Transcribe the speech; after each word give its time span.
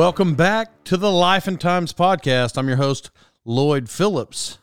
Welcome 0.00 0.34
back 0.34 0.82
to 0.84 0.96
the 0.96 1.10
Life 1.10 1.46
and 1.46 1.60
Times 1.60 1.92
podcast. 1.92 2.56
I'm 2.56 2.68
your 2.68 2.78
host, 2.78 3.10
Lloyd 3.44 3.90
Phillips. 3.90 4.56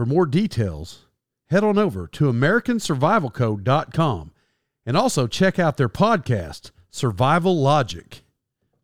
For 0.03 0.07
more 0.07 0.27
details, 0.27 1.07
head 1.47 1.63
on 1.63 1.79
over 1.79 2.09
to 2.09 2.25
AmericanSurvivalCo.com 2.25 4.33
and 4.85 4.97
also 4.97 5.29
check 5.29 5.61
out 5.61 5.77
their 5.77 5.89
podcast, 5.89 6.73
Survival 6.91 7.57
Logic. 7.57 8.25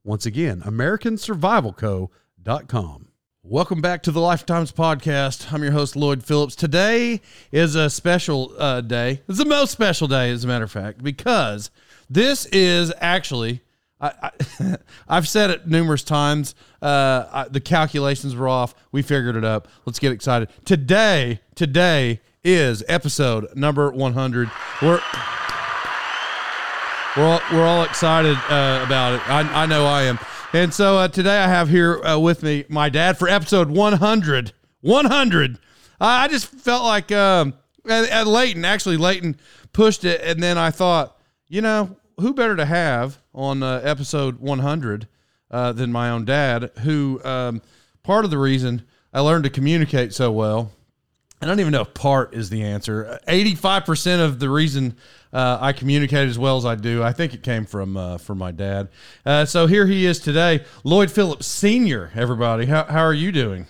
Once 0.05 0.27
again, 0.27 0.61
AmericanSurvivalCo.com. 0.61 3.09
Welcome 3.43 3.81
back 3.81 4.05
to 4.05 4.13
the 4.13 4.21
Lifetimes 4.21 4.71
Podcast. 4.71 5.53
I'm 5.53 5.65
your 5.65 5.73
host, 5.73 5.97
Lloyd 5.97 6.23
Phillips. 6.23 6.55
Today 6.55 7.21
is 7.51 7.75
a 7.75 7.91
special 7.91 8.53
uh, 8.57 8.81
day. 8.81 9.23
It's 9.29 9.39
the 9.39 9.45
most 9.45 9.73
special 9.73 10.07
day, 10.07 10.31
as 10.31 10.45
a 10.45 10.47
matter 10.47 10.67
of 10.67 10.71
fact, 10.71 11.03
because 11.03 11.73
this 12.09 12.47
is 12.53 12.93
actually 13.01 13.63
I, 14.01 14.31
I, 14.61 14.77
have 15.15 15.29
said 15.29 15.51
it 15.51 15.67
numerous 15.67 16.03
times. 16.03 16.55
Uh, 16.81 17.27
I, 17.31 17.49
the 17.49 17.61
calculations 17.61 18.37
were 18.37 18.49
off. 18.49 18.75
We 18.93 19.03
figured 19.03 19.37
it 19.37 19.45
up. 19.45 19.69
Let's 19.85 19.99
get 19.99 20.13
excited. 20.13 20.49
Today, 20.65 21.41
today 21.55 22.21
is 22.45 22.85
episode 22.89 23.49
number 23.57 23.91
100. 23.91 24.51
We're 24.83 25.01
we're 27.17 27.25
all, 27.25 27.41
we're 27.53 27.67
all 27.67 27.83
excited 27.83 28.37
uh, 28.49 28.85
about 28.87 29.15
it. 29.15 29.29
I, 29.29 29.63
I 29.63 29.67
know 29.67 29.87
I 29.87 30.03
am. 30.03 30.21
And 30.53 30.73
so 30.73 30.99
uh, 30.99 31.09
today 31.09 31.39
I 31.39 31.49
have 31.49 31.69
here 31.69 32.01
uh, 32.05 32.19
with 32.19 32.45
me 32.45 32.65
my 32.69 32.89
dad 32.89 33.19
for 33.19 33.29
episode 33.29 33.71
100. 33.71 34.53
100. 34.83 35.59
I 36.01 36.29
just 36.29 36.47
felt 36.47 36.85
like 36.85 37.11
um, 37.11 37.55
at, 37.89 38.09
at 38.09 38.27
Leighton, 38.29 38.65
actually, 38.65 38.99
Leighton 38.99 39.37
pushed 39.73 40.05
it. 40.05 40.21
And 40.23 40.41
then 40.41 40.59
I 40.59 40.71
thought, 40.71 41.19
you 41.49 41.61
know, 41.61 41.97
who 42.21 42.35
better 42.35 42.57
to 42.57 42.65
have 42.65 43.19
on 43.35 43.63
uh, 43.63 43.81
episode 43.85 44.41
100 44.41 45.09
uh, 45.51 45.73
than 45.73 45.93
my 45.93 46.11
own 46.11 46.25
dad, 46.25 46.71
who 46.81 47.21
um, 47.25 47.63
part 48.03 48.25
of 48.25 48.31
the 48.31 48.39
reason 48.39 48.83
I 49.13 49.21
learned 49.21 49.45
to 49.45 49.51
communicate 49.51 50.13
so 50.13 50.31
well. 50.31 50.73
I 51.41 51.47
don't 51.47 51.61
even 51.61 51.73
know 51.73 51.83
if 51.83 51.95
part 51.95 52.35
is 52.35 52.51
the 52.51 52.65
answer. 52.65 53.21
85% 53.29 54.25
of 54.25 54.41
the 54.41 54.51
reason 54.51 54.97
uh, 55.33 55.59
I 55.61 55.73
communicate 55.73 56.29
as 56.29 56.39
well 56.39 56.57
as 56.57 56.67
I 56.67 56.75
do, 56.75 57.03
I 57.03 57.13
think 57.13 57.33
it 57.33 57.43
came 57.43 57.65
from 57.65 57.97
uh, 57.97 58.19
from 58.19 58.39
my 58.39 58.51
dad. 58.51 58.89
Uh, 59.25 59.45
so 59.45 59.67
here 59.67 59.87
he 59.87 60.05
is 60.05 60.19
today, 60.19 60.65
Lloyd 60.83 61.11
Phillips 61.11 61.47
Senior. 61.47 62.11
Everybody, 62.15 62.67
how 62.67 62.85
how 62.85 63.05
are 63.05 63.15
you 63.15 63.31
doing? 63.31 63.67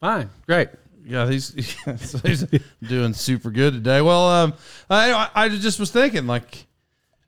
Fine, 0.00 0.28
great. 0.46 0.68
Yeah, 1.04 1.26
he's 1.30 1.54
he's 2.22 2.44
doing 2.82 3.14
super 3.14 3.50
good 3.50 3.72
today. 3.72 4.02
Well, 4.02 4.28
um, 4.28 4.54
I 4.90 5.30
I 5.34 5.48
just 5.48 5.80
was 5.80 5.90
thinking 5.90 6.26
like 6.26 6.67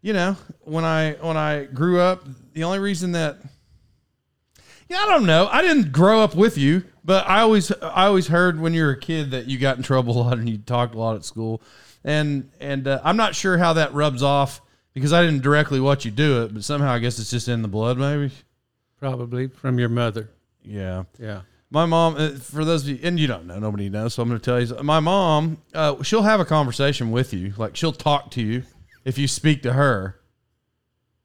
you 0.02 0.12
know, 0.12 0.36
when 0.62 0.84
I 0.84 1.12
when 1.20 1.36
I 1.36 1.64
grew 1.64 2.00
up, 2.00 2.24
the 2.52 2.64
only 2.64 2.78
reason 2.78 3.12
that 3.12 3.38
yeah, 4.88 4.98
I 4.98 5.06
don't 5.06 5.26
know. 5.26 5.46
I 5.46 5.62
didn't 5.62 5.92
grow 5.92 6.20
up 6.20 6.34
with 6.34 6.58
you, 6.58 6.82
but 7.04 7.28
I 7.28 7.40
always 7.40 7.70
I 7.70 8.06
always 8.06 8.26
heard 8.26 8.60
when 8.60 8.74
you 8.74 8.82
were 8.82 8.90
a 8.90 8.98
kid 8.98 9.30
that 9.30 9.46
you 9.46 9.58
got 9.58 9.76
in 9.76 9.82
trouble 9.82 10.16
a 10.16 10.22
lot 10.22 10.38
and 10.38 10.48
you 10.48 10.58
talked 10.58 10.94
a 10.94 10.98
lot 10.98 11.16
at 11.16 11.24
school, 11.24 11.62
and 12.04 12.50
and 12.60 12.88
uh, 12.88 13.00
I'm 13.04 13.16
not 13.16 13.34
sure 13.34 13.58
how 13.58 13.74
that 13.74 13.94
rubs 13.94 14.22
off 14.22 14.60
because 14.94 15.12
I 15.12 15.22
didn't 15.22 15.42
directly 15.42 15.80
watch 15.80 16.04
you 16.04 16.10
do 16.10 16.42
it, 16.42 16.54
but 16.54 16.64
somehow 16.64 16.92
I 16.92 16.98
guess 16.98 17.18
it's 17.18 17.30
just 17.30 17.48
in 17.48 17.62
the 17.62 17.68
blood, 17.68 17.98
maybe. 17.98 18.32
Probably 18.98 19.48
from 19.48 19.78
your 19.78 19.88
mother. 19.88 20.28
Yeah, 20.62 21.04
yeah. 21.18 21.42
My 21.70 21.86
mom, 21.86 22.16
uh, 22.16 22.30
for 22.30 22.64
those 22.64 22.82
of 22.82 22.88
you, 22.88 22.98
and 23.02 23.18
you 23.18 23.28
don't 23.28 23.46
know, 23.46 23.58
nobody 23.60 23.88
knows, 23.88 24.14
so 24.14 24.22
I'm 24.22 24.28
going 24.28 24.40
to 24.40 24.44
tell 24.44 24.60
you. 24.60 24.82
My 24.82 24.98
mom, 24.98 25.58
uh, 25.72 26.02
she'll 26.02 26.22
have 26.22 26.40
a 26.40 26.44
conversation 26.44 27.12
with 27.12 27.32
you, 27.32 27.54
like 27.56 27.76
she'll 27.76 27.92
talk 27.92 28.32
to 28.32 28.42
you 28.42 28.64
if 29.04 29.18
you 29.18 29.28
speak 29.28 29.62
to 29.62 29.72
her. 29.72 30.16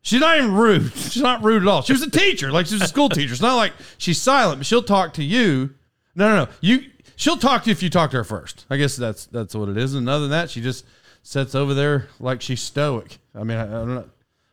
She's 0.01 0.21
not 0.21 0.37
even 0.37 0.53
rude. 0.53 0.93
She's 0.95 1.21
not 1.21 1.43
rude 1.43 1.63
at 1.63 1.67
all. 1.67 1.81
She 1.81 1.93
was 1.93 2.03
a 2.03 2.11
teacher, 2.11 2.51
like 2.51 2.67
she 2.67 2.75
was 2.75 2.83
a 2.83 2.87
school 2.87 3.09
teacher. 3.09 3.33
It's 3.33 3.41
not 3.41 3.55
like 3.55 3.73
she's 3.97 4.21
silent, 4.21 4.59
but 4.59 4.65
she'll 4.67 4.83
talk 4.83 5.13
to 5.13 5.23
you. 5.23 5.73
No, 6.15 6.29
no, 6.29 6.45
no. 6.45 6.51
You 6.61 6.83
she'll 7.15 7.37
talk 7.37 7.63
to 7.63 7.69
you 7.69 7.71
if 7.71 7.81
you 7.81 7.89
talk 7.89 8.11
to 8.11 8.17
her 8.17 8.23
first. 8.23 8.65
I 8.69 8.77
guess 8.77 8.95
that's 8.95 9.25
that's 9.25 9.55
what 9.55 9.67
it 9.67 9.77
is. 9.77 9.95
And 9.95 10.07
other 10.07 10.21
than 10.21 10.31
that, 10.31 10.51
she 10.51 10.61
just 10.61 10.85
sits 11.23 11.55
over 11.55 11.73
there 11.73 12.07
like 12.19 12.41
she's 12.41 12.61
stoic. 12.61 13.17
I 13.33 13.43
mean, 13.43 13.57
I, 13.57 13.63
I 13.63 13.71
don't 13.71 13.95
know. 13.95 14.09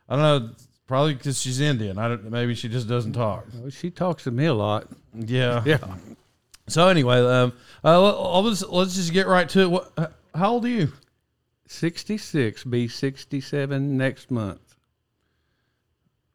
I 0.08 0.16
don't 0.16 0.22
know. 0.22 0.54
Probably 0.86 1.14
because 1.14 1.40
she's 1.40 1.60
Indian. 1.60 1.98
I 1.98 2.08
don't. 2.08 2.30
Maybe 2.30 2.54
she 2.54 2.69
just 2.69 2.88
doesn't 2.88 3.12
talk. 3.12 3.46
Well, 3.54 3.70
she 3.70 3.90
talks 3.90 4.24
to 4.24 4.30
me 4.30 4.46
a 4.46 4.54
lot. 4.54 4.88
Yeah. 5.14 5.62
Yeah. 5.66 5.78
So 6.69 6.88
anyway, 6.88 7.19
um, 7.19 7.52
uh, 7.84 8.40
let's 8.40 8.62
let's 8.62 8.94
just 8.94 9.12
get 9.12 9.26
right 9.26 9.48
to 9.50 9.60
it. 9.60 9.70
What? 9.70 10.14
How 10.34 10.52
old 10.52 10.64
are 10.64 10.69
you? 10.69 10.92
66, 11.72 12.64
be 12.64 12.88
67 12.88 13.96
next 13.96 14.30
month. 14.30 14.76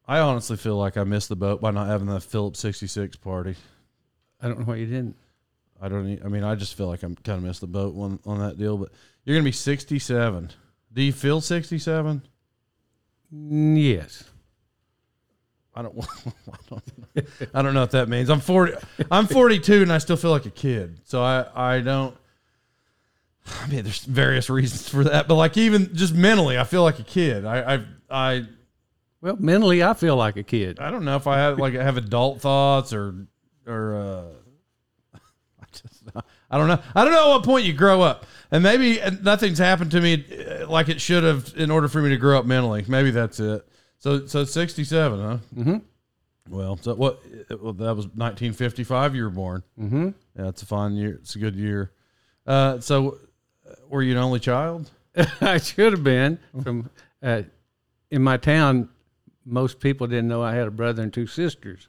I 0.06 0.18
honestly 0.20 0.56
feel 0.56 0.76
like 0.76 0.96
I 0.96 1.04
missed 1.04 1.28
the 1.28 1.36
boat 1.36 1.60
by 1.60 1.70
not 1.70 1.86
having 1.86 2.08
the 2.08 2.20
Phillips 2.20 2.60
66 2.60 3.16
party. 3.16 3.54
I 4.40 4.48
don't 4.48 4.60
know 4.60 4.64
why 4.64 4.76
you 4.76 4.86
didn't. 4.86 5.16
I 5.80 5.88
don't. 5.88 6.20
I 6.24 6.28
mean, 6.28 6.44
I 6.44 6.54
just 6.54 6.74
feel 6.74 6.88
like 6.88 7.02
I'm 7.02 7.14
kind 7.14 7.38
of 7.38 7.44
missed 7.44 7.60
the 7.60 7.66
boat 7.66 7.94
on 7.96 8.18
on 8.26 8.40
that 8.40 8.58
deal. 8.58 8.76
But 8.76 8.90
you're 9.24 9.36
gonna 9.36 9.44
be 9.44 9.52
67. 9.52 10.50
Do 10.92 11.02
you 11.02 11.12
feel 11.12 11.40
67? 11.40 12.22
Mm, 13.32 13.82
yes. 13.82 14.24
I 15.74 15.82
don't, 15.82 15.96
I 16.34 16.56
don't, 16.68 16.98
know. 16.98 17.22
I 17.54 17.62
don't 17.62 17.74
know 17.74 17.80
what 17.82 17.92
that 17.92 18.08
means. 18.08 18.30
I'm 18.30 18.40
40, 18.40 18.72
I'm 19.12 19.28
42 19.28 19.82
and 19.82 19.92
I 19.92 19.98
still 19.98 20.16
feel 20.16 20.32
like 20.32 20.46
a 20.46 20.50
kid. 20.50 20.98
So 21.04 21.22
I, 21.22 21.46
I 21.54 21.80
don't, 21.80 22.16
I 23.62 23.66
mean, 23.68 23.84
there's 23.84 24.04
various 24.04 24.50
reasons 24.50 24.88
for 24.88 25.04
that, 25.04 25.28
but 25.28 25.34
like 25.34 25.56
even 25.56 25.94
just 25.94 26.14
mentally, 26.14 26.58
I 26.58 26.64
feel 26.64 26.82
like 26.82 26.98
a 26.98 27.04
kid. 27.04 27.44
I, 27.44 27.74
I, 27.74 27.84
I, 28.10 28.46
Well, 29.20 29.36
mentally, 29.38 29.82
I 29.82 29.94
feel 29.94 30.16
like 30.16 30.36
a 30.36 30.42
kid. 30.42 30.78
I 30.80 30.90
don't 30.90 31.04
know 31.04 31.16
if 31.16 31.26
I 31.26 31.38
have 31.38 31.58
like 31.58 31.74
have 31.74 31.96
adult 31.96 32.40
thoughts 32.40 32.92
or, 32.92 33.26
or, 33.66 33.96
uh, 33.96 35.18
I 35.60 35.64
just, 35.72 36.02
I 36.50 36.58
don't 36.58 36.68
know. 36.68 36.80
I 36.94 37.04
don't 37.04 37.12
know 37.12 37.30
at 37.30 37.36
what 37.36 37.44
point 37.44 37.64
you 37.66 37.72
grow 37.72 38.00
up, 38.02 38.26
and 38.50 38.62
maybe 38.62 39.00
nothing's 39.22 39.58
happened 39.58 39.90
to 39.92 40.00
me 40.00 40.24
uh, 40.60 40.68
like 40.68 40.88
it 40.88 41.00
should 41.00 41.24
have 41.24 41.52
in 41.56 41.70
order 41.70 41.88
for 41.88 42.00
me 42.00 42.10
to 42.10 42.16
grow 42.16 42.38
up 42.38 42.46
mentally. 42.46 42.84
Maybe 42.88 43.10
that's 43.10 43.38
it. 43.40 43.66
So, 43.98 44.26
so 44.26 44.44
67, 44.44 45.20
huh? 45.20 45.38
Mm-hmm. 45.56 45.76
Well, 46.48 46.78
so 46.80 46.94
what? 46.94 47.20
Well, 47.50 47.72
that 47.74 47.94
was 47.96 48.06
1955. 48.06 49.14
You 49.14 49.24
were 49.24 49.30
born. 49.30 49.62
Mm-hmm. 49.78 50.08
Yeah, 50.38 50.48
it's 50.48 50.62
a 50.62 50.66
fun 50.66 50.94
year. 50.94 51.18
It's 51.20 51.34
a 51.36 51.38
good 51.38 51.56
year. 51.56 51.92
Uh, 52.46 52.80
so, 52.80 53.10
uh, 53.10 53.16
were 53.90 54.02
you 54.02 54.12
an 54.12 54.18
only 54.18 54.40
child? 54.40 54.90
I 55.40 55.58
should 55.58 55.92
have 55.92 56.04
been 56.04 56.38
from 56.62 56.90
uh, 57.22 57.42
in 58.10 58.22
my 58.22 58.36
town. 58.36 58.88
Most 59.44 59.80
people 59.80 60.06
didn't 60.06 60.28
know 60.28 60.42
I 60.42 60.54
had 60.54 60.68
a 60.68 60.70
brother 60.70 61.02
and 61.02 61.12
two 61.12 61.26
sisters. 61.26 61.88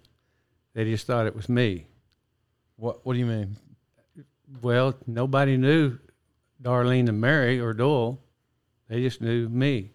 They 0.74 0.86
just 0.86 1.06
thought 1.06 1.28
it 1.28 1.36
was 1.36 1.50
me. 1.50 1.88
What 2.76 3.06
What 3.06 3.14
do 3.14 3.20
you 3.20 3.26
mean? 3.26 3.58
Well, 4.62 4.96
nobody 5.06 5.58
knew 5.58 6.00
Darlene 6.62 7.08
and 7.10 7.22
Mary 7.22 7.60
or 7.60 7.74
Doyle. 7.74 8.20
They 8.88 9.02
just 9.02 9.22
knew 9.22 9.48
me. 9.48 9.92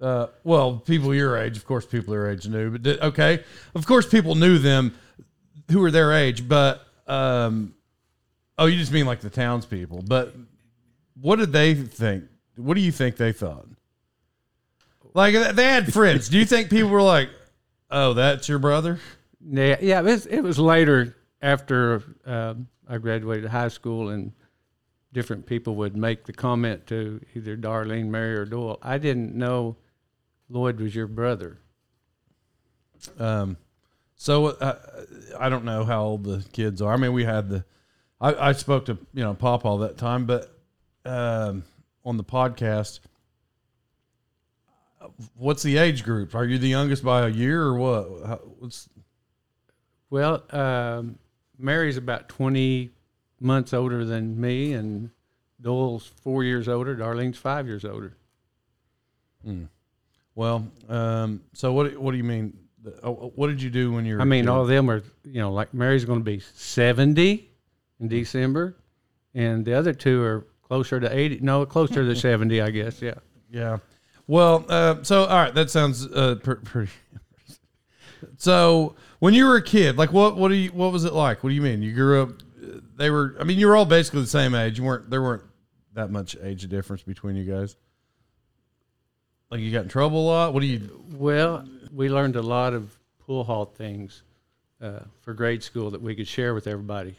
Uh, 0.00 0.28
well, 0.44 0.78
people 0.78 1.14
your 1.14 1.36
age, 1.36 1.58
of 1.58 1.66
course, 1.66 1.84
people 1.84 2.14
your 2.14 2.30
age 2.30 2.48
knew, 2.48 2.70
but 2.70 2.82
did, 2.82 3.00
okay, 3.00 3.44
of 3.74 3.86
course, 3.86 4.08
people 4.08 4.34
knew 4.34 4.58
them 4.58 4.94
who 5.70 5.80
were 5.80 5.90
their 5.90 6.12
age, 6.12 6.48
but 6.48 6.86
um, 7.06 7.74
oh, 8.56 8.64
you 8.64 8.78
just 8.78 8.92
mean 8.92 9.04
like 9.04 9.20
the 9.20 9.28
townspeople. 9.28 10.02
But 10.06 10.34
what 11.20 11.36
did 11.38 11.52
they 11.52 11.74
think? 11.74 12.24
What 12.56 12.74
do 12.74 12.80
you 12.80 12.92
think 12.92 13.16
they 13.16 13.32
thought? 13.32 13.66
Like 15.14 15.34
they 15.54 15.64
had 15.64 15.92
friends. 15.92 16.28
do 16.28 16.38
you 16.38 16.44
think 16.44 16.70
people 16.70 16.90
were 16.90 17.02
like, 17.02 17.30
"Oh, 17.90 18.14
that's 18.14 18.48
your 18.48 18.58
brother"? 18.58 18.98
Yeah, 19.44 19.76
yeah. 19.80 20.00
It 20.00 20.04
was, 20.04 20.26
it 20.26 20.40
was 20.40 20.58
later 20.58 21.16
after 21.42 22.02
um, 22.24 22.68
I 22.88 22.98
graduated 22.98 23.50
high 23.50 23.68
school, 23.68 24.10
and 24.10 24.32
different 25.12 25.46
people 25.46 25.74
would 25.76 25.96
make 25.96 26.24
the 26.24 26.32
comment 26.32 26.86
to 26.88 27.20
either 27.34 27.56
Darlene, 27.56 28.08
Mary, 28.08 28.36
or 28.36 28.44
Doyle. 28.44 28.78
I 28.82 28.98
didn't 28.98 29.34
know 29.34 29.76
Lloyd 30.48 30.78
was 30.80 30.94
your 30.94 31.06
brother. 31.06 31.58
Um, 33.18 33.56
so 34.16 34.46
uh, 34.46 34.78
I 35.38 35.48
don't 35.48 35.64
know 35.64 35.84
how 35.84 36.04
old 36.04 36.24
the 36.24 36.44
kids 36.52 36.82
are. 36.82 36.92
I 36.92 36.96
mean, 36.96 37.12
we 37.12 37.24
had 37.24 37.48
the, 37.48 37.64
I, 38.20 38.50
I 38.50 38.52
spoke 38.52 38.84
to 38.86 38.98
you 39.14 39.24
know 39.24 39.34
Pop 39.34 39.64
all 39.64 39.78
that 39.78 39.96
time, 39.96 40.26
but 40.26 40.59
um, 41.04 41.64
on 42.04 42.16
the 42.16 42.24
podcast, 42.24 43.00
what's 45.36 45.62
the 45.62 45.76
age 45.78 46.04
group? 46.04 46.34
Are 46.34 46.44
you 46.44 46.58
the 46.58 46.68
youngest 46.68 47.04
by 47.04 47.26
a 47.26 47.28
year 47.28 47.62
or 47.62 47.74
what? 47.76 48.26
How, 48.26 48.36
what's 48.58 48.88
Well, 50.10 50.42
um, 50.50 51.18
Mary's 51.58 51.96
about 51.96 52.28
20 52.28 52.90
months 53.40 53.72
older 53.72 54.04
than 54.04 54.40
me, 54.40 54.72
and 54.72 55.10
Doyle's 55.60 56.06
four 56.22 56.44
years 56.44 56.68
older. 56.68 56.96
Darlene's 56.96 57.38
five 57.38 57.66
years 57.66 57.84
older. 57.84 58.16
well? 60.34 60.66
Um, 60.88 61.42
so 61.52 61.72
what? 61.72 61.96
What 61.96 62.12
do 62.12 62.16
you 62.18 62.24
mean? 62.24 62.56
Uh, 63.02 63.10
What 63.10 63.48
did 63.48 63.60
you 63.60 63.70
do 63.70 63.92
when 63.92 64.04
you 64.06 64.16
were? 64.16 64.22
I 64.22 64.24
mean, 64.24 64.48
all 64.48 64.62
of 64.62 64.68
them 64.68 64.90
are, 64.90 65.02
you 65.24 65.40
know, 65.40 65.52
like 65.52 65.74
Mary's 65.74 66.04
going 66.04 66.20
to 66.20 66.24
be 66.24 66.40
70 66.40 67.50
in 68.00 68.08
December, 68.08 68.76
and 69.34 69.64
the 69.64 69.74
other 69.74 69.92
two 69.92 70.22
are 70.22 70.46
closer 70.70 71.00
to 71.00 71.12
80. 71.12 71.40
No, 71.40 71.66
closer 71.66 72.04
to 72.04 72.14
70, 72.30 72.60
I 72.60 72.70
guess. 72.70 73.02
Yeah. 73.02 73.14
Yeah. 73.50 73.78
Well, 74.28 74.64
uh, 74.68 75.02
so 75.02 75.24
all 75.24 75.36
right, 75.36 75.52
that 75.54 75.68
sounds 75.68 76.06
uh, 76.06 76.36
pr- 76.40 76.54
pretty. 76.54 76.92
so 78.36 78.94
when 79.18 79.34
you 79.34 79.46
were 79.46 79.56
a 79.56 79.62
kid, 79.62 79.98
like 79.98 80.12
what 80.12 80.36
what 80.36 80.48
do 80.48 80.54
you 80.54 80.70
what 80.70 80.92
was 80.92 81.04
it 81.04 81.12
like? 81.12 81.42
What 81.42 81.50
do 81.50 81.56
you 81.56 81.62
mean? 81.62 81.82
You 81.82 81.92
grew 81.92 82.22
up? 82.22 82.30
They 82.96 83.10
were. 83.10 83.34
I 83.40 83.42
mean, 83.42 83.58
you 83.58 83.66
were 83.66 83.74
all 83.74 83.84
basically 83.84 84.20
the 84.20 84.28
same 84.28 84.54
age. 84.54 84.78
You 84.78 84.84
weren't. 84.84 85.10
There 85.10 85.20
weren't 85.20 85.42
that 85.94 86.12
much 86.12 86.36
age 86.40 86.68
difference 86.68 87.02
between 87.02 87.34
you 87.34 87.42
guys. 87.42 87.74
Like 89.50 89.58
you 89.58 89.72
got 89.72 89.82
in 89.82 89.88
trouble 89.88 90.20
a 90.20 90.26
lot. 90.28 90.54
What 90.54 90.60
do 90.60 90.66
you? 90.66 91.02
Well, 91.10 91.66
we 91.92 92.08
learned 92.08 92.36
a 92.36 92.42
lot 92.42 92.72
of 92.72 92.96
pool 93.18 93.42
hall 93.42 93.64
things 93.64 94.22
uh, 94.80 95.00
for 95.22 95.34
grade 95.34 95.64
school 95.64 95.90
that 95.90 96.00
we 96.00 96.14
could 96.14 96.28
share 96.28 96.54
with 96.54 96.68
everybody. 96.68 97.16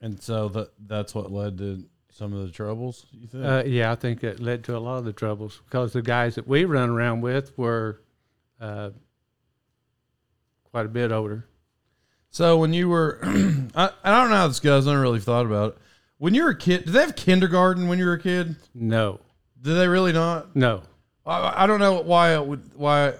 And 0.00 0.22
so 0.22 0.48
that 0.50 0.70
that's 0.86 1.14
what 1.14 1.32
led 1.32 1.58
to 1.58 1.84
some 2.10 2.32
of 2.32 2.46
the 2.46 2.52
troubles. 2.52 3.06
You 3.12 3.26
think? 3.26 3.44
Uh, 3.44 3.62
yeah, 3.66 3.92
I 3.92 3.94
think 3.94 4.22
it 4.24 4.40
led 4.40 4.64
to 4.64 4.76
a 4.76 4.78
lot 4.78 4.98
of 4.98 5.04
the 5.04 5.12
troubles 5.12 5.60
because 5.64 5.92
the 5.92 6.02
guys 6.02 6.34
that 6.36 6.46
we 6.46 6.64
run 6.64 6.90
around 6.90 7.20
with 7.22 7.56
were 7.58 8.00
uh, 8.60 8.90
quite 10.70 10.86
a 10.86 10.90
bit 10.90 11.12
older. 11.12 11.46
so 12.30 12.58
when 12.58 12.72
you 12.72 12.88
were, 12.88 13.18
I, 13.74 13.90
I 14.04 14.10
don't 14.20 14.30
know 14.30 14.36
how 14.36 14.48
this 14.48 14.60
goes. 14.60 14.86
I 14.86 14.90
never 14.90 15.02
really 15.02 15.20
thought 15.20 15.46
about 15.46 15.72
it. 15.72 15.78
When 16.18 16.32
you 16.34 16.44
were 16.44 16.50
a 16.50 16.56
kid, 16.56 16.84
did 16.86 16.94
they 16.94 17.00
have 17.00 17.16
kindergarten 17.16 17.88
when 17.88 17.98
you 17.98 18.06
were 18.06 18.14
a 18.14 18.20
kid? 18.20 18.56
No, 18.74 19.20
Did 19.60 19.74
they 19.74 19.88
really 19.88 20.12
not? 20.12 20.54
no. 20.56 20.82
I, 21.26 21.64
I 21.64 21.66
don't 21.66 21.80
know 21.80 22.00
why 22.02 22.34
it 22.34 22.46
would 22.46 22.70
why 22.76 23.14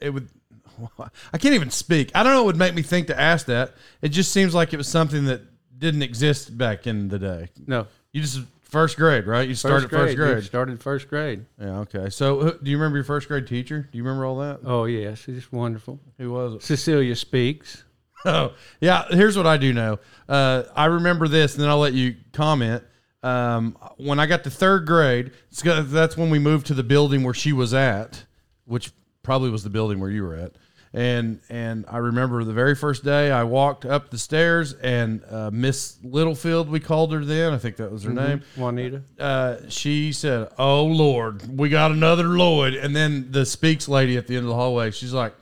it 0.00 0.10
would. 0.10 0.28
I 1.32 1.38
can't 1.38 1.54
even 1.54 1.70
speak. 1.70 2.10
I 2.14 2.22
don't 2.22 2.32
know 2.32 2.42
what 2.42 2.46
would 2.48 2.56
make 2.58 2.74
me 2.74 2.82
think 2.82 3.06
to 3.06 3.18
ask 3.18 3.46
that. 3.46 3.72
It 4.02 4.10
just 4.10 4.30
seems 4.32 4.54
like 4.54 4.72
it 4.74 4.76
was 4.76 4.88
something 4.88 5.24
that 5.24 5.40
didn't 5.76 6.02
exist 6.02 6.56
back 6.56 6.86
in 6.86 7.08
the 7.08 7.18
day. 7.18 7.48
No. 7.66 7.86
You 8.12 8.20
just 8.20 8.40
first 8.62 8.96
grade, 8.96 9.26
right? 9.26 9.48
You 9.48 9.54
started 9.54 9.90
first 9.90 10.16
grade. 10.16 10.44
started 10.44 10.80
first 10.82 11.08
grade. 11.08 11.44
Yeah. 11.60 11.78
Okay. 11.80 12.08
So, 12.10 12.40
who- 12.40 12.58
do 12.62 12.70
you 12.70 12.76
remember 12.76 12.98
your 12.98 13.04
first 13.04 13.28
grade 13.28 13.46
teacher? 13.46 13.88
Do 13.90 13.98
you 13.98 14.04
remember 14.04 14.24
all 14.26 14.38
that? 14.38 14.60
Oh, 14.64 14.84
yes. 14.84 15.18
She's 15.18 15.50
wonderful. 15.52 15.98
Who 16.18 16.32
was 16.32 16.54
it? 16.54 16.62
Cecilia 16.62 17.16
Speaks. 17.16 17.84
Oh, 18.24 18.52
yeah. 18.80 19.04
Here's 19.10 19.36
what 19.36 19.48
I 19.48 19.56
do 19.56 19.72
know. 19.72 19.98
Uh, 20.28 20.62
I 20.76 20.84
remember 20.84 21.26
this, 21.26 21.54
and 21.54 21.62
then 21.64 21.68
I'll 21.68 21.80
let 21.80 21.92
you 21.92 22.14
comment. 22.32 22.84
Um, 23.24 23.76
when 23.96 24.20
I 24.20 24.26
got 24.26 24.44
to 24.44 24.50
third 24.50 24.86
grade, 24.86 25.32
it's 25.50 25.60
got- 25.60 25.90
that's 25.90 26.16
when 26.16 26.30
we 26.30 26.38
moved 26.38 26.68
to 26.68 26.74
the 26.74 26.84
building 26.84 27.24
where 27.24 27.34
she 27.34 27.52
was 27.52 27.74
at, 27.74 28.22
which 28.64 28.92
probably 29.24 29.50
was 29.50 29.64
the 29.64 29.70
building 29.70 29.98
where 29.98 30.08
you 30.10 30.22
were 30.22 30.36
at. 30.36 30.52
And 30.94 31.40
and 31.48 31.86
I 31.88 31.96
remember 31.98 32.44
the 32.44 32.52
very 32.52 32.74
first 32.74 33.02
day 33.02 33.30
I 33.30 33.44
walked 33.44 33.86
up 33.86 34.10
the 34.10 34.18
stairs, 34.18 34.74
and 34.74 35.22
uh, 35.30 35.50
Miss 35.50 35.96
Littlefield, 36.04 36.68
we 36.68 36.80
called 36.80 37.12
her 37.14 37.24
then. 37.24 37.54
I 37.54 37.58
think 37.58 37.76
that 37.76 37.90
was 37.90 38.02
her 38.02 38.12
name 38.12 38.42
Juanita. 38.58 39.02
uh, 39.18 39.56
she 39.68 40.12
said, 40.12 40.48
"Oh 40.58 40.84
Lord, 40.84 41.58
we 41.58 41.70
got 41.70 41.92
another 41.92 42.24
Lloyd." 42.24 42.74
And 42.74 42.94
then 42.94 43.28
the 43.30 43.46
Speaks 43.46 43.88
lady 43.88 44.18
at 44.18 44.26
the 44.26 44.36
end 44.36 44.44
of 44.44 44.48
the 44.50 44.54
hallway, 44.54 44.90
she's 44.90 45.14
like, 45.14 45.34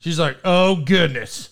she's 0.00 0.18
like, 0.18 0.36
"Oh 0.44 0.76
goodness," 0.84 1.48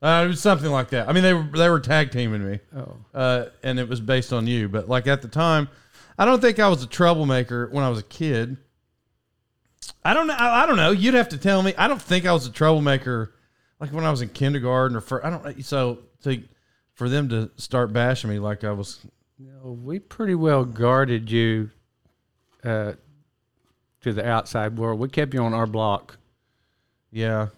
uh, 0.00 0.22
it 0.24 0.28
was 0.28 0.40
something 0.40 0.70
like 0.70 0.90
that. 0.90 1.08
I 1.08 1.12
mean, 1.12 1.24
they 1.24 1.34
were 1.34 1.42
they 1.42 1.68
were 1.68 1.80
tag 1.80 2.12
teaming 2.12 2.48
me, 2.48 2.60
Oh. 2.76 2.98
uh, 3.12 3.46
and 3.64 3.80
it 3.80 3.88
was 3.88 4.00
based 4.00 4.32
on 4.32 4.46
you. 4.46 4.68
But 4.68 4.88
like 4.88 5.08
at 5.08 5.22
the 5.22 5.28
time, 5.28 5.68
I 6.16 6.24
don't 6.24 6.40
think 6.40 6.60
I 6.60 6.68
was 6.68 6.84
a 6.84 6.86
troublemaker 6.88 7.68
when 7.72 7.82
I 7.82 7.88
was 7.88 7.98
a 7.98 8.04
kid. 8.04 8.58
I 10.04 10.14
don't 10.14 10.26
know. 10.26 10.34
I, 10.34 10.62
I 10.62 10.66
don't 10.66 10.76
know. 10.76 10.90
You'd 10.90 11.14
have 11.14 11.28
to 11.30 11.38
tell 11.38 11.62
me. 11.62 11.74
I 11.76 11.88
don't 11.88 12.02
think 12.02 12.26
I 12.26 12.32
was 12.32 12.46
a 12.46 12.52
troublemaker, 12.52 13.34
like 13.80 13.92
when 13.92 14.04
I 14.04 14.10
was 14.10 14.22
in 14.22 14.28
kindergarten 14.28 14.96
or 14.96 15.00
for. 15.00 15.24
I 15.24 15.30
don't. 15.30 15.64
So 15.64 16.00
to 16.24 16.42
for 16.94 17.08
them 17.08 17.28
to 17.30 17.50
start 17.56 17.92
bashing 17.92 18.30
me 18.30 18.38
like 18.38 18.64
I 18.64 18.72
was 18.72 19.00
No, 19.38 19.72
we 19.72 19.98
pretty 19.98 20.34
well 20.34 20.64
guarded 20.64 21.30
you 21.30 21.70
uh, 22.64 22.92
to 24.02 24.12
the 24.12 24.26
outside 24.26 24.76
world. 24.78 25.00
We 25.00 25.08
kept 25.08 25.34
you 25.34 25.42
on 25.42 25.54
our 25.54 25.66
block. 25.66 26.18
Yeah. 27.10 27.48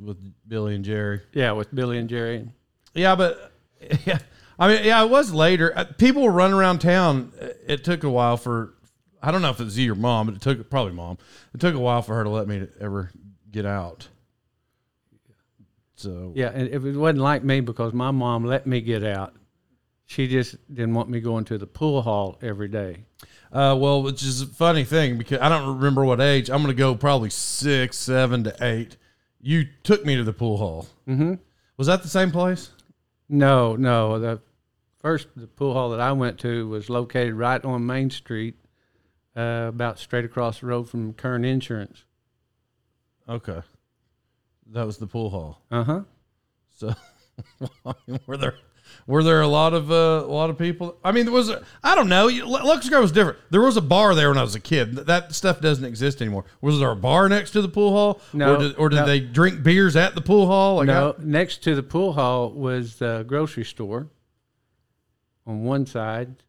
With 0.00 0.18
Billy 0.48 0.74
and 0.74 0.84
Jerry. 0.84 1.20
Yeah, 1.32 1.52
with 1.52 1.74
Billy 1.74 1.98
and 1.98 2.08
Jerry. 2.08 2.48
Yeah, 2.94 3.14
but 3.14 3.52
yeah, 4.04 4.18
I 4.58 4.68
mean, 4.68 4.84
yeah, 4.84 5.02
it 5.04 5.10
was 5.10 5.32
later. 5.32 5.76
Uh, 5.76 5.84
People 5.98 6.22
were 6.22 6.32
running 6.32 6.56
around 6.56 6.80
town. 6.80 7.32
It 7.66 7.84
took 7.84 8.02
a 8.02 8.10
while 8.10 8.36
for, 8.36 8.74
I 9.22 9.30
don't 9.30 9.42
know 9.42 9.50
if 9.50 9.60
it 9.60 9.64
was 9.64 9.78
you 9.78 9.92
or 9.92 9.96
mom, 9.96 10.26
but 10.26 10.36
it 10.36 10.42
took 10.42 10.68
probably 10.70 10.92
mom. 10.92 11.18
It 11.54 11.60
took 11.60 11.74
a 11.74 11.78
while 11.78 12.02
for 12.02 12.14
her 12.14 12.24
to 12.24 12.30
let 12.30 12.48
me 12.48 12.60
to 12.60 12.68
ever 12.80 13.10
get 13.50 13.66
out. 13.66 14.08
So 15.96 16.32
Yeah, 16.34 16.50
and 16.52 16.68
it 16.68 16.78
wasn't 16.78 17.18
like 17.18 17.42
me 17.42 17.60
because 17.60 17.92
my 17.92 18.10
mom 18.10 18.44
let 18.44 18.66
me 18.66 18.80
get 18.80 19.02
out. 19.02 19.34
She 20.04 20.28
just 20.28 20.56
didn't 20.72 20.94
want 20.94 21.08
me 21.08 21.20
going 21.20 21.44
to 21.46 21.58
the 21.58 21.66
pool 21.66 22.02
hall 22.02 22.38
every 22.40 22.68
day. 22.68 23.04
Uh, 23.52 23.76
well, 23.78 24.02
which 24.02 24.22
is 24.22 24.42
a 24.42 24.46
funny 24.46 24.84
thing 24.84 25.18
because 25.18 25.40
I 25.40 25.48
don't 25.48 25.76
remember 25.78 26.04
what 26.04 26.20
age. 26.20 26.48
I'm 26.48 26.58
going 26.58 26.74
to 26.74 26.78
go 26.78 26.94
probably 26.94 27.30
six, 27.30 27.96
seven 27.96 28.44
to 28.44 28.54
eight. 28.60 28.96
You 29.40 29.66
took 29.82 30.04
me 30.04 30.14
to 30.16 30.22
the 30.22 30.32
pool 30.32 30.58
hall. 30.58 30.86
Mm-hmm. 31.08 31.34
Was 31.76 31.86
that 31.86 32.02
the 32.02 32.08
same 32.08 32.30
place? 32.30 32.70
No, 33.28 33.74
no. 33.74 34.18
The 34.18 34.40
first 35.00 35.28
the 35.36 35.46
pool 35.46 35.72
hall 35.72 35.90
that 35.90 36.00
I 36.00 36.12
went 36.12 36.38
to 36.40 36.68
was 36.68 36.90
located 36.90 37.34
right 37.34 37.64
on 37.64 37.86
Main 37.86 38.10
Street, 38.10 38.56
uh, 39.36 39.66
about 39.68 39.98
straight 39.98 40.24
across 40.24 40.60
the 40.60 40.66
road 40.66 40.88
from 40.88 41.12
Kern 41.12 41.44
Insurance. 41.44 42.04
Okay, 43.28 43.60
that 44.72 44.86
was 44.86 44.98
the 44.98 45.06
pool 45.06 45.30
hall. 45.30 45.62
Uh 45.70 45.84
huh. 45.84 46.00
So 46.70 46.94
were 48.26 48.36
there 48.36 48.54
were 49.06 49.22
there 49.22 49.40
a 49.40 49.48
lot 49.48 49.74
of 49.74 49.90
uh, 49.90 50.24
a 50.24 50.32
lot 50.32 50.50
of 50.50 50.58
people? 50.58 50.96
I 51.04 51.12
mean, 51.12 51.26
there 51.26 51.34
was 51.34 51.50
I 51.82 51.94
don't 51.94 52.08
know. 52.08 52.26
Luxor 52.26 53.00
was 53.00 53.12
different. 53.12 53.38
There 53.50 53.60
was 53.60 53.76
a 53.76 53.80
bar 53.80 54.14
there 54.14 54.28
when 54.28 54.38
I 54.38 54.42
was 54.42 54.54
a 54.54 54.60
kid. 54.60 54.94
That 54.94 55.34
stuff 55.34 55.60
doesn't 55.60 55.84
exist 55.84 56.20
anymore. 56.20 56.44
Was 56.60 56.78
there 56.78 56.90
a 56.90 56.96
bar 56.96 57.28
next 57.28 57.50
to 57.52 57.62
the 57.62 57.68
pool 57.68 57.90
hall? 57.90 58.20
No, 58.32 58.54
or 58.54 58.58
did, 58.58 58.76
or 58.76 58.88
did 58.88 58.96
no. 58.96 59.06
they 59.06 59.20
drink 59.20 59.62
beers 59.62 59.96
at 59.96 60.14
the 60.14 60.20
pool 60.20 60.46
hall? 60.46 60.76
Like 60.76 60.86
No, 60.86 61.14
next 61.18 61.62
to 61.64 61.74
the 61.74 61.82
pool 61.82 62.12
hall 62.12 62.50
was 62.50 62.96
the 62.96 63.24
grocery 63.26 63.64
store 63.64 64.08
on 65.46 65.64
one 65.64 65.86
side, 65.86 66.42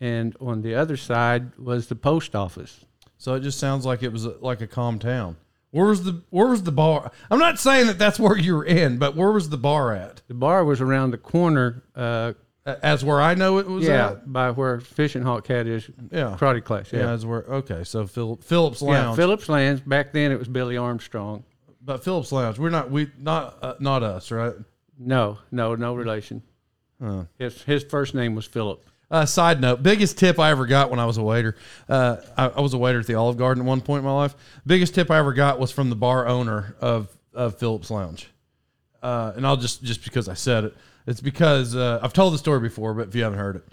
and 0.00 0.36
on 0.40 0.62
the 0.62 0.74
other 0.74 0.96
side 0.96 1.56
was 1.58 1.88
the 1.88 1.94
post 1.96 2.34
office. 2.34 2.84
So 3.18 3.34
it 3.34 3.40
just 3.40 3.58
sounds 3.58 3.84
like 3.84 4.02
it 4.02 4.12
was 4.12 4.24
a, 4.24 4.34
like 4.40 4.60
a 4.60 4.66
calm 4.66 4.98
town. 4.98 5.36
Where 5.72 5.86
was 5.86 6.02
the 6.04 6.22
Where 6.30 6.48
was 6.48 6.62
the 6.64 6.72
bar? 6.72 7.12
I'm 7.30 7.38
not 7.38 7.58
saying 7.58 7.86
that 7.88 7.98
that's 7.98 8.18
where 8.18 8.36
you 8.38 8.56
were 8.56 8.64
in, 8.64 8.98
but 8.98 9.14
where 9.14 9.30
was 9.30 9.50
the 9.50 9.58
bar 9.58 9.92
at? 9.94 10.22
The 10.26 10.34
bar 10.34 10.64
was 10.64 10.80
around 10.80 11.10
the 11.12 11.18
corner. 11.18 11.84
Uh, 11.94 12.32
As 12.66 13.04
where 13.04 13.20
I 13.20 13.34
know 13.34 13.58
it 13.58 13.66
was 13.66 13.84
yeah, 13.86 14.10
at. 14.10 14.32
by 14.32 14.50
where 14.50 14.80
Fishing 14.80 15.22
Hawk 15.22 15.44
Cat 15.44 15.66
is, 15.66 15.88
Yeah. 16.10 16.36
karate 16.38 16.62
class. 16.64 16.92
Yeah, 16.92 17.00
Yeah, 17.00 17.10
as 17.12 17.24
where 17.26 17.42
okay. 17.44 17.84
So 17.84 18.06
Phil, 18.06 18.36
Phillips 18.42 18.82
yeah. 18.82 18.88
Lounge, 18.88 19.16
Phillips 19.16 19.48
Lands. 19.48 19.80
Back 19.80 20.12
then, 20.12 20.30
it 20.32 20.38
was 20.38 20.48
Billy 20.48 20.76
Armstrong. 20.76 21.44
but 21.82 22.02
Phillips 22.04 22.32
Lounge. 22.32 22.58
We're 22.58 22.70
not 22.70 22.90
we 22.90 23.10
not 23.18 23.58
uh, 23.62 23.74
not 23.80 24.02
us, 24.02 24.30
right? 24.30 24.54
No, 24.98 25.38
no, 25.52 25.74
no 25.76 25.94
relation. 25.94 26.42
Huh. 27.02 27.24
His 27.38 27.62
his 27.62 27.84
first 27.84 28.14
name 28.14 28.34
was 28.34 28.44
Philip. 28.46 28.84
Uh, 29.10 29.26
side 29.26 29.60
note: 29.60 29.82
biggest 29.82 30.18
tip 30.18 30.38
I 30.38 30.50
ever 30.50 30.66
got 30.66 30.90
when 30.90 31.00
I 31.00 31.04
was 31.04 31.16
a 31.16 31.22
waiter. 31.22 31.56
Uh, 31.88 32.16
I, 32.36 32.48
I 32.48 32.60
was 32.60 32.74
a 32.74 32.78
waiter 32.78 33.00
at 33.00 33.06
the 33.06 33.14
Olive 33.14 33.36
Garden 33.36 33.64
at 33.64 33.66
one 33.66 33.80
point 33.80 34.00
in 34.00 34.04
my 34.04 34.14
life. 34.14 34.34
Biggest 34.66 34.94
tip 34.94 35.10
I 35.10 35.18
ever 35.18 35.32
got 35.32 35.58
was 35.58 35.72
from 35.72 35.90
the 35.90 35.96
bar 35.96 36.26
owner 36.28 36.76
of 36.80 37.08
of 37.34 37.58
Phillips 37.58 37.90
Lounge. 37.90 38.28
Uh, 39.02 39.32
and 39.34 39.46
I'll 39.46 39.56
just 39.56 39.82
just 39.82 40.04
because 40.04 40.28
I 40.28 40.34
said 40.34 40.64
it, 40.64 40.76
it's 41.06 41.20
because 41.20 41.74
uh, 41.74 41.98
I've 42.02 42.12
told 42.12 42.34
the 42.34 42.38
story 42.38 42.60
before, 42.60 42.94
but 42.94 43.08
if 43.08 43.14
you 43.14 43.24
haven't 43.24 43.38
heard 43.38 43.56
it, 43.56 43.64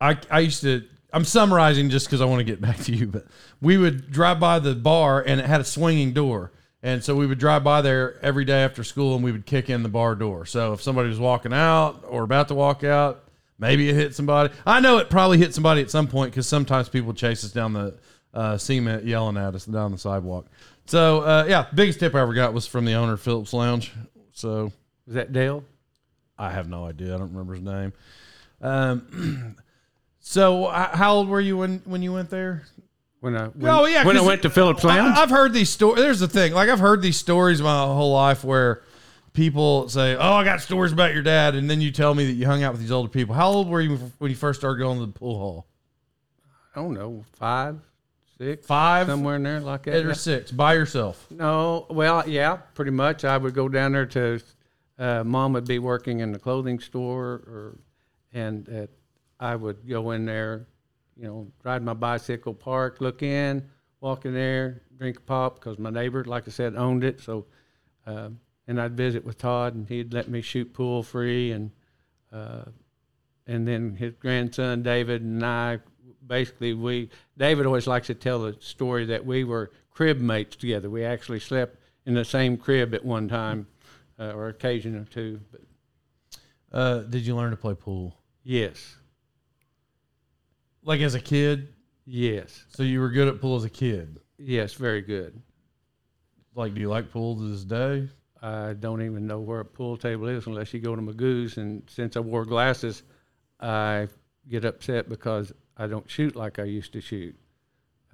I 0.00 0.18
I 0.30 0.40
used 0.40 0.62
to. 0.62 0.84
I'm 1.12 1.24
summarizing 1.24 1.90
just 1.90 2.06
because 2.06 2.20
I 2.20 2.24
want 2.24 2.40
to 2.40 2.44
get 2.44 2.60
back 2.60 2.78
to 2.84 2.92
you, 2.92 3.06
but 3.06 3.26
we 3.60 3.78
would 3.78 4.10
drive 4.10 4.40
by 4.40 4.58
the 4.58 4.74
bar 4.74 5.22
and 5.24 5.40
it 5.40 5.46
had 5.46 5.60
a 5.60 5.64
swinging 5.64 6.12
door. 6.12 6.52
And 6.82 7.02
so 7.02 7.16
we 7.16 7.26
would 7.26 7.38
drive 7.38 7.64
by 7.64 7.80
there 7.80 8.22
every 8.22 8.44
day 8.44 8.62
after 8.62 8.84
school 8.84 9.14
and 9.14 9.24
we 9.24 9.32
would 9.32 9.46
kick 9.46 9.70
in 9.70 9.82
the 9.82 9.88
bar 9.88 10.14
door. 10.14 10.44
So 10.44 10.74
if 10.74 10.82
somebody 10.82 11.08
was 11.08 11.18
walking 11.18 11.52
out 11.52 12.04
or 12.06 12.24
about 12.24 12.48
to 12.48 12.54
walk 12.54 12.84
out, 12.84 13.23
maybe 13.58 13.88
it 13.88 13.94
hit 13.94 14.14
somebody. 14.14 14.52
I 14.66 14.80
know 14.80 14.98
it 14.98 15.10
probably 15.10 15.38
hit 15.38 15.54
somebody 15.54 15.80
at 15.80 15.90
some 15.90 16.08
point 16.08 16.32
because 16.32 16.46
sometimes 16.46 16.88
people 16.88 17.12
chase 17.12 17.44
us 17.44 17.52
down 17.52 17.72
the 17.72 17.96
uh, 18.32 18.58
cement 18.58 19.04
yelling 19.04 19.36
at 19.36 19.54
us 19.54 19.64
down 19.64 19.92
the 19.92 19.98
sidewalk. 19.98 20.46
So 20.86 21.20
uh, 21.20 21.46
yeah, 21.48 21.66
biggest 21.74 22.00
tip 22.00 22.14
I 22.14 22.20
ever 22.20 22.34
got 22.34 22.52
was 22.52 22.66
from 22.66 22.84
the 22.84 22.94
owner 22.94 23.14
of 23.14 23.20
Phillips 23.20 23.52
Lounge. 23.52 23.92
So 24.32 24.72
Was 25.06 25.14
that 25.14 25.32
Dale? 25.32 25.64
I 26.36 26.50
have 26.50 26.68
no 26.68 26.84
idea. 26.84 27.14
I 27.14 27.18
don't 27.18 27.30
remember 27.30 27.54
his 27.54 27.62
name. 27.62 27.92
Um, 28.60 29.56
so 30.20 30.66
uh, 30.66 30.96
how 30.96 31.14
old 31.14 31.28
were 31.28 31.40
you 31.40 31.56
when 31.56 31.80
when 31.84 32.02
you 32.02 32.12
went 32.12 32.30
there? 32.30 32.64
When 33.20 33.36
I 33.36 33.46
when, 33.46 33.72
oh 33.72 33.86
yeah, 33.86 34.04
when 34.04 34.16
I 34.16 34.20
went 34.20 34.42
to 34.42 34.50
Phillips 34.50 34.84
Lounge. 34.84 35.16
I, 35.16 35.20
have 35.20 35.30
heard 35.30 35.52
these 35.52 35.70
stories. 35.70 36.02
There's 36.02 36.20
the 36.20 36.28
thing. 36.28 36.52
Like 36.52 36.68
I've 36.68 36.80
heard 36.80 37.00
these 37.02 37.16
stories 37.16 37.62
my 37.62 37.84
whole 37.84 38.12
life 38.12 38.44
where 38.44 38.82
people 39.34 39.88
say, 39.90 40.16
"Oh, 40.16 40.32
I 40.32 40.44
got 40.44 40.62
stories 40.62 40.92
about 40.92 41.12
your 41.12 41.22
dad," 41.22 41.54
and 41.54 41.68
then 41.68 41.82
you 41.82 41.90
tell 41.92 42.14
me 42.14 42.24
that 42.26 42.32
you 42.32 42.46
hung 42.46 42.62
out 42.62 42.72
with 42.72 42.80
these 42.80 42.90
older 42.90 43.10
people. 43.10 43.34
How 43.34 43.48
old 43.50 43.68
were 43.68 43.82
you 43.82 43.96
when 44.18 44.30
you 44.30 44.36
first 44.36 44.60
started 44.60 44.78
going 44.78 44.98
to 45.00 45.06
the 45.06 45.12
pool 45.12 45.38
hall? 45.38 45.66
I 46.74 46.80
don't 46.80 46.94
know, 46.94 47.24
five, 47.34 47.78
six, 48.38 48.66
Five 48.66 49.06
somewhere 49.06 49.36
in 49.36 49.42
there 49.42 49.60
like 49.60 49.84
that. 49.84 49.94
eight 49.94 50.06
or 50.06 50.14
six 50.14 50.50
by 50.50 50.74
yourself. 50.74 51.26
No, 51.30 51.86
well, 51.90 52.26
yeah, 52.28 52.56
pretty 52.56 52.90
much. 52.90 53.24
I 53.24 53.36
would 53.36 53.54
go 53.54 53.68
down 53.68 53.92
there 53.92 54.06
to, 54.06 54.40
uh, 54.98 55.22
mom 55.22 55.52
would 55.52 55.66
be 55.68 55.78
working 55.78 56.20
in 56.20 56.32
the 56.32 56.38
clothing 56.38 56.80
store, 56.80 57.42
or, 57.46 57.78
and 58.32 58.68
uh, 58.68 58.86
I 59.38 59.54
would 59.54 59.88
go 59.88 60.10
in 60.12 60.24
there, 60.24 60.66
you 61.16 61.26
know, 61.28 61.46
ride 61.62 61.82
my 61.84 61.94
bicycle, 61.94 62.54
park, 62.54 63.00
look 63.00 63.22
in, 63.22 63.68
walk 64.00 64.24
in 64.24 64.34
there, 64.34 64.82
drink 64.98 65.18
a 65.18 65.20
pop, 65.20 65.60
because 65.60 65.78
my 65.78 65.90
neighbor, 65.90 66.24
like 66.24 66.48
I 66.48 66.50
said, 66.50 66.74
owned 66.74 67.04
it. 67.04 67.20
So, 67.20 67.46
um, 68.06 68.40
and 68.66 68.80
I'd 68.80 68.96
visit 68.96 69.24
with 69.24 69.38
Todd, 69.38 69.74
and 69.74 69.88
he'd 69.88 70.12
let 70.12 70.28
me 70.28 70.40
shoot 70.40 70.72
pool 70.72 71.02
free, 71.02 71.52
and 71.52 71.70
uh, 72.32 72.64
and 73.46 73.66
then 73.68 73.96
his 73.96 74.14
grandson 74.14 74.82
David 74.82 75.22
and 75.22 75.44
I, 75.44 75.80
basically 76.26 76.72
we 76.74 77.10
David 77.36 77.66
always 77.66 77.86
likes 77.86 78.06
to 78.08 78.14
tell 78.14 78.40
the 78.40 78.56
story 78.60 79.04
that 79.06 79.24
we 79.26 79.44
were 79.44 79.70
crib 79.90 80.18
mates 80.20 80.56
together. 80.56 80.88
We 80.90 81.04
actually 81.04 81.40
slept 81.40 81.78
in 82.06 82.14
the 82.14 82.24
same 82.24 82.56
crib 82.56 82.94
at 82.94 83.04
one 83.04 83.28
time, 83.28 83.66
uh, 84.18 84.32
or 84.32 84.48
occasion 84.48 84.96
or 84.96 85.04
two. 85.04 85.40
But 85.52 85.60
Uh, 86.72 86.98
did 87.02 87.24
you 87.26 87.36
learn 87.36 87.50
to 87.50 87.56
play 87.56 87.74
pool 87.74 88.16
yes, 88.42 88.96
like 90.82 91.00
as 91.00 91.14
a 91.14 91.20
kid? 91.20 91.68
yes, 92.06 92.64
So 92.68 92.82
you 92.82 93.00
were 93.00 93.10
good 93.10 93.28
at 93.28 93.40
pool 93.40 93.56
as 93.56 93.64
a 93.64 93.70
kid. 93.70 94.20
yes, 94.38 94.74
very 94.74 95.00
good. 95.02 95.40
Like, 96.54 96.74
do 96.74 96.80
you 96.80 96.88
like 96.88 97.10
pool 97.10 97.36
to 97.36 97.48
this 97.48 97.64
day? 97.64 98.08
I 98.44 98.74
don't 98.74 99.00
even 99.00 99.26
know 99.26 99.40
where 99.40 99.60
a 99.60 99.64
pool 99.64 99.96
table 99.96 100.28
is 100.28 100.46
unless 100.46 100.74
you 100.74 100.80
go 100.80 100.94
to 100.94 101.00
Magoo's. 101.00 101.56
And 101.56 101.82
since 101.88 102.14
I 102.14 102.20
wore 102.20 102.44
glasses, 102.44 103.02
I 103.58 104.08
get 104.46 104.66
upset 104.66 105.08
because 105.08 105.50
I 105.78 105.86
don't 105.86 106.10
shoot 106.10 106.36
like 106.36 106.58
I 106.58 106.64
used 106.64 106.92
to 106.92 107.00
shoot. 107.00 107.34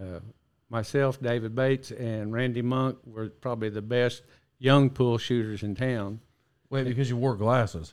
Uh, 0.00 0.20
myself, 0.68 1.20
David 1.20 1.56
Bates, 1.56 1.90
and 1.90 2.32
Randy 2.32 2.62
Monk 2.62 2.98
were 3.04 3.28
probably 3.28 3.70
the 3.70 3.82
best 3.82 4.22
young 4.60 4.88
pool 4.88 5.18
shooters 5.18 5.64
in 5.64 5.74
town. 5.74 6.20
Wait, 6.70 6.84
because 6.84 7.10
you 7.10 7.16
wore 7.16 7.34
glasses. 7.34 7.92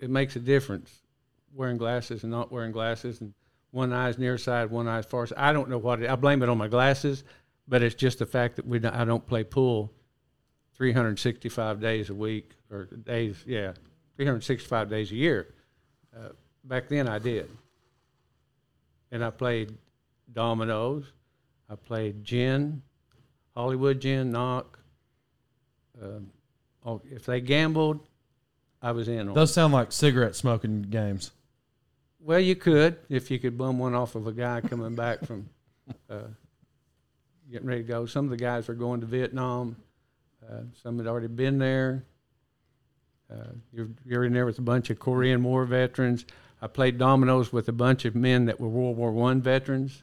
It 0.00 0.08
makes 0.08 0.36
a 0.36 0.40
difference 0.40 1.02
wearing 1.52 1.76
glasses 1.76 2.22
and 2.22 2.32
not 2.32 2.50
wearing 2.52 2.72
glasses, 2.72 3.20
and 3.20 3.34
one 3.70 3.92
eye's 3.92 4.16
near 4.16 4.38
side, 4.38 4.70
one 4.70 4.88
eye's 4.88 5.04
far 5.04 5.26
side. 5.26 5.38
I 5.38 5.52
don't 5.52 5.68
know 5.68 5.76
what 5.78 6.02
it, 6.02 6.08
I 6.08 6.16
blame 6.16 6.42
it 6.42 6.48
on 6.48 6.56
my 6.56 6.68
glasses, 6.68 7.22
but 7.68 7.82
it's 7.82 7.94
just 7.94 8.20
the 8.20 8.26
fact 8.26 8.56
that 8.56 8.66
we 8.66 8.78
don't, 8.78 8.94
I 8.94 9.04
don't 9.04 9.26
play 9.26 9.44
pool 9.44 9.92
365 10.76 11.80
days 11.80 12.10
a 12.10 12.14
week 12.14 12.50
or 12.70 12.84
days, 12.86 13.36
yeah, 13.46 13.72
365 14.16 14.90
days 14.90 15.10
a 15.10 15.14
year. 15.14 15.54
Uh, 16.16 16.30
back 16.64 16.88
then 16.88 17.08
I 17.08 17.18
did. 17.18 17.48
And 19.10 19.24
I 19.24 19.30
played 19.30 19.76
dominoes. 20.32 21.04
I 21.70 21.76
played 21.76 22.24
gin, 22.24 22.82
Hollywood 23.54 24.00
gin, 24.00 24.30
knock. 24.30 24.78
Um, 26.02 26.30
oh, 26.84 27.00
if 27.10 27.24
they 27.24 27.40
gambled, 27.40 28.00
I 28.82 28.92
was 28.92 29.08
in 29.08 29.20
on. 29.20 29.28
it. 29.30 29.34
Those 29.34 29.52
sound 29.54 29.72
like 29.72 29.92
cigarette 29.92 30.36
smoking 30.36 30.82
games. 30.82 31.30
Well, 32.20 32.40
you 32.40 32.54
could 32.54 32.96
if 33.08 33.30
you 33.30 33.38
could 33.38 33.56
bum 33.56 33.78
one 33.78 33.94
off 33.94 34.14
of 34.14 34.26
a 34.26 34.32
guy 34.32 34.60
coming 34.60 34.94
back 34.94 35.24
from 35.24 35.48
uh, 36.10 36.28
getting 37.50 37.66
ready 37.66 37.82
to 37.82 37.88
go. 37.88 38.06
Some 38.06 38.24
of 38.24 38.30
the 38.30 38.36
guys 38.36 38.68
were 38.68 38.74
going 38.74 39.00
to 39.00 39.06
Vietnam. 39.06 39.76
Uh, 40.48 40.62
some 40.82 40.98
had 40.98 41.06
already 41.06 41.26
been 41.28 41.58
there. 41.58 42.04
Uh, 43.30 43.52
you're, 43.72 43.88
you're 44.04 44.24
in 44.24 44.32
there 44.32 44.46
with 44.46 44.58
a 44.58 44.62
bunch 44.62 44.90
of 44.90 44.98
Korean 44.98 45.42
War 45.42 45.64
veterans. 45.64 46.26
I 46.60 46.66
played 46.66 46.98
dominoes 46.98 47.52
with 47.52 47.68
a 47.68 47.72
bunch 47.72 48.04
of 48.04 48.14
men 48.14 48.46
that 48.46 48.60
were 48.60 48.68
World 48.68 48.96
War 48.96 49.12
One 49.12 49.40
veterans. 49.40 50.02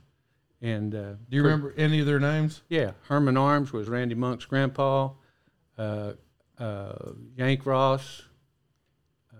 And 0.61 0.93
uh, 0.93 1.13
Do 1.29 1.37
you 1.37 1.43
remember 1.43 1.73
any 1.75 1.99
of 1.99 2.05
their 2.05 2.19
names? 2.19 2.61
Yeah, 2.69 2.91
Herman 3.07 3.37
Arms 3.37 3.73
was 3.73 3.89
Randy 3.89 4.15
Monk's 4.15 4.45
grandpa. 4.45 5.09
Uh, 5.77 6.13
uh, 6.59 6.93
Yank 7.35 7.65
Ross. 7.65 8.23
Uh, 9.33 9.37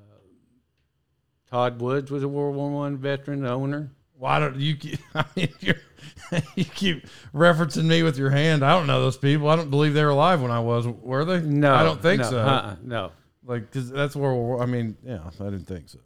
Todd 1.50 1.80
Woods 1.80 2.10
was 2.10 2.24
a 2.24 2.28
World 2.28 2.56
War 2.56 2.72
One 2.72 2.98
veteran 2.98 3.46
owner. 3.46 3.92
Why 4.18 4.40
don't 4.40 4.56
you? 4.58 4.78
I 5.16 5.26
mean, 5.36 5.50
you're, 5.60 5.76
you 6.56 6.66
keep 6.66 7.06
referencing 7.34 7.86
me 7.86 8.04
with 8.04 8.18
your 8.18 8.30
hand. 8.30 8.64
I 8.64 8.78
don't 8.78 8.88
know 8.88 9.02
those 9.02 9.18
people. 9.18 9.50
I 9.50 9.56
don't 9.56 9.70
believe 9.70 9.94
they 9.94 10.04
were 10.04 10.10
alive 10.10 10.42
when 10.42 10.52
I 10.52 10.60
was. 10.60 10.88
Were 10.88 11.26
they? 11.26 11.42
No, 11.42 11.74
I 11.74 11.84
don't 11.84 12.02
think 12.02 12.22
no, 12.22 12.30
so. 12.30 12.40
Uh-uh, 12.40 12.76
no, 12.84 13.12
Like, 13.46 13.72
cause 13.72 13.90
that's 13.90 14.16
where. 14.16 14.34
We're, 14.34 14.62
I 14.62 14.66
mean, 14.66 14.98
yeah, 15.04 15.20
I 15.40 15.44
didn't 15.46 15.66
think 15.66 15.90
so. 15.90 16.00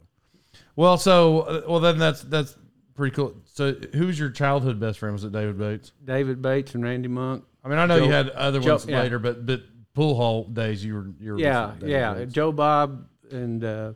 Well, 0.74 0.98
so 0.98 1.40
uh, 1.40 1.62
well 1.68 1.80
then 1.80 1.98
that's 1.98 2.22
that's 2.22 2.56
pretty 2.94 3.14
cool. 3.14 3.34
So, 3.44 3.72
who's 3.94 4.18
your 4.18 4.30
childhood 4.30 4.78
best 4.80 4.98
friend? 4.98 5.12
Was 5.12 5.24
it 5.24 5.32
David 5.32 5.58
Bates? 5.58 5.92
David 6.04 6.42
Bates 6.42 6.74
and 6.74 6.84
Randy 6.84 7.08
Monk. 7.08 7.44
I 7.64 7.68
mean, 7.68 7.78
I 7.78 7.86
know 7.86 7.98
Joe- 7.98 8.04
you 8.04 8.12
had 8.12 8.30
other 8.30 8.60
Joe- 8.60 8.72
ones 8.72 8.86
yeah. 8.86 9.00
later, 9.00 9.18
but 9.18 9.46
but 9.46 9.62
pool 9.94 10.14
hall 10.14 10.44
days 10.44 10.84
you 10.84 10.94
were 10.94 11.06
you 11.18 11.32
were 11.32 11.38
Yeah, 11.38 11.72
yeah. 11.82 12.14
Bates. 12.14 12.32
Joe 12.32 12.52
Bob 12.52 13.06
and 13.30 13.64
uh, 13.64 13.92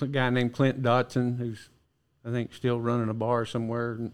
a 0.00 0.06
guy 0.06 0.30
named 0.30 0.52
Clint 0.52 0.82
Dotson, 0.82 1.38
who's 1.38 1.70
I 2.24 2.30
think 2.30 2.52
still 2.54 2.80
running 2.80 3.08
a 3.08 3.14
bar 3.14 3.44
somewhere. 3.46 4.10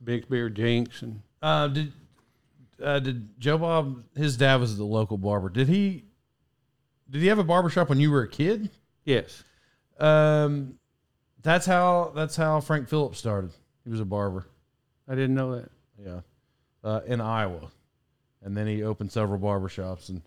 In 0.00 0.04
Big 0.06 0.28
Beer 0.28 0.48
Jinx 0.48 1.02
and 1.02 1.22
Uh, 1.42 1.68
did 1.68 1.92
uh, 2.82 2.98
did 2.98 3.38
Joe 3.38 3.58
Bob? 3.58 4.02
His 4.16 4.36
dad 4.36 4.56
was 4.60 4.76
the 4.78 4.84
local 4.84 5.18
barber. 5.18 5.48
Did 5.50 5.68
he? 5.68 6.04
Did 7.10 7.20
he 7.22 7.28
have 7.28 7.38
a 7.38 7.44
barber 7.44 7.68
shop 7.70 7.88
when 7.88 8.00
you 8.00 8.10
were 8.10 8.22
a 8.22 8.28
kid? 8.28 8.70
yes, 9.04 9.42
Um, 9.98 10.78
that's 11.42 11.66
how 11.66 12.12
that's 12.14 12.36
how 12.36 12.60
Frank 12.60 12.88
Phillips 12.88 13.18
started. 13.18 13.50
He 13.84 13.90
was 13.90 14.00
a 14.00 14.04
barber. 14.04 14.46
I 15.08 15.14
didn't 15.14 15.34
know 15.34 15.56
that. 15.56 15.70
Yeah, 16.02 16.20
uh, 16.84 17.00
in 17.06 17.20
Iowa. 17.20 17.70
and 18.42 18.56
then 18.56 18.66
he 18.66 18.82
opened 18.82 19.12
several 19.12 19.38
barbershops 19.38 20.08
and 20.08 20.22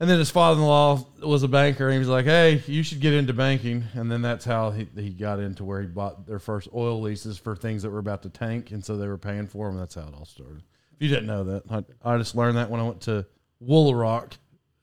and 0.00 0.08
then 0.08 0.18
his 0.18 0.30
father-in-law 0.30 1.04
was 1.24 1.42
a 1.42 1.48
banker 1.48 1.84
and 1.86 1.92
he 1.94 1.98
was 1.98 2.08
like 2.08 2.24
hey 2.24 2.62
you 2.66 2.82
should 2.82 3.00
get 3.00 3.12
into 3.12 3.32
banking 3.32 3.84
and 3.94 4.10
then 4.10 4.22
that's 4.22 4.44
how 4.44 4.70
he, 4.70 4.86
he 4.96 5.10
got 5.10 5.38
into 5.40 5.64
where 5.64 5.80
he 5.80 5.86
bought 5.86 6.26
their 6.26 6.38
first 6.38 6.68
oil 6.74 7.00
leases 7.00 7.36
for 7.38 7.56
things 7.56 7.82
that 7.82 7.90
were 7.90 7.98
about 7.98 8.22
to 8.22 8.28
tank 8.28 8.70
and 8.70 8.84
so 8.84 8.96
they 8.96 9.08
were 9.08 9.18
paying 9.18 9.46
for 9.46 9.68
them 9.68 9.78
that's 9.78 9.94
how 9.96 10.02
it 10.02 10.14
all 10.14 10.24
started 10.24 10.62
if 10.94 11.02
you 11.02 11.08
didn't 11.08 11.26
know 11.26 11.44
that 11.44 11.62
i, 11.70 12.14
I 12.14 12.18
just 12.18 12.34
learned 12.36 12.56
that 12.56 12.70
when 12.70 12.80
i 12.80 12.84
went 12.84 13.00
to 13.02 13.26
Woolaroc 13.66 14.32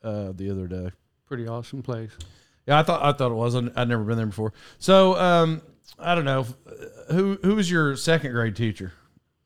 uh, 0.04 0.32
the 0.34 0.50
other 0.52 0.68
day 0.68 0.92
Pretty 1.28 1.48
awesome 1.48 1.82
place. 1.82 2.12
yeah 2.68 2.80
i 2.80 2.84
thought 2.84 3.02
i 3.02 3.12
thought 3.12 3.32
it 3.32 3.36
was 3.36 3.56
I'd, 3.56 3.76
I'd 3.78 3.88
never 3.90 4.04
been 4.04 4.18
there 4.18 4.26
before 4.26 4.54
so 4.80 5.16
um, 5.20 5.62
i 5.98 6.14
don't 6.14 6.26
know 6.26 6.46
who 7.12 7.38
who 7.42 7.56
was 7.56 7.70
your 7.72 7.96
second 7.96 8.32
grade 8.34 8.56
teacher 8.56 8.92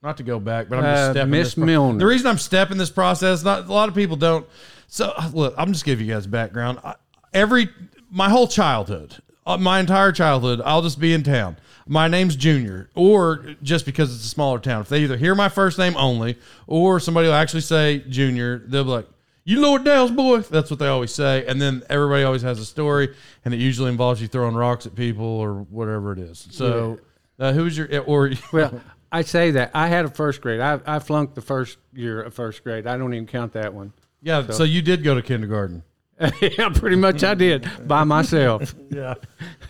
not 0.01 0.15
to 0.15 0.23
go 0.23 0.39
back, 0.39 0.69
but 0.69 0.77
I'm 0.77 0.83
just 0.85 1.09
Uh, 1.09 1.11
stepping. 1.11 1.31
Miss 1.31 1.47
this 1.47 1.55
pro- 1.55 1.65
Milner. 1.65 1.99
The 1.99 2.05
reason 2.05 2.27
I'm 2.27 2.37
stepping 2.37 2.77
this 2.77 2.89
process, 2.89 3.43
not 3.43 3.65
a 3.67 3.73
lot 3.73 3.89
of 3.89 3.95
people 3.95 4.15
don't. 4.15 4.47
So 4.89 5.13
look, 5.33 5.53
I'm 5.57 5.71
just 5.71 5.85
giving 5.85 6.05
you 6.07 6.13
guys 6.13 6.27
background. 6.27 6.79
I, 6.83 6.95
every 7.31 7.69
my 8.09 8.27
whole 8.27 8.47
childhood, 8.47 9.15
uh, 9.45 9.55
my 9.57 9.79
entire 9.79 10.11
childhood, 10.11 10.61
I'll 10.65 10.81
just 10.81 10.99
be 10.99 11.13
in 11.13 11.21
town. 11.23 11.57
My 11.87 12.07
name's 12.07 12.35
Junior, 12.35 12.89
or 12.95 13.55
just 13.61 13.85
because 13.85 14.13
it's 14.13 14.25
a 14.25 14.27
smaller 14.27 14.57
town. 14.59 14.81
If 14.81 14.89
they 14.89 15.03
either 15.03 15.15
hear 15.15 15.35
my 15.35 15.47
first 15.47 15.77
name 15.77 15.95
only, 15.95 16.37
or 16.65 16.99
somebody 16.99 17.27
will 17.27 17.35
actually 17.35 17.61
say 17.61 17.99
Junior, 18.09 18.59
they'll 18.65 18.83
be 18.83 18.89
like, 18.89 19.07
"You 19.43 19.61
Lloyd 19.61 19.85
Dale's 19.85 20.11
boy." 20.11 20.39
That's 20.41 20.71
what 20.71 20.79
they 20.79 20.87
always 20.87 21.13
say, 21.13 21.45
and 21.45 21.61
then 21.61 21.83
everybody 21.87 22.23
always 22.23 22.41
has 22.41 22.59
a 22.59 22.65
story, 22.65 23.15
and 23.45 23.53
it 23.53 23.59
usually 23.59 23.91
involves 23.91 24.21
you 24.21 24.27
throwing 24.27 24.55
rocks 24.55 24.87
at 24.87 24.95
people 24.95 25.25
or 25.25 25.61
whatever 25.69 26.13
it 26.13 26.19
is. 26.19 26.47
So, 26.49 26.99
uh, 27.39 27.53
who's 27.53 27.77
your 27.77 28.01
or 28.01 28.31
Well, 28.51 28.81
I 29.11 29.21
say 29.21 29.51
that 29.51 29.69
I 29.75 29.87
had 29.87 30.05
a 30.05 30.09
first 30.09 30.41
grade. 30.41 30.59
I 30.59 30.79
I 30.85 30.97
flunked 30.97 31.35
the 31.35 31.41
first 31.41 31.77
year 31.93 32.23
of 32.23 32.33
first 32.33 32.63
grade. 32.63 32.87
I 32.87 32.97
don't 32.97 33.13
even 33.13 33.27
count 33.27 33.53
that 33.53 33.71
one. 33.73 33.93
Yeah, 34.21 34.49
so, 34.49 34.63
you 34.63 34.81
did 34.81 35.03
go 35.03 35.15
to 35.15 35.21
kindergarten. 35.21 35.83
yeah, 36.41 36.69
pretty 36.69 36.97
much 36.97 37.23
I 37.23 37.33
did 37.33 37.87
by 37.87 38.03
myself. 38.03 38.75
Yeah. 38.91 39.13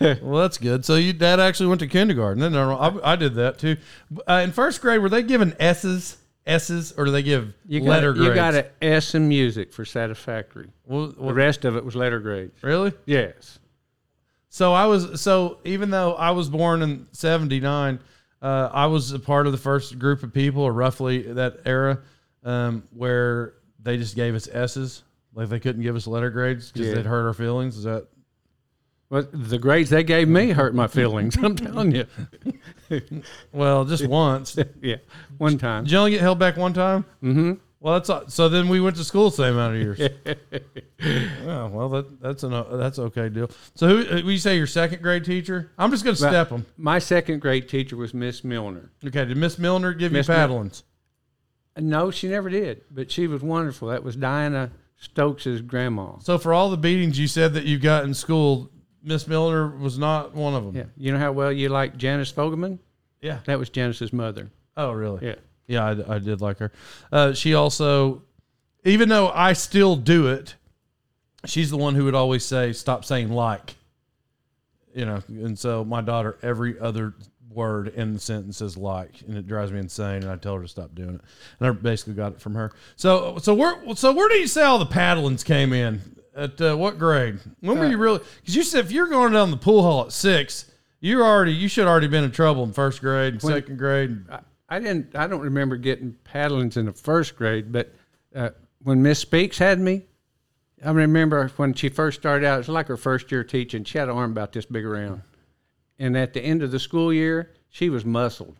well, 0.00 0.40
that's 0.40 0.56
good. 0.56 0.84
So 0.84 0.96
you 0.96 1.12
dad 1.12 1.38
actually 1.40 1.66
went 1.68 1.80
to 1.80 1.86
kindergarten. 1.86 2.40
Then 2.40 2.56
I, 2.56 3.12
I 3.12 3.16
did 3.16 3.34
that 3.34 3.58
too. 3.58 3.76
Uh, 4.26 4.40
in 4.42 4.50
first 4.50 4.80
grade, 4.80 5.00
were 5.02 5.10
they 5.10 5.22
given 5.22 5.54
S's, 5.60 6.16
S's, 6.46 6.92
or 6.96 7.04
do 7.04 7.10
they 7.10 7.22
give 7.22 7.52
You 7.66 7.82
letter 7.82 8.12
got, 8.14 8.16
grades? 8.18 8.28
you 8.30 8.34
got 8.34 8.54
an 8.54 8.64
S 8.80 9.14
in 9.14 9.28
music 9.28 9.72
for 9.74 9.84
satisfactory. 9.84 10.70
Well, 10.86 11.08
The 11.08 11.34
rest 11.34 11.66
of 11.66 11.76
it 11.76 11.84
was 11.84 11.94
letter 11.94 12.18
grades. 12.18 12.60
really? 12.62 12.94
Yes. 13.04 13.58
So 14.48 14.72
I 14.72 14.86
was 14.86 15.20
so 15.20 15.58
even 15.64 15.90
though 15.90 16.14
I 16.14 16.30
was 16.32 16.48
born 16.48 16.82
in 16.82 17.06
'79, 17.12 18.00
uh, 18.42 18.70
I 18.72 18.86
was 18.86 19.12
a 19.12 19.18
part 19.20 19.46
of 19.46 19.52
the 19.52 19.58
first 19.58 19.98
group 19.98 20.22
of 20.22 20.32
people, 20.32 20.62
or 20.62 20.72
roughly 20.72 21.22
that 21.34 21.58
era, 21.66 22.00
um, 22.42 22.82
where 22.90 23.52
they 23.82 23.96
just 23.96 24.14
gave 24.16 24.34
us 24.34 24.48
S's, 24.52 25.02
like 25.34 25.48
they 25.48 25.60
couldn't 25.60 25.82
give 25.82 25.96
us 25.96 26.06
letter 26.06 26.30
grades 26.30 26.70
because 26.72 26.88
Yeah. 26.88 26.94
they'd 26.96 27.06
hurt 27.06 27.26
our 27.26 27.34
feelings. 27.34 27.76
Is 27.76 27.84
that 27.84 28.06
Well, 29.10 29.26
the 29.32 29.58
grades 29.58 29.90
they 29.90 30.04
gave 30.04 30.28
me 30.28 30.50
hurt 30.50 30.74
my 30.74 30.86
feelings. 30.86 31.36
I'm 31.36 31.56
telling 31.66 31.92
you. 31.94 32.06
well, 33.52 33.84
just 33.84 34.06
once? 34.06 34.54
Did 34.54 34.74
yeah, 34.82 34.96
one 35.38 35.58
time. 35.58 35.84
Did 35.84 35.92
you 35.92 35.98
only 35.98 36.10
get 36.12 36.20
held 36.20 36.38
back 36.38 36.56
one 36.56 36.72
time? 36.72 37.04
Mm-hmm. 37.22 37.52
Well, 37.82 37.98
that's 37.98 38.34
so. 38.34 38.50
Then 38.50 38.68
we 38.68 38.78
went 38.78 38.96
to 38.96 39.04
school 39.04 39.30
the 39.30 39.36
same 39.36 39.54
amount 39.54 39.76
of 39.76 39.80
years. 39.80 39.98
yeah, 40.98 41.66
well, 41.68 41.88
that 41.88 42.20
that's 42.20 42.42
an 42.42 42.50
that's 42.72 42.98
okay 42.98 43.30
deal. 43.30 43.50
So, 43.74 43.88
who 43.88 44.02
who 44.20 44.30
you 44.30 44.36
say 44.36 44.58
your 44.58 44.66
second 44.66 45.00
grade 45.00 45.24
teacher? 45.24 45.70
I'm 45.78 45.90
just 45.90 46.04
gonna 46.04 46.14
step 46.16 46.50
them. 46.50 46.66
My 46.76 46.98
second 46.98 47.40
grade 47.40 47.70
teacher 47.70 47.96
was 47.96 48.12
Miss 48.12 48.44
Milner. 48.44 48.90
Okay, 49.06 49.24
did 49.24 49.36
Miss 49.38 49.58
Milner 49.58 49.94
give 49.94 50.12
Miss 50.12 50.28
you 50.28 50.34
Mil- 50.34 50.48
paddlings? 50.48 50.82
No, 51.76 52.10
she 52.10 52.28
never 52.28 52.50
did, 52.50 52.82
but 52.90 53.10
she 53.10 53.26
was 53.26 53.42
wonderful. 53.42 53.88
That 53.88 54.02
was 54.02 54.16
Diana 54.16 54.72
Stokes's 54.96 55.62
grandma. 55.62 56.18
So, 56.18 56.36
for 56.38 56.52
all 56.52 56.70
the 56.70 56.76
beatings 56.76 57.18
you 57.18 57.26
said 57.26 57.54
that 57.54 57.64
you 57.64 57.78
got 57.78 58.04
in 58.04 58.12
school, 58.12 58.70
Miss 59.02 59.26
Milner 59.26 59.68
was 59.76 59.98
not 59.98 60.34
one 60.34 60.54
of 60.54 60.64
them. 60.64 60.76
Yeah, 60.76 60.84
you 60.96 61.12
know 61.12 61.18
how 61.18 61.32
well 61.32 61.52
you 61.52 61.68
like 61.68 61.96
Janice 61.96 62.32
Fogelman? 62.32 62.78
Yeah. 63.22 63.40
That 63.44 63.58
was 63.58 63.70
Janice's 63.70 64.12
mother. 64.12 64.50
Oh, 64.76 64.92
really? 64.92 65.26
Yeah. 65.26 65.34
Yeah, 65.66 65.84
I, 65.84 66.16
I 66.16 66.18
did 66.18 66.40
like 66.40 66.58
her. 66.58 66.72
Uh, 67.12 67.32
she 67.32 67.54
also, 67.54 68.22
even 68.84 69.08
though 69.08 69.30
I 69.30 69.52
still 69.52 69.94
do 69.94 70.26
it, 70.26 70.56
she's 71.46 71.70
the 71.70 71.76
one 71.76 71.94
who 71.94 72.04
would 72.06 72.14
always 72.14 72.44
say, 72.44 72.72
"Stop 72.72 73.04
saying 73.04 73.30
like." 73.30 73.76
You 74.92 75.06
know, 75.06 75.22
and 75.28 75.56
so 75.56 75.84
my 75.84 76.00
daughter, 76.00 76.36
every 76.42 76.76
other 76.80 77.14
word 77.50 77.88
in 77.88 78.14
the 78.14 78.20
sentence 78.20 78.60
is 78.60 78.76
like, 78.76 79.22
and 79.26 79.36
it 79.36 79.46
drives 79.46 79.72
me 79.72 79.78
insane. 79.78 80.22
And 80.22 80.30
I 80.30 80.36
tell 80.36 80.56
her 80.56 80.62
to 80.62 80.68
stop 80.68 80.94
doing 80.94 81.16
it. 81.16 81.20
And 81.58 81.68
I 81.68 81.70
basically 81.72 82.14
got 82.14 82.32
it 82.32 82.40
from 82.40 82.54
her. 82.54 82.72
So, 82.96 83.38
so 83.38 83.54
where, 83.54 83.94
so 83.96 84.12
where 84.12 84.28
do 84.28 84.36
you 84.36 84.46
say 84.46 84.62
all 84.62 84.78
the 84.78 84.86
paddlings 84.86 85.44
came 85.44 85.72
in? 85.72 86.00
At 86.36 86.60
uh, 86.60 86.76
what 86.76 86.98
grade? 86.98 87.40
When 87.60 87.78
were 87.78 87.88
you 87.88 87.98
really? 87.98 88.20
Because 88.40 88.54
you 88.54 88.62
said 88.62 88.84
if 88.84 88.92
you're 88.92 89.08
going 89.08 89.32
down 89.32 89.50
the 89.50 89.56
pool 89.56 89.82
hall 89.82 90.06
at 90.06 90.12
six, 90.12 90.70
you're 91.00 91.24
already 91.24 91.52
you 91.52 91.66
should 91.66 91.88
already 91.88 92.06
been 92.06 92.22
in 92.22 92.30
trouble 92.30 92.62
in 92.62 92.72
first 92.72 93.00
grade, 93.00 93.34
and 93.34 93.42
When- 93.42 93.54
second 93.54 93.78
grade. 93.78 94.24
I, 94.30 94.38
I 94.68 94.78
didn't. 94.78 95.16
I 95.16 95.26
don't 95.26 95.40
remember 95.40 95.76
getting 95.76 96.16
paddlings 96.24 96.76
in 96.76 96.86
the 96.86 96.92
first 96.92 97.34
grade, 97.34 97.72
but 97.72 97.92
uh, 98.34 98.50
when 98.84 99.02
Miss 99.02 99.18
Speaks 99.18 99.58
had 99.58 99.80
me, 99.80 100.02
I 100.84 100.92
remember 100.92 101.48
when 101.56 101.74
she 101.74 101.88
first 101.88 102.20
started 102.20 102.46
out. 102.46 102.54
It 102.54 102.58
was 102.58 102.68
like 102.68 102.86
her 102.86 102.96
first 102.96 103.32
year 103.32 103.42
teaching. 103.42 103.82
She 103.82 103.98
had 103.98 104.08
an 104.08 104.16
arm 104.16 104.30
about 104.30 104.52
this 104.52 104.64
big 104.66 104.84
around, 104.84 105.22
and 106.00 106.16
at 106.16 106.32
the 106.32 106.40
end 106.40 106.62
of 106.64 106.72
the 106.72 106.80
school 106.80 107.12
year, 107.12 107.52
she 107.68 107.88
was 107.90 108.04
muscled. 108.04 108.56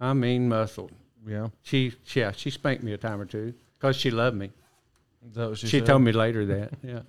I 0.00 0.12
mean, 0.14 0.48
muscled. 0.48 0.90
Yeah. 1.26 1.48
She, 1.62 1.92
yeah, 2.14 2.32
she 2.32 2.50
spanked 2.50 2.82
me 2.82 2.92
a 2.94 2.96
time 2.98 3.20
or 3.20 3.26
two 3.26 3.54
because 3.78 3.94
she 3.94 4.10
loved 4.10 4.36
me. 4.36 4.50
Is 5.28 5.34
that 5.36 5.48
what 5.50 5.58
she, 5.58 5.66
She 5.68 5.78
said? 5.78 5.86
told 5.86 6.02
me 6.02 6.10
later 6.12 6.46
that. 6.46 6.72
Yeah. 6.82 7.02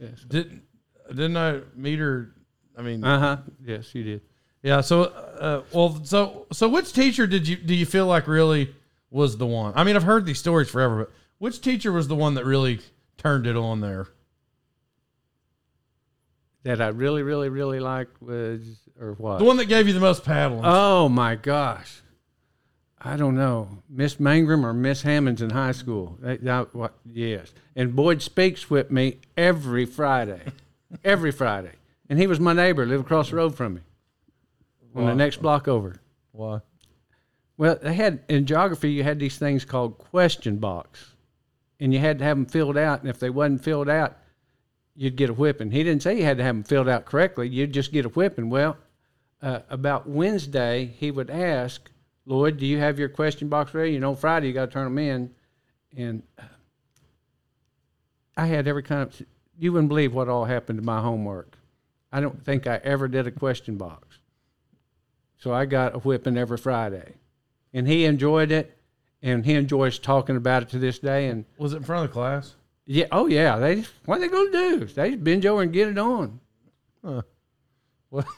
yes. 0.00 0.20
Didn't 0.26 0.62
didn't 1.08 1.36
I 1.36 1.60
meet 1.76 1.98
her? 1.98 2.30
I 2.76 2.82
mean, 2.82 3.04
Uh 3.04 3.18
huh. 3.20 3.36
Yes, 3.64 3.94
you 3.94 4.02
did. 4.02 4.20
yeah. 4.62 4.80
So, 4.80 5.02
uh, 5.04 5.62
well, 5.72 6.00
so 6.04 6.46
so 6.50 6.68
which 6.68 6.92
teacher 6.94 7.26
did 7.26 7.46
you 7.46 7.56
do 7.56 7.74
you 7.74 7.84
feel 7.86 8.06
like 8.06 8.26
really 8.26 8.74
was 9.10 9.36
the 9.36 9.46
one? 9.46 9.74
I 9.76 9.84
mean, 9.84 9.96
I've 9.96 10.02
heard 10.04 10.24
these 10.24 10.38
stories 10.38 10.70
forever, 10.70 11.04
but 11.04 11.12
which 11.38 11.60
teacher 11.60 11.92
was 11.92 12.08
the 12.08 12.16
one 12.16 12.34
that 12.34 12.44
really 12.46 12.80
turned 13.18 13.46
it 13.46 13.54
on 13.56 13.80
there? 13.82 14.08
That 16.64 16.80
I 16.80 16.88
really, 16.88 17.22
really, 17.22 17.48
really 17.50 17.78
liked 17.78 18.20
was 18.22 18.62
or 19.00 19.12
what? 19.12 19.38
The 19.38 19.44
one 19.44 19.58
that 19.58 19.66
gave 19.66 19.86
you 19.86 19.92
the 19.94 20.00
most 20.00 20.24
paddling. 20.24 20.62
Oh 20.64 21.08
my 21.08 21.34
gosh. 21.36 22.00
I 23.00 23.16
don't 23.16 23.36
know. 23.36 23.82
Miss 23.88 24.16
Mangrum 24.16 24.64
or 24.64 24.72
Miss 24.72 25.02
Hammonds 25.02 25.42
in 25.42 25.50
high 25.50 25.72
school. 25.72 26.18
They- 26.20 26.38
that- 26.38 26.74
what, 26.74 26.94
yes. 27.04 27.52
And 27.76 27.94
Boyd 27.94 28.22
Speaks 28.22 28.70
with 28.70 28.90
me 28.90 29.18
every 29.36 29.84
Friday. 29.84 30.40
every 31.04 31.30
Friday. 31.30 31.72
And 32.08 32.18
he 32.18 32.26
was 32.26 32.40
my 32.40 32.54
neighbor, 32.54 32.86
lived 32.86 33.04
across 33.04 33.28
the 33.30 33.36
road 33.36 33.54
from 33.54 33.74
me. 33.74 33.80
On 34.94 35.06
the 35.06 35.14
next 35.14 35.42
block 35.42 35.68
over. 35.68 35.96
Why? 36.32 36.60
Well, 37.58 37.78
they 37.82 37.94
had 37.94 38.20
in 38.28 38.46
geography 38.46 38.90
you 38.92 39.02
had 39.02 39.18
these 39.18 39.36
things 39.36 39.64
called 39.64 39.98
question 39.98 40.56
box. 40.58 41.14
And 41.80 41.92
you 41.92 41.98
had 41.98 42.20
to 42.20 42.24
have 42.24 42.36
them 42.36 42.46
filled 42.46 42.78
out, 42.78 43.00
and 43.00 43.10
if 43.10 43.18
they 43.18 43.28
wasn't 43.28 43.62
filled 43.64 43.88
out, 43.88 44.16
you'd 44.96 45.16
get 45.16 45.30
a 45.30 45.34
whipping. 45.34 45.70
He 45.70 45.82
didn't 45.82 46.02
say 46.02 46.16
you 46.16 46.24
had 46.24 46.38
to 46.38 46.44
have 46.44 46.54
them 46.54 46.64
filled 46.64 46.88
out 46.88 47.04
correctly. 47.04 47.48
You'd 47.48 47.72
just 47.72 47.92
get 47.92 48.06
a 48.06 48.10
whipping. 48.10 48.50
Well, 48.50 48.76
uh, 49.42 49.60
about 49.68 50.08
Wednesday, 50.08 50.86
he 50.98 51.10
would 51.10 51.30
ask, 51.30 51.90
Lloyd, 52.26 52.58
do 52.58 52.66
you 52.66 52.78
have 52.78 52.98
your 52.98 53.08
question 53.08 53.48
box 53.48 53.74
ready? 53.74 53.92
You 53.92 54.00
know, 54.00 54.14
Friday 54.14 54.48
you 54.48 54.52
got 54.52 54.66
to 54.66 54.72
turn 54.72 54.84
them 54.84 54.98
in. 54.98 55.30
And 55.96 56.22
uh, 56.38 56.42
I 58.36 58.46
had 58.46 58.66
every 58.66 58.82
kind 58.82 59.02
of, 59.02 59.22
you 59.58 59.72
wouldn't 59.72 59.88
believe 59.88 60.14
what 60.14 60.28
all 60.28 60.44
happened 60.44 60.78
to 60.78 60.84
my 60.84 61.00
homework. 61.00 61.58
I 62.12 62.20
don't 62.20 62.42
think 62.44 62.66
I 62.66 62.80
ever 62.84 63.08
did 63.08 63.26
a 63.26 63.30
question 63.30 63.76
box. 63.76 64.18
So 65.38 65.52
I 65.52 65.66
got 65.66 65.94
a 65.94 65.98
whipping 65.98 66.38
every 66.38 66.56
Friday. 66.56 67.14
And 67.72 67.86
he 67.86 68.04
enjoyed 68.04 68.52
it. 68.52 68.78
And 69.20 69.44
he 69.44 69.54
enjoys 69.54 69.98
talking 69.98 70.36
about 70.36 70.62
it 70.62 70.68
to 70.70 70.78
this 70.78 70.98
day. 70.98 71.28
And 71.28 71.44
Was 71.58 71.72
it 71.72 71.78
in 71.78 71.82
front 71.82 72.04
of 72.04 72.10
the 72.10 72.14
class? 72.14 72.54
Yeah, 72.86 73.06
oh 73.12 73.26
yeah, 73.26 73.58
they 73.58 73.84
what 74.04 74.18
are 74.18 74.20
they 74.20 74.28
gonna 74.28 74.50
do? 74.50 74.84
They 74.86 75.10
just 75.10 75.24
binge 75.24 75.46
over 75.46 75.62
and 75.62 75.72
get 75.72 75.88
it 75.88 75.98
on. 75.98 76.40
Huh. 77.04 77.22
What? 78.10 78.26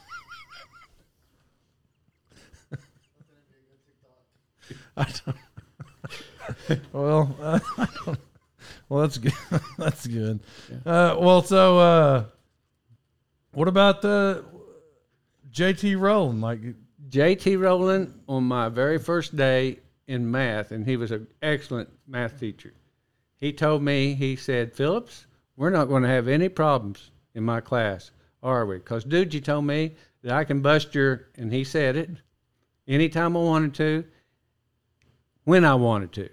I 4.97 5.07
don't. 5.25 5.37
well, 6.93 7.37
uh, 7.41 7.59
I 7.77 7.89
don't. 8.05 8.19
Well, 8.89 9.03
that's 9.03 9.19
good. 9.19 9.33
that's 9.79 10.07
good. 10.07 10.41
Uh, 10.85 11.17
well, 11.19 11.43
so 11.43 11.79
uh, 11.79 12.25
what 13.53 13.69
about 13.69 14.03
the 14.03 14.45
JT 15.51 15.99
Rowland? 15.99 16.41
Like, 16.41 16.61
JT 17.09 17.61
Rowland 17.61 18.21
on 18.29 18.45
my 18.45 18.69
very 18.69 18.99
first 18.99 19.37
day 19.37 19.81
in 20.07 20.31
math, 20.31 20.71
and 20.71 20.87
he 20.87 20.97
was 20.97 21.11
an 21.11 21.27
excellent 21.43 21.89
math 22.07 22.39
teacher. 22.39 22.75
He 23.39 23.53
told 23.53 23.83
me, 23.83 24.15
he 24.15 24.37
said, 24.37 24.75
Phillips, 24.75 25.27
we're 25.57 25.71
not 25.71 25.87
going 25.87 26.03
to 26.03 26.09
have 26.09 26.29
any 26.29 26.49
problems 26.49 27.11
in 27.35 27.45
my 27.45 27.61
class, 27.61 28.11
are 28.43 28.65
we? 28.67 28.77
Because, 28.77 29.05
dude, 29.05 29.35
you 29.35 29.41
told 29.41 29.65
me 29.65 29.95
that 30.23 30.33
I 30.33 30.45
can 30.45 30.61
bust 30.63 30.95
your, 30.95 31.29
and 31.37 31.53
he 31.53 31.65
said 31.65 31.97
it, 31.97 32.11
anytime 32.89 33.37
I 33.37 33.41
wanted 33.41 33.75
to, 33.75 34.05
when 35.45 35.65
I 35.65 35.75
wanted 35.75 36.13
to. 36.13 36.29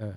Uh, 0.00 0.12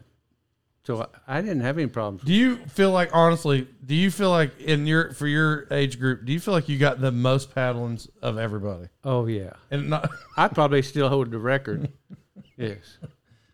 so 0.84 1.08
I, 1.28 1.38
I 1.38 1.42
didn't 1.42 1.62
have 1.62 1.78
any 1.78 1.88
problems. 1.88 2.24
Do 2.24 2.34
you 2.34 2.58
feel 2.68 2.92
like 2.92 3.12
honestly? 3.14 3.68
Do 3.86 3.94
you 3.94 4.10
feel 4.10 4.32
like 4.32 4.60
in 4.60 4.88
your 4.88 5.14
for 5.14 5.28
your 5.28 5.68
age 5.72 6.00
group? 6.00 6.26
Do 6.26 6.34
you 6.34 6.40
feel 6.40 6.54
like 6.54 6.68
you 6.68 6.80
got 6.80 7.00
the 7.00 7.12
most 7.12 7.54
paddlings 7.54 8.10
of 8.22 8.38
everybody? 8.38 8.88
Oh 9.04 9.28
yeah, 9.28 9.54
And 9.70 9.92
not 9.92 10.10
I 10.36 10.48
probably 10.48 10.82
still 10.82 11.08
hold 11.08 11.32
the 11.32 11.38
record. 11.38 11.92
yes. 12.58 12.98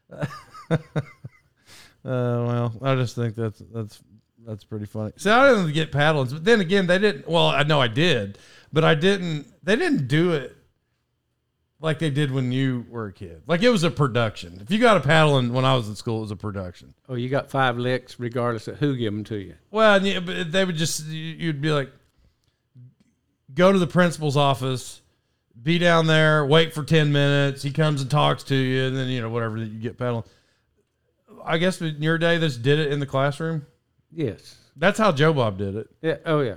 Uh, 2.05 2.45
well, 2.45 2.73
I 2.83 2.93
just 2.93 3.15
think 3.15 3.33
that's 3.33 3.63
that's 3.73 3.99
that's 4.45 4.63
pretty 4.63 4.85
funny. 4.85 5.11
See, 5.17 5.31
I 5.31 5.49
didn't 5.49 5.73
get 5.73 5.91
paddlings, 5.91 6.31
but 6.31 6.45
then 6.45 6.61
again, 6.61 6.85
they 6.85 6.99
didn't. 6.99 7.27
Well, 7.27 7.47
I 7.47 7.63
know 7.63 7.81
I 7.81 7.87
did, 7.87 8.37
but 8.71 8.83
I 8.83 8.93
didn't. 8.93 9.47
They 9.63 9.75
didn't 9.75 10.07
do 10.07 10.33
it 10.33 10.55
like 11.79 11.97
they 11.97 12.11
did 12.11 12.31
when 12.31 12.51
you 12.51 12.85
were 12.89 13.07
a 13.07 13.11
kid. 13.11 13.41
Like 13.47 13.63
it 13.63 13.69
was 13.69 13.83
a 13.83 13.89
production. 13.89 14.59
If 14.61 14.69
you 14.69 14.77
got 14.77 14.97
a 14.97 14.99
paddling 14.99 15.51
when 15.51 15.65
I 15.65 15.75
was 15.75 15.89
in 15.89 15.95
school, 15.95 16.19
it 16.19 16.21
was 16.21 16.31
a 16.31 16.35
production. 16.35 16.93
Oh, 17.09 17.15
you 17.15 17.27
got 17.27 17.49
five 17.49 17.77
licks, 17.77 18.19
regardless 18.19 18.67
of 18.67 18.77
who 18.77 18.95
give 18.95 19.11
them 19.11 19.23
to 19.25 19.37
you. 19.37 19.55
Well, 19.71 20.05
yeah, 20.05 20.19
but 20.19 20.51
they 20.51 20.63
would 20.63 20.75
just 20.75 21.07
you'd 21.07 21.61
be 21.61 21.71
like, 21.71 21.91
go 23.53 23.71
to 23.71 23.79
the 23.79 23.87
principal's 23.87 24.37
office, 24.37 25.01
be 25.61 25.77
down 25.79 26.07
there, 26.07 26.45
wait 26.45 26.73
for 26.73 26.83
ten 26.83 27.11
minutes. 27.11 27.63
He 27.63 27.71
comes 27.71 28.01
and 28.01 28.09
talks 28.11 28.43
to 28.45 28.55
you, 28.55 28.85
and 28.85 28.95
then 28.95 29.07
you 29.07 29.21
know 29.21 29.29
whatever 29.29 29.59
that 29.59 29.65
you 29.67 29.79
get 29.79 29.97
paddling. 29.97 30.23
I 31.43 31.57
guess 31.57 31.81
in 31.81 32.01
your 32.01 32.17
day, 32.17 32.37
this 32.37 32.57
did 32.57 32.79
it 32.79 32.91
in 32.91 32.99
the 32.99 33.05
classroom. 33.05 33.65
Yes. 34.11 34.55
That's 34.75 34.97
how 34.97 35.11
Joe 35.11 35.33
Bob 35.33 35.57
did 35.57 35.75
it. 35.75 35.87
Yeah. 36.01 36.17
Oh 36.25 36.41
yeah. 36.41 36.55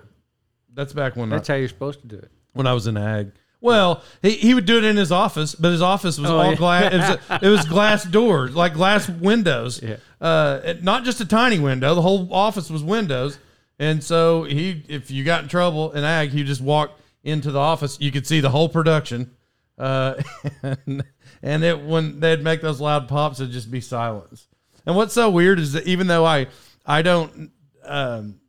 That's 0.74 0.92
back 0.92 1.16
when 1.16 1.28
That's 1.28 1.48
I, 1.50 1.54
how 1.54 1.58
you're 1.58 1.68
supposed 1.68 2.00
to 2.02 2.06
do 2.06 2.16
it. 2.16 2.30
when 2.52 2.66
I 2.66 2.72
was 2.72 2.86
in 2.86 2.96
ag. 2.96 3.32
Well, 3.60 4.02
he, 4.22 4.30
he 4.30 4.54
would 4.54 4.66
do 4.66 4.78
it 4.78 4.84
in 4.84 4.96
his 4.96 5.10
office, 5.10 5.54
but 5.56 5.72
his 5.72 5.82
office 5.82 6.18
was 6.18 6.30
Oh, 6.30 6.38
all 6.38 6.50
yeah. 6.50 6.54
glass. 6.56 6.92
It 6.92 6.98
was, 7.28 7.40
it 7.42 7.48
was 7.48 7.64
glass 7.66 8.04
doors, 8.04 8.54
like 8.54 8.74
glass 8.74 9.08
windows. 9.08 9.82
Yeah. 9.82 9.96
Uh, 10.20 10.74
not 10.82 11.04
just 11.04 11.20
a 11.20 11.24
tiny 11.26 11.58
window. 11.58 11.94
The 11.96 12.02
whole 12.02 12.32
office 12.32 12.70
was 12.70 12.84
windows. 12.84 13.38
And 13.80 14.02
so 14.02 14.44
he, 14.44 14.84
if 14.88 15.10
you 15.10 15.24
got 15.24 15.42
in 15.42 15.48
trouble 15.48 15.90
in 15.92 16.04
ag, 16.04 16.30
he 16.30 16.44
just 16.44 16.60
walked 16.60 17.00
into 17.28 17.50
the 17.50 17.58
office. 17.58 17.98
You 18.00 18.10
could 18.10 18.26
see 18.26 18.40
the 18.40 18.50
whole 18.50 18.68
production. 18.68 19.32
Uh, 19.76 20.14
and, 20.62 21.04
and 21.42 21.64
it 21.64 21.80
when 21.80 22.20
they'd 22.20 22.42
make 22.42 22.60
those 22.60 22.80
loud 22.80 23.08
pops, 23.08 23.40
it'd 23.40 23.52
just 23.52 23.70
be 23.70 23.80
silence. 23.80 24.46
And 24.86 24.96
what's 24.96 25.14
so 25.14 25.30
weird 25.30 25.58
is 25.58 25.74
that 25.74 25.86
even 25.86 26.06
though 26.06 26.24
I, 26.24 26.46
I 26.86 27.02
don't, 27.02 27.50
um, 27.84 28.40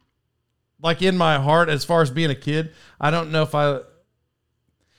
like 0.81 1.01
in 1.01 1.17
my 1.17 1.37
heart, 1.37 1.69
as 1.69 1.83
far 1.83 2.01
as 2.01 2.09
being 2.09 2.29
a 2.29 2.35
kid, 2.35 2.71
I 2.99 3.11
don't 3.11 3.31
know 3.31 3.43
if 3.43 3.53
I. 3.53 3.81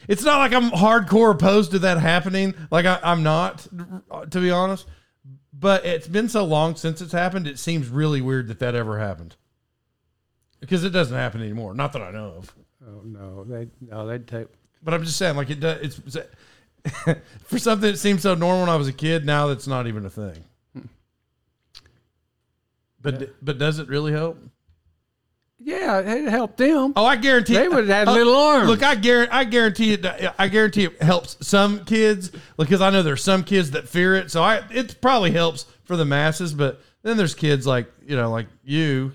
It's 0.08 0.22
not 0.22 0.38
like 0.38 0.52
I'm 0.52 0.70
hardcore 0.70 1.32
opposed 1.32 1.72
to 1.72 1.78
that 1.80 1.98
happening. 1.98 2.54
Like 2.70 2.86
I, 2.86 2.98
I'm 3.02 3.22
not, 3.22 3.66
to 4.30 4.40
be 4.40 4.50
honest. 4.50 4.86
But 5.52 5.84
it's 5.84 6.08
been 6.08 6.28
so 6.28 6.44
long 6.44 6.76
since 6.76 7.00
it's 7.00 7.12
happened. 7.12 7.46
It 7.46 7.58
seems 7.58 7.88
really 7.88 8.20
weird 8.20 8.48
that 8.48 8.60
that 8.60 8.74
ever 8.74 8.98
happened. 8.98 9.36
Because 10.58 10.84
it 10.84 10.90
doesn't 10.90 11.16
happen 11.16 11.42
anymore. 11.42 11.74
Not 11.74 11.92
that 11.92 12.02
I 12.02 12.10
know 12.10 12.34
of. 12.38 12.54
Oh 12.90 13.02
no, 13.04 13.44
they 13.44 13.68
no 13.80 14.06
they'd 14.06 14.26
take. 14.26 14.48
But 14.82 14.94
I'm 14.94 15.04
just 15.04 15.16
saying, 15.16 15.36
like 15.36 15.50
it 15.50 15.60
does. 15.60 16.00
It's 16.06 16.16
for 17.44 17.58
something 17.58 17.90
that 17.90 17.98
seemed 17.98 18.20
so 18.22 18.34
normal 18.34 18.60
when 18.62 18.70
I 18.70 18.76
was 18.76 18.88
a 18.88 18.92
kid. 18.92 19.24
Now 19.26 19.46
that's 19.48 19.66
not 19.66 19.86
even 19.86 20.04
a 20.06 20.10
thing. 20.10 20.44
Hmm. 20.72 20.86
But 23.02 23.44
but 23.44 23.58
does 23.58 23.78
it 23.78 23.88
really 23.88 24.12
help? 24.12 24.38
Yeah, 25.62 26.00
it 26.00 26.26
helped 26.28 26.56
them. 26.56 26.94
Oh, 26.96 27.04
I 27.04 27.16
guarantee 27.16 27.52
They 27.52 27.68
would 27.68 27.86
have 27.86 27.88
had 27.88 28.08
Oh, 28.08 28.14
little 28.14 28.34
arms. 28.34 28.66
Look, 28.66 28.82
I 28.82 28.94
guarantee, 28.94 29.30
I 29.30 29.44
guarantee 29.44 29.92
it. 29.92 30.06
I 30.38 30.48
guarantee 30.48 30.84
it 30.84 31.02
helps 31.02 31.36
some 31.46 31.84
kids 31.84 32.32
because 32.56 32.80
I 32.80 32.88
know 32.88 33.02
there's 33.02 33.22
some 33.22 33.44
kids 33.44 33.72
that 33.72 33.86
fear 33.86 34.14
it. 34.16 34.30
So 34.30 34.42
I, 34.42 34.62
it 34.70 35.02
probably 35.02 35.32
helps 35.32 35.66
for 35.84 35.98
the 35.98 36.06
masses. 36.06 36.54
But 36.54 36.80
then 37.02 37.18
there's 37.18 37.34
kids 37.34 37.66
like 37.66 37.92
you 38.06 38.16
know, 38.16 38.30
like 38.30 38.46
you, 38.64 39.12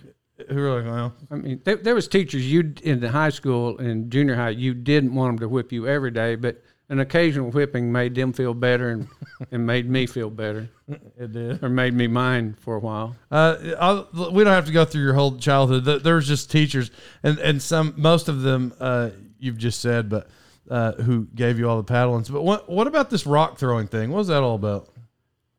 who 0.50 0.60
are 0.65 0.82
like, 0.82 0.91
well, 0.91 1.13
I 1.32 1.36
mean, 1.36 1.62
there, 1.63 1.78
there 1.78 1.95
was 1.95 2.08
teachers 2.08 2.50
you 2.50 2.74
in 2.84 3.00
the 3.00 3.10
high 3.12 3.30
school 3.30 3.78
and 3.78 4.12
junior 4.12 4.36
high 4.36 4.50
you 4.50 4.74
didn't 4.74 5.13
want 5.15 5.32
them 5.34 5.39
to 5.39 5.50
whip 5.50 5.71
you 5.71 5.88
every 5.88 6.12
day, 6.12 6.36
but 6.36 6.62
an 6.89 7.00
occasional 7.00 7.50
whipping 7.52 7.91
made 7.91 8.13
them 8.13 8.32
feel 8.34 8.54
better 8.54 8.89
and, 8.89 9.08
and 9.52 9.65
made 9.65 9.89
me 9.89 10.06
feel 10.06 10.30
better 10.30 10.69
it 10.88 11.32
did. 11.32 11.63
or 11.63 11.69
made 11.69 11.93
me 11.93 12.06
mind 12.08 12.60
for 12.60 12.76
a 12.76 12.80
while. 12.80 13.15
Uh, 13.32 13.56
I'll, 13.80 14.08
we 14.32 14.43
don't 14.43 14.54
have 14.54 14.65
to 14.67 14.71
go 14.71 14.86
through 14.86 15.02
your 15.02 15.13
whole 15.15 15.38
childhood. 15.38 15.84
There- 15.86 16.00
There's 16.00 16.28
just 16.28 16.52
teachers, 16.52 16.91
and 17.24 17.39
and 17.39 17.60
some 17.62 17.93
most 17.98 18.28
of 18.30 18.41
them 18.41 18.71
uh, 18.80 19.10
you've 19.39 19.58
just 19.58 19.82
said, 19.82 20.10
but 20.10 20.28
uh, 20.69 20.91
who 20.93 21.28
gave 21.34 21.58
you 21.58 21.67
all 21.69 21.82
the 21.82 21.91
paddlings. 21.93 22.32
But 22.32 22.43
what 22.43 22.69
what 22.69 22.86
about 22.88 23.10
this 23.10 23.26
rock 23.26 23.58
throwing 23.58 23.88
thing? 23.88 24.12
What 24.12 24.17
was 24.19 24.28
that 24.28 24.43
all 24.43 24.56
about? 24.56 24.89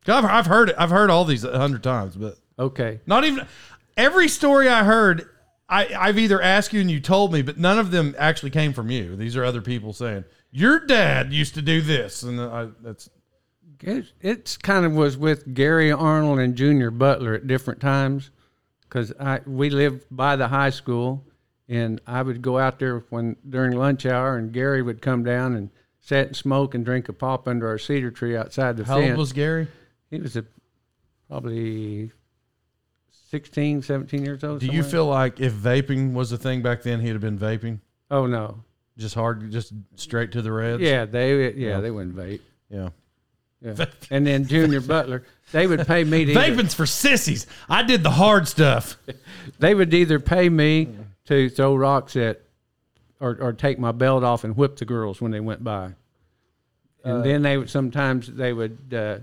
I've, 0.07 0.25
I've 0.25 0.47
heard 0.47 0.69
it. 0.71 0.77
I've 0.79 0.91
heard 0.91 1.11
all 1.11 1.25
these 1.25 1.43
a 1.43 1.59
hundred 1.59 1.83
times, 1.83 2.15
but 2.15 2.37
Okay. 2.59 3.01
not 3.07 3.25
even 3.25 3.47
every 3.97 4.29
story 4.29 4.69
I 4.69 4.85
heard. 4.85 5.29
I, 5.69 5.89
I've 5.99 6.19
either 6.19 6.41
asked 6.41 6.73
you 6.73 6.81
and 6.81 6.89
you 6.89 7.01
told 7.01 7.33
me, 7.33 7.43
but 7.43 7.59
none 7.59 7.79
of 7.79 7.91
them 7.91 8.15
actually 8.19 8.51
came 8.51 8.73
from 8.73 8.89
you. 8.89 9.17
These 9.17 9.37
are 9.37 9.45
other 9.45 9.61
people 9.61 9.93
saying 9.93 10.25
your 10.53 10.79
dad 10.87 11.33
used 11.33 11.55
to 11.55 11.63
do 11.63 11.81
this, 11.81 12.23
and 12.23 12.41
I, 12.41 12.69
that's 12.83 13.11
It, 13.83 14.07
it's 14.21 14.57
kind 14.57 14.87
of 14.87 14.93
was 14.93 15.17
with 15.17 15.55
Gary 15.55 15.91
Arnold 15.91 16.39
and 16.39 16.55
Junior 16.55 16.91
Butler 16.91 17.35
at 17.35 17.47
different 17.47 17.81
times 17.81 18.31
because 18.83 19.13
I 19.19 19.41
we 19.47 19.71
lived 19.71 20.05
by 20.11 20.37
the 20.37 20.49
high 20.49 20.71
school 20.71 21.25
and 21.69 22.01
I 22.07 22.23
would 22.23 22.43
go 22.43 22.59
out 22.59 22.79
there 22.79 23.01
when 23.11 23.37
during 23.49 23.73
lunch 23.73 24.07
hour 24.07 24.37
and 24.37 24.53
Gary 24.53 24.83
would 24.83 25.03
come 25.03 25.25
down 25.25 25.55
and 25.55 25.71
sit 26.01 26.29
and 26.29 26.37
smoke 26.37 26.75
and 26.75 26.85
drink 26.85 27.09
a 27.09 27.13
pop 27.13 27.49
under 27.49 27.67
our 27.67 27.79
cedar 27.79 28.11
tree 28.11 28.37
outside 28.37 28.77
the 28.77 28.85
field. 28.85 28.89
how 28.89 29.01
fence. 29.01 29.11
old 29.11 29.19
was 29.19 29.33
Gary? 29.33 29.69
he 30.11 30.21
was 30.21 30.37
a, 30.37 30.45
probably 31.29 32.13
16, 33.31 33.83
17 33.83 34.25
years 34.25 34.45
old. 34.45 34.61
Do 34.61 34.67
you 34.67 34.73
somewhere. 34.73 34.91
feel 34.91 35.07
like 35.07 35.41
if 35.41 35.53
vaping 35.53 36.13
was 36.13 36.33
a 36.33 36.39
thing 36.39 36.63
back 36.63 36.83
then, 36.83 37.01
he'd 37.01 37.11
have 37.11 37.21
been 37.21 37.39
vaping? 37.39 37.81
Oh 38.11 38.27
no. 38.27 38.63
Just 38.97 39.15
hard, 39.15 39.51
just 39.51 39.73
straight 39.97 40.33
to 40.33 40.43
the 40.43 40.53
reds. 40.53 40.81
Yeah, 40.83 41.05
they 41.05 41.51
yeah, 41.55 41.69
Yeah. 41.69 41.81
they 41.81 41.91
wouldn't 41.91 42.17
vape. 42.17 42.41
yeah. 42.71 42.91
Yeah. 43.61 43.87
and 44.11 44.27
then 44.27 44.47
Junior 44.47 44.81
Butler, 44.81 45.25
they 45.53 45.67
would 45.67 45.87
pay 45.87 46.05
me 46.05 46.25
to 46.27 46.33
either- 46.33 46.55
Vaping's 46.63 46.75
for 46.75 46.87
sissies. 46.87 47.47
I 47.69 47.83
did 47.83 48.03
the 48.03 48.11
hard 48.11 48.47
stuff. 48.49 48.97
they 49.59 49.75
would 49.75 49.93
either 49.93 50.21
pay 50.21 50.49
me 50.49 50.89
to 51.27 51.49
throw 51.49 51.75
rocks 51.75 52.17
at 52.17 52.43
or, 53.19 53.37
or 53.41 53.53
take 53.53 53.79
my 53.79 53.93
belt 53.93 54.23
off 54.23 54.45
and 54.45 54.57
whip 54.57 54.77
the 54.77 54.85
girls 54.85 55.21
when 55.21 55.33
they 55.33 55.41
went 55.41 55.65
by. 55.65 55.95
And 57.03 57.25
then 57.25 57.43
they 57.43 57.57
would 57.57 57.71
sometimes 57.71 58.27
they 58.27 58.53
would 58.53 58.79
uh, 58.93 59.19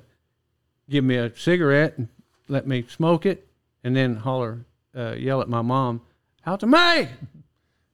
give 0.89 1.03
me 1.03 1.15
a 1.17 1.35
cigarette 1.35 1.97
and 1.97 2.07
let 2.47 2.65
me 2.65 2.85
smoke 2.87 3.25
it, 3.25 3.45
and 3.83 3.95
then 3.95 4.15
holler, 4.15 4.65
uh, 4.95 5.13
yell 5.13 5.41
at 5.41 5.49
my 5.49 5.61
mom, 5.61 6.01
"Out 6.45 6.59
to 6.61 6.67
me!" 6.67 7.07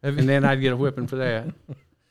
And 0.02 0.30
then 0.30 0.46
I'd 0.46 0.62
get 0.62 0.72
a 0.72 0.78
whipping 0.78 1.08
for 1.08 1.18
that, 1.18 1.54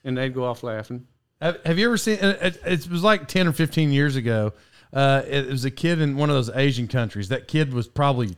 and 0.05 0.17
they'd 0.17 0.35
go 0.35 0.45
off 0.45 0.63
laughing. 0.63 1.07
have, 1.41 1.59
have 1.65 1.79
you 1.79 1.87
ever 1.87 1.97
seen? 1.97 2.19
It, 2.21 2.61
it, 2.65 2.89
was 2.89 3.03
like 3.03 3.29
ten 3.29 3.47
or 3.47 3.53
fifteen 3.53 3.93
years 3.93 4.17
ago. 4.17 4.53
Uh, 4.93 5.23
it, 5.27 5.47
was 5.49 5.65
a 5.65 5.71
kid 5.71 6.01
in 6.01 6.17
one 6.17 6.31
of 6.31 6.37
those 6.37 6.51
Asian 6.55 6.89
countries. 6.89 7.29
That 7.29 7.47
kid 7.47 7.73
was 7.75 7.87
probably 7.89 8.37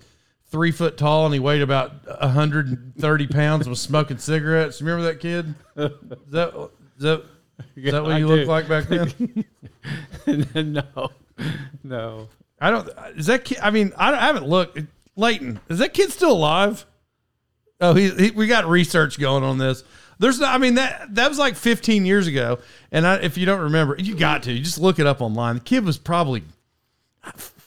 three 0.51 0.73
foot 0.73 0.97
tall 0.97 1.25
and 1.25 1.33
he 1.33 1.39
weighed 1.41 1.63
about 1.63 1.93
hundred 2.21 2.69
and 2.69 2.95
thirty 2.97 3.27
pounds. 3.27 3.67
and 3.67 3.71
Was 3.71 3.81
smoking 3.81 4.19
cigarettes. 4.19 4.81
Remember 4.83 5.05
that 5.05 5.21
kid? 5.21 5.55
Is 5.77 5.91
that 6.33 6.71
is 6.97 7.03
that, 7.03 7.25
is 7.77 7.93
that 7.93 8.03
what 8.03 8.13
I 8.13 8.19
you 8.19 8.27
looked 8.27 8.49
like 8.49 8.69
back 8.69 8.89
then? 8.89 9.45
no, 10.75 11.11
no. 11.85 12.29
I 12.61 12.71
don't. 12.71 12.89
Is 13.17 13.27
that 13.27 13.45
kid? 13.45 13.59
I 13.63 13.71
mean, 13.71 13.93
I, 13.97 14.11
don't- 14.11 14.21
I 14.21 14.27
haven't 14.27 14.47
looked. 14.47 14.79
Leighton, 15.21 15.61
is 15.69 15.79
that 15.79 15.95
kid 15.95 16.11
still 16.11 16.33
alive? 16.33 16.87
Oh, 17.81 17.95
he, 17.95 18.11
he 18.11 18.31
we 18.31 18.47
got 18.47 18.67
research 18.67 19.19
going 19.19 19.45
on 19.45 19.59
this. 19.59 19.85
There's, 20.19 20.39
no, 20.39 20.47
I 20.47 20.59
mean 20.59 20.75
that 20.75 21.15
that 21.15 21.29
was 21.29 21.39
like 21.39 21.57
15 21.57 22.05
years 22.05 22.27
ago, 22.27 22.59
and 22.93 23.07
I, 23.07 23.17
if 23.17 23.39
you 23.39 23.47
don't 23.47 23.61
remember, 23.61 23.97
you 23.99 24.15
got 24.17 24.43
to 24.45 24.53
you 24.53 24.63
just 24.63 24.79
look 24.79 24.99
it 24.99 25.07
up 25.07 25.21
online. 25.21 25.57
The 25.57 25.61
kid 25.63 25.85
was 25.85 25.97
probably 25.97 26.43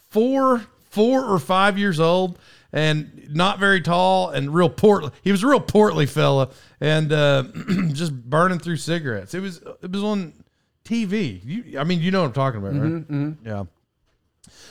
four, 0.10 0.66
four 0.90 1.26
or 1.26 1.40
five 1.40 1.78
years 1.80 2.00
old, 2.00 2.38
and 2.72 3.28
not 3.34 3.60
very 3.60 3.82
tall, 3.82 4.30
and 4.30 4.54
real 4.54 4.70
portly. 4.70 5.12
He 5.24 5.32
was 5.32 5.44
a 5.44 5.48
real 5.48 5.60
portly 5.60 6.06
fella, 6.06 6.50
and 6.80 7.12
uh, 7.12 7.44
just 7.92 8.14
burning 8.14 8.60
through 8.60 8.78
cigarettes. 8.78 9.34
It 9.34 9.40
was 9.40 9.62
it 9.82 9.92
was 9.92 10.04
on 10.04 10.34
TV. 10.86 11.40
You, 11.44 11.80
I 11.80 11.84
mean, 11.84 12.02
you 12.02 12.12
know 12.12 12.22
what 12.22 12.28
I'm 12.28 12.34
talking 12.34 12.60
about, 12.60 12.74
right? 12.74 13.36
Yeah. 13.46 13.64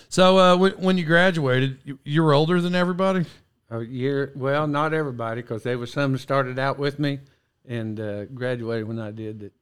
So 0.08 0.38
uh, 0.38 0.56
when, 0.56 0.72
when 0.72 0.98
you 0.98 1.04
graduated, 1.04 1.78
you, 1.85 1.98
you 2.04 2.22
were 2.22 2.35
older 2.35 2.61
than 2.61 2.74
everybody. 2.74 3.24
A 3.70 3.80
year, 3.80 4.32
well, 4.37 4.66
not 4.66 4.92
everybody, 4.92 5.40
because 5.40 5.62
there 5.62 5.78
was 5.78 5.90
some 5.92 6.12
that 6.12 6.18
started 6.18 6.58
out 6.58 6.78
with 6.78 6.98
me 6.98 7.20
and 7.66 7.98
uh, 7.98 8.24
graduated 8.26 8.87
when 8.87 8.98
I 8.98 9.11
did. 9.11 9.40
That, 9.40 9.52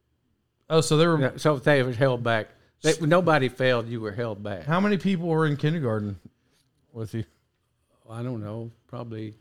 Oh, 0.69 0.81
so 0.81 0.97
there 0.97 1.11
were 1.11 1.21
Yeah, 1.21 1.31
so 1.37 1.57
they 1.59 1.83
was 1.83 1.97
held 1.97 2.23
back. 2.25 2.49
They, 2.83 2.95
nobody 3.01 3.49
failed. 3.49 3.89
You 3.89 4.01
were 4.01 4.13
held 4.13 4.43
back. 4.43 4.65
how 4.65 4.81
many 4.81 4.97
people 4.99 5.29
were 5.29 5.47
in 5.47 5.57
kindergarten 5.57 6.19
with 6.93 7.13
you? 7.15 7.25
I 8.09 8.23
don't 8.23 8.43
know, 8.43 8.71
probably 8.89 9.35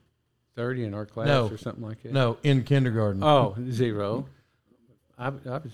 thirty 0.56 0.84
in 0.84 0.94
our 0.94 1.06
class 1.06 1.28
No. 1.28 1.48
or 1.48 1.58
something 1.58 1.84
like 1.84 2.04
that. 2.04 2.12
No, 2.12 2.38
in 2.44 2.64
kindergarten. 2.64 3.24
Oh, 3.24 3.56
zero. 3.72 4.28
I, 5.18 5.28
I 5.28 5.30
was. 5.30 5.72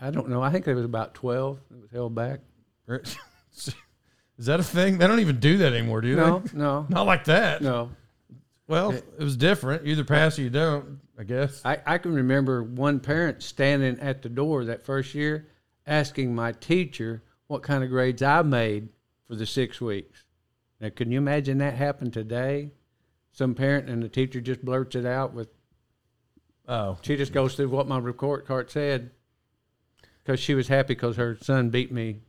I 0.00 0.10
don't 0.10 0.28
know. 0.28 0.42
I 0.42 0.50
think 0.50 0.64
there 0.64 0.74
was 0.74 0.84
about 0.84 1.14
twelve 1.14 1.58
that 1.70 1.80
was 1.80 1.90
held 1.92 2.14
back. 2.14 2.40
Is 4.38 4.46
that 4.46 4.60
a 4.60 4.64
thing? 4.64 4.98
They 4.98 5.06
don't 5.08 5.18
even 5.20 5.40
do 5.40 5.58
that 5.58 5.72
anymore, 5.72 6.00
do 6.00 6.14
No, 6.14 6.38
they? 6.40 6.56
no, 6.58 6.82
no. 6.82 6.86
Not 6.90 7.06
like 7.06 7.24
that. 7.24 7.60
no. 7.62 7.90
Well, 8.68 8.90
it 8.92 9.18
was 9.18 9.36
different. 9.36 9.84
You 9.86 9.92
either 9.92 10.04
pass 10.04 10.38
or 10.38 10.42
you 10.42 10.50
don't, 10.50 11.00
I 11.18 11.24
guess. 11.24 11.62
I, 11.64 11.78
I 11.86 11.96
can 11.98 12.12
remember 12.14 12.62
one 12.62 13.00
parent 13.00 13.42
standing 13.42 13.98
at 13.98 14.20
the 14.20 14.28
door 14.28 14.66
that 14.66 14.84
first 14.84 15.14
year 15.14 15.48
asking 15.86 16.34
my 16.34 16.52
teacher 16.52 17.22
what 17.46 17.62
kind 17.62 17.82
of 17.82 17.88
grades 17.88 18.22
I 18.22 18.42
made 18.42 18.90
for 19.26 19.36
the 19.36 19.46
six 19.46 19.80
weeks. 19.80 20.24
Now, 20.82 20.90
can 20.90 21.10
you 21.10 21.16
imagine 21.16 21.56
that 21.58 21.74
happened 21.76 22.12
today? 22.12 22.72
Some 23.32 23.54
parent 23.54 23.88
and 23.88 24.02
the 24.02 24.08
teacher 24.10 24.40
just 24.42 24.62
blurts 24.62 24.94
it 24.96 25.06
out 25.06 25.32
with, 25.32 25.48
Oh, 26.68 26.98
she 27.00 27.16
just 27.16 27.32
goes 27.32 27.54
through 27.54 27.70
what 27.70 27.88
my 27.88 27.98
report 27.98 28.46
card 28.46 28.70
said 28.70 29.10
because 30.22 30.38
she 30.40 30.54
was 30.54 30.68
happy 30.68 30.88
because 30.94 31.16
her 31.16 31.38
son 31.40 31.70
beat 31.70 31.90
me. 31.90 32.20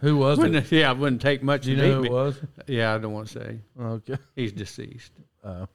Who 0.00 0.16
was 0.16 0.38
it? 0.38 0.42
Wouldn't- 0.42 0.72
yeah, 0.72 0.90
it 0.90 0.98
wouldn't 0.98 1.20
take 1.22 1.42
much 1.42 1.62
Do 1.62 1.70
you 1.70 1.76
to 1.76 1.82
know 1.82 1.88
beat 1.88 1.94
who 1.96 2.02
me. 2.02 2.08
it 2.08 2.12
was? 2.12 2.40
Yeah, 2.66 2.94
I 2.94 2.98
don't 2.98 3.12
want 3.12 3.28
to 3.28 3.38
say. 3.40 3.58
Okay. 3.80 4.16
He's 4.34 4.52
deceased. 4.52 5.12
Uh, 5.44 5.66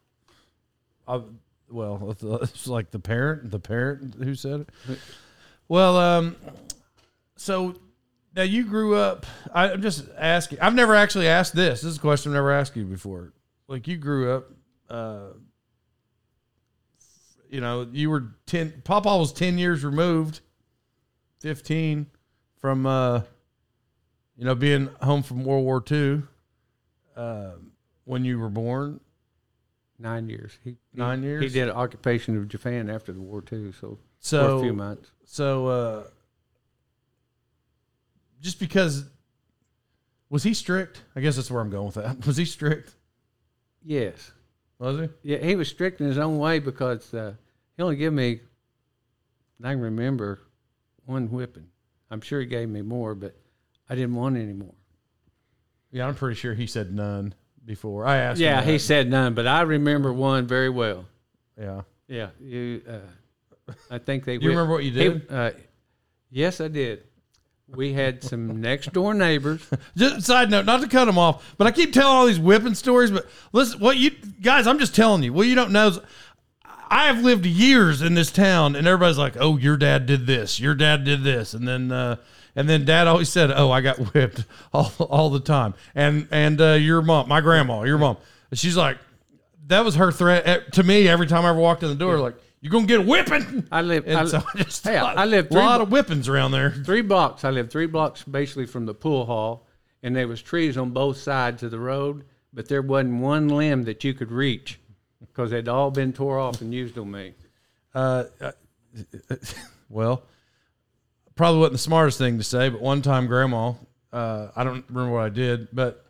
I, 1.07 1.21
well, 1.69 2.09
it's, 2.11 2.23
it's 2.51 2.67
like 2.67 2.91
the 2.91 2.99
parent, 2.99 3.49
the 3.51 3.59
parent 3.59 4.15
who 4.15 4.35
said 4.35 4.61
it. 4.89 4.99
Well, 5.67 5.97
um, 5.97 6.35
so 7.37 7.75
now 8.35 8.43
you 8.43 8.65
grew 8.65 8.95
up. 8.95 9.25
I, 9.53 9.71
I'm 9.71 9.81
just 9.81 10.05
asking. 10.17 10.59
I've 10.59 10.73
never 10.75 10.95
actually 10.95 11.27
asked 11.27 11.55
this. 11.55 11.81
This 11.81 11.91
is 11.91 11.97
a 11.97 12.01
question 12.01 12.31
I've 12.31 12.35
never 12.35 12.51
asked 12.51 12.75
you 12.75 12.83
before. 12.85 13.31
Like 13.67 13.87
you 13.87 13.95
grew 13.97 14.31
up, 14.33 14.49
uh, 14.89 15.27
you 17.49 17.61
know, 17.61 17.87
you 17.91 18.09
were 18.09 18.35
ten. 18.45 18.81
Papa 18.83 19.17
was 19.17 19.31
ten 19.33 19.57
years 19.57 19.83
removed, 19.83 20.41
fifteen 21.39 22.07
from, 22.61 22.85
uh, 22.85 23.21
you 24.37 24.45
know, 24.45 24.55
being 24.55 24.89
home 25.01 25.23
from 25.23 25.43
World 25.43 25.65
War 25.65 25.83
II. 25.91 26.23
Uh, 27.15 27.51
when 28.05 28.23
you 28.23 28.39
were 28.39 28.49
born, 28.49 29.01
Nine 30.01 30.29
years. 30.29 30.57
He, 30.63 30.77
Nine 30.95 31.21
he, 31.21 31.27
years? 31.27 31.43
He 31.43 31.49
did 31.49 31.69
an 31.69 31.75
occupation 31.75 32.35
of 32.35 32.47
Japan 32.47 32.89
after 32.89 33.13
the 33.13 33.21
war 33.21 33.41
too, 33.41 33.71
so, 33.79 33.99
so 34.19 34.47
for 34.47 34.55
a 34.55 34.61
few 34.61 34.73
months. 34.73 35.11
So, 35.25 35.67
uh, 35.67 36.03
just 38.41 38.59
because 38.59 39.05
was 40.29 40.41
he 40.41 40.55
strict? 40.55 41.03
I 41.15 41.21
guess 41.21 41.35
that's 41.35 41.51
where 41.51 41.61
I'm 41.61 41.69
going 41.69 41.85
with 41.85 41.95
that. 41.95 42.25
Was 42.25 42.37
he 42.37 42.45
strict? 42.45 42.95
Yes. 43.83 44.31
Was 44.79 44.99
he? 44.99 45.09
Yeah, 45.33 45.37
he 45.37 45.55
was 45.55 45.67
strict 45.67 46.01
in 46.01 46.07
his 46.07 46.17
own 46.17 46.37
way 46.39 46.59
because 46.59 47.13
uh, 47.13 47.33
he 47.75 47.83
only 47.83 47.97
gave 47.97 48.13
me, 48.13 48.39
I 49.63 49.71
can 49.73 49.81
remember, 49.81 50.41
one 51.05 51.29
whipping. 51.29 51.67
I'm 52.11 52.21
sure 52.21 52.39
he 52.39 52.45
gave 52.45 52.69
me 52.69 52.81
more, 52.83 53.15
but 53.15 53.35
I 53.89 53.95
didn't 53.95 54.13
want 54.15 54.37
any 54.37 54.53
more. 54.53 54.75
Yeah, 55.91 56.07
I'm 56.07 56.15
pretty 56.15 56.35
sure 56.35 56.53
he 56.53 56.67
said 56.67 56.93
none 56.93 57.33
before. 57.65 58.05
I 58.05 58.17
asked. 58.17 58.39
him 58.39 58.45
Yeah, 58.45 58.61
he 58.61 58.77
said 58.77 59.09
none, 59.09 59.33
but 59.33 59.47
I 59.47 59.61
remember 59.61 60.13
one 60.13 60.45
very 60.47 60.69
well. 60.69 61.05
Yeah. 61.59 61.81
Yeah, 62.07 62.29
you. 62.39 62.81
Uh, 62.87 63.73
I 63.89 63.97
think 63.97 64.25
they. 64.25 64.33
You 64.33 64.39
whipped- 64.39 64.49
remember 64.49 64.73
what 64.73 64.83
you 64.83 64.91
he- 64.91 64.97
did? 64.99 65.31
uh, 65.31 65.51
yes, 66.29 66.59
I 66.61 66.67
did. 66.67 67.03
We 67.67 67.93
had 67.93 68.21
some 68.21 68.59
next 68.61 68.91
door 68.91 69.13
neighbors. 69.13 69.65
Just 69.95 70.25
side 70.25 70.49
note, 70.51 70.65
not 70.65 70.81
to 70.81 70.87
cut 70.89 71.05
them 71.05 71.17
off, 71.17 71.55
but 71.57 71.67
I 71.67 71.71
keep 71.71 71.93
telling 71.93 72.13
all 72.13 72.25
these 72.25 72.39
whipping 72.39 72.75
stories. 72.75 73.11
But 73.11 73.27
listen, 73.53 73.79
what 73.79 73.95
you 73.95 74.11
guys, 74.41 74.67
I'm 74.67 74.77
just 74.79 74.93
telling 74.93 75.23
you. 75.23 75.31
What 75.31 75.47
you 75.47 75.55
don't 75.55 75.71
know 75.71 75.87
is, 75.87 75.99
I 76.91 77.05
have 77.05 77.23
lived 77.23 77.45
years 77.45 78.01
in 78.01 78.15
this 78.15 78.31
town, 78.31 78.75
and 78.75 78.85
everybody's 78.85 79.17
like, 79.17 79.37
"Oh, 79.39 79.55
your 79.57 79.77
dad 79.77 80.05
did 80.05 80.27
this. 80.27 80.59
Your 80.59 80.75
dad 80.75 81.05
did 81.05 81.23
this," 81.23 81.53
and 81.53 81.65
then, 81.65 81.89
uh, 81.91 82.17
and 82.53 82.67
then 82.67 82.83
Dad 82.83 83.07
always 83.07 83.29
said, 83.29 83.49
"Oh, 83.49 83.71
I 83.71 83.79
got 83.79 83.97
whipped 84.13 84.43
all, 84.73 84.91
all 84.99 85.29
the 85.29 85.39
time." 85.39 85.73
And 85.95 86.27
and 86.31 86.59
uh, 86.59 86.73
your 86.73 87.01
mom, 87.01 87.29
my 87.29 87.39
grandma, 87.39 87.83
your 87.83 87.97
mom, 87.97 88.17
she's 88.53 88.75
like, 88.75 88.97
that 89.67 89.85
was 89.85 89.95
her 89.95 90.11
threat 90.11 90.45
eh, 90.45 90.59
to 90.73 90.83
me 90.83 91.07
every 91.07 91.27
time 91.27 91.45
I 91.45 91.51
ever 91.51 91.59
walked 91.59 91.81
in 91.81 91.87
the 91.87 91.95
door. 91.95 92.19
Like, 92.19 92.35
you're 92.59 92.71
gonna 92.71 92.87
get 92.87 92.99
a 92.99 93.03
whipping. 93.03 93.65
I 93.71 93.81
live. 93.83 94.03
And 94.05 94.17
I, 94.17 94.25
so 94.25 94.43
I 94.53 94.63
just 94.63 94.83
Hey, 94.83 94.97
I 94.97 95.23
lived 95.23 95.53
a 95.53 95.55
lot 95.55 95.77
blo- 95.77 95.83
of 95.83 95.89
whippings 96.07 96.27
around 96.27 96.51
there. 96.51 96.71
three 96.71 97.01
blocks. 97.01 97.45
I 97.45 97.51
lived 97.51 97.71
three 97.71 97.87
blocks 97.87 98.23
basically 98.23 98.65
from 98.65 98.85
the 98.85 98.93
pool 98.93 99.25
hall, 99.25 99.65
and 100.03 100.13
there 100.13 100.27
was 100.27 100.41
trees 100.41 100.77
on 100.77 100.89
both 100.89 101.15
sides 101.15 101.63
of 101.63 101.71
the 101.71 101.79
road, 101.79 102.25
but 102.51 102.67
there 102.67 102.81
wasn't 102.81 103.21
one 103.21 103.47
limb 103.47 103.83
that 103.83 104.03
you 104.03 104.13
could 104.13 104.29
reach 104.29 104.77
because 105.21 105.51
they'd 105.51 105.67
all 105.67 105.91
been 105.91 106.13
tore 106.13 106.39
off 106.39 106.61
and 106.61 106.73
used 106.73 106.97
on 106.97 107.11
me. 107.11 107.33
Uh, 107.93 108.25
uh, 108.39 108.51
well, 109.89 110.23
probably 111.35 111.59
wasn't 111.59 111.73
the 111.73 111.79
smartest 111.79 112.17
thing 112.17 112.37
to 112.37 112.43
say, 112.43 112.69
but 112.69 112.81
one 112.81 113.01
time, 113.01 113.27
Grandma, 113.27 113.73
uh, 114.11 114.49
I 114.55 114.63
don't 114.63 114.85
remember 114.89 115.13
what 115.13 115.23
I 115.23 115.29
did, 115.29 115.69
but 115.73 116.05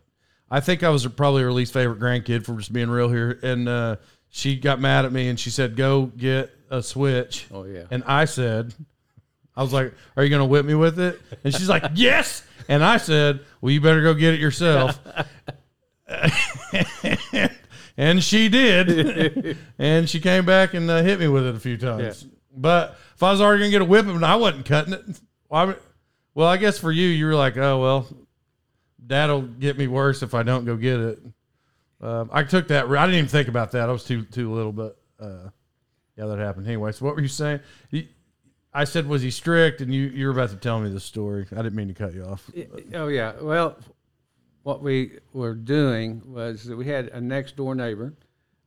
I 0.49 0.59
think 0.59 0.83
I 0.83 0.89
was 0.89 1.05
probably 1.07 1.43
her 1.43 1.51
least 1.51 1.73
favorite 1.73 1.99
grandkid 1.99 2.45
for 2.45 2.55
just 2.57 2.73
being 2.73 2.89
real 2.89 3.09
here, 3.09 3.39
and 3.43 3.69
uh, 3.69 3.95
she 4.29 4.57
got 4.57 4.79
mad 4.79 5.05
at 5.05 5.11
me 5.11 5.27
and 5.29 5.39
she 5.39 5.49
said, 5.49 5.75
"Go 5.75 6.05
get 6.05 6.51
a 6.69 6.81
switch." 6.81 7.47
Oh 7.51 7.63
yeah. 7.63 7.83
And 7.91 8.03
I 8.05 8.25
said, 8.25 8.73
I 9.55 9.63
was 9.63 9.73
like, 9.73 9.93
Are 10.15 10.23
you 10.23 10.29
going 10.29 10.41
to 10.41 10.45
whip 10.45 10.65
me 10.65 10.75
with 10.75 10.99
it? 10.99 11.21
And 11.43 11.53
she's 11.53 11.69
like, 11.69 11.83
Yes. 11.93 12.43
And 12.67 12.83
I 12.83 12.97
said, 12.97 13.41
Well, 13.59 13.71
you 13.71 13.81
better 13.81 14.01
go 14.01 14.13
get 14.13 14.33
it 14.33 14.39
yourself. 14.39 14.99
and 18.01 18.23
she 18.23 18.49
did. 18.49 19.57
and 19.77 20.09
she 20.09 20.19
came 20.19 20.43
back 20.43 20.73
and 20.73 20.89
uh, 20.89 21.03
hit 21.03 21.19
me 21.19 21.27
with 21.27 21.45
it 21.45 21.53
a 21.53 21.59
few 21.59 21.77
times. 21.77 22.25
But 22.55 22.97
if 23.15 23.21
I 23.21 23.31
was 23.31 23.39
already 23.39 23.59
going 23.59 23.71
to 23.71 23.75
get 23.75 23.81
a 23.83 23.85
whipping, 23.85 24.23
I 24.23 24.35
wasn't 24.35 24.65
cutting 24.65 24.93
it. 24.93 25.05
Well, 25.49 25.69
I, 25.69 25.75
well, 26.33 26.47
I 26.47 26.57
guess 26.57 26.79
for 26.79 26.91
you, 26.91 27.07
you 27.07 27.27
were 27.27 27.35
like, 27.35 27.57
Oh, 27.57 27.79
well, 27.79 28.07
that'll 29.05 29.43
get 29.43 29.77
me 29.77 29.87
worse 29.87 30.23
if 30.23 30.33
I 30.33 30.41
don't 30.41 30.65
go 30.65 30.75
get 30.75 30.99
it. 30.99 31.19
Um, 32.01 32.31
I 32.33 32.43
took 32.43 32.69
that. 32.69 32.87
I 32.87 33.05
didn't 33.05 33.19
even 33.19 33.29
think 33.29 33.47
about 33.47 33.73
that. 33.73 33.87
I 33.87 33.91
was 33.91 34.03
too 34.03 34.23
too 34.23 34.51
little, 34.51 34.71
but 34.71 34.97
uh, 35.19 35.49
yeah, 36.17 36.25
that 36.25 36.39
happened. 36.39 36.65
Anyway, 36.65 36.91
so 36.93 37.05
what 37.05 37.15
were 37.15 37.21
you 37.21 37.27
saying? 37.27 37.59
You, 37.91 38.07
I 38.73 38.85
said, 38.85 39.05
was 39.05 39.21
he 39.21 39.29
strict? 39.29 39.81
And 39.81 39.93
you 39.93 40.05
you 40.05 40.25
were 40.25 40.31
about 40.31 40.49
to 40.49 40.55
tell 40.55 40.79
me 40.79 40.89
the 40.89 40.99
story. 40.99 41.45
I 41.51 41.57
didn't 41.57 41.75
mean 41.75 41.89
to 41.89 41.93
cut 41.93 42.15
you 42.15 42.23
off. 42.23 42.49
Oh 42.95 43.07
yeah. 43.07 43.33
Well, 43.39 43.77
what 44.63 44.81
we 44.81 45.19
were 45.33 45.53
doing 45.53 46.21
was 46.25 46.65
that 46.65 46.75
we 46.75 46.85
had 46.85 47.07
a 47.07 47.21
next 47.21 47.55
door 47.55 47.75
neighbor 47.75 48.13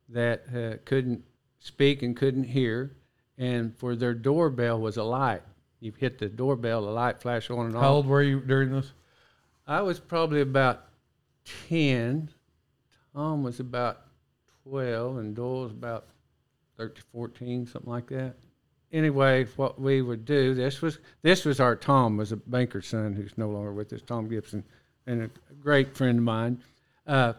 that 0.09 0.45
uh, 0.55 0.77
couldn't 0.85 1.25
speak 1.61 2.03
and 2.03 2.17
couldn't 2.17 2.45
hear, 2.45 2.97
and 3.39 3.77
for 3.77 3.97
their 3.97 4.15
doorbell 4.15 4.81
was 4.81 4.97
a 4.97 5.05
light. 5.05 5.43
You 5.81 5.93
hit 5.97 6.19
the 6.19 6.29
doorbell, 6.29 6.83
the 6.83 6.91
light 6.91 7.21
flash 7.21 7.51
on 7.51 7.67
and 7.67 7.77
off. 7.77 7.83
How 7.83 7.93
old 7.93 8.07
were 8.07 8.23
you 8.23 8.41
during 8.41 8.73
this? 8.73 8.93
I 9.67 9.83
was 9.83 10.01
probably 10.01 10.41
about 10.41 10.87
10. 11.69 12.31
Tom 13.15 13.43
was 13.43 13.61
about 13.61 14.01
12, 14.65 15.19
and 15.19 15.37
Doyle 15.37 15.63
was 15.63 15.73
about 15.73 16.07
13, 16.77 17.05
14, 17.13 17.67
something 17.67 17.91
like 17.91 18.09
that. 18.09 18.35
Anyway, 18.93 19.45
what 19.57 19.81
we 19.81 20.03
would 20.03 20.25
do, 20.25 20.55
this 20.55 20.81
was 20.81 20.99
this 21.23 21.45
was 21.45 21.59
our 21.59 21.75
Tom, 21.75 22.17
was 22.17 22.31
a 22.31 22.37
banker's 22.37 22.87
son 22.87 23.13
who's 23.13 23.37
no 23.37 23.49
longer 23.49 23.73
with 23.73 23.93
us, 23.93 24.03
Tom 24.03 24.29
Gibson, 24.29 24.65
and 25.07 25.31
great 25.65 25.97
friend 25.97 26.19
of 26.19 26.25
mine. 26.25 26.63
Uh, 27.07 27.33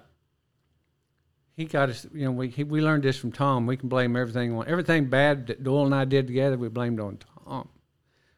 he 1.55 1.65
got 1.65 1.89
us, 1.89 2.05
you 2.13 2.25
know, 2.25 2.31
we, 2.31 2.49
he, 2.49 2.63
we 2.63 2.81
learned 2.81 3.03
this 3.03 3.17
from 3.17 3.31
Tom. 3.31 3.67
We 3.67 3.77
can 3.77 3.88
blame 3.88 4.15
everything 4.17 4.53
on, 4.53 4.67
everything 4.67 5.05
bad 5.05 5.47
that 5.47 5.63
Doyle 5.63 5.85
and 5.85 5.95
I 5.95 6.05
did 6.05 6.27
together, 6.27 6.57
we 6.57 6.67
blamed 6.67 6.99
on 6.99 7.19
Tom. 7.45 7.69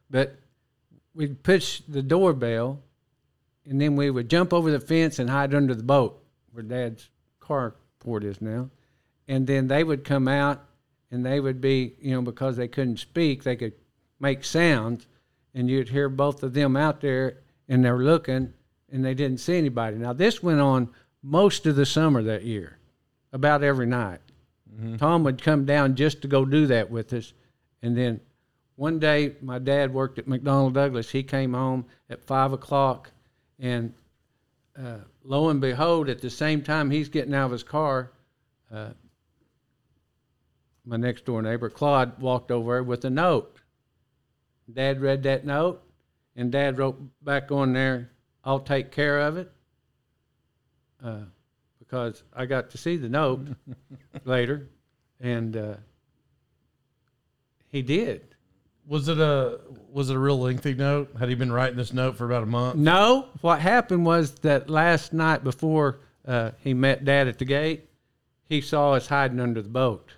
But 0.09 0.35
we'd 1.15 1.41
push 1.41 1.81
the 1.87 2.03
doorbell, 2.03 2.79
and 3.65 3.81
then 3.81 3.95
we 3.95 4.11
would 4.11 4.29
jump 4.29 4.53
over 4.53 4.69
the 4.69 4.79
fence 4.79 5.19
and 5.19 5.29
hide 5.29 5.55
under 5.55 5.73
the 5.73 5.83
boat 5.83 6.21
where 6.51 6.63
Dad's 6.63 7.09
carport 7.41 8.23
is 8.23 8.41
now. 8.41 8.69
And 9.27 9.47
then 9.47 9.67
they 9.67 9.83
would 9.83 10.03
come 10.03 10.27
out, 10.27 10.63
and 11.11 11.25
they 11.25 11.39
would 11.39 11.59
be, 11.59 11.95
you 12.01 12.11
know, 12.11 12.21
because 12.21 12.57
they 12.57 12.67
couldn't 12.67 12.99
speak, 12.99 13.43
they 13.43 13.55
could 13.55 13.73
make 14.19 14.43
sounds, 14.43 15.07
and 15.53 15.69
you'd 15.69 15.89
hear 15.89 16.09
both 16.09 16.43
of 16.43 16.53
them 16.53 16.75
out 16.75 17.01
there, 17.01 17.39
and 17.67 17.83
they're 17.83 17.97
looking, 17.97 18.53
and 18.91 19.03
they 19.03 19.13
didn't 19.13 19.39
see 19.39 19.57
anybody. 19.57 19.97
Now 19.97 20.13
this 20.13 20.41
went 20.41 20.59
on 20.59 20.89
most 21.21 21.65
of 21.65 21.75
the 21.75 21.85
summer 21.85 22.23
that 22.23 22.43
year, 22.43 22.77
about 23.33 23.63
every 23.63 23.87
night. 23.87 24.19
Tom 24.97 25.23
would 25.23 25.41
come 25.41 25.65
down 25.65 25.95
just 25.95 26.21
to 26.21 26.27
go 26.27 26.45
do 26.45 26.67
that 26.67 26.91
with 26.91 27.11
us, 27.13 27.33
and 27.81 27.97
then 27.97 28.19
one 28.75 28.99
day 28.99 29.33
my 29.41 29.57
dad 29.57 29.91
worked 29.91 30.19
at 30.19 30.27
McDonnell 30.27 30.71
Douglas. 30.71 31.09
He 31.09 31.23
came 31.23 31.53
home 31.53 31.85
at 32.09 32.23
five 32.23 32.53
o'clock, 32.53 33.09
and 33.59 33.93
uh, 34.77 34.99
lo 35.23 35.49
and 35.49 35.59
behold, 35.59 36.09
at 36.09 36.21
the 36.21 36.29
same 36.29 36.61
time 36.61 36.91
he's 36.91 37.09
getting 37.09 37.33
out 37.33 37.45
of 37.45 37.51
his 37.51 37.63
car, 37.63 38.11
uh, 38.71 38.89
my 40.85 40.97
next 40.97 41.25
door 41.25 41.41
neighbor 41.41 41.69
Claude 41.69 42.19
walked 42.21 42.51
over 42.51 42.83
with 42.83 43.03
a 43.03 43.09
note. 43.09 43.57
Dad 44.71 45.01
read 45.01 45.23
that 45.23 45.43
note, 45.43 45.81
and 46.35 46.51
Dad 46.51 46.77
wrote 46.77 46.99
back 47.23 47.51
on 47.51 47.73
there, 47.73 48.11
"I'll 48.47 48.61
take 48.61 48.91
care 48.91 49.19
of 49.19 49.35
it," 49.35 49.51
uh, 51.03 51.25
because 51.79 52.23
I 52.33 52.45
got 52.45 52.69
to 52.69 52.77
see 52.77 52.95
the 52.95 53.09
note 53.09 53.47
later, 54.25 54.69
and 55.19 55.57
uh, 55.57 55.73
he 57.67 57.81
did. 57.81 58.21
Was 58.87 59.09
it 59.09 59.19
a 59.19 59.59
was 59.91 60.09
it 60.09 60.15
a 60.15 60.19
real 60.19 60.39
lengthy 60.39 60.73
note? 60.73 61.09
Had 61.19 61.27
he 61.27 61.35
been 61.35 61.51
writing 61.51 61.75
this 61.75 61.91
note 61.91 62.15
for 62.15 62.25
about 62.25 62.43
a 62.43 62.45
month? 62.45 62.77
No, 62.77 63.27
what 63.41 63.59
happened 63.59 64.05
was 64.05 64.31
that 64.35 64.69
last 64.69 65.11
night 65.11 65.43
before 65.43 65.99
uh, 66.25 66.51
he 66.59 66.73
met 66.73 67.03
Dad 67.03 67.27
at 67.27 67.39
the 67.39 67.45
gate, 67.45 67.89
he 68.47 68.61
saw 68.61 68.93
us 68.93 69.07
hiding 69.07 69.41
under 69.41 69.61
the 69.61 69.67
boat. 69.67 70.13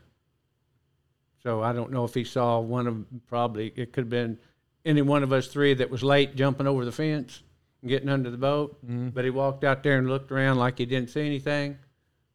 So 1.42 1.64
I 1.64 1.74
don't 1.74 1.92
know 1.92 2.04
if 2.04 2.14
he 2.14 2.24
saw 2.24 2.60
one 2.60 2.86
of 2.86 3.06
probably 3.28 3.74
it 3.76 3.92
could 3.92 4.04
have 4.04 4.10
been 4.10 4.38
any 4.86 5.02
one 5.02 5.24
of 5.24 5.34
us 5.34 5.48
three 5.48 5.74
that 5.74 5.90
was 5.90 6.04
late 6.04 6.36
jumping 6.36 6.68
over 6.68 6.86
the 6.86 6.92
fence 6.92 7.42
and 7.42 7.49
getting 7.86 8.10
under 8.10 8.30
the 8.30 8.38
boat. 8.38 8.78
But 8.84 9.24
he 9.24 9.30
walked 9.30 9.64
out 9.64 9.84
there 9.84 9.98
and 9.98 10.10
looked 10.10 10.32
around 10.32 10.58
like 10.58 10.78
he 10.78 10.86
didn't 10.86 11.10
see 11.10 11.26
anything, 11.26 11.78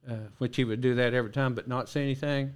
uh, 0.09 0.15
which 0.39 0.57
he 0.57 0.65
would 0.65 0.81
do 0.81 0.95
that 0.97 1.15
every 1.15 1.31
time, 1.31 1.55
but 1.55 1.69
not 1.69 1.89
see 1.89 2.03
anything. 2.03 2.55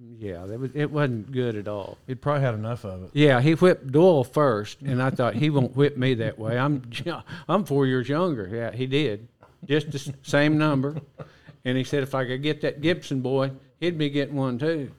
Yeah, 0.00 0.46
that 0.46 0.60
was, 0.60 0.70
it 0.74 0.90
wasn't 0.92 1.32
good 1.32 1.56
at 1.56 1.66
all. 1.66 1.98
He'd 2.06 2.22
probably 2.22 2.42
had 2.42 2.54
enough 2.54 2.84
of 2.84 3.04
it. 3.04 3.10
Yeah, 3.14 3.40
he 3.40 3.52
whipped 3.54 3.90
Doyle 3.90 4.22
first, 4.22 4.80
and 4.82 5.02
I 5.02 5.10
thought 5.10 5.34
he 5.34 5.50
won't 5.50 5.74
whip 5.74 5.96
me 5.96 6.14
that 6.14 6.38
way. 6.38 6.56
I'm 6.56 6.88
I'm 7.48 7.64
four 7.64 7.86
years 7.86 8.08
younger. 8.08 8.46
Yeah, 8.46 8.70
he 8.70 8.86
did, 8.86 9.28
just 9.66 9.90
the 9.90 10.14
same 10.22 10.56
number. 10.56 10.96
And 11.64 11.76
he 11.76 11.82
said 11.82 12.04
if 12.04 12.14
I 12.14 12.24
could 12.24 12.42
get 12.42 12.60
that 12.60 12.80
Gibson 12.80 13.20
boy, 13.20 13.50
he'd 13.80 13.98
be 13.98 14.08
getting 14.08 14.36
one 14.36 14.58
too. 14.58 14.92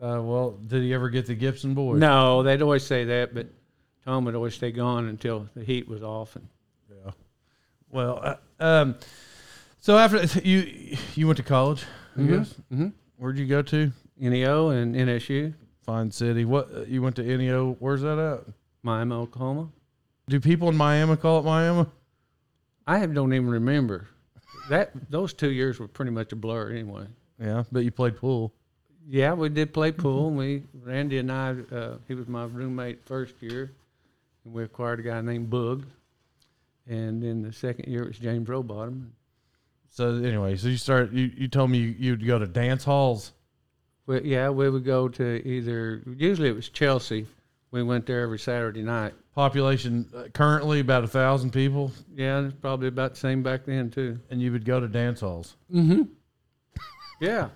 Uh, 0.00 0.20
well, 0.20 0.58
did 0.66 0.82
he 0.82 0.92
ever 0.92 1.08
get 1.08 1.26
the 1.26 1.34
Gibson 1.34 1.74
boy? 1.74 1.94
No, 1.94 2.42
they'd 2.42 2.62
always 2.62 2.84
say 2.84 3.04
that, 3.04 3.32
but 3.32 3.46
Tom 4.04 4.24
would 4.26 4.34
always 4.34 4.54
stay 4.54 4.70
gone 4.70 5.06
until 5.06 5.48
the 5.54 5.64
heat 5.64 5.88
was 5.88 6.02
off. 6.02 6.36
And 6.36 6.48
Well, 7.90 8.20
uh, 8.22 8.36
um, 8.60 8.96
so 9.80 9.96
after 9.98 10.22
you 10.40 10.96
you 11.14 11.26
went 11.26 11.36
to 11.38 11.42
college, 11.42 11.84
guess. 12.16 12.54
mhm. 12.72 12.92
Where'd 13.16 13.38
you 13.38 13.46
go 13.46 13.62
to? 13.62 13.92
NEO 14.18 14.70
and 14.70 14.94
NSU, 14.94 15.54
Fine 15.82 16.10
city. 16.10 16.44
What 16.44 16.70
uh, 16.74 16.80
you 16.82 17.02
went 17.02 17.16
to 17.16 17.22
NEO? 17.22 17.76
Where's 17.78 18.02
that 18.02 18.18
at? 18.18 18.54
Miami, 18.82 19.14
Oklahoma. 19.14 19.68
Do 20.28 20.40
people 20.40 20.68
in 20.68 20.76
Miami 20.76 21.16
call 21.16 21.40
it 21.40 21.44
Miami? 21.44 21.86
I 22.86 22.98
have, 22.98 23.14
don't 23.14 23.32
even 23.32 23.48
remember 23.48 24.08
that. 24.68 24.92
Those 25.10 25.32
two 25.34 25.50
years 25.50 25.78
were 25.78 25.88
pretty 25.88 26.10
much 26.10 26.32
a 26.32 26.36
blur 26.36 26.70
anyway. 26.70 27.06
Yeah, 27.40 27.64
but 27.72 27.80
you 27.80 27.90
played 27.90 28.16
pool. 28.16 28.52
Yeah, 29.08 29.34
we 29.34 29.48
did 29.50 29.72
play 29.74 29.92
pool. 29.92 30.28
And 30.28 30.36
we 30.38 30.62
Randy 30.82 31.18
and 31.18 31.30
I, 31.32 31.56
uh, 31.72 31.96
he 32.08 32.14
was 32.14 32.28
my 32.28 32.44
roommate 32.44 33.04
first 33.06 33.34
year, 33.40 33.72
and 34.44 34.54
we 34.54 34.62
acquired 34.64 35.00
a 35.00 35.02
guy 35.02 35.20
named 35.20 35.50
Bug. 35.50 35.86
And 36.86 37.22
then 37.22 37.42
the 37.42 37.52
second 37.52 37.90
year 37.90 38.02
it 38.02 38.08
was 38.08 38.18
James 38.18 38.48
Rowbottom. 38.48 39.10
So 39.90 40.14
anyway, 40.16 40.56
so 40.56 40.68
you 40.68 40.76
start. 40.76 41.12
You, 41.12 41.30
you 41.36 41.48
told 41.48 41.70
me 41.70 41.78
you, 41.78 41.94
you'd 41.98 42.26
go 42.26 42.38
to 42.38 42.46
dance 42.46 42.84
halls. 42.84 43.32
We, 44.06 44.20
yeah, 44.22 44.50
we 44.50 44.68
would 44.68 44.84
go 44.84 45.08
to 45.08 45.48
either. 45.48 46.02
Usually 46.16 46.48
it 46.48 46.54
was 46.54 46.68
Chelsea. 46.68 47.26
We 47.70 47.82
went 47.82 48.06
there 48.06 48.22
every 48.22 48.38
Saturday 48.38 48.82
night. 48.82 49.14
Population 49.34 50.08
uh, 50.14 50.24
currently 50.32 50.78
about 50.80 51.02
a 51.04 51.08
thousand 51.08 51.50
people, 51.52 51.90
Yeah, 52.14 52.42
it's 52.44 52.54
probably 52.60 52.86
about 52.86 53.14
the 53.14 53.20
same 53.20 53.42
back 53.42 53.64
then 53.64 53.90
too. 53.90 54.20
and 54.30 54.40
you 54.40 54.52
would 54.52 54.64
go 54.64 54.78
to 54.78 54.86
dance 54.86 55.20
halls. 55.20 55.56
Mm-hmm. 55.72 56.02
Yeah, 57.20 57.48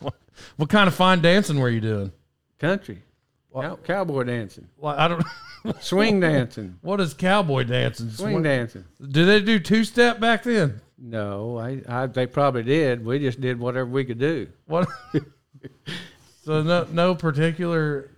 what, 0.00 0.14
what 0.56 0.68
kind 0.68 0.88
of 0.88 0.94
fine 0.94 1.20
dancing 1.20 1.58
were 1.60 1.68
you 1.68 1.80
doing? 1.80 2.12
country, 2.58 2.94
Well- 2.96 3.11
Cow- 3.54 3.78
cowboy 3.84 4.24
dancing, 4.24 4.68
Well, 4.78 4.94
I 4.96 5.08
don't. 5.08 5.24
swing 5.80 6.20
dancing, 6.20 6.78
What 6.80 7.00
is 7.00 7.14
cowboy 7.14 7.64
dancing? 7.64 8.10
swing 8.10 8.42
dancing. 8.42 8.84
Do 9.10 9.24
they 9.26 9.40
do 9.40 9.58
two 9.58 9.84
step 9.84 10.20
back 10.20 10.42
then? 10.42 10.80
No, 10.98 11.58
I, 11.58 11.82
I, 11.88 12.06
they 12.06 12.26
probably 12.26 12.62
did. 12.62 13.04
We 13.04 13.18
just 13.18 13.40
did 13.40 13.58
whatever 13.58 13.88
we 13.88 14.04
could 14.04 14.20
do. 14.20 14.48
What? 14.66 14.88
so 16.44 16.62
no 16.62 16.86
no 16.92 17.14
particular. 17.14 18.10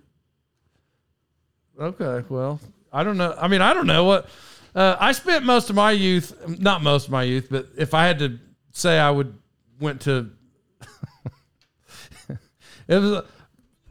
Okay, 1.79 2.23
well, 2.29 2.59
I 2.93 3.03
don't 3.03 3.17
know. 3.17 3.35
I 3.37 3.47
mean, 3.47 3.61
I 3.61 3.73
don't 3.73 3.87
know 3.87 4.05
what. 4.05 4.29
Uh, 4.75 4.95
I 4.99 5.13
spent 5.13 5.45
most 5.45 5.69
of 5.69 5.75
my 5.75 5.91
youth, 5.91 6.35
not 6.59 6.83
most 6.83 7.05
of 7.05 7.11
my 7.11 7.23
youth, 7.23 7.47
but 7.49 7.67
if 7.77 7.93
I 7.93 8.05
had 8.05 8.19
to 8.19 8.39
say, 8.71 8.99
I 8.99 9.09
would 9.09 9.35
went 9.79 10.01
to. 10.01 10.29
it 12.87 12.97
was 12.99 13.23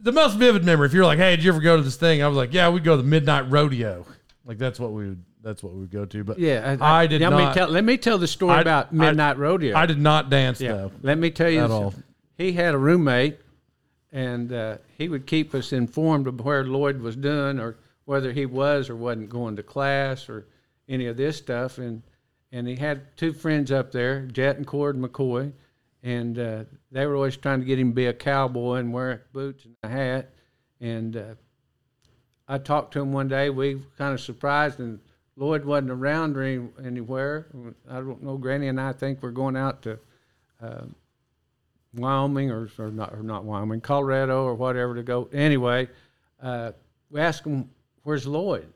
the 0.04 0.12
most 0.12 0.36
vivid 0.38 0.64
memory. 0.64 0.86
If 0.86 0.92
you're 0.92 1.04
like, 1.04 1.18
hey, 1.18 1.34
did 1.34 1.44
you 1.44 1.50
ever 1.50 1.60
go 1.60 1.76
to 1.76 1.82
this 1.82 1.96
thing? 1.96 2.22
I 2.22 2.28
was 2.28 2.36
like, 2.36 2.52
yeah, 2.54 2.68
we'd 2.68 2.84
go 2.84 2.94
to 2.96 3.02
the 3.02 3.08
midnight 3.08 3.50
rodeo. 3.50 4.06
Like 4.44 4.58
that's 4.58 4.78
what 4.78 4.92
we 4.92 5.08
would. 5.08 5.24
That's 5.42 5.62
what 5.62 5.74
we 5.74 5.80
would 5.80 5.90
go 5.90 6.06
to. 6.06 6.24
But 6.24 6.38
Yeah, 6.38 6.76
I 6.80 7.06
did 7.06 7.20
let 7.20 7.32
Me 7.32 7.36
not- 7.38 7.54
tell, 7.54 7.68
let 7.68 7.84
me 7.84 7.98
tell 7.98 8.16
the 8.16 8.26
story 8.26 8.54
I- 8.54 8.60
about 8.62 8.86
I- 8.92 8.94
Midnight 8.94 9.36
Rodeo. 9.36 9.76
I 9.76 9.84
did 9.84 9.98
not 10.00 10.30
dance 10.30 10.58
yeah, 10.58 10.72
though. 10.72 10.92
let 11.02 11.18
me 11.18 11.30
tell 11.30 11.50
you. 11.50 11.60
At 11.60 11.66
this. 11.66 11.72
all. 11.72 11.94
He 12.38 12.52
had 12.52 12.72
a 12.72 12.78
roommate, 12.78 13.38
and 14.10 14.50
uh, 14.52 14.78
he 14.96 15.08
would 15.10 15.26
keep 15.26 15.54
us 15.54 15.72
informed 15.72 16.26
of 16.26 16.40
where 16.40 16.64
Lloyd 16.64 17.00
was 17.00 17.14
doing, 17.16 17.58
or 17.60 17.76
whether 18.06 18.32
he 18.32 18.46
was 18.46 18.88
or 18.88 18.96
wasn't 18.96 19.28
going 19.28 19.56
to 19.56 19.62
class, 19.62 20.28
or 20.30 20.46
any 20.88 21.06
of 21.06 21.16
this 21.18 21.36
stuff. 21.36 21.76
And 21.78 22.02
and 22.50 22.66
he 22.66 22.76
had 22.76 23.14
two 23.18 23.32
friends 23.34 23.70
up 23.70 23.92
there, 23.92 24.22
Jet 24.26 24.56
and 24.56 24.66
Cord 24.66 24.96
McCoy, 24.96 25.52
and 26.04 26.38
uh, 26.38 26.64
they 26.92 27.06
were 27.06 27.16
always 27.16 27.36
trying 27.36 27.60
to 27.60 27.66
get 27.66 27.78
him 27.78 27.90
to 27.90 27.94
be 27.94 28.06
a 28.06 28.12
cowboy 28.12 28.74
and 28.74 28.92
wear 28.92 29.24
boots 29.32 29.64
and 29.64 29.74
a 29.82 29.88
hat. 29.88 30.30
And 30.78 31.16
uh, 31.16 31.34
I 32.46 32.58
talked 32.58 32.92
to 32.92 33.00
him 33.00 33.12
one 33.12 33.26
day. 33.26 33.48
We 33.48 33.80
kind 33.96 34.12
of 34.12 34.20
surprised, 34.20 34.80
and 34.80 35.00
Lloyd 35.34 35.64
wasn't 35.64 35.90
around 35.90 36.36
any, 36.36 36.68
anywhere. 36.84 37.46
I 37.90 37.94
don't 37.96 38.22
know. 38.22 38.36
Granny 38.36 38.68
and 38.68 38.78
I 38.78 38.92
think 38.92 39.22
we're 39.22 39.30
going 39.30 39.56
out 39.56 39.80
to 39.82 39.98
uh, 40.62 40.82
Wyoming 41.94 42.50
or, 42.50 42.68
or 42.78 42.90
not 42.90 43.14
or 43.14 43.22
not 43.22 43.44
Wyoming, 43.44 43.80
Colorado 43.80 44.44
or 44.44 44.54
whatever 44.54 44.94
to 44.94 45.02
go. 45.02 45.30
Anyway, 45.32 45.88
uh, 46.42 46.72
we 47.10 47.18
asked 47.18 47.46
him, 47.46 47.70
"Where's 48.02 48.26
Lloyd?" 48.26 48.70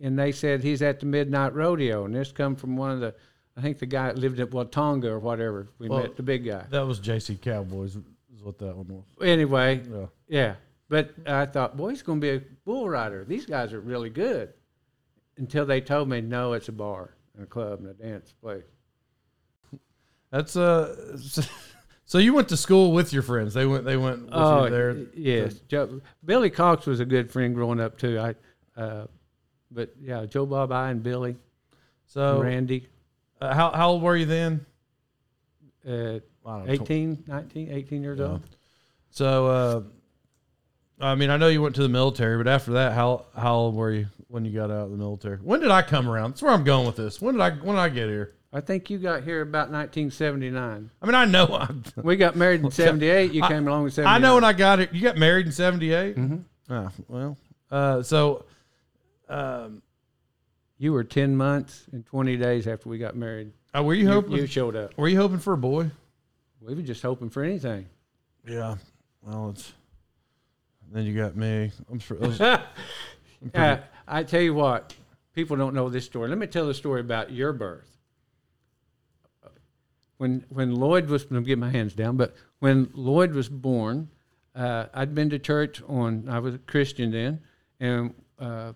And 0.00 0.18
they 0.18 0.32
said 0.32 0.62
he's 0.62 0.82
at 0.82 0.98
the 0.98 1.06
Midnight 1.06 1.54
Rodeo. 1.54 2.04
And 2.04 2.14
this 2.14 2.32
come 2.32 2.56
from 2.56 2.76
one 2.76 2.90
of 2.90 3.00
the, 3.00 3.14
I 3.56 3.62
think 3.62 3.78
the 3.78 3.86
guy 3.86 4.08
that 4.08 4.18
lived 4.18 4.38
at 4.40 4.50
Watonga 4.50 5.04
or 5.06 5.18
whatever. 5.18 5.68
We 5.78 5.88
Well, 5.88 6.00
met 6.02 6.16
the 6.16 6.22
big 6.22 6.44
guy. 6.44 6.64
That 6.70 6.86
was 6.86 7.00
JC 7.00 7.40
Cowboys. 7.40 7.96
Is 8.34 8.42
what 8.42 8.58
that 8.58 8.76
one 8.76 8.88
was. 8.88 9.04
Anyway, 9.22 9.82
Yeah. 9.90 10.06
yeah. 10.28 10.54
But 10.88 11.14
I 11.26 11.46
thought, 11.46 11.76
boy, 11.76 11.90
he's 11.90 12.02
going 12.02 12.20
to 12.20 12.24
be 12.24 12.30
a 12.30 12.42
bull 12.64 12.88
rider. 12.88 13.24
These 13.24 13.46
guys 13.46 13.72
are 13.72 13.80
really 13.80 14.10
good. 14.10 14.52
Until 15.38 15.64
they 15.66 15.80
told 15.80 16.08
me, 16.08 16.20
no, 16.20 16.52
it's 16.52 16.68
a 16.68 16.72
bar 16.72 17.14
and 17.34 17.42
a 17.44 17.46
club 17.46 17.80
and 17.80 17.88
a 17.88 17.94
dance 17.94 18.32
place. 18.40 18.64
That's 20.30 20.56
uh. 20.56 21.18
So 22.08 22.18
you 22.18 22.34
went 22.34 22.48
to 22.50 22.56
school 22.56 22.92
with 22.92 23.12
your 23.12 23.22
friends. 23.22 23.52
They 23.52 23.66
went. 23.66 23.84
They 23.84 23.96
went 23.96 24.26
with 24.26 24.34
you 24.34 24.70
there. 24.70 24.96
yes. 25.14 25.54
Joe, 25.66 26.00
Billy 26.24 26.50
Cox 26.50 26.86
was 26.86 27.00
a 27.00 27.04
good 27.04 27.30
friend 27.32 27.52
growing 27.54 27.80
up 27.80 27.98
too. 27.98 28.18
I, 28.18 28.34
uh, 28.80 29.06
but 29.72 29.92
yeah, 30.00 30.24
Joe 30.24 30.46
Bob, 30.46 30.70
I, 30.70 30.90
and 30.90 31.02
Billy, 31.02 31.36
So 32.06 32.40
Randy, 32.40 32.86
uh, 33.40 33.54
how 33.54 33.70
how 33.70 33.90
old 33.90 34.02
were 34.02 34.16
you 34.16 34.26
then? 34.26 34.64
uh, 35.86 35.90
I 35.90 36.58
don't 36.58 36.66
know, 36.66 36.72
18, 36.72 37.24
19, 37.26 37.70
18 37.72 38.02
years 38.02 38.18
Yeah. 38.18 38.24
old. 38.26 38.42
So 39.10 39.46
uh, 39.46 39.82
I 41.00 41.14
mean, 41.14 41.30
I 41.30 41.36
know 41.36 41.48
you 41.48 41.60
went 41.62 41.74
to 41.76 41.82
the 41.82 41.88
military, 41.88 42.36
but 42.42 42.48
after 42.48 42.72
that, 42.72 42.92
how 42.92 43.26
how 43.36 43.54
old 43.54 43.74
were 43.74 43.92
you 43.92 44.06
when 44.28 44.44
you 44.44 44.52
got 44.52 44.70
out 44.70 44.84
of 44.86 44.90
the 44.90 44.96
military? 44.96 45.36
When 45.38 45.60
did 45.60 45.70
I 45.70 45.82
come 45.82 46.08
around? 46.08 46.30
That's 46.32 46.42
where 46.42 46.52
I'm 46.52 46.64
going 46.64 46.86
with 46.86 46.96
this. 46.96 47.20
When 47.20 47.34
did 47.34 47.40
I 47.42 47.50
when 47.50 47.76
did 47.76 47.80
I 47.82 47.88
get 47.88 48.08
here? 48.08 48.32
I 48.52 48.60
think 48.60 48.88
you 48.88 48.96
got 48.98 49.22
here 49.22 49.42
about 49.42 49.70
1979. 49.70 50.90
I 51.02 51.06
mean, 51.06 51.14
I 51.14 51.24
know 51.26 51.46
I'm, 51.46 51.82
We 52.02 52.16
got 52.16 52.36
married 52.36 52.62
in 52.64 52.70
78. 52.86 53.32
You 53.32 53.42
I- 53.42 53.48
came 53.48 53.68
along 53.68 53.84
in 53.84 53.90
79. 53.90 54.14
I 54.14 54.18
know 54.18 54.34
when 54.36 54.44
I 54.44 54.52
got 54.54 54.78
here. 54.78 54.88
You 54.92 55.02
got 55.02 55.16
married 55.18 55.46
in 55.46 55.52
'78. 55.52 56.16
Mhm. 56.16 56.44
Oh 56.70 56.88
well. 57.08 57.36
Uh, 57.70 58.02
so 58.02 58.44
um, 59.28 59.82
You 60.78 60.92
were 60.92 61.04
10 61.04 61.36
months 61.36 61.84
and 61.92 62.04
20 62.04 62.36
days 62.36 62.66
after 62.68 62.88
we 62.88 62.98
got 62.98 63.16
married. 63.16 63.52
uh, 63.74 63.82
were 63.82 63.94
you 63.94 64.04
You, 64.04 64.10
hoping? 64.12 64.32
you 64.32 64.46
showed 64.46 64.76
up. 64.76 64.96
were 64.98 65.08
you 65.08 65.16
hoping 65.16 65.38
for 65.38 65.54
a 65.54 65.58
boy? 65.58 65.90
We 66.60 66.74
were 66.74 66.82
just 66.82 67.02
hoping 67.02 67.30
for 67.30 67.42
anything. 67.42 67.86
Yeah. 68.46 68.76
Well, 69.22 69.50
it's 69.50 69.72
then 70.92 71.04
you 71.04 71.14
got 71.16 71.34
me. 71.36 71.72
I'm 71.90 71.98
sure. 71.98 72.16
those- 72.20 72.40
Uh, 72.40 73.78
I 74.08 74.22
tell 74.22 74.40
you 74.40 74.54
what, 74.54 74.94
people 75.34 75.56
don't 75.56 75.74
know 75.74 75.88
this 75.88 76.04
story. 76.04 76.28
Let 76.28 76.38
me 76.38 76.46
tell 76.46 76.66
the 76.66 76.74
story 76.74 77.00
about 77.00 77.30
your 77.32 77.52
birth. 77.52 77.90
When 80.18 80.44
when 80.48 80.74
Lloyd 80.74 81.08
was, 81.08 81.26
I'm 81.30 81.42
get 81.44 81.58
my 81.58 81.70
hands 81.70 81.92
down, 81.92 82.16
but 82.16 82.34
when 82.60 82.90
Lloyd 82.94 83.32
was 83.34 83.48
born, 83.50 84.08
uh, 84.54 84.86
I'd 84.94 85.14
been 85.14 85.28
to 85.30 85.38
church 85.38 85.82
on. 85.86 86.28
I 86.28 86.38
was 86.38 86.54
a 86.54 86.58
Christian 86.58 87.10
then, 87.10 87.40
and 87.80 88.14
uh, 88.38 88.72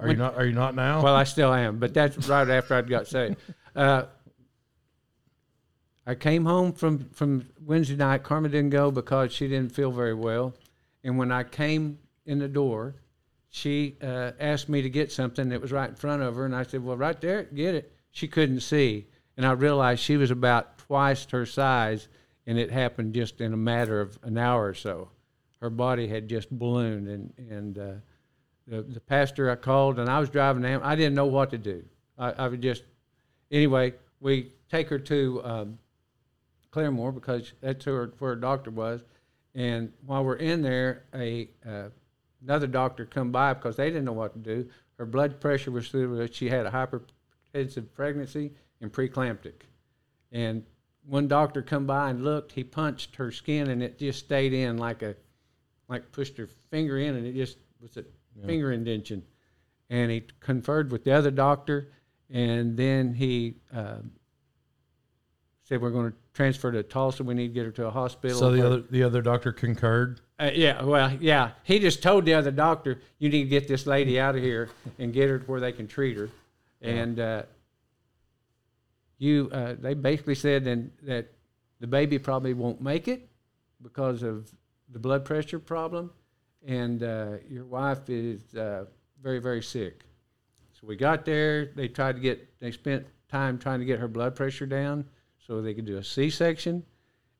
are 0.00 0.08
you 0.08 0.16
not? 0.16 0.36
Are 0.36 0.46
you 0.46 0.52
not 0.52 0.74
now? 0.74 1.02
well, 1.02 1.14
I 1.14 1.24
still 1.24 1.52
am, 1.52 1.78
but 1.78 1.94
that's 1.94 2.28
right 2.28 2.48
after 2.48 2.74
I'd 2.74 2.88
got 2.88 3.06
saved. 3.06 3.36
Uh, 3.76 4.06
I 6.04 6.14
came 6.14 6.46
home 6.46 6.72
from, 6.72 7.10
from 7.10 7.46
Wednesday 7.64 7.94
night. 7.94 8.22
Karma 8.22 8.48
didn't 8.48 8.70
go 8.70 8.90
because 8.90 9.30
she 9.30 9.46
didn't 9.46 9.72
feel 9.72 9.92
very 9.92 10.14
well. 10.14 10.54
And 11.04 11.18
when 11.18 11.30
I 11.30 11.44
came 11.44 11.98
in 12.24 12.38
the 12.38 12.48
door, 12.48 12.94
she 13.50 13.96
uh, 14.02 14.32
asked 14.40 14.70
me 14.70 14.80
to 14.82 14.88
get 14.88 15.12
something 15.12 15.50
that 15.50 15.60
was 15.60 15.70
right 15.70 15.90
in 15.90 15.94
front 15.94 16.22
of 16.22 16.34
her. 16.36 16.46
And 16.46 16.56
I 16.56 16.62
said, 16.62 16.82
Well, 16.82 16.96
right 16.96 17.20
there, 17.20 17.42
get 17.42 17.74
it. 17.74 17.92
She 18.10 18.26
couldn't 18.26 18.60
see. 18.60 19.06
And 19.36 19.44
I 19.44 19.52
realized 19.52 20.00
she 20.00 20.16
was 20.16 20.30
about 20.30 20.78
twice 20.78 21.26
her 21.30 21.44
size, 21.44 22.08
and 22.46 22.58
it 22.58 22.70
happened 22.70 23.14
just 23.14 23.42
in 23.42 23.52
a 23.52 23.58
matter 23.58 24.00
of 24.00 24.18
an 24.22 24.38
hour 24.38 24.66
or 24.66 24.74
so. 24.74 25.10
her 25.60 25.70
body 25.70 26.08
had 26.08 26.26
just 26.26 26.50
ballooned, 26.50 27.06
and 27.08 27.32
and 27.50 27.78
uh, 27.78 27.92
the 28.68 28.82
the 28.82 29.00
pastor 29.00 29.50
I 29.50 29.56
called, 29.56 29.98
and 29.98 30.08
I 30.08 30.20
was 30.20 30.28
driving 30.28 30.62
the 30.62 30.80
I 30.82 30.94
didn't 30.94 31.14
know 31.14 31.26
what 31.26 31.50
to 31.50 31.58
do. 31.58 31.84
I, 32.18 32.32
I 32.32 32.48
would 32.48 32.62
just 32.62 32.82
anyway. 33.50 33.94
We 34.20 34.50
take 34.68 34.88
her 34.88 34.98
to 34.98 35.40
um, 35.44 35.78
Claremore 36.72 37.14
because 37.14 37.52
that's 37.60 37.86
where, 37.86 38.06
where 38.18 38.34
her 38.34 38.40
doctor 38.40 38.70
was, 38.70 39.00
and 39.54 39.92
while 40.04 40.24
we're 40.24 40.36
in 40.36 40.60
there, 40.60 41.04
a 41.14 41.48
uh, 41.66 41.88
another 42.42 42.66
doctor 42.66 43.06
come 43.06 43.30
by 43.30 43.54
because 43.54 43.76
they 43.76 43.88
didn't 43.88 44.04
know 44.04 44.12
what 44.12 44.32
to 44.32 44.38
do. 44.38 44.68
Her 44.98 45.06
blood 45.06 45.40
pressure 45.40 45.70
was 45.70 45.88
through. 45.88 46.26
She 46.32 46.48
had 46.48 46.66
a 46.66 46.70
hypertensive 46.70 47.86
pregnancy 47.94 48.52
and 48.80 48.92
preeclamptic, 48.92 49.62
and 50.32 50.64
one 51.06 51.28
doctor 51.28 51.62
come 51.62 51.86
by 51.86 52.10
and 52.10 52.24
looked. 52.24 52.52
He 52.52 52.64
punched 52.64 53.16
her 53.16 53.30
skin, 53.30 53.70
and 53.70 53.82
it 53.82 53.98
just 53.98 54.18
stayed 54.18 54.52
in 54.52 54.78
like 54.78 55.02
a 55.02 55.14
like 55.88 56.10
pushed 56.12 56.36
her 56.36 56.48
finger 56.70 56.98
in, 56.98 57.16
and 57.16 57.26
it 57.26 57.34
just 57.34 57.56
was 57.80 57.96
a 57.96 58.04
yeah. 58.36 58.46
finger 58.46 58.72
indention. 58.72 59.22
And 59.90 60.10
he 60.10 60.24
conferred 60.40 60.92
with 60.92 61.04
the 61.04 61.12
other 61.12 61.30
doctor, 61.30 61.92
and 62.30 62.76
then 62.76 63.14
he 63.14 63.56
uh, 63.74 63.96
said 65.64 65.80
we're 65.80 65.90
going 65.90 66.10
to 66.10 66.16
transfer 66.34 66.70
to 66.70 66.82
Tulsa. 66.82 67.24
We 67.24 67.34
need 67.34 67.48
to 67.48 67.54
get 67.54 67.64
her 67.64 67.72
to 67.72 67.86
a 67.86 67.90
hospital. 67.90 68.38
So 68.38 68.50
the 68.50 68.66
other 68.66 68.80
the 68.82 69.02
other 69.02 69.22
doctor 69.22 69.52
concurred. 69.52 70.20
Uh, 70.38 70.50
yeah, 70.54 70.82
well, 70.84 71.12
yeah. 71.20 71.52
He 71.64 71.78
just 71.78 72.02
told 72.02 72.26
the 72.26 72.34
other 72.34 72.50
doctor, 72.50 73.00
"You 73.18 73.28
need 73.30 73.44
to 73.44 73.48
get 73.48 73.66
this 73.66 73.86
lady 73.86 74.20
out 74.20 74.36
of 74.36 74.42
here 74.42 74.68
and 74.98 75.12
get 75.12 75.28
her 75.28 75.38
to 75.38 75.44
where 75.46 75.60
they 75.60 75.72
can 75.72 75.86
treat 75.86 76.16
her." 76.16 76.30
And 76.80 77.18
uh, 77.18 77.42
you, 79.18 79.50
uh, 79.52 79.74
they 79.78 79.94
basically 79.94 80.36
said 80.36 80.64
then 80.64 80.92
that 81.02 81.32
the 81.80 81.86
baby 81.86 82.18
probably 82.18 82.54
won't 82.54 82.80
make 82.80 83.08
it 83.08 83.28
because 83.82 84.22
of 84.22 84.50
the 84.88 84.98
blood 84.98 85.24
pressure 85.24 85.58
problem, 85.58 86.10
and 86.66 87.02
uh, 87.02 87.36
your 87.48 87.64
wife 87.64 88.08
is 88.08 88.54
uh, 88.54 88.84
very, 89.22 89.38
very 89.38 89.62
sick. 89.62 90.04
So 90.72 90.86
we 90.86 90.96
got 90.96 91.24
there. 91.24 91.66
They 91.66 91.88
tried 91.88 92.16
to 92.16 92.20
get. 92.20 92.60
They 92.60 92.70
spent 92.70 93.06
time 93.28 93.58
trying 93.58 93.80
to 93.80 93.84
get 93.84 93.98
her 93.98 94.08
blood 94.08 94.36
pressure 94.36 94.66
down 94.66 95.04
so 95.38 95.60
they 95.60 95.74
could 95.74 95.86
do 95.86 95.96
a 95.96 96.04
C-section, 96.04 96.84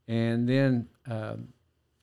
and 0.07 0.49
then 0.49 0.89
um, 1.11 1.49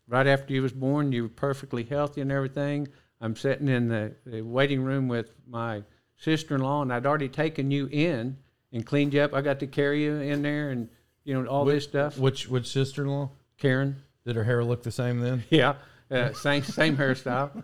right 0.07 0.27
after 0.27 0.53
you 0.53 0.61
was 0.61 0.71
born, 0.71 1.11
you 1.11 1.23
were 1.23 1.29
perfectly 1.29 1.83
healthy 1.83 2.21
and 2.21 2.31
everything. 2.31 2.87
I'm 3.21 3.35
sitting 3.35 3.67
in 3.67 3.87
the, 3.87 4.13
the 4.25 4.41
waiting 4.41 4.83
room 4.83 5.07
with 5.07 5.33
my 5.47 5.83
sister-in-law, 6.17 6.83
and 6.83 6.93
I'd 6.93 7.05
already 7.05 7.29
taken 7.29 7.71
you 7.71 7.87
in 7.91 8.37
and 8.71 8.85
cleaned 8.85 9.13
you 9.13 9.21
up. 9.21 9.33
I 9.33 9.41
got 9.41 9.59
to 9.59 9.67
carry 9.67 10.03
you 10.03 10.15
in 10.17 10.41
there, 10.41 10.69
and 10.69 10.89
you 11.23 11.33
know 11.33 11.47
all 11.49 11.65
which, 11.65 11.75
this 11.75 11.83
stuff. 11.85 12.17
Which 12.17 12.47
which 12.47 12.67
sister-in-law? 12.67 13.29
Karen. 13.57 14.03
Did 14.25 14.35
her 14.35 14.43
hair 14.43 14.63
look 14.63 14.83
the 14.83 14.91
same 14.91 15.19
then? 15.19 15.43
Yeah, 15.49 15.75
uh, 16.11 16.33
same 16.33 16.63
same 16.63 16.97
hairstyle. 16.97 17.63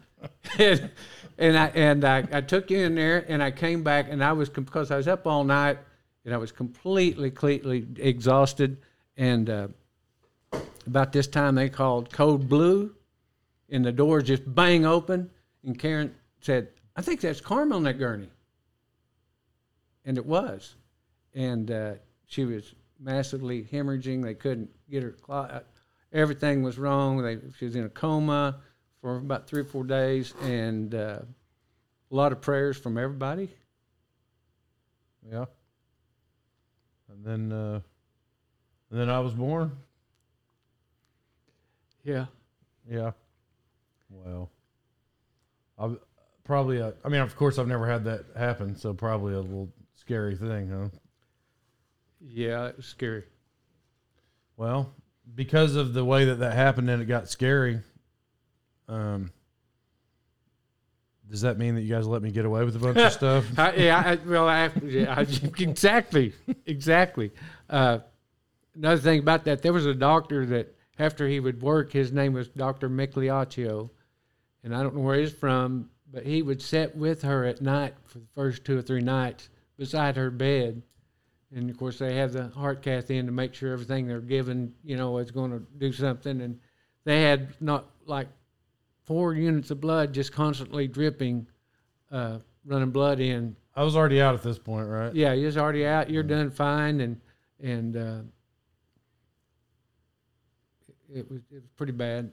and, 0.60 0.90
and 1.38 1.58
I 1.58 1.66
and 1.68 2.06
I, 2.06 2.28
I 2.32 2.42
took 2.42 2.70
you 2.70 2.80
in 2.80 2.96
there, 2.96 3.26
and 3.28 3.42
I 3.42 3.52
came 3.52 3.84
back, 3.84 4.08
and 4.10 4.24
I 4.24 4.34
was 4.34 4.50
because 4.50 4.92
I 4.92 4.98
was 4.98 5.08
up 5.08 5.28
all 5.28 5.44
night, 5.44 5.78
and 6.26 6.34
I 6.34 6.38
was 6.38 6.52
completely 6.52 7.30
completely 7.32 7.88
exhausted, 7.98 8.78
and. 9.18 9.50
Uh, 9.50 9.68
about 10.88 11.12
this 11.12 11.28
time, 11.28 11.56
they 11.56 11.70
called 11.70 12.12
code 12.12 12.50
blue, 12.50 12.94
and 13.70 13.86
the 13.86 13.92
doors 13.92 14.24
just 14.26 14.44
bang 14.54 14.86
open. 14.86 15.30
And 15.64 15.78
Karen 15.78 16.14
said, 16.42 16.70
I 16.96 17.02
think 17.02 17.22
that's 17.22 17.42
Carmel 17.42 17.78
in 17.78 17.84
that 17.84 18.00
gurney. 18.00 18.30
And 20.06 20.18
it 20.18 20.26
was. 20.26 20.76
And 21.34 21.70
uh, 21.70 21.94
she 22.26 22.46
was 22.46 22.74
massively 23.00 23.64
hemorrhaging. 23.64 24.24
They 24.24 24.34
couldn't 24.34 24.70
get 24.90 25.04
her. 25.04 25.16
Uh, 25.30 25.60
everything 26.14 26.64
was 26.64 26.78
wrong. 26.78 27.22
They, 27.22 27.38
she 27.58 27.66
was 27.66 27.76
in 27.76 27.84
a 27.84 27.90
coma 27.90 28.62
for 29.02 29.18
about 29.18 29.48
three 29.48 29.62
or 29.62 29.66
four 29.66 29.84
days, 29.84 30.34
and 30.42 30.94
uh, 30.94 31.20
a 32.12 32.16
lot 32.16 32.32
of 32.32 32.42
prayers 32.42 32.78
from 32.78 32.98
everybody. 32.98 33.50
Yeah. 35.30 35.46
And 37.10 37.26
then, 37.26 37.52
uh, 37.52 37.82
and 38.90 39.00
then 39.00 39.10
I 39.10 39.20
was 39.20 39.34
born. 39.34 39.72
Yeah. 42.04 42.26
Yeah. 42.90 43.12
Well, 44.10 44.50
I 45.78 45.96
probably. 46.44 46.78
A, 46.78 46.88
uh, 46.88 46.92
I 47.06 47.10
mean, 47.10 47.22
of 47.22 47.36
course, 47.36 47.60
I've 47.60 47.68
never 47.68 47.88
had 47.88 48.04
that 48.06 48.26
happen, 48.36 48.76
so 48.76 48.94
probably 48.94 49.34
a 49.34 49.40
little 49.40 49.70
scary 49.94 50.36
thing, 50.36 50.70
huh? 50.70 50.90
Yeah, 52.20 52.68
it 52.68 52.78
was 52.78 52.86
scary. 52.86 53.24
Well, 54.58 54.94
because 55.34 55.76
of 55.76 55.94
the 55.94 56.04
way 56.04 56.26
that 56.26 56.40
that 56.40 56.54
happened 56.54 56.90
and 56.90 57.02
it 57.02 57.06
got 57.06 57.30
scary, 57.30 57.82
um, 58.88 59.32
does 61.30 61.42
that 61.42 61.58
mean 61.58 61.76
that 61.76 61.82
you 61.82 61.94
guys 61.94 62.06
let 62.06 62.22
me 62.22 62.30
get 62.32 62.46
away 62.46 62.66
with 62.66 62.76
a 62.76 62.80
bunch 62.80 62.98
of 62.98 63.14
stuff? 63.14 63.46
I, 63.58 63.74
yeah, 63.74 64.04
I, 64.06 64.16
well, 64.28 64.50
I, 64.50 64.70
yeah, 64.84 65.16
I, 65.18 65.22
exactly, 65.58 66.34
exactly. 66.66 67.32
Uh, 67.70 68.00
another 68.76 69.02
thing 69.02 69.20
about 69.20 69.46
that, 69.46 69.62
there 69.62 69.72
was 69.72 69.86
a 69.86 69.94
doctor 69.94 70.46
that 70.48 70.76
after 71.00 71.28
he 71.28 71.40
would 71.40 71.62
work, 71.62 71.94
his 71.94 72.12
name 72.12 72.34
was 72.34 72.50
Dr. 72.50 72.90
Migliaccio, 72.90 73.90
and 74.64 74.76
I 74.76 74.84
don't 74.84 74.96
know 74.96 75.02
where 75.02 75.20
he's 75.20 75.32
from, 75.32 75.90
but 76.12 76.26
he 76.26 76.42
would 76.42 76.62
sit 76.62 76.96
with 76.96 77.22
her 77.22 77.46
at 77.46 77.62
night 77.62 77.94
for 78.04 78.20
the 78.20 78.28
first 78.36 78.66
two 78.66 78.78
or 78.78 78.82
three 78.82 79.02
nights 79.02 79.50
beside 79.78 80.18
her 80.18 80.30
bed. 80.30 80.84
And 81.54 81.70
of 81.70 81.78
course, 81.78 82.00
they 82.00 82.16
have 82.16 82.32
the 82.32 82.48
heart 82.50 82.82
cath 82.82 83.12
in 83.12 83.26
to 83.26 83.32
make 83.32 83.54
sure 83.54 83.74
everything 83.74 84.08
they're 84.08 84.22
given, 84.22 84.74
you 84.84 84.96
know, 84.96 85.18
is 85.18 85.32
going 85.32 85.52
to 85.52 85.60
do 85.78 85.92
something. 85.92 86.42
And 86.42 86.60
they 87.04 87.22
had 87.22 87.54
not 87.60 87.88
like 88.06 88.28
four 89.04 89.34
units 89.34 89.72
of 89.72 89.82
blood 89.82 90.14
just 90.14 90.32
constantly 90.32 90.88
dripping, 90.88 91.48
uh, 92.12 92.40
running 92.66 92.92
blood 92.92 93.20
in. 93.20 93.56
I 93.76 93.84
was 93.84 93.96
already 93.96 94.22
out 94.22 94.34
at 94.36 94.44
this 94.44 94.60
point, 94.60 94.88
right? 94.88 95.14
Yeah, 95.14 95.34
you're 95.34 95.52
already 95.58 95.86
out. 95.86 96.10
You're 96.10 96.24
done 96.24 96.52
fine, 96.52 97.02
and 97.02 97.20
and 97.62 97.98
uh, 97.98 98.22
it 101.14 101.30
was 101.30 101.42
it 101.52 101.62
was 101.62 101.72
pretty 101.76 101.94
bad. 101.94 102.32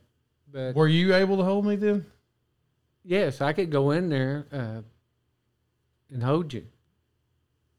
But 0.53 0.75
were 0.75 0.89
you 0.89 1.15
able 1.15 1.37
to 1.37 1.45
hold 1.45 1.67
me 1.67 1.77
then? 1.77 2.07
Yes, 3.05 3.41
I 3.41 3.53
could 3.53 3.71
go 3.71 3.93
in 3.93 4.09
there 4.09 4.47
uh, 4.53 4.83
and 6.13 6.23
hold 6.23 6.53
you. 6.53 6.67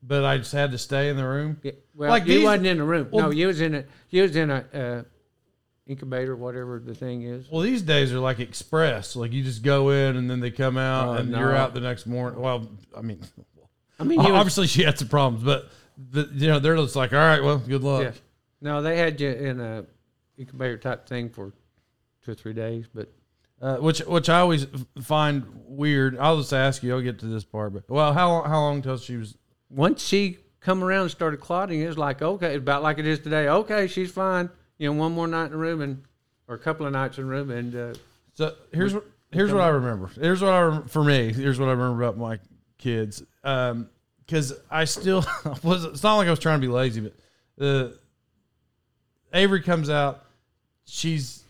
But 0.02 0.24
I 0.24 0.38
just 0.38 0.54
had 0.54 0.72
to 0.72 0.78
stay 0.78 1.10
in 1.10 1.18
the 1.18 1.28
room. 1.28 1.60
Yeah, 1.62 1.74
well, 1.94 2.10
like 2.10 2.26
you 2.26 2.36
these, 2.36 2.44
wasn't 2.46 2.68
in 2.68 2.78
the 2.78 2.84
room. 2.84 3.10
Well, 3.12 3.26
no, 3.26 3.32
you 3.32 3.48
was 3.48 3.60
in 3.60 3.76
a 3.76 3.86
you 4.10 4.22
was 4.22 4.36
in 4.36 4.50
a 4.50 4.66
uh, 4.74 5.04
incubator, 5.86 6.36
whatever 6.36 6.80
the 6.80 6.96
thing 6.96 7.24
is. 7.24 7.50
Well, 7.52 7.62
these 7.62 7.82
days 7.82 8.14
are 8.14 8.20
like 8.20 8.40
express. 8.40 9.16
Like 9.16 9.34
you 9.34 9.44
just 9.44 9.64
go 9.64 9.90
in 9.90 10.16
and 10.16 10.30
then 10.30 10.40
they 10.40 10.52
come 10.52 10.78
out 10.78 11.10
uh, 11.10 11.20
and 11.20 11.32
no. 11.32 11.40
you're 11.40 11.56
out 11.56 11.74
the 11.74 11.82
next 11.82 12.06
morning. 12.06 12.40
Well, 12.40 12.70
I 12.96 13.02
mean, 13.02 13.22
I 14.00 14.04
mean, 14.04 14.20
obviously 14.20 14.64
was, 14.64 14.72
she 14.72 14.84
had 14.84 14.98
some 14.98 15.10
problems, 15.10 15.44
but 15.44 15.70
the, 16.12 16.30
you 16.34 16.48
know 16.48 16.60
they're 16.60 16.78
just 16.78 16.96
like, 16.96 17.12
all 17.12 17.20
right, 17.20 17.44
well, 17.44 17.58
good 17.58 17.84
luck. 17.84 18.04
Yeah. 18.04 18.12
No, 18.62 18.82
they 18.82 18.98
had 18.98 19.20
you 19.20 19.30
in 19.30 19.60
a 19.60 19.86
incubator 20.38 20.78
type 20.78 21.08
thing 21.08 21.30
for 21.30 21.54
two 22.24 22.32
or 22.32 22.36
three 22.36 22.54
days, 22.54 22.86
but 22.94 23.12
uh, 23.62 23.78
which 23.78 24.00
which 24.00 24.30
I 24.30 24.40
always 24.40 24.68
find 25.02 25.44
weird. 25.66 26.18
I'll 26.18 26.38
just 26.38 26.54
ask 26.54 26.84
you. 26.84 26.94
I'll 26.94 27.02
get 27.02 27.20
to 27.20 27.26
this 27.26 27.44
part, 27.44 27.74
but 27.74 27.90
well, 27.90 28.14
how 28.14 28.30
long 28.30 28.46
how 28.46 28.60
long 28.62 28.76
until 28.78 28.98
she 28.98 29.18
was? 29.18 29.38
Once 29.70 30.04
she 30.06 30.38
come 30.60 30.84
around 30.84 31.04
and 31.04 31.12
started 31.12 31.40
clotting, 31.40 31.82
it 31.82 31.88
was 31.88 31.98
like 31.98 32.22
okay, 32.22 32.56
about 32.56 32.84
like 32.84 32.98
it 32.98 33.08
is 33.08 33.20
today. 33.20 33.48
Okay, 33.48 33.88
she's 33.88 34.12
fine. 34.12 34.50
You 34.78 34.92
know, 34.92 35.00
one 35.00 35.14
more 35.14 35.28
night 35.28 35.46
in 35.46 35.52
the 35.52 35.58
room 35.58 35.82
and 35.82 36.04
or 36.48 36.56
a 36.56 36.60
couple 36.60 36.86
of 36.86 36.94
nights 36.94 37.18
in 37.18 37.26
the 37.26 37.30
room, 37.30 37.52
and 37.52 37.76
uh, 37.76 37.94
so 38.34 38.56
here's 38.72 38.94
what 38.94 39.06
here's 39.32 39.52
what 39.52 39.62
I 39.62 39.70
remember. 39.70 40.10
Here's 40.20 40.42
what 40.42 40.52
I 40.52 40.82
for 40.88 41.04
me. 41.04 41.32
Here's 41.34 41.60
what 41.60 41.70
I 41.70 41.72
remember 41.72 42.04
about 42.04 42.18
my 42.18 42.40
kids. 42.78 43.24
Um, 43.44 43.90
because 44.26 44.54
I 44.70 44.86
still 44.86 45.26
was. 45.64 45.86
It's 45.86 46.04
not 46.04 46.18
like 46.18 46.28
I 46.28 46.32
was 46.32 46.40
trying 46.40 46.62
to 46.62 46.68
be 46.68 46.72
lazy, 46.72 47.02
but 47.02 47.14
the 47.58 47.94
uh, 47.94 49.38
Avery 49.38 49.62
comes 49.62 49.90
out 49.90 50.26
she's 50.90 51.44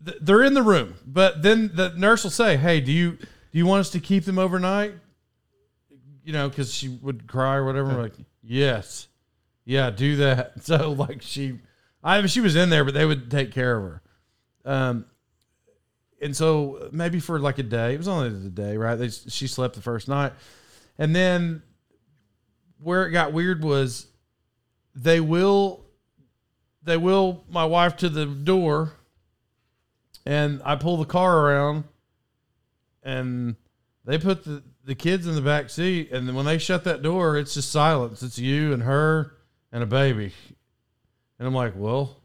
they're 0.00 0.42
in 0.42 0.54
the 0.54 0.62
room, 0.62 0.94
but 1.06 1.42
then 1.42 1.70
the 1.74 1.90
nurse 1.90 2.24
will 2.24 2.30
say, 2.30 2.56
"Hey, 2.56 2.80
do 2.80 2.90
you 2.90 3.12
do 3.12 3.26
you 3.52 3.66
want 3.66 3.80
us 3.80 3.90
to 3.90 4.00
keep 4.00 4.24
them 4.24 4.38
overnight?" 4.38 4.94
You 6.24 6.32
know, 6.32 6.48
because 6.48 6.72
she 6.74 6.88
would 6.88 7.26
cry 7.26 7.56
or 7.56 7.64
whatever. 7.64 7.94
like, 7.94 8.14
yes, 8.42 9.08
yeah, 9.64 9.90
do 9.90 10.16
that. 10.16 10.52
So 10.62 10.92
like 10.92 11.22
she, 11.22 11.58
I 12.02 12.18
mean, 12.18 12.28
she 12.28 12.40
was 12.40 12.56
in 12.56 12.70
there, 12.70 12.84
but 12.84 12.94
they 12.94 13.06
would 13.06 13.30
take 13.30 13.52
care 13.52 13.76
of 13.76 13.82
her. 13.84 14.02
Um, 14.64 15.06
and 16.20 16.36
so 16.36 16.88
maybe 16.92 17.18
for 17.20 17.38
like 17.38 17.58
a 17.58 17.62
day, 17.62 17.94
it 17.94 17.98
was 17.98 18.08
only 18.08 18.28
the 18.30 18.50
day, 18.50 18.76
right? 18.76 18.96
They, 18.96 19.08
she 19.08 19.46
slept 19.46 19.74
the 19.74 19.80
first 19.80 20.06
night, 20.08 20.32
and 20.98 21.16
then 21.16 21.62
where 22.82 23.06
it 23.06 23.10
got 23.10 23.32
weird 23.32 23.62
was 23.62 24.06
they 24.94 25.20
will 25.20 25.84
they 26.82 26.96
will 26.96 27.44
my 27.48 27.64
wife 27.64 27.96
to 27.98 28.08
the 28.08 28.26
door 28.26 28.92
and 30.26 30.60
I 30.64 30.76
pull 30.76 30.96
the 30.96 31.04
car 31.04 31.46
around 31.46 31.84
and 33.02 33.56
they 34.04 34.18
put 34.18 34.44
the, 34.44 34.62
the 34.84 34.94
kids 34.94 35.26
in 35.26 35.34
the 35.34 35.40
back 35.40 35.70
seat 35.70 36.10
and 36.10 36.26
then 36.26 36.34
when 36.34 36.46
they 36.46 36.58
shut 36.58 36.84
that 36.84 37.02
door 37.02 37.36
it's 37.36 37.54
just 37.54 37.70
silence. 37.70 38.22
It's 38.22 38.38
you 38.38 38.72
and 38.72 38.82
her 38.82 39.34
and 39.72 39.82
a 39.82 39.86
baby. 39.86 40.32
And 41.38 41.46
I'm 41.46 41.54
like, 41.54 41.74
well, 41.76 42.16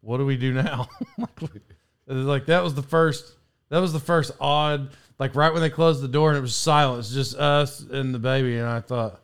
what 0.00 0.18
do 0.18 0.26
we 0.26 0.36
do 0.36 0.52
now? 0.52 0.88
Like 2.10 2.46
that 2.46 2.64
was 2.64 2.74
the 2.74 2.82
first. 2.82 3.36
That 3.68 3.78
was 3.78 3.92
the 3.92 4.00
first 4.00 4.32
odd. 4.40 4.90
Like 5.20 5.36
right 5.36 5.52
when 5.52 5.62
they 5.62 5.70
closed 5.70 6.02
the 6.02 6.08
door 6.08 6.30
and 6.30 6.38
it 6.38 6.40
was 6.40 6.56
silent. 6.56 7.00
It's 7.00 7.14
just 7.14 7.36
us 7.36 7.80
and 7.80 8.12
the 8.12 8.18
baby. 8.18 8.56
And 8.56 8.66
I 8.66 8.80
thought, 8.80 9.20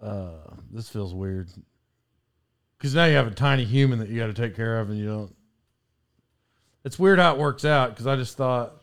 uh, 0.00 0.54
this 0.70 0.88
feels 0.88 1.12
weird. 1.12 1.50
Because 2.78 2.94
now 2.94 3.04
you 3.04 3.14
have 3.16 3.26
a 3.26 3.32
tiny 3.32 3.64
human 3.64 3.98
that 3.98 4.08
you 4.08 4.18
got 4.18 4.28
to 4.28 4.34
take 4.34 4.56
care 4.56 4.80
of, 4.80 4.90
and 4.90 4.98
you 4.98 5.06
don't. 5.06 5.36
It's 6.84 6.98
weird 6.98 7.18
how 7.18 7.34
it 7.34 7.38
works 7.38 7.64
out. 7.64 7.90
Because 7.90 8.06
I 8.06 8.16
just 8.16 8.36
thought, 8.36 8.82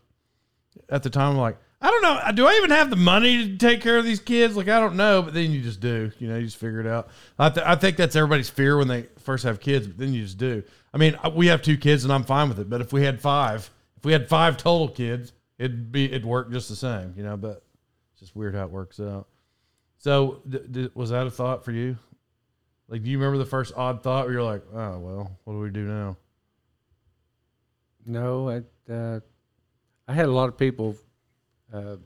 at 0.87 1.03
the 1.03 1.09
time, 1.09 1.31
I'm 1.31 1.37
like, 1.37 1.57
I 1.81 1.89
don't 1.91 2.01
know. 2.01 2.19
Do 2.33 2.45
I 2.45 2.55
even 2.55 2.71
have 2.71 2.89
the 2.89 2.97
money 2.97 3.47
to 3.51 3.57
take 3.57 3.79
care 3.81 3.97
of 3.97 4.03
these 4.03 4.19
kids? 4.19 4.57
Like, 4.57 4.67
I 4.67 4.81
don't 4.81 4.97
know. 4.97 5.21
But 5.21 5.33
then 5.33 5.51
you 5.51 5.61
just 5.61 5.79
do. 5.79 6.11
You 6.19 6.27
know, 6.27 6.37
you 6.37 6.45
just 6.45 6.57
figure 6.57 6.81
it 6.81 6.87
out. 6.87 7.07
I, 7.37 7.49
th- 7.49 7.65
I 7.65 7.75
think 7.75 7.95
that's 7.95 8.17
everybody's 8.17 8.49
fear 8.49 8.77
when 8.77 8.89
they 8.89 9.07
first 9.19 9.45
have 9.45 9.61
kids, 9.61 9.87
but 9.87 9.97
then 9.97 10.13
you 10.13 10.23
just 10.23 10.37
do. 10.37 10.61
I 10.93 10.97
mean, 10.97 11.15
we 11.35 11.47
have 11.47 11.61
two 11.61 11.77
kids 11.77 12.03
and 12.03 12.11
I'm 12.11 12.23
fine 12.25 12.49
with 12.49 12.59
it. 12.59 12.69
But 12.69 12.81
if 12.81 12.91
we 12.91 13.03
had 13.03 13.21
five, 13.21 13.69
if 13.95 14.03
we 14.03 14.11
had 14.11 14.27
five 14.27 14.57
total 14.57 14.89
kids, 14.89 15.31
it'd 15.57 15.89
be 15.91 16.05
it'd 16.05 16.25
work 16.25 16.51
just 16.51 16.67
the 16.67 16.75
same. 16.75 17.13
You 17.15 17.23
know, 17.23 17.37
but 17.37 17.63
it's 18.11 18.19
just 18.19 18.35
weird 18.35 18.55
how 18.55 18.63
it 18.65 18.71
works 18.71 18.99
out. 18.99 19.27
So, 19.99 20.41
th- 20.49 20.73
th- 20.73 20.91
was 20.95 21.11
that 21.11 21.27
a 21.27 21.31
thought 21.31 21.63
for 21.63 21.71
you? 21.71 21.97
Like, 22.89 23.03
do 23.03 23.09
you 23.09 23.19
remember 23.19 23.37
the 23.37 23.49
first 23.49 23.73
odd 23.77 24.01
thought 24.03 24.25
where 24.25 24.33
you're 24.33 24.43
like, 24.43 24.63
oh 24.73 24.99
well, 24.99 25.37
what 25.45 25.53
do 25.53 25.59
we 25.59 25.69
do 25.69 25.85
now? 25.85 26.17
No, 28.05 28.49
I, 28.49 28.91
uh, 28.91 29.19
I 30.07 30.13
had 30.13 30.25
a 30.25 30.31
lot 30.31 30.49
of 30.49 30.57
people. 30.57 30.95
Uh, 31.73 31.97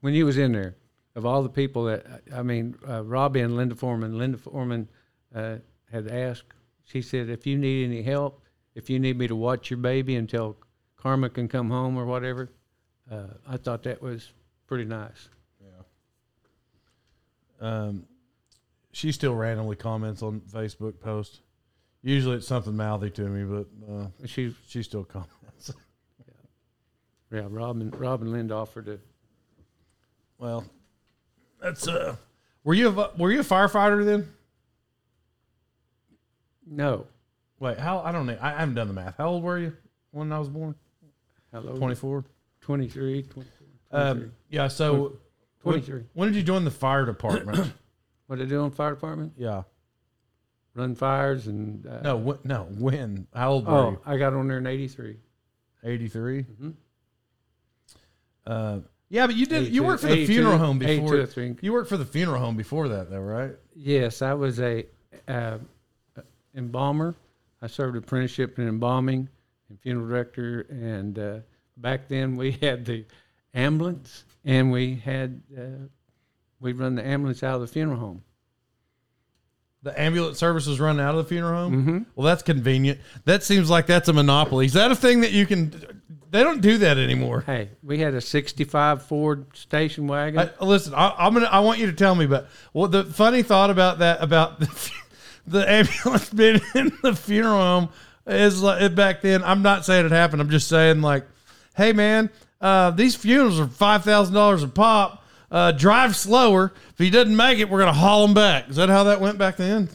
when 0.00 0.14
you 0.14 0.26
was 0.26 0.38
in 0.38 0.52
there, 0.52 0.76
of 1.16 1.26
all 1.26 1.42
the 1.42 1.48
people 1.48 1.84
that 1.84 2.06
I 2.34 2.42
mean, 2.42 2.76
uh, 2.88 3.04
Robbie 3.04 3.40
and 3.40 3.56
Linda 3.56 3.74
Foreman. 3.74 4.16
Linda 4.18 4.38
Foreman 4.38 4.88
uh, 5.34 5.56
had 5.90 6.08
asked. 6.08 6.54
She 6.84 7.02
said, 7.02 7.28
"If 7.28 7.46
you 7.46 7.58
need 7.58 7.84
any 7.84 8.02
help, 8.02 8.42
if 8.74 8.88
you 8.88 8.98
need 8.98 9.18
me 9.18 9.28
to 9.28 9.36
watch 9.36 9.70
your 9.70 9.78
baby 9.78 10.16
until 10.16 10.56
Karma 10.96 11.28
can 11.30 11.48
come 11.48 11.70
home 11.70 11.96
or 11.96 12.04
whatever," 12.06 12.50
uh, 13.10 13.26
I 13.48 13.56
thought 13.56 13.82
that 13.84 14.00
was 14.00 14.32
pretty 14.66 14.84
nice. 14.84 15.28
Yeah. 15.60 15.82
Um, 17.60 18.06
she 18.92 19.12
still 19.12 19.34
randomly 19.34 19.76
comments 19.76 20.22
on 20.22 20.40
Facebook 20.40 21.00
posts. 21.00 21.40
Usually 22.02 22.36
it's 22.36 22.46
something 22.46 22.76
mouthy 22.76 23.10
to 23.10 23.22
me, 23.22 23.44
but 23.44 23.92
uh, 23.92 24.26
She, 24.26 24.54
she 24.66 24.82
still 24.82 25.04
comments. 25.04 25.72
yeah, 27.32 27.46
Robin, 27.48 27.90
Robin 27.90 28.32
Linda 28.32 28.54
offered 28.54 28.86
to. 28.86 29.00
well, 30.38 30.64
that's 31.62 31.86
uh. 31.88 32.16
Were 32.64 32.74
you 32.74 32.88
a, 32.88 33.10
were 33.16 33.30
you 33.32 33.40
a 33.40 33.44
firefighter 33.44 34.04
then? 34.04 34.28
No, 36.66 37.06
Wait, 37.58 37.78
how? 37.78 38.00
I 38.00 38.12
don't 38.12 38.26
know. 38.26 38.38
I 38.40 38.50
haven't 38.50 38.74
done 38.74 38.86
the 38.88 38.94
math. 38.94 39.16
How 39.18 39.28
old 39.28 39.42
were 39.42 39.58
you 39.58 39.76
when 40.12 40.32
I 40.32 40.38
was 40.38 40.48
born? 40.48 40.74
hello, 41.52 41.76
Twenty 41.76 41.94
four. 41.94 42.24
23, 42.62 43.22
24, 43.22 43.44
Um, 43.90 44.32
yeah. 44.50 44.68
So, 44.68 45.18
when, 45.62 45.74
23. 45.80 46.04
when 46.12 46.28
did 46.28 46.36
you 46.36 46.42
join 46.42 46.64
the 46.64 46.70
fire 46.70 47.04
department? 47.06 47.72
What 48.26 48.36
did 48.38 48.46
I 48.46 48.48
do 48.50 48.64
in 48.64 48.70
fire 48.70 48.90
department? 48.94 49.32
yeah. 49.36 49.62
Run 50.76 50.94
fires 50.94 51.48
and. 51.48 51.84
Uh, 51.84 52.00
No. 52.02 52.20
Wh- 52.40 52.44
no. 52.46 52.62
When? 52.78 53.26
How 53.34 53.50
old 53.50 53.66
were 53.66 53.72
Oh, 53.76 53.90
you? 53.90 54.00
I 54.06 54.16
got 54.18 54.34
on 54.34 54.46
there 54.46 54.58
in 54.58 54.66
'83. 54.68 55.16
Eighty 55.82 56.06
three. 56.06 56.44
Mhm. 56.44 56.74
Uh, 58.46 58.80
yeah, 59.08 59.26
but 59.26 59.36
you 59.36 59.46
did. 59.46 59.74
You 59.74 59.82
worked 59.82 60.02
for 60.02 60.08
the 60.08 60.14
82, 60.14 60.32
funeral 60.32 60.58
home 60.58 60.82
82, 60.82 61.02
before. 61.02 61.22
I 61.22 61.26
think. 61.26 61.62
You 61.62 61.72
worked 61.72 61.88
for 61.88 61.96
the 61.96 62.04
funeral 62.04 62.40
home 62.40 62.56
before 62.56 62.88
that, 62.88 63.10
though, 63.10 63.20
right? 63.20 63.52
Yes, 63.74 64.22
I 64.22 64.34
was 64.34 64.60
a 64.60 64.86
uh, 65.26 65.58
embalmer. 66.54 67.14
I 67.62 67.66
served 67.66 67.96
apprenticeship 67.96 68.58
in 68.58 68.68
embalming 68.68 69.28
and 69.68 69.80
funeral 69.80 70.08
director. 70.08 70.66
And 70.70 71.18
uh, 71.18 71.38
back 71.76 72.08
then 72.08 72.36
we 72.36 72.52
had 72.62 72.84
the 72.84 73.04
ambulance, 73.54 74.24
and 74.44 74.70
we 74.70 74.96
had 74.96 75.40
uh, 75.56 75.86
we 76.60 76.72
run 76.72 76.94
the 76.94 77.06
ambulance 77.06 77.42
out 77.42 77.56
of 77.56 77.60
the 77.62 77.66
funeral 77.66 77.98
home. 77.98 78.22
The 79.82 79.98
ambulance 79.98 80.38
service 80.38 80.66
was 80.66 80.78
run 80.78 81.00
out 81.00 81.14
of 81.14 81.24
the 81.24 81.28
funeral 81.28 81.58
home. 81.58 81.72
Mm-hmm. 81.74 81.98
Well, 82.14 82.26
that's 82.26 82.42
convenient. 82.42 83.00
That 83.24 83.42
seems 83.42 83.70
like 83.70 83.86
that's 83.86 84.08
a 84.08 84.12
monopoly. 84.12 84.66
Is 84.66 84.74
that 84.74 84.90
a 84.90 84.96
thing 84.96 85.22
that 85.22 85.32
you 85.32 85.46
can? 85.46 86.02
They 86.30 86.44
don't 86.44 86.60
do 86.60 86.78
that 86.78 86.96
anymore. 86.96 87.40
Hey, 87.44 87.70
we 87.82 87.98
had 87.98 88.14
a 88.14 88.20
'65 88.20 89.02
Ford 89.02 89.46
station 89.54 90.06
wagon. 90.06 90.38
I, 90.60 90.64
listen, 90.64 90.94
I, 90.94 91.12
I'm 91.18 91.34
gonna. 91.34 91.46
I 91.46 91.60
want 91.60 91.80
you 91.80 91.86
to 91.86 91.92
tell 91.92 92.14
me, 92.14 92.26
but 92.26 92.48
well, 92.72 92.86
the 92.88 93.04
funny 93.04 93.42
thought 93.42 93.70
about 93.70 93.98
that 93.98 94.22
about 94.22 94.60
the, 94.60 94.90
the 95.46 95.68
ambulance 95.70 96.28
being 96.34 96.60
in 96.74 96.92
the 97.02 97.14
funeral 97.16 97.58
home 97.58 97.88
is 98.26 98.62
like 98.62 98.94
back 98.94 99.22
then. 99.22 99.42
I'm 99.42 99.62
not 99.62 99.84
saying 99.84 100.06
it 100.06 100.12
happened. 100.12 100.40
I'm 100.40 100.50
just 100.50 100.68
saying 100.68 101.00
like, 101.02 101.26
hey 101.76 101.92
man, 101.92 102.30
uh, 102.60 102.92
these 102.92 103.16
funerals 103.16 103.58
are 103.58 103.66
five 103.66 104.04
thousand 104.04 104.34
dollars 104.34 104.62
a 104.62 104.68
pop. 104.68 105.24
Uh, 105.50 105.72
drive 105.72 106.14
slower. 106.14 106.72
If 106.92 106.98
he 106.98 107.10
doesn't 107.10 107.34
make 107.34 107.58
it, 107.58 107.68
we're 107.68 107.80
gonna 107.80 107.92
haul 107.92 108.24
him 108.24 108.34
back. 108.34 108.68
Is 108.70 108.76
that 108.76 108.88
how 108.88 109.02
that 109.04 109.20
went 109.20 109.36
back 109.36 109.56
then? 109.56 109.88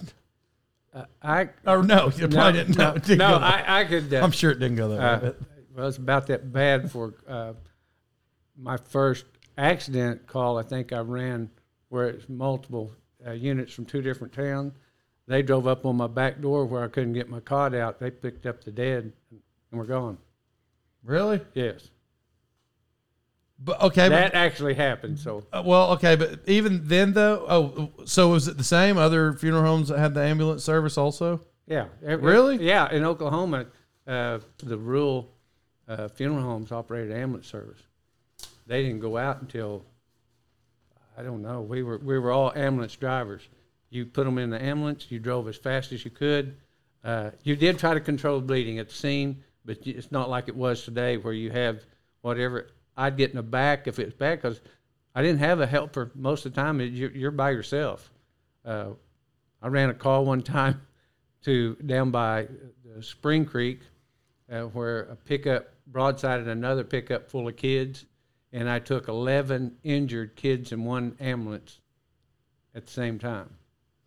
Uh, 0.93 1.05
I 1.23 1.49
Or 1.65 1.81
no, 1.81 2.11
you 2.13 2.27
no, 2.27 2.35
probably 2.35 2.59
didn't. 2.63 2.77
No, 2.77 2.93
no, 3.15 3.15
no, 3.15 3.35
I, 3.37 3.79
I 3.81 3.85
could. 3.85 4.13
Uh, 4.13 4.19
I'm 4.21 4.31
sure 4.31 4.51
it 4.51 4.59
didn't 4.59 4.75
go 4.75 4.89
that 4.89 4.99
Uh, 4.99 5.19
way. 5.19 5.19
but- 5.27 5.39
well, 5.75 5.87
it's 5.87 5.97
about 5.97 6.27
that 6.27 6.51
bad 6.53 6.89
for 6.91 7.13
uh, 7.27 7.53
my 8.57 8.77
first 8.77 9.25
accident 9.57 10.25
call. 10.27 10.57
I 10.57 10.63
think 10.63 10.93
I 10.93 10.99
ran 10.99 11.49
where 11.89 12.07
it's 12.07 12.27
multiple 12.29 12.91
uh, 13.25 13.31
units 13.31 13.73
from 13.73 13.85
two 13.85 14.01
different 14.01 14.33
towns. 14.33 14.73
They 15.27 15.41
drove 15.41 15.67
up 15.67 15.85
on 15.85 15.95
my 15.97 16.07
back 16.07 16.39
door 16.41 16.65
where 16.65 16.83
I 16.83 16.87
couldn't 16.87 17.13
get 17.13 17.29
my 17.29 17.39
cot 17.39 17.73
out. 17.73 17.99
They 17.99 18.11
picked 18.11 18.45
up 18.45 18.63
the 18.63 18.71
dead 18.71 19.11
and 19.31 19.41
we're 19.79 19.85
gone. 19.85 20.17
Really? 21.03 21.41
Yes, 21.53 21.89
But 23.59 23.81
okay, 23.81 24.09
that 24.09 24.33
actually 24.33 24.73
happened. 24.73 25.19
So 25.19 25.43
uh, 25.53 25.61
well, 25.65 25.91
okay, 25.93 26.15
but 26.15 26.39
even 26.47 26.81
then 26.87 27.13
though, 27.13 27.45
oh, 27.47 28.05
so 28.05 28.29
was 28.29 28.47
it 28.47 28.57
the 28.57 28.63
same? 28.63 28.97
Other 28.97 29.33
funeral 29.33 29.63
homes 29.63 29.89
that 29.89 29.99
had 29.99 30.13
the 30.13 30.21
ambulance 30.21 30.63
service 30.63 30.97
also? 30.97 31.41
yeah, 31.67 31.85
It- 32.01 32.19
Really? 32.21 32.57
yeah. 32.65 32.91
In 32.91 33.03
Oklahoma, 33.03 33.67
uh, 34.07 34.39
the 34.57 34.77
rural 34.77 35.31
uh, 35.87 36.07
funeral 36.07 36.43
homes 36.43 36.71
operated 36.71 37.15
ambulance 37.15 37.47
service. 37.47 37.79
They 38.67 38.83
didn't 38.83 38.99
go 38.99 39.17
out 39.17 39.41
until 39.41 39.85
I 41.17 41.23
don't 41.23 41.41
know. 41.41 41.61
We 41.61 41.83
were 41.83 41.97
we 41.97 42.19
were 42.19 42.31
all 42.31 42.51
ambulance 42.55 42.95
drivers. 42.95 43.47
You 43.89 44.05
put 44.05 44.25
them 44.25 44.37
in 44.37 44.49
the 44.49 44.61
ambulance. 44.61 45.07
You 45.09 45.19
drove 45.19 45.47
as 45.47 45.55
fast 45.55 45.91
as 45.91 46.03
you 46.03 46.11
could. 46.11 46.57
Uh, 47.03 47.31
you 47.43 47.55
did 47.55 47.77
try 47.77 47.93
to 47.93 47.99
control 47.99 48.41
bleeding 48.41 48.79
at 48.79 48.89
the 48.89 48.95
scene, 48.95 49.43
but 49.63 49.77
it's 49.85 50.11
not 50.11 50.29
like 50.29 50.47
it 50.47 50.55
was 50.55 50.83
today, 50.83 51.17
where 51.17 51.33
you 51.33 51.51
have 51.51 51.83
whatever. 52.21 52.67
I'd 52.97 53.17
get 53.17 53.29
in 53.29 53.35
the 53.35 53.43
back 53.43 53.87
if 53.87 53.99
it's 53.99 54.13
bad 54.13 54.41
because 54.41 54.59
I 55.13 55.21
didn't 55.21 55.39
have 55.39 55.59
a 55.61 55.67
helper 55.67 56.11
most 56.15 56.45
of 56.45 56.53
the 56.53 56.61
time. 56.61 56.81
You're, 56.81 57.31
by 57.31 57.51
yourself. 57.51 58.11
Uh, 58.65 58.91
I 59.61 59.67
ran 59.67 59.89
a 59.89 59.93
call 59.93 60.25
one 60.25 60.41
time 60.41 60.81
to 61.43 61.75
down 61.75 62.11
by 62.11 62.47
the 62.83 63.03
Spring 63.03 63.45
Creek, 63.45 63.81
uh, 64.51 64.61
where 64.61 65.01
a 65.01 65.15
pickup 65.15 65.74
broadsided 65.91 66.47
another 66.47 66.83
pickup 66.83 67.29
full 67.29 67.47
of 67.47 67.55
kids, 67.55 68.05
and 68.51 68.69
I 68.69 68.79
took 68.79 69.07
11 69.07 69.77
injured 69.83 70.35
kids 70.35 70.71
in 70.71 70.83
one 70.85 71.15
ambulance 71.19 71.79
at 72.73 72.85
the 72.85 72.91
same 72.91 73.19
time. 73.19 73.49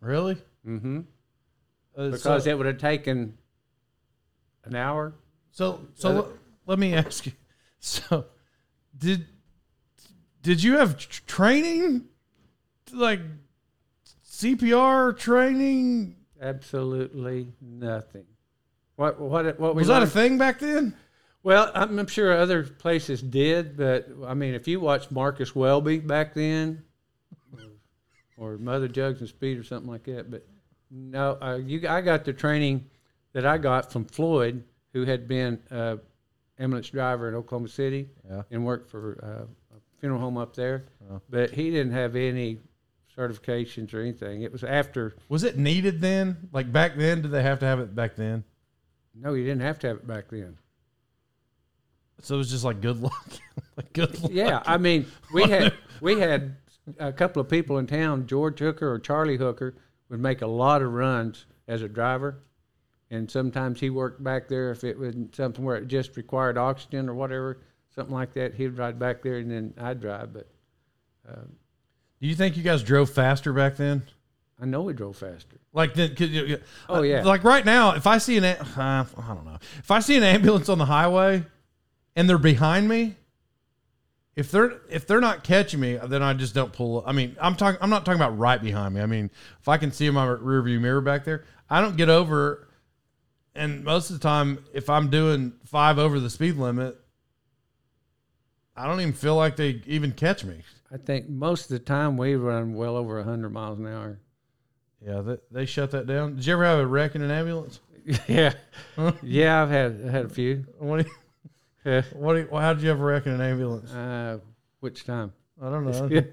Really? 0.01 0.37
Mm-hmm. 0.67 1.01
Uh, 1.97 2.09
Because 2.09 2.43
so, 2.43 2.49
it 2.49 2.57
would 2.57 2.67
have 2.67 2.77
taken 2.77 3.37
an 4.65 4.75
hour. 4.75 5.13
so, 5.51 5.81
so 5.95 6.09
uh, 6.09 6.13
let, 6.13 6.25
let 6.65 6.79
me 6.79 6.93
ask 6.93 7.25
you. 7.25 7.31
So, 7.81 8.25
did 8.97 9.25
did 10.41 10.61
you 10.61 10.79
have 10.79 10.97
tr- 10.97 11.21
training, 11.25 12.09
like 12.91 13.21
CPR 14.29 15.17
training? 15.17 16.17
Absolutely 16.41 17.53
nothing. 17.61 18.25
What 18.97 19.17
what 19.17 19.57
what 19.61 19.75
we 19.75 19.79
Was 19.79 19.87
that 19.87 20.03
a 20.03 20.07
thing 20.07 20.37
back 20.37 20.59
then? 20.59 20.93
Well, 21.43 21.71
I'm, 21.73 21.97
I'm 21.97 22.07
sure 22.07 22.33
other 22.33 22.63
places 22.63 23.21
did, 23.21 23.77
but 23.77 24.07
I 24.25 24.33
mean, 24.33 24.53
if 24.55 24.67
you 24.67 24.79
watched 24.79 25.11
Marcus 25.11 25.55
Welby 25.55 25.99
back 25.99 26.33
then, 26.33 26.83
or, 28.37 28.53
or 28.53 28.57
Mother 28.57 28.87
Jugs 28.89 29.21
and 29.21 29.29
Speed 29.29 29.57
or 29.57 29.63
something 29.63 29.89
like 29.89 30.03
that, 30.03 30.29
but 30.29 30.45
no, 30.91 31.37
uh, 31.41 31.55
you 31.63 31.87
I 31.87 32.01
got 32.01 32.25
the 32.25 32.33
training 32.33 32.85
that 33.33 33.45
I 33.45 33.57
got 33.57 33.91
from 33.91 34.05
Floyd, 34.05 34.63
who 34.91 35.05
had 35.05 35.27
been 35.27 35.59
uh, 35.71 35.97
ambulance 36.57 36.89
driver 36.89 37.29
in 37.29 37.35
Oklahoma 37.35 37.69
City 37.69 38.09
Yeah. 38.29 38.41
and 38.51 38.65
worked 38.65 38.89
for 38.89 39.19
uh, 39.23 39.75
a 39.77 39.79
funeral 39.99 40.19
home 40.19 40.37
up 40.37 40.55
there, 40.55 40.85
Oh. 41.09 41.21
but 41.29 41.51
he 41.51 41.69
didn't 41.71 41.93
have 41.93 42.15
any 42.17 42.57
certifications 43.17 43.93
or 43.93 44.01
anything. 44.01 44.41
It 44.41 44.51
was 44.51 44.63
after. 44.63 45.15
Was 45.29 45.43
it 45.43 45.57
needed 45.57 46.01
then? 46.01 46.49
Like 46.51 46.71
back 46.71 46.97
then, 46.97 47.21
did 47.21 47.31
they 47.31 47.43
have 47.43 47.59
to 47.59 47.65
have 47.65 47.79
it 47.79 47.95
back 47.95 48.15
then? 48.15 48.43
No, 49.15 49.33
you 49.35 49.43
didn't 49.45 49.61
have 49.61 49.79
to 49.79 49.87
have 49.87 49.97
it 49.97 50.07
back 50.07 50.25
then. 50.29 50.57
So 52.21 52.35
it 52.35 52.37
was 52.37 52.49
just 52.51 52.63
like 52.63 52.81
good 52.81 53.01
luck, 53.01 53.27
like 53.77 53.93
good 53.93 54.21
luck. 54.21 54.31
Yeah, 54.33 54.61
I 54.65 54.77
mean, 54.77 55.05
we 55.33 55.43
had 55.43 55.73
we 56.01 56.19
had 56.19 56.55
a 56.99 57.13
couple 57.13 57.41
of 57.41 57.49
people 57.49 57.77
in 57.77 57.87
town. 57.87 58.27
George 58.27 58.59
Hooker 58.59 58.91
or 58.91 58.99
Charlie 58.99 59.37
Hooker 59.37 59.75
would 60.09 60.19
make 60.19 60.41
a 60.41 60.47
lot 60.47 60.81
of 60.81 60.91
runs 60.93 61.45
as 61.67 61.81
a 61.81 61.87
driver, 61.87 62.39
and 63.09 63.29
sometimes 63.29 63.79
he 63.79 63.89
worked 63.89 64.23
back 64.23 64.47
there 64.47 64.71
if 64.71 64.83
it 64.83 64.97
was 64.97 65.15
something 65.31 65.63
where 65.63 65.77
it 65.77 65.87
just 65.87 66.17
required 66.17 66.57
oxygen 66.57 67.07
or 67.09 67.13
whatever, 67.13 67.59
something 67.95 68.13
like 68.13 68.33
that. 68.33 68.55
He'd 68.55 68.77
ride 68.77 68.99
back 68.99 69.21
there, 69.21 69.37
and 69.37 69.49
then 69.49 69.73
I'd 69.79 70.01
drive. 70.01 70.33
But 70.33 70.47
Do 72.21 72.27
you 72.27 72.35
think 72.35 72.57
you 72.57 72.63
guys 72.63 72.83
drove 72.83 73.09
faster 73.09 73.53
back 73.53 73.77
then? 73.77 74.03
I 74.61 74.65
know 74.65 74.81
we 74.81 74.93
drove 74.93 75.15
faster. 75.15 75.57
Like, 75.71 75.93
the, 75.93 76.59
Oh, 76.89 76.97
uh, 76.97 77.01
yeah. 77.01 77.23
Like 77.23 77.45
right 77.45 77.63
now, 77.63 77.95
if 77.95 78.05
I 78.05 78.17
see 78.17 78.37
an, 78.37 78.43
uh, 78.43 78.65
I 78.77 79.05
don't 79.27 79.45
know, 79.45 79.57
if 79.77 79.89
I 79.89 79.99
see 79.99 80.17
an 80.17 80.23
ambulance 80.23 80.67
on 80.67 80.77
the 80.77 80.85
highway, 80.85 81.45
and 82.15 82.29
they're 82.29 82.37
behind 82.37 82.87
me, 82.89 83.15
if 84.35 84.51
they're 84.51 84.79
if 84.89 85.05
they're 85.05 85.19
not 85.19 85.43
catching 85.43 85.79
me, 85.79 85.99
then 86.07 86.23
I 86.23 86.33
just 86.33 86.53
don't 86.53 86.71
pull. 86.71 87.03
I 87.05 87.11
mean, 87.11 87.35
I'm 87.41 87.55
talking. 87.55 87.77
I'm 87.81 87.89
not 87.89 88.05
talking 88.05 88.21
about 88.21 88.37
right 88.37 88.61
behind 88.61 88.95
me. 88.95 89.01
I 89.01 89.05
mean, 89.05 89.29
if 89.59 89.67
I 89.67 89.77
can 89.77 89.91
see 89.91 90.09
my 90.09 90.25
rear 90.25 90.61
view 90.61 90.79
mirror 90.79 91.01
back 91.01 91.25
there, 91.25 91.43
I 91.69 91.81
don't 91.81 91.97
get 91.97 92.09
over. 92.09 92.67
And 93.53 93.83
most 93.83 94.09
of 94.09 94.19
the 94.19 94.23
time, 94.23 94.63
if 94.73 94.89
I'm 94.89 95.09
doing 95.09 95.53
five 95.65 95.99
over 95.99 96.19
the 96.19 96.29
speed 96.29 96.55
limit, 96.55 96.97
I 98.77 98.87
don't 98.87 99.01
even 99.01 99.13
feel 99.13 99.35
like 99.35 99.57
they 99.57 99.81
even 99.87 100.13
catch 100.13 100.45
me. 100.45 100.61
I 100.89 100.97
think 100.97 101.27
most 101.27 101.63
of 101.63 101.69
the 101.71 101.79
time 101.79 102.15
we 102.15 102.35
run 102.35 102.75
well 102.75 102.95
over 102.95 103.17
100 103.17 103.49
miles 103.49 103.77
an 103.77 103.87
hour. 103.87 104.19
Yeah, 105.05 105.21
they, 105.21 105.37
they 105.51 105.65
shut 105.65 105.91
that 105.91 106.07
down. 106.07 106.35
Did 106.35 106.45
you 106.45 106.53
ever 106.53 106.65
have 106.65 106.79
a 106.79 106.87
wreck 106.87 107.15
in 107.15 107.21
an 107.21 107.31
ambulance? 107.31 107.81
yeah, 108.27 108.53
yeah. 109.21 109.61
I've 109.61 109.69
had 109.69 109.99
had 109.99 110.25
a 110.25 110.29
few. 110.29 110.65
What? 110.77 111.05
Do 111.05 111.09
you, 111.09 111.15
Yeah. 111.85 112.01
what? 112.13 112.33
Do 112.33 112.39
you, 112.39 112.57
how 112.57 112.73
did 112.73 112.83
you 112.83 112.91
ever 112.91 113.05
wreck 113.05 113.25
in 113.25 113.33
an 113.33 113.41
ambulance? 113.41 113.91
Uh, 113.91 114.39
which 114.79 115.05
time? 115.05 115.33
I 115.61 115.69
don't 115.69 115.85
know. 115.85 116.23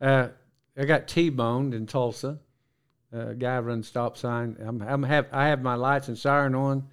uh, 0.00 0.28
I 0.76 0.84
got 0.84 1.08
T-boned 1.08 1.74
in 1.74 1.86
Tulsa. 1.86 2.38
Uh, 3.12 3.32
guy 3.32 3.58
runs 3.58 3.88
stop 3.88 4.16
sign. 4.16 4.56
I'm, 4.64 4.82
I'm 4.82 5.02
have 5.02 5.28
I 5.32 5.48
have 5.48 5.62
my 5.62 5.74
lights 5.74 6.08
and 6.08 6.18
siren 6.18 6.54
on, 6.54 6.86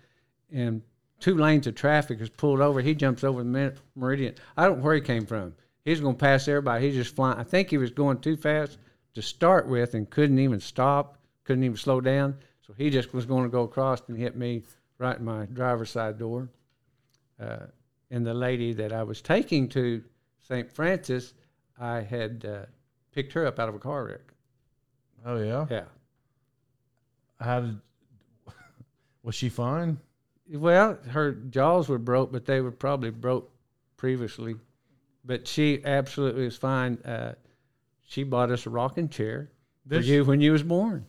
and 0.52 0.82
two 1.20 1.36
lanes 1.36 1.68
of 1.68 1.76
traffic 1.76 2.22
is 2.22 2.30
pulled 2.30 2.62
over. 2.62 2.80
He 2.82 2.96
jumps 2.96 3.24
over 3.24 3.40
the 3.40 3.50
mer- 3.50 3.76
meridian. 3.96 4.36
I 4.56 4.66
don't 4.66 4.78
know 4.78 4.84
where 4.84 4.96
he 4.96 5.02
came 5.02 5.26
from. 5.26 5.54
He's 5.84 6.00
going 6.00 6.16
to 6.16 6.20
pass 6.20 6.48
everybody. 6.48 6.86
He's 6.86 6.96
just 6.96 7.16
flying. 7.16 7.38
I 7.38 7.44
think 7.44 7.70
he 7.70 7.78
was 7.78 7.92
going 7.92 8.20
too 8.20 8.38
fast 8.38 8.78
to 9.14 9.22
start 9.22 9.68
with 9.68 9.94
and 9.94 10.10
couldn't 10.10 10.40
even 10.40 10.60
stop, 10.60 11.18
couldn't 11.44 11.64
even 11.64 11.78
slow 11.78 12.02
down. 12.02 12.38
So 12.66 12.74
he 12.78 12.90
just 12.90 13.14
was 13.14 13.26
going 13.26 13.44
to 13.44 13.50
go 13.50 13.64
across 13.64 14.02
and 14.08 14.18
hit 14.18 14.36
me 14.36 14.64
right 14.98 15.18
in 15.18 15.26
my 15.26 15.46
driver's 15.46 15.92
side 15.92 16.18
door. 16.18 16.50
Uh, 17.40 17.68
and 18.16 18.26
the 18.26 18.34
lady 18.34 18.72
that 18.72 18.94
I 18.94 19.04
was 19.04 19.22
taking 19.22 19.68
to 19.70 20.02
St. 20.40 20.72
Francis, 20.72 21.34
I 21.78 22.00
had 22.00 22.46
uh, 22.50 22.66
picked 23.12 23.34
her 23.34 23.46
up 23.46 23.60
out 23.60 23.68
of 23.68 23.76
a 23.76 23.80
car 23.80 24.06
wreck. 24.06 24.22
Oh 25.26 25.38
yeah. 25.38 25.66
Yeah. 25.70 25.84
How 27.42 27.60
did? 27.60 27.80
Was 29.24 29.36
she 29.36 29.50
fine? 29.50 30.00
Well, 30.50 30.98
her 31.10 31.34
jaws 31.34 31.90
were 31.90 31.98
broke, 31.98 32.32
but 32.32 32.46
they 32.46 32.62
were 32.62 32.72
probably 32.72 33.10
broke 33.10 33.52
previously. 33.98 34.56
But 35.26 35.46
she 35.48 35.84
absolutely 35.84 36.46
was 36.46 36.56
fine. 36.56 37.00
Uh, 37.04 37.34
she 38.04 38.24
bought 38.24 38.52
us 38.52 38.68
a 38.68 38.70
rocking 38.70 39.10
chair 39.10 39.50
for 39.90 39.98
you 39.98 40.24
when 40.24 40.40
you 40.40 40.52
was 40.52 40.62
born. 40.62 41.08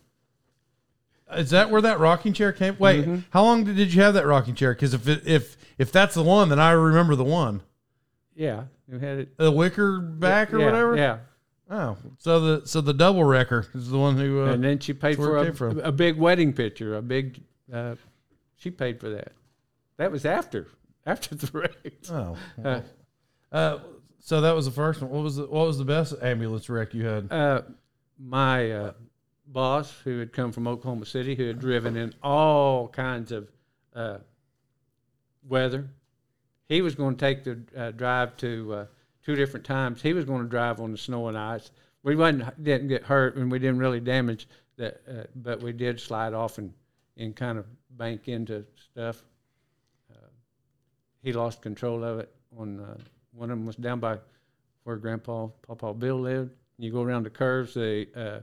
Is 1.35 1.51
that 1.51 1.71
where 1.71 1.81
that 1.83 1.99
rocking 1.99 2.33
chair 2.33 2.53
came? 2.53 2.77
Wait, 2.79 3.05
Mhm. 3.05 3.25
how 3.31 3.43
long 3.43 3.65
did, 3.65 3.77
did 3.77 3.93
you 3.93 4.03
have 4.03 4.15
that 4.15 4.27
rocking 4.27 4.55
chair? 4.55 4.73
Because 4.75 4.95
if 4.95 5.09
it, 5.09 5.27
if 5.27 5.57
if 5.79 5.91
that's 5.93 6.15
the 6.15 6.23
one, 6.23 6.49
then 6.49 6.59
I 6.61 6.71
remember 6.71 7.17
the 7.17 7.25
one, 7.25 7.63
Yeah, 8.35 8.65
you 8.87 8.99
had 8.99 9.19
it 9.19 9.37
the 9.37 9.51
wicker 9.51 9.99
back 9.99 10.53
or 10.55 10.59
yeah, 10.61 10.65
whatever. 10.67 10.97
Yeah, 10.97 11.19
Oh, 11.69 11.97
so 12.19 12.41
the 12.61 12.67
so 12.69 12.81
the 12.81 12.95
double 12.95 13.25
wrecker 13.25 13.67
is 13.75 13.91
the 13.91 13.99
one 13.99 14.17
who. 14.17 14.43
Uh, 14.45 14.53
and 14.53 14.63
then 14.63 14.79
she 14.79 14.93
paid 14.93 15.17
for 15.17 15.37
a, 15.39 15.89
a 15.89 15.91
big 15.93 16.17
wedding 16.17 16.53
picture. 16.53 16.95
A 16.97 17.03
big, 17.03 17.41
uh, 17.73 17.97
she 18.55 18.71
paid 18.71 19.01
for 19.01 19.09
that. 19.11 19.33
That 19.97 20.13
was 20.13 20.25
after 20.25 20.69
after 21.07 21.35
the 21.35 21.51
wreck. 21.53 21.93
oh. 22.11 22.37
Uh, 22.65 22.81
Uh, 23.53 23.79
so 24.21 24.41
that 24.43 24.55
was 24.55 24.67
the 24.67 24.71
first 24.73 25.01
one. 25.03 25.11
What 25.11 25.23
was 25.25 25.37
the 25.37 25.47
what 25.47 25.67
was 25.67 25.79
the 25.79 25.85
best 25.85 26.15
ambulance 26.23 26.69
wreck 26.69 26.95
you 26.95 27.05
had? 27.05 27.33
Uh, 27.33 27.63
my 28.19 28.71
uh, 28.71 28.93
boss, 29.47 29.93
who 30.05 30.19
had 30.19 30.33
come 30.33 30.53
from 30.53 30.67
Oklahoma 30.67 31.07
City, 31.07 31.35
who 31.35 31.47
had 31.47 31.59
driven 31.59 31.97
in 31.97 32.15
all 32.23 32.89
kinds 32.89 33.33
of 33.33 33.49
uh, 33.95 34.19
weather, 35.49 35.89
he 36.69 36.83
was 36.83 36.95
going 36.95 37.17
to 37.17 37.21
take 37.21 37.45
the 37.45 37.59
uh, 37.77 37.91
drive 37.93 38.37
to 38.39 38.75
uh, 38.75 38.87
two 39.25 39.37
different 39.37 39.65
times. 39.65 40.03
He 40.03 40.13
was 40.13 40.25
going 40.25 40.43
to 40.43 40.49
drive 40.49 40.81
on 40.81 40.93
the 40.93 40.99
snow 40.99 41.29
and 41.29 41.39
ice. 41.39 41.71
We 42.03 42.17
wasn't 42.17 42.63
didn't 42.63 42.89
get 42.89 43.05
hurt, 43.05 43.37
and 43.37 43.51
we 43.51 43.59
didn't 43.59 43.79
really 43.79 44.01
damage 44.01 44.49
that, 44.77 45.01
uh, 45.09 45.25
but 45.35 45.63
we 45.63 45.73
did 45.73 46.01
slide 46.01 46.35
off 46.35 46.59
and 46.59 46.73
and 47.17 47.35
kind 47.35 47.59
of 47.59 47.67
bank 47.91 48.29
into 48.29 48.65
stuff. 48.93 49.23
Uh, 50.11 50.29
he 51.23 51.33
lost 51.33 51.63
control 51.63 52.05
of 52.05 52.19
it. 52.19 52.33
On 52.59 52.81
uh, 52.81 52.97
one 53.33 53.51
of 53.51 53.59
them 53.59 53.67
was 53.67 53.77
down 53.77 54.01
by 54.01 54.19
where 54.85 54.97
Grandpa 54.97 55.49
Papa 55.67 55.95
Bill 55.95 56.21
lived. 56.21 56.51
You 56.79 56.93
go 56.93 57.03
around 57.03 57.25
the 57.25 57.31
curves. 57.31 57.75
The 57.75 58.43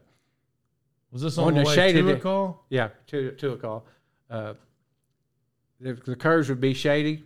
Was 1.13 1.21
this 1.21 1.37
on 1.37 1.49
on, 1.49 1.53
the 1.53 1.61
the 1.61 1.67
way 1.67 1.75
shaded- 1.75 2.01
to 2.01 2.13
a 2.13 2.19
call? 2.19 2.65
yeah, 2.69 2.89
to 3.07 3.31
to 3.33 3.51
a 3.53 3.57
call. 3.57 3.85
Uh, 4.29 4.55
the, 5.79 5.93
the 5.93 6.15
curves 6.15 6.49
would 6.49 6.59
be 6.59 6.73
shady, 6.73 7.23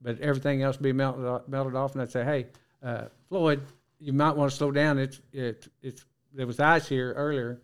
but 0.00 0.18
everything 0.20 0.62
else 0.62 0.76
would 0.76 0.82
be 0.82 0.92
melted 0.92 1.26
off, 1.26 1.46
melted 1.46 1.76
off. 1.76 1.92
And 1.92 2.02
I'd 2.02 2.10
say, 2.10 2.24
"Hey, 2.24 2.46
uh, 2.82 3.04
Floyd, 3.28 3.60
you 4.00 4.12
might 4.14 4.34
want 4.34 4.50
to 4.50 4.56
slow 4.56 4.70
down. 4.70 4.98
It's 4.98 5.20
it, 5.32 5.68
it's 5.82 6.04
there 6.32 6.46
was 6.46 6.58
ice 6.58 6.88
here 6.88 7.12
earlier, 7.12 7.60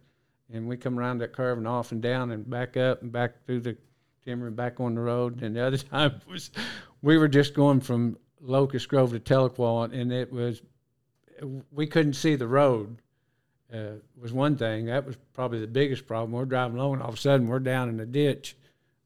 and 0.53 0.69
we 0.69 0.77
come 0.77 0.99
around 0.99 1.19
that 1.19 1.33
curve 1.33 1.57
and 1.57 1.67
off 1.67 1.93
and 1.93 2.03
down 2.03 2.31
and 2.31 2.49
back 2.49 2.77
up 2.77 3.01
and 3.03 3.11
back 3.11 3.45
through 3.47 3.61
the 3.61 3.77
timber 4.25 4.47
and 4.49 4.57
back 4.57 4.81
on 4.81 4.95
the 4.95 5.01
road. 5.01 5.43
And 5.43 5.57
the 5.57 5.65
other 5.65 5.79
time 5.79 6.21
was 6.29 6.51
we 7.01 7.17
were 7.17 7.29
just 7.29 7.55
going 7.55 7.81
from 7.81 8.19
Locust 8.41 8.89
Grove 8.89 9.13
to 9.13 9.21
Tahlequah, 9.21 9.99
and 9.99 10.13
it 10.13 10.31
was 10.31 10.61
we 11.73 11.87
couldn't 11.87 12.15
see 12.15 12.37
the 12.37 12.47
road 12.47 12.99
uh, 13.73 13.99
was 14.21 14.33
one 14.33 14.57
thing. 14.57 14.87
That 14.87 15.07
was 15.07 15.17
probably 15.33 15.61
the 15.61 15.67
biggest 15.67 16.07
problem. 16.07 16.33
We're 16.33 16.45
driving 16.45 16.77
along, 16.79 16.95
and 16.95 17.03
all 17.03 17.09
of 17.09 17.15
a 17.15 17.19
sudden 17.19 17.49
we're 17.49 17.59
down 17.61 17.89
in 17.89 18.01
a 18.01 18.07
ditch, 18.07 18.57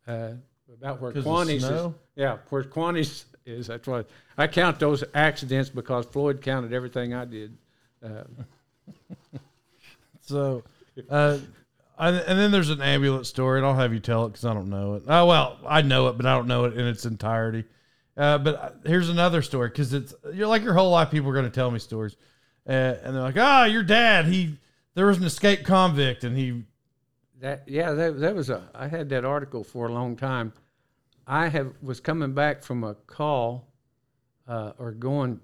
uh, 0.07 0.33
about 0.73 1.01
where 1.01 1.13
Quaney's 1.13 1.65
is. 1.65 1.93
Yeah, 2.17 2.39
where 2.51 2.65
Quaney's 2.65 3.27
is. 3.47 3.69
That's 3.69 3.87
what 3.87 4.09
I 4.37 4.47
count 4.47 4.79
those 4.79 5.05
accidents 5.15 5.71
because 5.71 6.07
Floyd 6.07 6.43
counted 6.43 6.73
everything 6.73 7.15
I 7.15 7.25
did. 7.25 7.57
Uh, 8.05 8.25
So, 10.29 10.63
uh, 11.09 11.39
I, 11.99 12.11
and 12.11 12.39
then 12.39 12.51
there's 12.51 12.69
an 12.69 12.83
ambulance 12.83 13.29
story, 13.29 13.59
and 13.59 13.67
I'll 13.67 13.75
have 13.75 13.95
you 13.95 13.99
tell 13.99 14.27
it 14.27 14.31
because 14.31 14.45
I 14.45 14.53
don't 14.53 14.69
know 14.69 14.95
it. 14.97 15.05
Oh 15.09 15.25
well, 15.25 15.59
I 15.67 15.81
know 15.81 16.09
it, 16.09 16.19
but 16.19 16.27
I 16.27 16.35
don't 16.37 16.47
know 16.47 16.67
it 16.67 16.77
in 16.77 16.87
its 16.87 17.07
entirety. 17.07 17.65
Uh, 18.15 18.37
but 18.37 18.55
uh, 18.57 18.71
here's 18.85 19.09
another 19.09 19.41
story 19.41 19.69
because 19.69 19.95
it's 19.95 20.15
you're 20.35 20.47
like 20.47 20.63
your 20.63 20.75
whole 20.75 20.91
life 20.91 21.11
people 21.11 21.31
are 21.31 21.33
going 21.33 21.47
to 21.47 21.51
tell 21.51 21.71
me 21.71 21.79
stories, 21.79 22.15
uh, 22.69 22.97
and 23.03 23.15
they're 23.15 23.23
like, 23.23 23.39
ah, 23.39 23.65
your 23.65 23.83
dad, 23.83 24.27
he 24.27 24.59
there 24.95 25.07
was 25.07 25.19
an 25.19 25.25
escaped 25.25 25.65
convict, 25.65 26.25
and 26.25 26.37
he 26.37 26.65
that 27.41 27.65
yeah, 27.67 27.93
that, 27.93 28.19
that 28.21 28.35
was 28.35 28.51
a. 28.51 28.69
I 28.75 28.89
had 28.89 29.09
that 29.11 29.25
article 29.25 29.65
for 29.65 29.87
a 29.87 29.93
long 29.93 30.17
time. 30.17 30.53
I 31.27 31.49
have 31.49 31.73
was 31.81 32.01
coming 32.01 32.33
back 32.35 32.63
from 32.63 32.85
a 32.85 32.95
call, 32.95 33.69
uh, 34.47 34.73
or 34.79 34.93
going, 34.93 35.41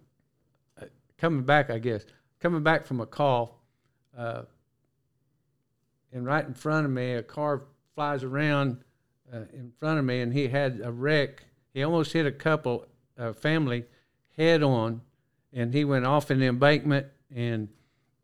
uh, 0.81 0.87
coming 1.19 1.45
back, 1.45 1.71
I 1.71 1.79
guess, 1.79 2.05
coming 2.41 2.63
back 2.63 2.85
from 2.87 3.01
a 3.01 3.07
call, 3.07 3.61
uh, 4.17 4.43
and 6.13 6.27
right 6.27 6.45
in 6.45 6.55
front 6.55 6.85
of 6.85 6.93
me, 6.93 7.13
a 7.13 7.23
car 7.23 7.63
flies 7.95 8.25
around 8.25 8.83
uh, 9.33 9.43
in 9.53 9.73
front 9.79 9.99
of 9.99 10.05
me, 10.05 10.21
and 10.21 10.33
he 10.33 10.49
had 10.49 10.81
a 10.83 10.91
wreck. 10.91 11.45
He 11.73 11.83
almost 11.83 12.13
hit 12.13 12.27
a 12.27 12.33
couple, 12.33 12.87
uh, 13.19 13.33
family, 13.33 13.85
head 14.37 14.63
on, 14.63 15.01
and 15.53 15.73
he 15.73 15.85
went 15.85 16.07
off 16.07 16.31
in 16.31 16.41
the 16.41 16.47
embankment 16.47 17.07
and 17.35 17.69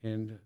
and 0.02 0.38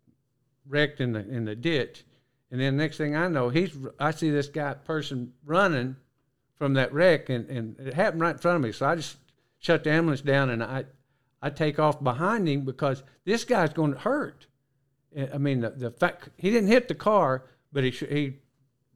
wrecked 0.66 1.00
in 1.00 1.12
the 1.12 1.20
in 1.20 1.44
the 1.44 1.54
ditch. 1.54 2.04
And 2.50 2.60
then 2.60 2.76
next 2.76 2.96
thing 2.96 3.16
I 3.16 3.28
know, 3.28 3.48
he's 3.48 3.76
I 3.98 4.10
see 4.12 4.30
this 4.30 4.48
guy 4.48 4.74
person 4.74 5.32
running 5.44 5.96
from 6.56 6.74
that 6.74 6.92
wreck, 6.92 7.28
and, 7.28 7.48
and 7.50 7.78
it 7.78 7.94
happened 7.94 8.22
right 8.22 8.32
in 8.32 8.38
front 8.38 8.56
of 8.56 8.62
me. 8.62 8.72
So 8.72 8.86
I 8.86 8.94
just 8.94 9.16
shut 9.58 9.84
the 9.84 9.90
ambulance 9.90 10.20
down, 10.20 10.50
and 10.50 10.62
I 10.62 10.84
I 11.42 11.50
take 11.50 11.78
off 11.78 12.02
behind 12.02 12.48
him 12.48 12.62
because 12.62 13.02
this 13.24 13.44
guy's 13.44 13.72
going 13.72 13.92
to 13.92 13.98
hurt. 13.98 14.46
Eh, 15.14 15.26
I 15.34 15.38
mean, 15.38 15.60
the, 15.60 15.70
the 15.70 15.90
fact 15.90 16.30
he 16.36 16.50
didn't 16.50 16.68
hit 16.68 16.88
the 16.88 16.94
car, 16.94 17.44
but 17.72 17.84
he 17.84 17.90
he 17.90 18.34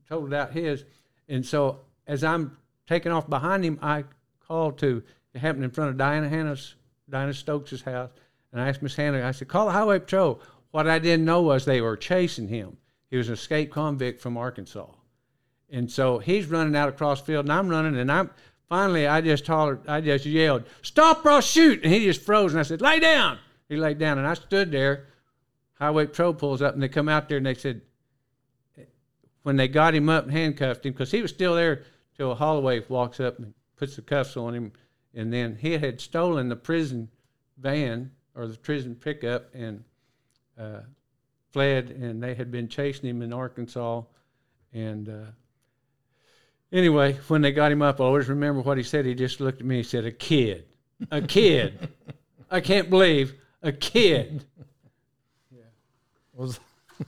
totaled 0.09 0.35
out 0.35 0.53
his, 0.53 0.85
and 1.29 1.45
so 1.45 1.81
as 2.07 2.25
I'm 2.25 2.57
taking 2.87 3.13
off 3.13 3.29
behind 3.29 3.65
him, 3.65 3.79
I 3.83 4.05
call 4.47 4.73
to 4.73 5.03
it 5.35 5.39
happened 5.41 5.65
in 5.65 5.71
front 5.71 5.91
of 5.91 5.99
Diana 5.99 6.29
Hannah's 6.29 6.75
Diana 7.11 7.35
Stokes' 7.35 7.83
house, 7.83 8.11
and 8.53 8.61
I 8.61 8.69
asked 8.69 8.83
Miss 8.83 8.97
Hannah, 8.97 9.27
I 9.27 9.33
said, 9.33 9.49
call 9.49 9.67
the 9.67 9.73
highway 9.73 9.99
patrol. 9.99 10.41
What 10.71 10.89
I 10.89 10.99
didn't 10.99 11.25
know 11.25 11.43
was 11.43 11.65
they 11.65 11.81
were 11.81 11.97
chasing 11.97 12.49
him. 12.49 12.77
He 13.11 13.17
was 13.17 13.29
an 13.29 13.35
escaped 13.35 13.73
convict 13.73 14.21
from 14.21 14.37
Arkansas. 14.37 14.91
And 15.71 15.91
so 15.91 16.19
he's 16.19 16.47
running 16.47 16.77
out 16.77 16.89
across 16.89 17.21
field, 17.21 17.47
and 17.47 17.53
I'm 17.53 17.69
running, 17.69 17.97
and 17.97 18.11
I'm 18.11 18.31
finally 18.69 19.07
I 19.07 19.21
just 19.21 19.47
hollered, 19.47 19.87
I 19.87 20.01
just 20.01 20.25
yelled, 20.25 20.65
"Stop 20.83 21.25
or 21.25 21.31
I'll 21.31 21.41
shoot!" 21.41 21.83
And 21.83 21.93
he 21.93 22.05
just 22.05 22.23
froze, 22.23 22.53
and 22.53 22.61
I 22.61 22.63
said, 22.63 22.81
"Lay 22.81 23.01
down." 23.01 23.39
He 23.69 23.77
laid 23.77 23.99
down, 23.99 24.19
and 24.19 24.27
I 24.27 24.35
stood 24.35 24.73
there. 24.73 25.09
Highway 25.75 26.07
patrol 26.07 26.35
pulls 26.35 26.63
up, 26.63 26.75
and 26.75 26.83
they 26.83 26.89
come 26.89 27.09
out 27.09 27.29
there, 27.29 27.37
and 27.37 27.47
they 27.47 27.55
said, 27.55 27.83
when 29.43 29.57
they 29.57 29.69
got 29.69 29.95
him 29.95 30.09
up 30.09 30.25
and 30.25 30.33
handcuffed 30.33 30.85
him, 30.85 30.93
because 30.93 31.11
he 31.11 31.23
was 31.23 31.31
still 31.31 31.55
there 31.55 31.85
till 32.17 32.33
a 32.33 32.35
Holloway 32.35 32.83
walks 32.89 33.21
up 33.21 33.39
and 33.39 33.55
puts 33.77 33.97
the 33.97 34.03
cuffs 34.03 34.37
on 34.37 34.55
him, 34.55 34.73
and 35.15 35.33
then 35.33 35.57
he 35.57 35.79
had 35.79 36.01
stolen 36.01 36.49
the 36.49 36.57
prison 36.57 37.09
van 37.57 38.11
or 38.39 38.47
the 38.47 38.57
prison 38.57 38.95
pickup 38.95 39.55
and 39.55 39.85
uh, 40.59 40.81
fled, 41.53 41.91
and 41.91 42.23
they 42.23 42.35
had 42.35 42.51
been 42.51 42.69
chasing 42.69 43.09
him 43.11 43.21
in 43.23 43.33
Arkansas, 43.33 44.03
and. 44.73 45.09
Uh, 45.09 45.31
Anyway, 46.71 47.15
when 47.29 47.41
they 47.41 47.51
got 47.51 47.73
him 47.73 47.81
up, 47.81 47.99
I 47.99 48.05
always 48.05 48.29
remember 48.29 48.61
what 48.61 48.77
he 48.77 48.83
said. 48.85 49.07
He 49.07 49.15
just 49.15 49.41
looked 49.41 49.61
at 49.61 49.67
me 49.67 49.79
and 49.79 49.87
said, 49.87 50.05
A 50.05 50.13
kid. 50.13 50.67
A 51.11 51.23
kid. 51.23 51.89
I 52.51 52.61
can't 52.61 52.91
believe 52.91 53.33
a 53.63 53.73
kid. 53.73 54.45
Yeah. 55.51 55.63
Was 56.35 56.61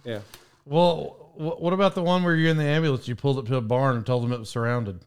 Yeah. 0.05 0.21
well. 0.65 1.17
What 1.35 1.75
about 1.75 1.95
the 1.95 2.03
one 2.03 2.23
where 2.23 2.35
you're 2.35 2.51
in 2.51 2.57
the 2.59 2.65
ambulance? 2.65 3.07
You 3.09 3.17
pulled 3.17 3.39
up 3.39 3.47
to 3.49 3.57
a 3.57 3.61
barn 3.61 3.97
and 3.97 4.05
told 4.07 4.25
them 4.25 4.33
it 4.33 4.39
was 4.39 4.49
surrounded. 4.51 5.05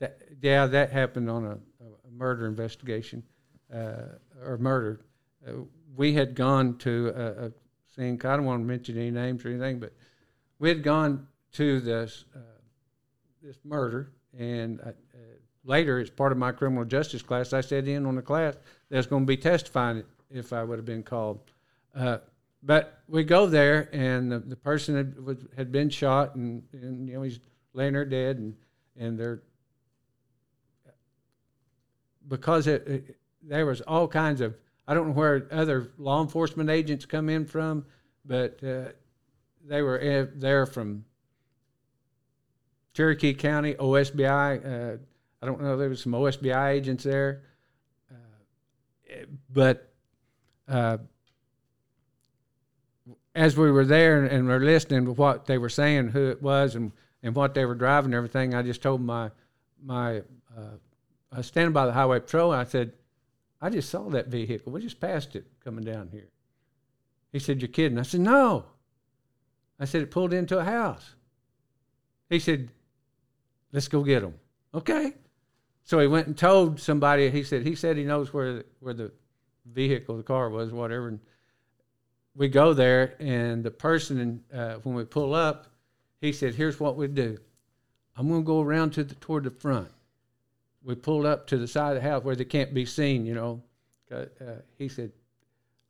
That, 0.00 0.18
yeah, 0.40 0.66
that 0.66 0.90
happened 0.90 1.28
on 1.30 1.44
a, 1.44 1.50
a 1.52 2.10
murder 2.10 2.46
investigation 2.46 3.22
uh, 3.72 4.02
or 4.44 4.58
murder. 4.58 5.00
Uh, 5.46 5.52
we 5.96 6.14
had 6.14 6.34
gone 6.34 6.78
to 6.78 7.12
a, 7.14 7.46
a 7.46 7.52
scene. 7.94 8.18
I 8.24 8.36
don't 8.36 8.44
want 8.44 8.62
to 8.62 8.66
mention 8.66 8.96
any 8.96 9.10
names 9.10 9.44
or 9.44 9.48
anything, 9.48 9.78
but 9.78 9.92
we 10.58 10.68
had 10.68 10.82
gone 10.82 11.26
to 11.52 11.80
this 11.80 12.24
uh, 12.34 12.38
this 13.42 13.58
murder, 13.64 14.12
and 14.38 14.80
I, 14.84 14.88
uh, 14.90 14.92
later, 15.64 15.98
as 15.98 16.10
part 16.10 16.32
of 16.32 16.38
my 16.38 16.52
criminal 16.52 16.84
justice 16.84 17.22
class, 17.22 17.52
I 17.52 17.60
sat 17.60 17.88
in 17.88 18.06
on 18.06 18.14
the 18.16 18.22
class 18.22 18.56
that's 18.88 19.06
going 19.06 19.22
to 19.22 19.26
be 19.26 19.36
testifying 19.36 20.04
if 20.30 20.52
I 20.52 20.62
would 20.64 20.78
have 20.78 20.86
been 20.86 21.02
called. 21.02 21.40
Uh, 21.94 22.18
but 22.62 23.00
we 23.08 23.24
go 23.24 23.46
there, 23.46 23.88
and 23.92 24.30
the, 24.30 24.38
the 24.38 24.56
person 24.56 24.96
had, 24.96 25.20
was, 25.20 25.38
had 25.56 25.72
been 25.72 25.90
shot, 25.90 26.36
and, 26.36 26.62
and 26.72 27.08
you 27.08 27.14
know 27.14 27.22
he's 27.22 27.40
laying 27.74 27.92
there 27.92 28.04
dead, 28.04 28.38
and 28.38 28.54
and 28.96 29.18
they're 29.18 29.42
because 32.28 32.66
it, 32.66 32.86
it, 32.86 33.16
there 33.42 33.66
was 33.66 33.80
all 33.82 34.06
kinds 34.06 34.40
of 34.40 34.54
I 34.86 34.94
don't 34.94 35.08
know 35.08 35.14
where 35.14 35.46
other 35.50 35.92
law 35.98 36.22
enforcement 36.22 36.70
agents 36.70 37.06
come 37.06 37.28
in 37.28 37.46
from, 37.46 37.86
but 38.24 38.62
uh, 38.64 38.90
they 39.66 39.82
were 39.82 40.28
there 40.34 40.66
from 40.66 41.04
Cherokee 42.94 43.34
County 43.34 43.74
OSBI. 43.74 44.94
Uh, 44.94 44.96
I 45.40 45.46
don't 45.46 45.60
know 45.60 45.76
there 45.76 45.88
was 45.88 46.02
some 46.02 46.12
OSBI 46.12 46.70
agents 46.70 47.04
there, 47.04 47.42
uh, 48.10 49.24
but 49.50 49.92
uh, 50.68 50.98
as 53.34 53.56
we 53.56 53.70
were 53.70 53.84
there 53.84 54.24
and 54.24 54.46
were 54.46 54.60
listening 54.60 55.06
to 55.06 55.12
what 55.12 55.46
they 55.46 55.58
were 55.58 55.68
saying, 55.68 56.08
who 56.08 56.28
it 56.28 56.42
was, 56.42 56.74
and, 56.74 56.92
and 57.22 57.34
what 57.34 57.54
they 57.54 57.64
were 57.64 57.74
driving, 57.74 58.06
and 58.06 58.14
everything, 58.14 58.54
I 58.54 58.62
just 58.62 58.82
told 58.82 59.00
my 59.00 59.30
my 59.84 60.18
uh, 60.56 60.76
I 61.32 61.38
was 61.38 61.46
standing 61.46 61.72
by 61.72 61.86
the 61.86 61.92
highway 61.92 62.20
patrol, 62.20 62.52
and 62.52 62.60
I 62.60 62.64
said, 62.64 62.92
"I 63.62 63.70
just 63.70 63.88
saw 63.88 64.10
that 64.10 64.26
vehicle. 64.26 64.72
We 64.72 64.82
just 64.82 65.00
passed 65.00 65.34
it 65.36 65.46
coming 65.64 65.84
down 65.84 66.08
here." 66.08 66.28
He 67.32 67.38
said, 67.38 67.62
"You're 67.62 67.68
kidding?" 67.68 67.98
I 67.98 68.02
said, 68.02 68.20
"No." 68.20 68.66
I 69.78 69.86
said, 69.86 70.02
"It 70.02 70.10
pulled 70.10 70.34
into 70.34 70.58
a 70.58 70.64
house." 70.64 71.14
He 72.28 72.38
said, 72.38 72.70
"Let's 73.72 73.88
go 73.88 74.02
get 74.02 74.20
them." 74.20 74.34
Okay. 74.74 75.14
So 75.84 75.98
he 75.98 76.06
went 76.06 76.26
and 76.26 76.36
told 76.36 76.80
somebody. 76.80 77.30
He 77.30 77.42
said 77.42 77.66
he 77.66 77.74
said 77.74 77.96
he 77.96 78.04
knows 78.04 78.32
where 78.32 78.64
where 78.80 78.94
the 78.94 79.12
vehicle, 79.64 80.16
the 80.16 80.22
car 80.22 80.50
was, 80.50 80.72
whatever. 80.72 81.08
And 81.08 81.20
we 82.34 82.48
go 82.48 82.72
there, 82.74 83.14
and 83.20 83.62
the 83.62 83.70
person, 83.70 84.44
uh, 84.52 84.74
when 84.82 84.94
we 84.94 85.04
pull 85.04 85.34
up, 85.34 85.68
he 86.20 86.32
said, 86.32 86.54
"Here's 86.54 86.80
what 86.80 86.96
we 86.96 87.08
do. 87.08 87.38
I'm 88.16 88.28
going 88.28 88.42
to 88.42 88.46
go 88.46 88.60
around 88.60 88.90
to 88.94 89.04
the 89.04 89.14
toward 89.16 89.44
the 89.44 89.50
front." 89.50 89.90
We 90.84 90.94
pulled 90.94 91.26
up 91.26 91.46
to 91.48 91.58
the 91.58 91.68
side 91.68 91.96
of 91.96 92.02
the 92.02 92.08
house 92.08 92.24
where 92.24 92.36
they 92.36 92.44
can't 92.44 92.74
be 92.74 92.84
seen. 92.84 93.24
You 93.26 93.34
know, 93.34 93.62
uh, 94.10 94.26
he 94.76 94.88
said, 94.88 95.12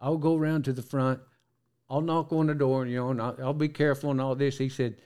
"I'll 0.00 0.18
go 0.18 0.36
around 0.36 0.64
to 0.64 0.72
the 0.72 0.82
front. 0.82 1.20
I'll 1.88 2.00
knock 2.00 2.32
on 2.32 2.46
the 2.46 2.54
door, 2.54 2.86
you 2.86 2.96
know, 2.96 3.10
and 3.10 3.20
I'll, 3.20 3.36
I'll 3.42 3.54
be 3.54 3.68
careful 3.68 4.10
and 4.10 4.20
all 4.20 4.34
this." 4.34 4.58
He 4.58 4.68
said, 4.68 4.96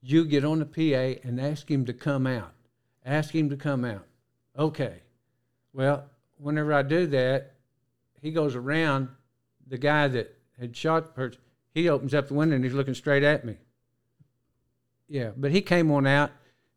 "You 0.00 0.24
get 0.24 0.44
on 0.44 0.60
the 0.60 0.66
PA 0.66 1.20
and 1.26 1.40
ask 1.40 1.70
him 1.70 1.84
to 1.86 1.92
come 1.92 2.26
out. 2.26 2.52
Ask 3.04 3.34
him 3.34 3.50
to 3.50 3.56
come 3.56 3.84
out." 3.84 4.06
Okay. 4.58 5.02
Well, 5.72 6.08
whenever 6.38 6.72
I 6.72 6.82
do 6.82 7.06
that, 7.08 7.54
he 8.20 8.30
goes 8.30 8.54
around 8.54 9.08
the 9.66 9.78
guy 9.78 10.08
that 10.08 10.36
had 10.58 10.76
shot 10.76 11.06
the 11.06 11.12
person. 11.12 11.40
He 11.72 11.88
opens 11.88 12.14
up 12.14 12.28
the 12.28 12.34
window 12.34 12.54
and 12.54 12.64
he's 12.64 12.74
looking 12.74 12.94
straight 12.94 13.22
at 13.24 13.44
me. 13.44 13.56
Yeah, 15.08 15.30
but 15.36 15.50
he 15.50 15.60
came 15.60 15.90
on 15.90 16.06
out. 16.06 16.30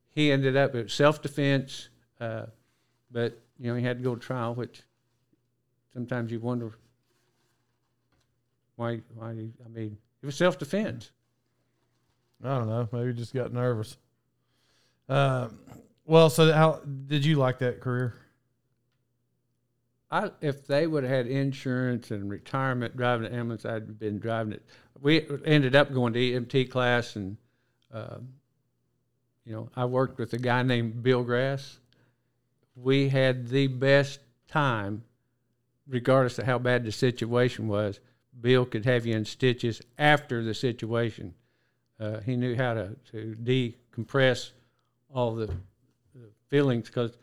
He 0.09 0.31
ended 0.31 0.57
up 0.57 0.75
at 0.75 0.89
self 0.89 1.21
defense, 1.21 1.89
uh, 2.19 2.45
but 3.11 3.39
you 3.59 3.69
know 3.71 3.75
he 3.77 3.83
had 3.83 3.97
to 3.97 4.03
go 4.03 4.15
to 4.15 4.21
trial, 4.21 4.55
which 4.55 4.81
sometimes 5.93 6.31
you 6.31 6.39
wonder 6.39 6.71
why. 8.75 9.01
Why? 9.15 9.33
he- 9.33 9.53
I 9.65 9.69
mean, 9.69 9.97
it 10.21 10.25
was 10.25 10.35
self 10.35 10.57
defense. 10.57 11.11
I 12.43 12.57
don't 12.57 12.67
know. 12.67 12.87
Maybe 12.91 13.13
just 13.13 13.33
got 13.33 13.51
nervous. 13.51 13.97
Um, 15.09 15.59
well, 16.05 16.29
so 16.29 16.51
how 16.53 16.81
did 17.07 17.25
you 17.25 17.37
like 17.37 17.59
that 17.59 17.81
career? 17.81 18.15
I, 20.09 20.31
if 20.39 20.67
they 20.67 20.87
would 20.87 21.03
have 21.03 21.11
had 21.11 21.27
insurance 21.27 22.11
and 22.11 22.29
retirement 22.29 22.95
driving 22.95 23.29
the 23.29 23.35
ambulance, 23.35 23.65
I'd 23.65 23.99
been 23.99 24.19
driving 24.19 24.53
it. 24.53 24.63
We 25.01 25.25
ended 25.45 25.75
up 25.75 25.93
going 25.93 26.13
to 26.13 26.19
EMT 26.19 26.69
class, 26.71 27.15
and 27.17 27.37
um, 27.91 28.29
you 29.45 29.53
know, 29.53 29.69
I 29.75 29.85
worked 29.85 30.17
with 30.17 30.33
a 30.33 30.37
guy 30.37 30.63
named 30.63 31.03
Bill 31.03 31.23
Grass. 31.23 31.79
We 32.79 33.09
had 33.09 33.47
the 33.49 33.67
best 33.67 34.19
time, 34.47 35.03
regardless 35.87 36.37
of 36.39 36.45
how 36.45 36.59
bad 36.59 36.85
the 36.85 36.91
situation 36.91 37.67
was. 37.67 37.99
Bill 38.39 38.65
could 38.65 38.85
have 38.85 39.05
you 39.05 39.15
in 39.15 39.25
stitches 39.25 39.81
after 39.97 40.43
the 40.43 40.53
situation. 40.53 41.33
Uh, 41.99 42.19
he 42.19 42.35
knew 42.35 42.55
how 42.55 42.75
to, 42.75 42.95
to 43.11 43.35
decompress 43.43 44.51
all 45.11 45.33
the, 45.33 45.47
the 45.47 46.29
feelings 46.49 46.87
because 46.87 47.17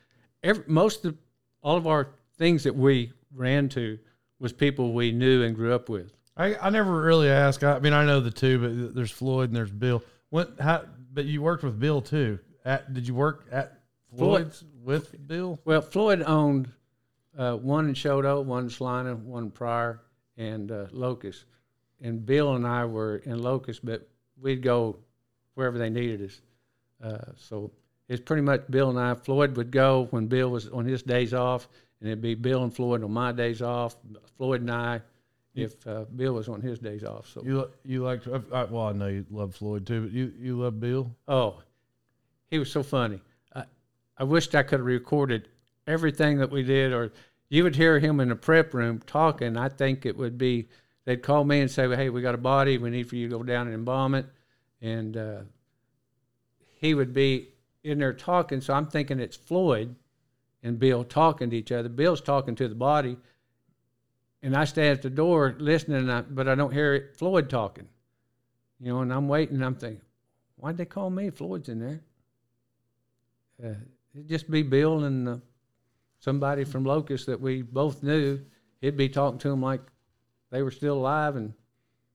most 0.66 1.04
of 1.04 1.16
all 1.62 1.76
of 1.76 1.86
our 1.86 2.08
things 2.36 2.64
that 2.64 2.74
we 2.74 3.12
ran 3.32 3.68
to 3.70 3.98
was 4.38 4.52
people 4.52 4.92
we 4.92 5.12
knew 5.12 5.44
and 5.44 5.54
grew 5.54 5.72
up 5.72 5.88
with. 5.88 6.12
I, 6.36 6.56
I 6.56 6.70
never 6.70 7.00
really 7.00 7.28
asked. 7.28 7.62
I, 7.62 7.78
mean, 7.78 7.92
I 7.92 8.04
know 8.04 8.20
the 8.20 8.30
two, 8.30 8.58
but 8.58 8.94
there's 8.94 9.12
Floyd 9.12 9.50
and 9.50 9.56
there's 9.56 9.70
Bill. 9.70 10.02
What? 10.30 10.56
How? 10.60 10.84
But 11.12 11.26
you 11.26 11.42
worked 11.42 11.62
with 11.62 11.78
Bill 11.78 12.02
too. 12.02 12.40
At 12.64 12.92
did 12.92 13.06
you 13.06 13.14
work 13.14 13.46
at 13.52 13.78
Floyd's 14.16 14.64
with 14.82 15.26
Bill? 15.26 15.58
Well, 15.64 15.80
Floyd 15.82 16.22
owned 16.26 16.70
uh, 17.36 17.56
one 17.56 17.88
in 17.88 17.94
Chouteau, 17.94 18.44
one 18.44 18.64
in 18.64 18.70
Salina, 18.70 19.14
one 19.14 19.44
in 19.44 19.50
Pryor, 19.50 20.00
and 20.36 20.70
uh, 20.70 20.86
Locust. 20.92 21.44
And 22.00 22.24
Bill 22.24 22.54
and 22.54 22.66
I 22.66 22.84
were 22.84 23.16
in 23.18 23.42
Locust, 23.42 23.84
but 23.84 24.08
we'd 24.40 24.62
go 24.62 24.98
wherever 25.54 25.78
they 25.78 25.90
needed 25.90 26.22
us. 26.22 26.40
Uh, 27.02 27.32
so 27.36 27.70
it's 28.08 28.20
pretty 28.20 28.42
much 28.42 28.62
Bill 28.70 28.90
and 28.90 28.98
I. 28.98 29.14
Floyd 29.14 29.56
would 29.56 29.70
go 29.70 30.08
when 30.10 30.26
Bill 30.26 30.50
was 30.50 30.68
on 30.68 30.84
his 30.84 31.02
days 31.02 31.32
off, 31.32 31.68
and 32.00 32.08
it'd 32.08 32.20
be 32.20 32.34
Bill 32.34 32.62
and 32.62 32.74
Floyd 32.74 33.02
on 33.02 33.12
my 33.12 33.32
days 33.32 33.62
off. 33.62 33.96
Floyd 34.36 34.60
and 34.60 34.70
I, 34.70 35.00
if 35.54 35.86
uh, 35.86 36.04
Bill 36.16 36.34
was 36.34 36.48
on 36.48 36.60
his 36.60 36.78
days 36.78 37.04
off. 37.04 37.28
So 37.28 37.42
You 37.42 37.70
you 37.84 38.02
liked? 38.04 38.26
I, 38.52 38.64
well, 38.64 38.88
I 38.88 38.92
know 38.92 39.06
you 39.06 39.24
love 39.30 39.54
Floyd 39.54 39.86
too, 39.86 40.02
but 40.02 40.12
you 40.12 40.32
you 40.38 40.60
love 40.60 40.80
Bill. 40.80 41.10
Oh, 41.28 41.62
he 42.50 42.58
was 42.58 42.70
so 42.70 42.82
funny. 42.82 43.20
I, 44.16 44.24
wished 44.24 44.54
I 44.54 44.62
could 44.62 44.80
have 44.80 44.86
recorded 44.86 45.48
everything 45.86 46.38
that 46.38 46.50
we 46.50 46.62
did, 46.62 46.92
or 46.92 47.12
you 47.48 47.62
would 47.64 47.76
hear 47.76 47.98
him 47.98 48.20
in 48.20 48.28
the 48.28 48.36
prep 48.36 48.74
room 48.74 49.00
talking. 49.06 49.56
I 49.56 49.68
think 49.68 50.06
it 50.06 50.16
would 50.16 50.38
be 50.38 50.68
they'd 51.04 51.22
call 51.22 51.44
me 51.44 51.60
and 51.60 51.70
say, 51.70 51.88
"Hey, 51.94 52.10
we 52.10 52.22
got 52.22 52.34
a 52.34 52.38
body. 52.38 52.78
We 52.78 52.90
need 52.90 53.08
for 53.08 53.16
you 53.16 53.28
to 53.28 53.38
go 53.38 53.42
down 53.42 53.66
and 53.66 53.74
embalm 53.74 54.14
it," 54.14 54.26
and 54.80 55.16
uh, 55.16 55.40
he 56.80 56.94
would 56.94 57.12
be 57.12 57.48
in 57.82 57.98
there 57.98 58.12
talking. 58.12 58.60
So 58.60 58.74
I'm 58.74 58.86
thinking 58.86 59.20
it's 59.20 59.36
Floyd 59.36 59.94
and 60.62 60.78
Bill 60.78 61.04
talking 61.04 61.50
to 61.50 61.56
each 61.56 61.70
other. 61.70 61.88
Bill's 61.88 62.20
talking 62.20 62.54
to 62.56 62.68
the 62.68 62.74
body, 62.74 63.16
and 64.42 64.56
I 64.56 64.64
stand 64.64 64.98
at 64.98 65.02
the 65.02 65.10
door 65.10 65.54
listening, 65.58 66.08
I, 66.10 66.22
but 66.22 66.48
I 66.48 66.54
don't 66.54 66.72
hear 66.72 67.12
Floyd 67.16 67.50
talking. 67.50 67.88
You 68.80 68.92
know, 68.92 69.00
and 69.00 69.12
I'm 69.12 69.28
waiting. 69.28 69.62
I'm 69.62 69.76
thinking, 69.76 70.00
why'd 70.56 70.76
they 70.76 70.84
call 70.84 71.10
me? 71.10 71.30
Floyd's 71.30 71.68
in 71.68 71.78
there. 71.80 72.00
Uh, 73.62 73.74
it'd 74.14 74.28
just 74.28 74.50
be 74.50 74.62
Bill 74.62 75.04
and 75.04 75.28
uh, 75.28 75.36
somebody 76.20 76.64
from 76.64 76.84
Locust 76.84 77.26
that 77.26 77.40
we 77.40 77.62
both 77.62 78.02
knew. 78.02 78.40
He'd 78.80 78.96
be 78.96 79.08
talking 79.08 79.38
to 79.40 79.48
them 79.48 79.62
like 79.62 79.80
they 80.50 80.62
were 80.62 80.70
still 80.70 80.94
alive, 80.98 81.36
and 81.36 81.52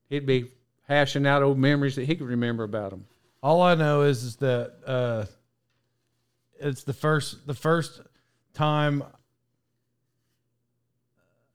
he'd 0.08 0.26
be 0.26 0.46
hashing 0.88 1.26
out 1.26 1.42
old 1.42 1.58
memories 1.58 1.96
that 1.96 2.04
he 2.06 2.14
could 2.14 2.28
remember 2.28 2.64
about 2.64 2.90
them. 2.90 3.06
All 3.42 3.62
I 3.62 3.74
know 3.74 4.02
is, 4.02 4.22
is 4.22 4.36
that 4.36 4.72
uh, 4.86 5.24
it's 6.58 6.84
the 6.84 6.92
first 6.92 7.46
the 7.46 7.54
first 7.54 8.00
time 8.54 9.02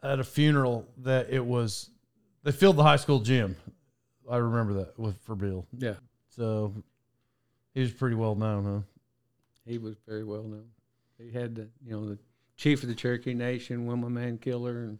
at 0.01 0.19
a 0.19 0.23
funeral 0.23 0.87
that 0.99 1.29
it 1.29 1.43
was 1.43 1.89
they 2.43 2.51
filled 2.51 2.75
the 2.75 2.83
high 2.83 2.95
school 2.95 3.19
gym. 3.19 3.55
I 4.29 4.37
remember 4.37 4.73
that 4.73 4.97
with 4.97 5.19
for 5.21 5.35
Bill. 5.35 5.65
Yeah, 5.77 5.95
So 6.29 6.73
he 7.73 7.81
was 7.81 7.91
pretty 7.91 8.15
well 8.15 8.35
known, 8.35 8.63
huh? 8.63 8.94
He 9.65 9.77
was 9.77 9.95
very 10.07 10.23
well 10.23 10.43
known. 10.43 10.67
He 11.17 11.31
had 11.31 11.55
the 11.55 11.67
you 11.83 11.91
know 11.91 12.05
the 12.07 12.19
chief 12.55 12.83
of 12.83 12.89
the 12.89 12.95
Cherokee 12.95 13.33
Nation, 13.33 13.85
Wilma 13.85 14.09
Mankiller, 14.09 14.85
and 14.85 14.99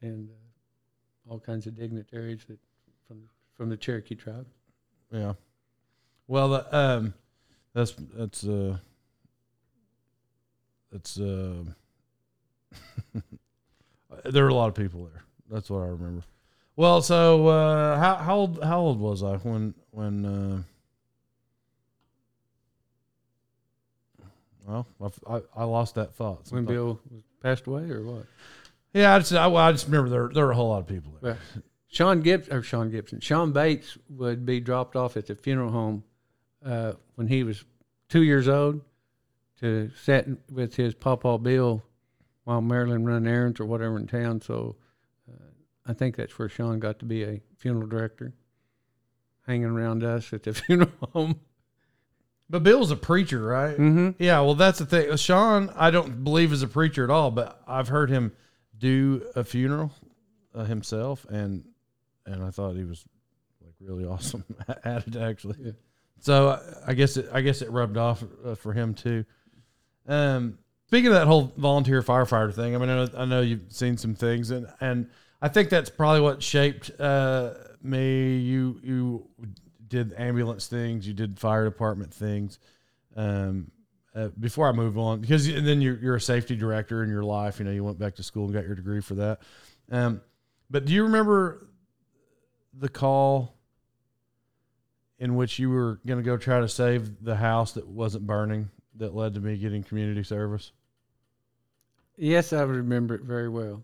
and 0.00 0.28
uh, 0.30 1.30
all 1.30 1.38
kinds 1.38 1.66
of 1.66 1.76
dignitaries 1.76 2.44
that 2.48 2.58
from 3.06 3.28
from 3.54 3.68
the 3.68 3.76
Cherokee 3.76 4.14
tribe. 4.14 4.46
Yeah. 5.10 5.34
Well, 6.26 6.48
the, 6.48 6.76
um, 6.76 7.14
that's 7.74 7.94
that's 8.14 8.44
uh, 8.44 8.78
that's 10.90 11.18
uh, 11.20 11.64
there 14.24 14.44
were 14.44 14.50
a 14.50 14.54
lot 14.54 14.68
of 14.68 14.74
people 14.74 15.04
there. 15.04 15.22
That's 15.50 15.68
what 15.68 15.80
I 15.80 15.86
remember. 15.88 16.22
Well, 16.76 17.02
so 17.02 17.48
uh, 17.48 17.98
how 17.98 18.16
how 18.16 18.36
old 18.36 18.62
how 18.62 18.80
old 18.80 19.00
was 19.00 19.22
I 19.22 19.36
when 19.36 19.74
when 19.90 20.64
well 24.66 24.86
I, 25.00 25.36
I, 25.36 25.40
I 25.56 25.64
lost 25.64 25.94
that 25.96 26.14
thought. 26.14 26.46
When. 26.50 26.64
Bill 26.64 27.00
passed 27.42 27.66
away, 27.66 27.90
or 27.90 28.02
what? 28.02 28.26
yeah, 28.92 29.14
I 29.14 29.18
just 29.18 29.32
I, 29.32 29.46
well, 29.46 29.64
I 29.64 29.72
just 29.72 29.86
remember 29.86 30.10
there 30.10 30.30
there 30.32 30.46
were 30.46 30.52
a 30.52 30.56
whole 30.56 30.70
lot 30.70 30.80
of 30.80 30.86
people 30.86 31.12
there. 31.20 31.32
Well, 31.32 31.62
Sean 31.88 32.22
Gibson 32.22 32.54
or 32.54 32.62
Sean 32.62 32.90
Gibson, 32.90 33.20
Sean 33.20 33.52
Bates 33.52 33.98
would 34.08 34.46
be 34.46 34.60
dropped 34.60 34.96
off 34.96 35.16
at 35.16 35.26
the 35.26 35.34
funeral 35.34 35.70
home 35.70 36.04
uh, 36.64 36.92
when 37.16 37.26
he 37.26 37.44
was 37.44 37.64
two 38.08 38.22
years 38.22 38.48
old 38.48 38.80
to 39.60 39.90
sit 40.02 40.26
with 40.50 40.74
his 40.74 40.94
pawpaw 40.94 41.38
Bill 41.38 41.82
while 42.44 42.60
Marilyn 42.60 43.04
run 43.04 43.26
errands 43.26 43.60
or 43.60 43.66
whatever 43.66 43.98
in 43.98 44.06
town. 44.06 44.40
So 44.40 44.76
uh, 45.30 45.36
I 45.86 45.92
think 45.92 46.16
that's 46.16 46.38
where 46.38 46.48
Sean 46.48 46.80
got 46.80 46.98
to 47.00 47.04
be 47.04 47.24
a 47.24 47.40
funeral 47.56 47.86
director, 47.86 48.32
hanging 49.46 49.66
around 49.66 50.02
us 50.02 50.32
at 50.32 50.42
the 50.42 50.54
funeral 50.54 50.90
home. 51.12 51.40
But 52.52 52.64
Bill's 52.64 52.90
a 52.90 52.96
preacher, 52.96 53.42
right? 53.42 53.72
Mm-hmm. 53.72 54.22
Yeah, 54.22 54.40
well, 54.40 54.54
that's 54.54 54.78
the 54.78 54.84
thing. 54.84 55.16
Sean, 55.16 55.72
I 55.74 55.90
don't 55.90 56.22
believe 56.22 56.52
is 56.52 56.62
a 56.62 56.68
preacher 56.68 57.02
at 57.02 57.08
all, 57.08 57.30
but 57.30 57.58
I've 57.66 57.88
heard 57.88 58.10
him 58.10 58.30
do 58.76 59.22
a 59.34 59.42
funeral 59.42 59.90
uh, 60.54 60.64
himself, 60.64 61.24
and 61.30 61.64
and 62.26 62.44
I 62.44 62.50
thought 62.50 62.76
he 62.76 62.84
was 62.84 63.06
like 63.64 63.72
really 63.80 64.04
awesome 64.08 64.44
at 64.84 65.08
it 65.08 65.16
actually. 65.16 65.56
Yeah. 65.60 65.72
So 66.20 66.50
uh, 66.50 66.74
I 66.86 66.92
guess 66.92 67.16
it, 67.16 67.30
I 67.32 67.40
guess 67.40 67.62
it 67.62 67.70
rubbed 67.70 67.96
off 67.96 68.22
uh, 68.44 68.54
for 68.54 68.74
him 68.74 68.92
too. 68.92 69.24
Um, 70.06 70.58
speaking 70.88 71.06
of 71.06 71.14
that 71.14 71.26
whole 71.26 71.54
volunteer 71.56 72.02
firefighter 72.02 72.54
thing, 72.54 72.74
I 72.74 72.78
mean, 72.78 72.90
I 72.90 72.96
know, 72.96 73.08
I 73.16 73.24
know 73.24 73.40
you've 73.40 73.72
seen 73.72 73.96
some 73.96 74.14
things, 74.14 74.50
and 74.50 74.66
and 74.78 75.08
I 75.40 75.48
think 75.48 75.70
that's 75.70 75.88
probably 75.88 76.20
what 76.20 76.42
shaped 76.42 76.90
uh, 77.00 77.54
me. 77.82 78.36
You 78.36 78.78
you 78.84 79.28
did 79.92 80.14
ambulance 80.14 80.66
things, 80.66 81.06
you 81.06 81.12
did 81.12 81.38
fire 81.38 81.64
department 81.64 82.12
things. 82.12 82.58
Um, 83.14 83.70
uh, 84.14 84.28
before 84.40 84.68
I 84.68 84.72
move 84.72 84.98
on, 84.98 85.20
because 85.20 85.46
and 85.46 85.66
then 85.66 85.80
you're 85.80 85.98
you're 85.98 86.16
a 86.16 86.20
safety 86.20 86.56
director 86.56 87.02
in 87.02 87.10
your 87.10 87.22
life. 87.22 87.58
You 87.58 87.66
know, 87.66 87.70
you 87.70 87.84
went 87.84 87.98
back 87.98 88.16
to 88.16 88.22
school 88.22 88.44
and 88.44 88.54
got 88.54 88.64
your 88.64 88.74
degree 88.74 89.00
for 89.00 89.14
that. 89.14 89.40
Um, 89.90 90.20
but 90.70 90.86
do 90.86 90.92
you 90.92 91.04
remember 91.04 91.68
the 92.74 92.88
call 92.88 93.54
in 95.18 95.36
which 95.36 95.58
you 95.58 95.70
were 95.70 96.00
going 96.06 96.18
to 96.18 96.24
go 96.24 96.36
try 96.36 96.60
to 96.60 96.68
save 96.68 97.22
the 97.22 97.36
house 97.36 97.72
that 97.72 97.86
wasn't 97.86 98.26
burning 98.26 98.70
that 98.96 99.14
led 99.14 99.34
to 99.34 99.40
me 99.40 99.56
getting 99.56 99.82
community 99.82 100.22
service? 100.22 100.72
Yes, 102.16 102.52
I 102.52 102.62
remember 102.62 103.14
it 103.14 103.22
very 103.22 103.48
well. 103.48 103.82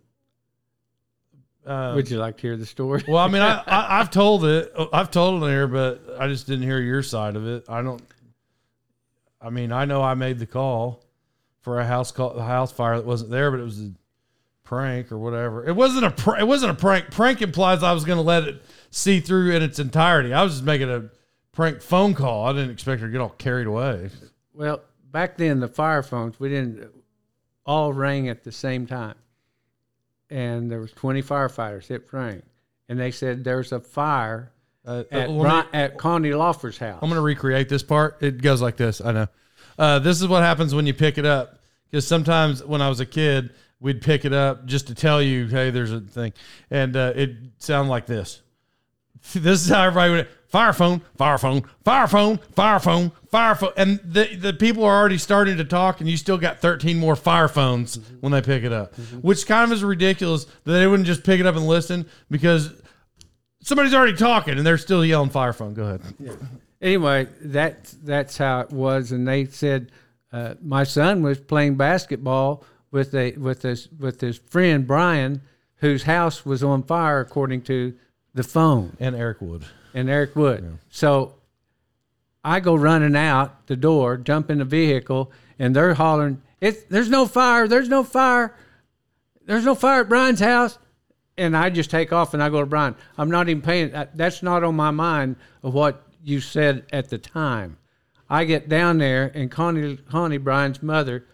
Um, 1.69 1.97
Would 1.97 2.11
you 2.11 2.19
like 2.19 2.37
to 2.39 2.43
hear 2.43 2.57
the 2.57 2.67
story? 2.67 3.05
well, 3.07 3.23
I 3.23 3.29
mean, 3.29 3.43
I, 3.43 3.63
I 3.67 3.99
I've 4.01 4.11
told 4.11 4.45
it, 4.47 4.73
I've 4.93 5.11
told 5.11 5.43
it 5.45 5.47
here, 5.49 5.67
but 5.69 6.03
I 6.19 6.27
just 6.27 6.47
didn't 6.47 6.65
hear 6.65 6.81
your 6.81 7.03
side 7.03 7.37
of 7.37 7.47
it. 7.47 7.65
I 7.69 7.83
don't. 7.83 8.03
I 9.41 9.51
mean, 9.51 9.71
I 9.71 9.85
know 9.85 10.03
I 10.03 10.15
made 10.15 10.39
the 10.39 10.47
call 10.47 11.05
for 11.61 11.79
a 11.79 11.85
house 11.87 12.11
call, 12.11 12.31
a 12.31 12.43
house 12.43 12.73
fire 12.73 12.97
that 12.97 13.07
wasn't 13.07 13.31
there, 13.31 13.51
but 13.51 13.61
it 13.61 13.65
was 13.65 13.81
a 13.81 13.91
prank 14.65 15.13
or 15.13 15.19
whatever. 15.19 15.67
It 15.67 15.77
wasn't 15.77 16.07
a 16.07 16.11
pr- 16.11 16.37
it 16.39 16.47
wasn't 16.47 16.73
a 16.73 16.75
prank. 16.75 17.11
Prank 17.11 17.43
implies 17.43 17.83
I 17.83 17.93
was 17.93 18.05
going 18.05 18.17
to 18.19 18.23
let 18.23 18.45
it 18.45 18.63
see 18.91 19.21
through 19.21 19.55
in 19.55 19.63
its 19.63 19.79
entirety. 19.79 20.33
I 20.33 20.43
was 20.43 20.55
just 20.55 20.65
making 20.65 20.91
a 20.91 21.11
prank 21.53 21.83
phone 21.83 22.15
call. 22.15 22.47
I 22.47 22.53
didn't 22.53 22.71
expect 22.71 23.01
her 23.03 23.09
to 23.09 23.13
get 23.13 23.21
all 23.21 23.31
carried 23.31 23.67
away. 23.67 24.11
Well, 24.55 24.81
back 25.11 25.37
then 25.37 25.61
the 25.61 25.69
fire 25.69 26.03
phones 26.03 26.41
we 26.41 26.49
didn't 26.49 26.91
all 27.67 27.93
rang 27.93 28.29
at 28.29 28.45
the 28.45 28.53
same 28.53 28.87
time, 28.87 29.15
and 30.31 30.71
there 30.71 30.81
was 30.81 30.93
twenty 30.93 31.23
firefighters. 31.23 31.91
It 31.91 32.07
rang, 32.13 32.43
and 32.89 32.99
they 32.99 33.11
said 33.11 33.45
there's 33.45 33.73
a 33.73 33.81
fire 33.81 34.53
Uh, 34.87 35.05
at 35.11 35.29
let 35.29 35.31
me- 35.31 35.41
Bri- 35.71 35.81
at 35.81 35.99
Connie 35.99 36.33
Loffer's 36.33 36.79
house. 36.79 36.99
I'm 37.03 37.09
going 37.09 37.19
to 37.19 37.23
recreate 37.23 37.69
this 37.69 37.83
part. 37.83 38.19
It 38.23 38.41
goes 38.43 38.63
like 38.63 38.77
this. 38.77 39.01
I 39.01 39.13
know. 39.13 39.27
Uh, 39.79 39.99
this 39.99 40.21
is 40.21 40.27
what 40.29 40.43
happens 40.43 40.75
when 40.75 40.87
you 40.87 40.95
pick 40.95 41.19
it 41.19 41.27
up. 41.27 41.59
Because 41.91 42.07
sometimes 42.07 42.63
when 42.65 42.83
I 42.83 42.89
was 42.89 43.01
a 43.01 43.07
kid, 43.07 43.51
we'd 43.81 44.03
pick 44.03 44.25
it 44.27 44.33
up 44.35 44.67
just 44.67 44.89
to 44.89 44.95
tell 44.95 45.23
you, 45.23 45.47
hey, 45.47 45.71
there's 45.71 45.93
a 45.93 46.01
thing. 46.01 46.33
And 46.71 46.95
uh, 46.97 47.13
it 47.17 47.31
sounded 47.59 47.91
like 47.91 48.07
this. 48.07 48.43
This 49.35 49.63
is 49.65 49.69
how 49.69 49.83
everybody 49.85 50.13
would 50.13 50.29
fire 50.49 50.73
phone, 50.73 51.03
fire 51.17 51.39
phone, 51.39 51.63
fire 51.85 52.07
phone, 52.07 52.39
fire 52.55 52.81
phone, 52.81 53.13
fire 53.31 53.55
phone. 53.55 53.73
And 53.77 54.01
the, 54.05 54.35
the 54.35 54.53
people 54.53 54.85
are 54.85 54.99
already 54.99 55.19
starting 55.19 55.57
to 55.59 55.65
talk, 55.65 56.01
and 56.01 56.09
you 56.09 56.17
still 56.17 56.39
got 56.39 56.61
13 56.61 56.99
more 56.99 57.17
fire 57.17 57.49
phones 57.49 57.99
when 58.21 58.33
they 58.33 58.43
pick 58.43 58.65
it 58.65 58.73
up, 58.73 58.95
which 59.23 59.47
kind 59.47 59.65
of 59.65 59.73
is 59.77 59.85
ridiculous 59.85 60.45
that 60.65 60.73
they 60.73 60.87
wouldn't 60.87 61.07
just 61.07 61.25
pick 61.25 61.41
it 61.41 61.47
up 61.47 61.55
and 61.55 61.67
listen 61.67 62.07
because 62.31 62.73
somebody's 63.61 63.95
already 63.95 64.17
talking 64.17 64.57
and 64.57 64.67
they're 64.67 64.79
still 64.79 65.05
yelling 65.05 65.31
fire 65.31 65.53
phone. 65.53 65.75
Go 65.75 65.85
ahead. 65.85 66.03
anyway, 66.81 67.29
that's 67.41 67.93
that's 67.93 68.39
how 68.39 68.61
it 68.61 68.71
was, 68.71 69.13
and 69.13 69.29
they 69.29 69.45
said 69.47 69.93
uh, 70.33 70.55
my 70.63 70.85
son 70.85 71.23
was 71.23 71.39
playing 71.39 71.77
basketball 71.77 72.65
with 72.91 73.15
a 73.15 73.33
with 73.33 73.63
his 73.63 73.89
with 73.99 74.21
his 74.21 74.39
friend 74.39 74.87
Brian, 74.87 75.43
whose 75.77 76.05
house 76.05 76.47
was 76.47 76.63
on 76.63 76.83
fire, 76.83 77.21
according 77.21 77.63
to 77.63 77.95
the 78.35 78.43
phone. 78.43 78.97
And 79.01 79.15
Eric 79.15 79.41
Wood. 79.41 79.65
And 79.95 80.09
Eric 80.09 80.37
Wood. 80.37 80.79
So 80.91 81.35
I 82.45 82.61
go 82.61 82.75
running 82.75 83.17
out 83.17 83.67
the 83.67 83.77
door, 83.77 84.17
jump 84.17 84.51
in 84.51 84.59
the 84.59 84.65
vehicle, 84.65 85.33
and 85.59 85.75
they're 85.75 85.95
hollering, 85.95 86.43
"It's 86.61 86.83
there's 86.85 87.11
no 87.11 87.27
fire! 87.27 87.67
There's 87.69 87.89
no 87.89 88.05
fire! 88.05 88.55
There's 89.45 89.65
no 89.65 89.75
fire 89.75 90.03
at 90.03 90.09
Brian's 90.09 90.41
house!" 90.41 90.79
And 91.37 91.57
I 91.57 91.71
just 91.71 91.91
take 91.91 92.13
off 92.13 92.35
and 92.35 92.43
I 92.43 92.49
go 92.49 92.61
to 92.61 92.67
Brian. 92.67 92.97
I'm 93.17 93.31
not 93.31 93.49
even 93.49 93.63
paying. 93.63 93.95
Uh, 93.95 94.07
that's 94.15 94.43
not 94.43 94.65
on 94.65 94.75
my 94.77 94.91
mind 94.91 95.37
of 95.63 95.73
what 95.75 96.03
you 96.23 96.41
said 96.41 96.85
at 96.93 97.11
the 97.11 97.19
time. 97.19 97.77
I 98.29 98.45
get 98.45 98.69
down 98.69 98.99
there, 98.99 99.31
and 99.35 99.51
Connie, 99.51 99.97
Connie 99.97 100.37
Brian's 100.39 100.83
mother, 100.83 101.25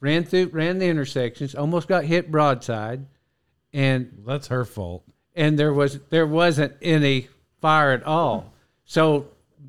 ran 0.00 0.24
through, 0.24 0.48
ran 0.48 0.78
the 0.78 0.86
intersections, 0.86 1.54
almost 1.54 1.88
got 1.88 2.04
hit 2.04 2.30
broadside, 2.30 3.06
and 3.72 4.22
That's 4.26 4.48
her 4.48 4.64
fault. 4.64 5.02
and 5.34 5.58
there 5.58 5.72
was 5.72 5.98
there 6.10 6.26
wasn't 6.26 6.74
any 6.80 7.28
fire 7.60 7.92
at 7.92 8.02
all. 8.04 8.52
So, 8.84 9.28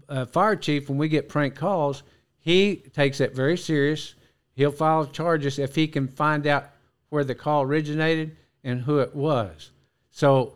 uh, 0.09 0.25
fire 0.25 0.55
chief, 0.55 0.89
when 0.89 0.97
we 0.97 1.07
get 1.09 1.29
prank 1.29 1.55
calls, 1.55 2.03
he 2.39 2.77
takes 2.93 3.17
that 3.19 3.33
very 3.35 3.57
serious. 3.57 4.15
He'll 4.53 4.71
file 4.71 5.05
charges 5.05 5.59
if 5.59 5.75
he 5.75 5.87
can 5.87 6.07
find 6.07 6.45
out 6.47 6.69
where 7.09 7.23
the 7.23 7.35
call 7.35 7.63
originated 7.63 8.35
and 8.63 8.81
who 8.81 8.99
it 8.99 9.15
was. 9.15 9.71
So, 10.11 10.53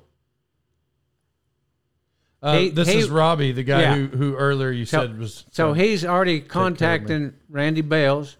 Uh, 2.43 2.57
He- 2.57 2.69
this 2.69 2.87
he- 2.91 2.97
is 2.97 3.07
Robbie, 3.07 3.51
the 3.51 3.61
guy 3.61 3.81
Yeah. 3.81 3.95
who, 3.95 4.07
who 4.07 4.35
earlier 4.35 4.71
you 4.71 4.83
So- 4.83 5.01
said 5.01 5.19
was. 5.19 5.45
so 5.51 5.73
he's 5.73 6.03
already 6.03 6.39
care 6.39 6.41
of 6.41 6.45
me. 6.45 6.49
contacting 6.49 7.33
Randy 7.49 7.81
Bales 7.81 8.35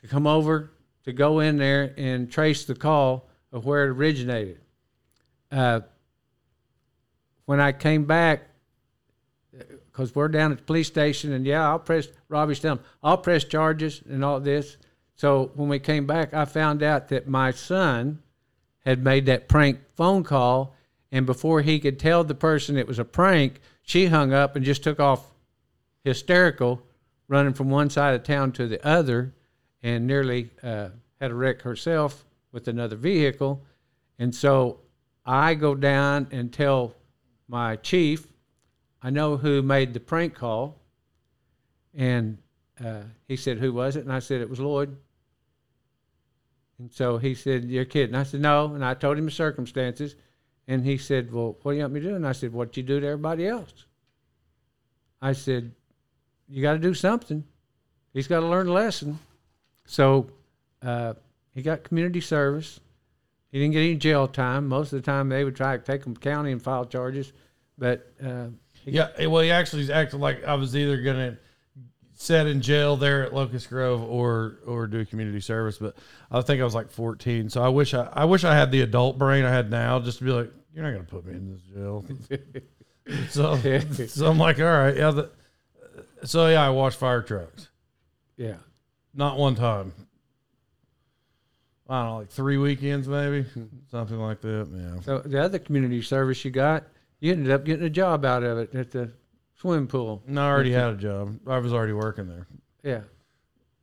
to 0.00 0.08
come 0.08 0.26
over 0.26 0.70
to 1.04 1.12
go 1.12 1.40
in 1.40 1.58
there 1.58 1.92
and 1.98 2.32
trace 2.32 2.64
the 2.64 2.74
call 2.74 3.28
of 3.52 3.66
where 3.66 3.84
it 3.84 3.90
originated. 3.90 4.58
Uh, 5.50 5.80
when 7.46 7.60
I 7.60 7.72
came 7.72 8.04
back, 8.04 8.48
because 9.86 10.14
we're 10.14 10.28
down 10.28 10.52
at 10.52 10.58
the 10.58 10.64
police 10.64 10.86
station, 10.86 11.32
and 11.32 11.44
yeah, 11.44 11.68
I'll 11.68 11.78
press 11.78 12.08
Robbie's 12.28 12.60
telling 12.60 12.80
I'll 13.02 13.18
press 13.18 13.44
charges 13.44 14.02
and 14.08 14.24
all 14.24 14.40
this. 14.40 14.76
So 15.14 15.50
when 15.54 15.68
we 15.68 15.78
came 15.78 16.06
back, 16.06 16.32
I 16.32 16.46
found 16.46 16.82
out 16.82 17.08
that 17.08 17.28
my 17.28 17.50
son 17.50 18.22
had 18.84 19.04
made 19.04 19.26
that 19.26 19.48
prank 19.48 19.80
phone 19.94 20.24
call, 20.24 20.74
and 21.10 21.26
before 21.26 21.60
he 21.60 21.78
could 21.78 21.98
tell 21.98 22.24
the 22.24 22.34
person 22.34 22.76
it 22.76 22.88
was 22.88 22.98
a 22.98 23.04
prank, 23.04 23.60
she 23.82 24.06
hung 24.06 24.32
up 24.32 24.56
and 24.56 24.64
just 24.64 24.82
took 24.82 24.98
off 24.98 25.26
hysterical, 26.04 26.82
running 27.28 27.52
from 27.52 27.70
one 27.70 27.90
side 27.90 28.14
of 28.14 28.22
town 28.22 28.52
to 28.52 28.66
the 28.66 28.84
other, 28.86 29.34
and 29.82 30.06
nearly 30.06 30.50
uh, 30.62 30.88
had 31.20 31.30
a 31.30 31.34
wreck 31.34 31.62
herself 31.62 32.24
with 32.50 32.66
another 32.66 32.96
vehicle. 32.96 33.62
And 34.18 34.34
so 34.34 34.80
I 35.24 35.54
go 35.54 35.74
down 35.74 36.28
and 36.30 36.52
tell 36.52 36.94
my 37.52 37.76
chief, 37.76 38.26
I 39.02 39.10
know 39.10 39.36
who 39.36 39.60
made 39.60 39.92
the 39.92 40.00
prank 40.00 40.34
call. 40.34 40.80
And 41.94 42.38
uh, 42.82 43.02
he 43.28 43.36
said, 43.36 43.58
Who 43.58 43.74
was 43.74 43.94
it? 43.94 44.04
And 44.04 44.12
I 44.12 44.20
said, 44.20 44.40
It 44.40 44.48
was 44.48 44.58
Lloyd. 44.58 44.96
And 46.78 46.90
so 46.90 47.18
he 47.18 47.34
said, 47.34 47.64
You're 47.64 47.84
kidding. 47.84 48.14
I 48.14 48.22
said, 48.22 48.40
No. 48.40 48.74
And 48.74 48.82
I 48.82 48.94
told 48.94 49.18
him 49.18 49.26
the 49.26 49.30
circumstances. 49.30 50.16
And 50.66 50.82
he 50.82 50.96
said, 50.96 51.30
Well, 51.30 51.58
what 51.62 51.72
do 51.72 51.76
you 51.76 51.82
want 51.82 51.92
me 51.92 52.00
to 52.00 52.08
do? 52.08 52.14
And 52.16 52.26
I 52.26 52.32
said, 52.32 52.54
What 52.54 52.74
you 52.76 52.82
do 52.82 53.00
to 53.00 53.06
everybody 53.06 53.46
else? 53.46 53.84
I 55.20 55.34
said, 55.34 55.72
You 56.48 56.62
got 56.62 56.72
to 56.72 56.78
do 56.78 56.94
something. 56.94 57.44
he's 58.14 58.28
got 58.28 58.40
to 58.40 58.46
learn 58.46 58.68
a 58.68 58.72
lesson. 58.72 59.18
So 59.84 60.30
uh, 60.80 61.14
he 61.54 61.60
got 61.60 61.84
community 61.84 62.22
service. 62.22 62.80
He 63.52 63.58
didn't 63.58 63.74
get 63.74 63.80
any 63.80 63.96
jail 63.96 64.26
time. 64.26 64.66
Most 64.66 64.92
of 64.94 65.02
the 65.02 65.06
time, 65.06 65.28
they 65.28 65.44
would 65.44 65.54
try 65.54 65.76
to 65.76 65.82
take 65.82 66.04
him 66.04 66.14
to 66.14 66.20
county 66.20 66.52
and 66.52 66.62
file 66.62 66.86
charges. 66.86 67.32
But 67.78 68.10
uh, 68.24 68.46
he 68.84 68.92
Yeah, 68.92 69.08
eh, 69.16 69.26
well, 69.26 69.42
he 69.42 69.50
actually 69.50 69.92
acted 69.92 70.20
like 70.20 70.42
I 70.44 70.54
was 70.54 70.74
either 70.74 71.00
gonna 71.02 71.38
set 72.14 72.46
in 72.46 72.62
jail 72.62 72.96
there 72.96 73.24
at 73.24 73.34
Locust 73.34 73.68
Grove 73.68 74.02
or 74.02 74.60
or 74.66 74.86
do 74.86 75.04
community 75.04 75.40
service. 75.40 75.76
But 75.76 75.96
I 76.30 76.40
think 76.40 76.62
I 76.62 76.64
was 76.64 76.74
like 76.74 76.90
14, 76.90 77.50
so 77.50 77.62
I 77.62 77.68
wish 77.68 77.92
I 77.92 78.08
I 78.12 78.24
wish 78.24 78.42
I 78.42 78.54
had 78.54 78.72
the 78.72 78.80
adult 78.80 79.18
brain 79.18 79.44
I 79.44 79.50
had 79.50 79.70
now, 79.70 80.00
just 80.00 80.18
to 80.18 80.24
be 80.24 80.30
like, 80.30 80.50
you're 80.74 80.84
not 80.84 80.92
gonna 80.92 81.04
put 81.04 81.26
me 81.26 81.34
in 81.34 81.52
this 81.52 81.62
jail. 81.74 82.04
so 83.28 84.06
so 84.06 84.30
I'm 84.30 84.38
like, 84.38 84.58
all 84.60 84.64
right, 84.64 84.96
yeah. 84.96 85.10
The, 85.10 85.30
so 86.24 86.48
yeah, 86.48 86.64
I 86.64 86.70
washed 86.70 86.98
fire 86.98 87.20
trucks. 87.20 87.68
yeah. 88.36 88.56
Not 89.14 89.36
one 89.36 89.54
time. 89.56 89.92
I 91.92 92.00
don't 92.00 92.06
know, 92.06 92.18
like 92.20 92.30
three 92.30 92.56
weekends 92.56 93.06
maybe, 93.06 93.44
something 93.90 94.18
like 94.18 94.40
that. 94.40 94.66
Yeah. 94.74 95.00
So 95.02 95.18
the 95.18 95.42
other 95.42 95.58
community 95.58 96.00
service 96.00 96.42
you 96.42 96.50
got, 96.50 96.84
you 97.20 97.32
ended 97.32 97.52
up 97.52 97.66
getting 97.66 97.84
a 97.84 97.90
job 97.90 98.24
out 98.24 98.42
of 98.42 98.56
it 98.56 98.74
at 98.74 98.90
the 98.92 99.12
swimming 99.56 99.88
pool. 99.88 100.22
No, 100.26 100.42
I 100.42 100.48
already 100.48 100.72
had 100.72 100.94
a 100.94 100.96
job. 100.96 101.38
I 101.46 101.58
was 101.58 101.74
already 101.74 101.92
working 101.92 102.28
there. 102.28 102.46
Yeah. 102.82 103.00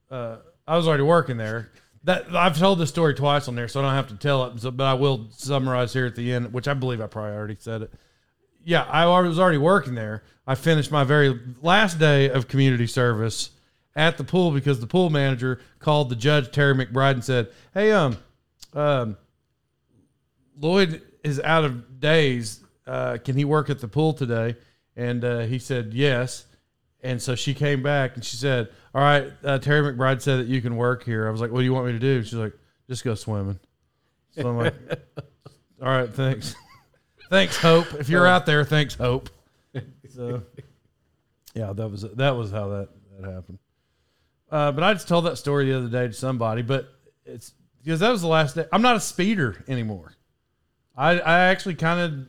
uh, 0.09 0.37
I 0.67 0.75
was 0.75 0.87
already 0.87 1.03
working 1.03 1.37
there. 1.37 1.69
That 2.05 2.35
I've 2.35 2.57
told 2.57 2.79
this 2.79 2.89
story 2.89 3.13
twice 3.13 3.47
on 3.47 3.53
there, 3.53 3.67
so 3.67 3.79
I 3.79 3.83
don't 3.83 3.93
have 3.93 4.07
to 4.07 4.15
tell 4.15 4.43
it. 4.45 4.59
So, 4.59 4.71
but 4.71 4.85
I 4.85 4.93
will 4.95 5.27
summarize 5.29 5.93
here 5.93 6.07
at 6.07 6.15
the 6.15 6.33
end, 6.33 6.51
which 6.51 6.67
I 6.67 6.73
believe 6.73 7.01
I 7.01 7.05
probably 7.05 7.33
already 7.33 7.57
said 7.59 7.83
it. 7.83 7.93
Yeah, 8.63 8.85
I 8.85 9.05
was 9.05 9.37
already 9.37 9.59
working 9.59 9.93
there. 9.93 10.23
I 10.47 10.55
finished 10.55 10.91
my 10.91 11.03
very 11.03 11.39
last 11.61 11.99
day 11.99 12.31
of 12.31 12.47
community 12.47 12.87
service 12.87 13.51
at 13.95 14.17
the 14.17 14.23
pool 14.23 14.51
because 14.51 14.79
the 14.79 14.87
pool 14.87 15.09
manager 15.09 15.59
called 15.79 16.09
the 16.09 16.15
judge 16.15 16.51
Terry 16.51 16.73
McBride 16.73 17.13
and 17.13 17.23
said, 17.23 17.49
"Hey, 17.73 17.91
um, 17.91 18.17
um, 18.73 19.17
Lloyd 20.59 21.01
is 21.23 21.39
out 21.39 21.65
of 21.65 21.99
days. 21.99 22.63
Uh, 22.85 23.17
can 23.23 23.35
he 23.35 23.45
work 23.45 23.69
at 23.69 23.79
the 23.79 23.87
pool 23.87 24.13
today?" 24.13 24.55
And 24.95 25.23
uh, 25.23 25.39
he 25.41 25.59
said 25.59 25.93
yes. 25.93 26.45
And 27.01 27.21
so 27.21 27.35
she 27.35 27.53
came 27.53 27.81
back 27.81 28.15
and 28.15 28.25
she 28.25 28.35
said, 28.35 28.69
"All 28.93 29.01
right, 29.01 29.31
uh, 29.43 29.57
Terry 29.59 29.93
McBride 29.93 30.21
said 30.21 30.39
that 30.39 30.47
you 30.47 30.61
can 30.61 30.75
work 30.75 31.03
here." 31.03 31.27
I 31.27 31.31
was 31.31 31.41
like, 31.41 31.51
"What 31.51 31.59
do 31.59 31.65
you 31.65 31.73
want 31.73 31.87
me 31.87 31.93
to 31.93 31.99
do?" 31.99 32.23
She's 32.23 32.33
like, 32.33 32.53
"Just 32.89 33.03
go 33.03 33.15
swimming." 33.15 33.59
So 34.31 34.49
I'm 34.49 34.57
like, 34.57 34.75
"All 35.81 35.87
right, 35.87 36.13
thanks, 36.13 36.55
thanks, 37.29 37.55
Hope. 37.55 37.93
If 37.93 38.09
you're 38.09 38.27
out 38.27 38.45
there, 38.45 38.63
thanks, 38.63 38.95
Hope." 38.95 39.29
So, 40.11 40.41
yeah, 41.53 41.71
that 41.71 41.87
was 41.87 42.01
that 42.01 42.35
was 42.35 42.51
how 42.51 42.69
that 42.69 42.89
that 43.21 43.31
happened. 43.31 43.59
Uh, 44.51 44.71
but 44.71 44.83
I 44.83 44.93
just 44.93 45.07
told 45.07 45.25
that 45.25 45.37
story 45.37 45.65
the 45.65 45.77
other 45.77 45.89
day 45.89 46.07
to 46.07 46.13
somebody, 46.13 46.61
but 46.61 46.93
it's 47.25 47.53
because 47.83 47.99
that 47.99 48.09
was 48.09 48.21
the 48.21 48.27
last 48.27 48.55
day. 48.55 48.65
I'm 48.71 48.81
not 48.81 48.95
a 48.95 48.99
speeder 48.99 49.63
anymore. 49.67 50.13
I 50.95 51.19
I 51.19 51.39
actually 51.45 51.75
kind 51.75 51.99
of. 51.99 52.27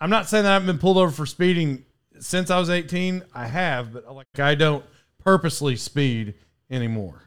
I'm 0.00 0.10
not 0.10 0.28
saying 0.28 0.44
that 0.44 0.50
I 0.50 0.54
haven't 0.54 0.66
been 0.66 0.78
pulled 0.78 0.98
over 0.98 1.10
for 1.10 1.24
speeding 1.24 1.84
since 2.18 2.50
I 2.50 2.58
was 2.58 2.68
18. 2.68 3.22
I 3.34 3.46
have, 3.46 3.92
but 3.92 4.12
like 4.14 4.38
I 4.38 4.54
don't 4.54 4.84
purposely 5.22 5.76
speed 5.76 6.34
anymore. 6.70 7.22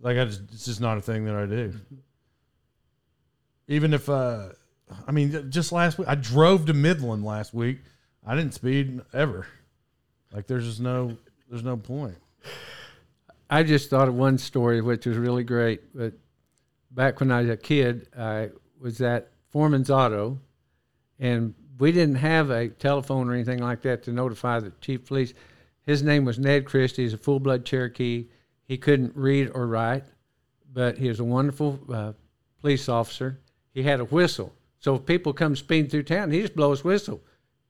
Like 0.00 0.18
I 0.18 0.24
just 0.24 0.42
it's 0.52 0.66
just 0.66 0.80
not 0.80 0.98
a 0.98 1.00
thing 1.00 1.24
that 1.24 1.34
I 1.34 1.46
do. 1.46 1.72
Even 3.68 3.94
if 3.94 4.08
uh 4.08 4.48
I 5.06 5.12
mean 5.12 5.50
just 5.50 5.72
last 5.72 5.98
week 5.98 6.08
I 6.08 6.14
drove 6.14 6.66
to 6.66 6.74
Midland 6.74 7.24
last 7.24 7.54
week. 7.54 7.78
I 8.26 8.34
didn't 8.34 8.54
speed 8.54 9.00
ever. 9.14 9.46
Like 10.32 10.46
there's 10.46 10.66
just 10.66 10.80
no 10.80 11.16
there's 11.48 11.64
no 11.64 11.76
point. 11.76 12.16
I 13.48 13.62
just 13.62 13.90
thought 13.90 14.08
of 14.08 14.14
one 14.14 14.38
story 14.38 14.80
which 14.80 15.06
was 15.06 15.16
really 15.16 15.44
great. 15.44 15.94
But 15.94 16.14
back 16.90 17.20
when 17.20 17.30
I 17.30 17.42
was 17.42 17.50
a 17.50 17.56
kid, 17.56 18.08
I 18.18 18.50
was 18.80 19.00
at 19.00 19.30
Foreman's 19.50 19.90
Auto, 19.90 20.40
and 21.18 21.54
we 21.78 21.92
didn't 21.92 22.16
have 22.16 22.50
a 22.50 22.68
telephone 22.68 23.28
or 23.28 23.34
anything 23.34 23.60
like 23.60 23.82
that 23.82 24.02
to 24.04 24.12
notify 24.12 24.60
the 24.60 24.72
chief 24.80 25.06
police. 25.06 25.34
His 25.82 26.02
name 26.02 26.24
was 26.24 26.38
Ned 26.38 26.64
Christie. 26.64 27.02
He's 27.02 27.14
a 27.14 27.18
full 27.18 27.38
blood 27.38 27.64
Cherokee. 27.64 28.26
He 28.64 28.76
couldn't 28.76 29.14
read 29.14 29.52
or 29.54 29.66
write, 29.66 30.04
but 30.72 30.98
he 30.98 31.08
was 31.08 31.20
a 31.20 31.24
wonderful 31.24 31.78
uh, 31.92 32.12
police 32.60 32.88
officer. 32.88 33.38
He 33.72 33.82
had 33.84 34.00
a 34.00 34.04
whistle. 34.04 34.52
So 34.80 34.96
if 34.96 35.06
people 35.06 35.32
come 35.32 35.54
speeding 35.54 35.90
through 35.90 36.04
town, 36.04 36.30
he 36.30 36.40
just 36.40 36.56
blow 36.56 36.70
his 36.70 36.82
whistle. 36.82 37.20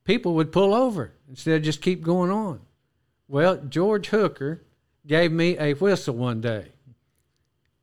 People 0.05 0.35
would 0.35 0.53
pull 0.53 0.73
over 0.73 1.13
instead 1.29 1.57
of 1.57 1.63
just 1.63 1.83
keep 1.83 2.03
going 2.03 2.31
on. 2.31 2.61
Well, 3.29 3.57
George 3.57 4.09
Hooker 4.09 4.63
gave 5.07 5.33
me 5.33 5.57
a 5.59 5.75
whistle 5.75 6.17
one 6.17 6.41
day. 6.41 6.73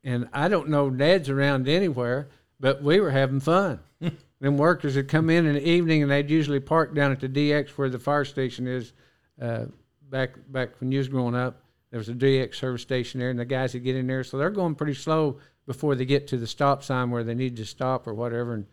And 0.04 0.28
I 0.34 0.48
don't 0.50 0.70
know 0.70 0.90
Ned's 0.90 1.30
around 1.30 1.68
anywhere, 1.68 2.30
but 2.60 2.84
we 2.84 3.00
were 3.00 3.12
having 3.12 3.40
fun. 3.40 3.80
Them 4.40 4.58
workers 4.58 4.96
would 4.98 5.08
come 5.08 5.30
in 5.30 5.46
in 5.46 5.54
the 5.54 5.68
evening 5.68 6.02
and 6.02 6.12
they'd 6.12 6.30
usually 6.30 6.60
park 6.60 6.94
down 6.94 7.12
at 7.12 7.22
the 7.22 7.30
DX 7.30 7.70
where 7.70 7.90
the 7.90 8.00
fire 8.00 8.26
station 8.26 8.68
is. 8.68 8.92
Uh, 9.42 9.66
back 10.10 10.32
back 10.50 10.80
when 10.80 10.92
you 10.92 11.00
was 11.00 11.08
growing 11.08 11.36
up, 11.36 11.64
there 11.90 11.98
was 11.98 12.10
a 12.10 12.14
DX 12.14 12.56
service 12.56 12.82
station 12.82 13.20
there, 13.20 13.30
and 13.30 13.40
the 13.40 13.46
guys 13.46 13.74
would 13.74 13.84
get 13.84 13.96
in 13.96 14.08
there. 14.08 14.24
So 14.24 14.38
they're 14.38 14.50
going 14.50 14.76
pretty 14.76 14.94
slow 14.96 15.40
before 15.66 15.96
they 15.96 16.06
get 16.06 16.28
to 16.28 16.38
the 16.38 16.48
stop 16.48 16.84
sign 16.84 17.10
where 17.10 17.24
they 17.24 17.36
need 17.36 17.56
to 17.58 17.66
stop 17.66 18.08
or 18.08 18.14
whatever. 18.14 18.54
And 18.54 18.66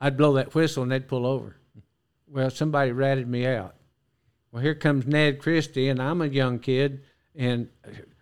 I'd 0.00 0.16
blow 0.16 0.34
that 0.34 0.54
whistle 0.54 0.82
and 0.82 0.92
they'd 0.92 1.08
pull 1.08 1.26
over. 1.26 1.56
Well, 2.28 2.50
somebody 2.50 2.92
ratted 2.92 3.28
me 3.28 3.46
out. 3.46 3.74
Well, 4.52 4.62
here 4.62 4.74
comes 4.74 5.06
Ned 5.06 5.40
Christie, 5.40 5.88
and 5.88 6.00
I'm 6.00 6.20
a 6.20 6.26
young 6.26 6.58
kid, 6.58 7.02
and 7.36 7.68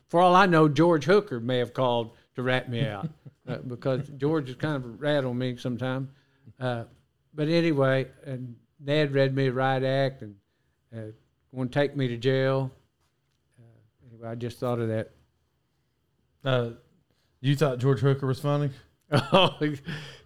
for 0.08 0.20
all 0.20 0.34
I 0.34 0.46
know, 0.46 0.68
George 0.68 1.04
Hooker 1.04 1.40
may 1.40 1.58
have 1.58 1.72
called 1.72 2.12
to 2.36 2.42
rat 2.42 2.68
me 2.68 2.86
out 2.86 3.08
uh, 3.48 3.58
because 3.58 4.08
George 4.16 4.50
is 4.50 4.56
kind 4.56 4.76
of 4.76 4.84
a 4.84 4.88
rat 4.88 5.24
on 5.24 5.38
me 5.38 5.56
sometimes. 5.56 6.10
Uh, 6.60 6.84
but 7.34 7.48
anyway, 7.48 8.06
and 8.24 8.54
Ned 8.80 9.12
read 9.12 9.34
me 9.34 9.46
a 9.46 9.52
riot 9.52 9.82
act 9.82 10.22
and 10.22 10.34
uh, 10.94 11.12
going 11.54 11.68
to 11.68 11.74
take 11.74 11.96
me 11.96 12.08
to 12.08 12.16
jail. 12.16 12.70
Uh, 13.58 14.08
anyway, 14.10 14.28
I 14.28 14.34
just 14.34 14.58
thought 14.58 14.78
of 14.78 14.88
that. 14.88 15.10
Uh 16.44 16.70
you 17.44 17.54
thought 17.54 17.78
George 17.78 18.00
Hooker 18.00 18.26
was 18.26 18.40
funny? 18.40 18.70
Oh, 19.12 19.54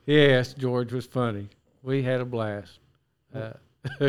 yes, 0.07 0.55
George 0.55 0.93
was 0.93 1.05
funny. 1.05 1.49
We 1.83 2.03
had 2.03 2.21
a 2.21 2.25
blast. 2.25 2.79
Uh, 3.35 3.51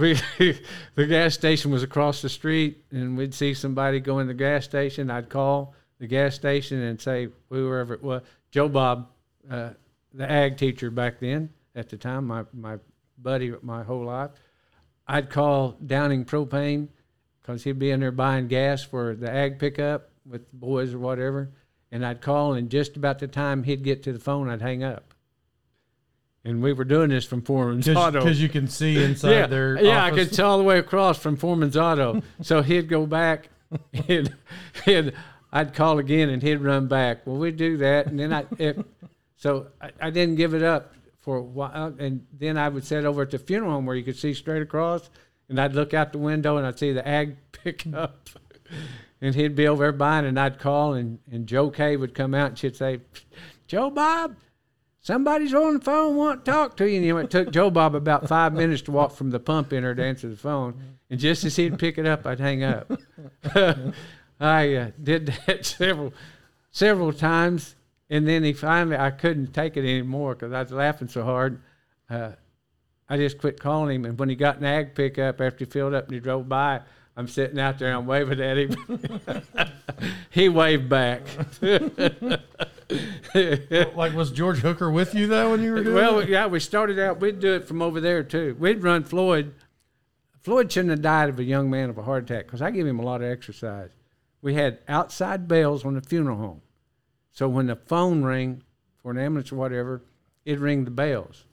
we 0.00 0.14
the 0.94 1.06
gas 1.06 1.34
station 1.34 1.70
was 1.70 1.82
across 1.82 2.22
the 2.22 2.28
street, 2.28 2.84
and 2.90 3.16
we'd 3.16 3.34
see 3.34 3.54
somebody 3.54 4.00
go 4.00 4.18
in 4.18 4.26
the 4.26 4.34
gas 4.34 4.64
station. 4.64 5.10
I'd 5.10 5.28
call 5.28 5.74
the 5.98 6.06
gas 6.06 6.34
station 6.34 6.80
and 6.80 7.00
say 7.00 7.28
whoever 7.50 7.94
it 7.94 8.02
was, 8.02 8.22
Joe 8.50 8.68
Bob, 8.68 9.08
uh, 9.50 9.70
the 10.14 10.30
ag 10.30 10.56
teacher 10.56 10.90
back 10.90 11.20
then 11.20 11.50
at 11.74 11.88
the 11.88 11.96
time, 11.96 12.26
my 12.26 12.44
my 12.52 12.78
buddy 13.18 13.52
my 13.62 13.82
whole 13.82 14.04
life. 14.04 14.30
I'd 15.06 15.30
call 15.30 15.76
Downing 15.84 16.24
Propane 16.24 16.88
because 17.40 17.64
he'd 17.64 17.78
be 17.78 17.90
in 17.90 18.00
there 18.00 18.12
buying 18.12 18.48
gas 18.48 18.82
for 18.82 19.14
the 19.14 19.30
ag 19.30 19.58
pickup 19.58 20.10
with 20.24 20.50
boys 20.52 20.94
or 20.94 20.98
whatever. 20.98 21.50
And 21.92 22.06
I'd 22.06 22.20
call, 22.20 22.52
and 22.54 22.70
just 22.70 22.96
about 22.96 23.18
the 23.18 23.26
time 23.26 23.64
he'd 23.64 23.82
get 23.82 24.04
to 24.04 24.12
the 24.12 24.20
phone, 24.20 24.48
I'd 24.48 24.62
hang 24.62 24.84
up. 24.84 25.09
And 26.44 26.62
we 26.62 26.72
were 26.72 26.84
doing 26.84 27.10
this 27.10 27.26
from 27.26 27.42
Foreman's 27.42 27.88
Auto. 27.88 28.20
Because 28.20 28.40
you 28.40 28.48
can 28.48 28.66
see 28.66 29.02
inside 29.04 29.30
yeah, 29.30 29.46
their 29.46 29.82
yeah, 29.82 30.04
I 30.04 30.10
could 30.10 30.32
tell 30.32 30.52
all 30.52 30.58
the 30.58 30.64
way 30.64 30.78
across 30.78 31.18
from 31.18 31.36
Foreman's 31.36 31.76
Auto. 31.76 32.22
so 32.40 32.62
he'd 32.62 32.88
go 32.88 33.06
back, 33.06 33.50
and, 34.08 34.34
and 34.86 35.12
I'd 35.52 35.74
call 35.74 35.98
again, 35.98 36.30
and 36.30 36.42
he'd 36.42 36.56
run 36.56 36.86
back. 36.86 37.26
Well, 37.26 37.36
we'd 37.36 37.56
do 37.56 37.76
that, 37.78 38.06
and 38.06 38.18
then 38.18 38.32
I, 38.32 38.46
if, 38.58 38.76
so 39.36 39.68
I, 39.80 39.90
I 40.00 40.10
didn't 40.10 40.36
give 40.36 40.54
it 40.54 40.62
up 40.62 40.94
for 41.20 41.36
a 41.36 41.42
while, 41.42 41.70
uh, 41.74 41.90
and 41.98 42.26
then 42.38 42.56
I 42.56 42.68
would 42.68 42.84
sit 42.84 43.04
over 43.04 43.22
at 43.22 43.30
the 43.30 43.38
funeral 43.38 43.72
home 43.72 43.86
where 43.86 43.96
you 43.96 44.02
could 44.02 44.16
see 44.16 44.32
straight 44.32 44.62
across, 44.62 45.10
and 45.48 45.60
I'd 45.60 45.74
look 45.74 45.92
out 45.92 46.12
the 46.12 46.18
window 46.18 46.56
and 46.56 46.66
I'd 46.66 46.78
see 46.78 46.92
the 46.92 47.06
ag 47.06 47.36
pickup, 47.52 48.30
and 49.20 49.34
he'd 49.34 49.54
be 49.54 49.68
over 49.68 49.84
there 49.84 49.92
buying, 49.92 50.24
and 50.24 50.40
I'd 50.40 50.58
call, 50.58 50.94
and, 50.94 51.18
and 51.30 51.46
Joe 51.46 51.70
Kay 51.70 51.96
would 51.96 52.14
come 52.14 52.34
out, 52.34 52.48
and 52.50 52.58
she'd 52.58 52.76
say, 52.76 53.00
Joe 53.66 53.90
Bob, 53.90 54.36
somebody's 55.00 55.54
on 55.54 55.74
the 55.74 55.80
phone 55.80 56.16
want 56.16 56.44
to 56.44 56.50
talk 56.50 56.76
to 56.78 56.88
you. 56.88 56.96
And 56.96 57.04
you 57.04 57.14
know, 57.14 57.18
it 57.20 57.30
took 57.30 57.50
Joe 57.50 57.70
Bob 57.70 57.94
about 57.94 58.28
five 58.28 58.52
minutes 58.52 58.82
to 58.82 58.92
walk 58.92 59.12
from 59.12 59.30
the 59.30 59.40
pump 59.40 59.72
in 59.72 59.82
there 59.82 59.94
to 59.94 60.04
answer 60.04 60.28
the 60.28 60.36
phone. 60.36 60.80
And 61.08 61.18
just 61.18 61.44
as 61.44 61.56
he'd 61.56 61.78
pick 61.78 61.98
it 61.98 62.06
up, 62.06 62.26
I'd 62.26 62.40
hang 62.40 62.62
up. 62.62 62.90
I 64.40 64.74
uh, 64.74 64.90
did 65.02 65.34
that 65.46 65.66
several 65.78 66.14
several 66.70 67.12
times, 67.12 67.74
and 68.08 68.26
then 68.26 68.42
he 68.42 68.52
finally 68.52 68.96
I 68.96 69.10
couldn't 69.10 69.52
take 69.52 69.76
it 69.76 69.80
anymore 69.80 70.34
because 70.34 70.52
I 70.52 70.62
was 70.62 70.72
laughing 70.72 71.08
so 71.08 71.24
hard. 71.24 71.60
Uh, 72.08 72.32
I 73.08 73.16
just 73.16 73.38
quit 73.38 73.60
calling 73.60 73.96
him, 73.96 74.04
and 74.04 74.18
when 74.18 74.28
he 74.28 74.36
got 74.36 74.58
an 74.58 74.64
ag 74.64 74.94
pickup 74.94 75.40
after 75.40 75.64
he 75.64 75.70
filled 75.70 75.94
up 75.94 76.04
and 76.04 76.14
he 76.14 76.20
drove 76.20 76.48
by, 76.48 76.80
I'm 77.16 77.28
sitting 77.28 77.58
out 77.58 77.78
there 77.78 77.88
and 77.88 77.98
I'm 77.98 78.06
waving 78.06 78.40
at 78.40 78.56
him. 78.56 79.50
he 80.30 80.48
waved 80.48 80.88
back. 80.88 81.22
Like 83.94 84.14
was 84.14 84.30
George 84.30 84.58
Hooker 84.58 84.90
with 84.90 85.14
you 85.14 85.26
though 85.26 85.50
when 85.52 85.62
you 85.62 85.72
were 85.72 85.82
doing 85.82 85.94
Well, 85.94 86.18
it? 86.20 86.28
yeah, 86.28 86.46
we 86.46 86.60
started 86.60 86.98
out. 86.98 87.20
We'd 87.20 87.40
do 87.40 87.54
it 87.54 87.66
from 87.66 87.82
over 87.82 88.00
there 88.00 88.22
too. 88.22 88.56
We'd 88.58 88.82
run 88.82 89.04
Floyd. 89.04 89.54
Floyd 90.42 90.72
shouldn't 90.72 90.90
have 90.90 91.02
died 91.02 91.28
of 91.28 91.38
a 91.38 91.44
young 91.44 91.68
man 91.70 91.90
of 91.90 91.98
a 91.98 92.02
heart 92.02 92.24
attack 92.24 92.46
because 92.46 92.62
I 92.62 92.70
give 92.70 92.86
him 92.86 92.98
a 92.98 93.02
lot 93.04 93.22
of 93.22 93.30
exercise. 93.30 93.90
we 94.42 94.54
had 94.54 94.78
outside 94.88 95.46
bells 95.46 95.84
on 95.84 95.94
the 95.94 96.00
funeral 96.00 96.38
home. 96.38 96.62
So 97.32 97.48
when 97.48 97.66
the 97.66 97.76
phone 97.76 98.24
rang 98.24 98.62
for 99.02 99.10
an 99.12 99.18
ambulance 99.18 99.52
or 99.52 99.56
whatever, 99.56 100.02
it'd 100.44 100.60
ring 100.60 100.84
the 100.84 100.90
bells. 100.90 101.44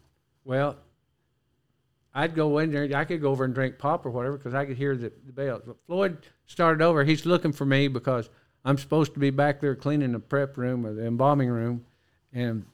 Well, 0.46 0.78
I'd 2.14 2.34
go 2.34 2.58
in 2.60 2.72
there. 2.72 2.90
I 2.98 3.04
could 3.06 3.22
go 3.22 3.30
over 3.30 3.44
and 3.44 3.54
drink 3.54 3.78
pop 3.78 4.06
or 4.06 4.10
whatever 4.10 4.38
because 4.38 4.54
I 4.54 4.66
could 4.66 4.78
hear 4.78 4.96
the, 4.96 5.12
the 5.26 5.34
bells. 5.34 5.62
But 5.68 5.76
Floyd 5.86 6.18
started 6.48 6.82
over. 6.82 7.04
He's 7.04 7.26
looking 7.26 7.52
for 7.52 7.66
me 7.66 7.90
because 7.90 8.30
I'm 8.68 8.78
supposed 8.78 9.14
to 9.14 9.20
be 9.22 9.30
back 9.30 9.62
there 9.62 9.78
cleaning 9.78 10.12
the 10.12 10.20
prep 10.20 10.58
room 10.58 10.86
or 10.86 10.94
the 10.94 11.06
embalming 11.06 11.48
room, 11.48 11.86
and 12.34 12.66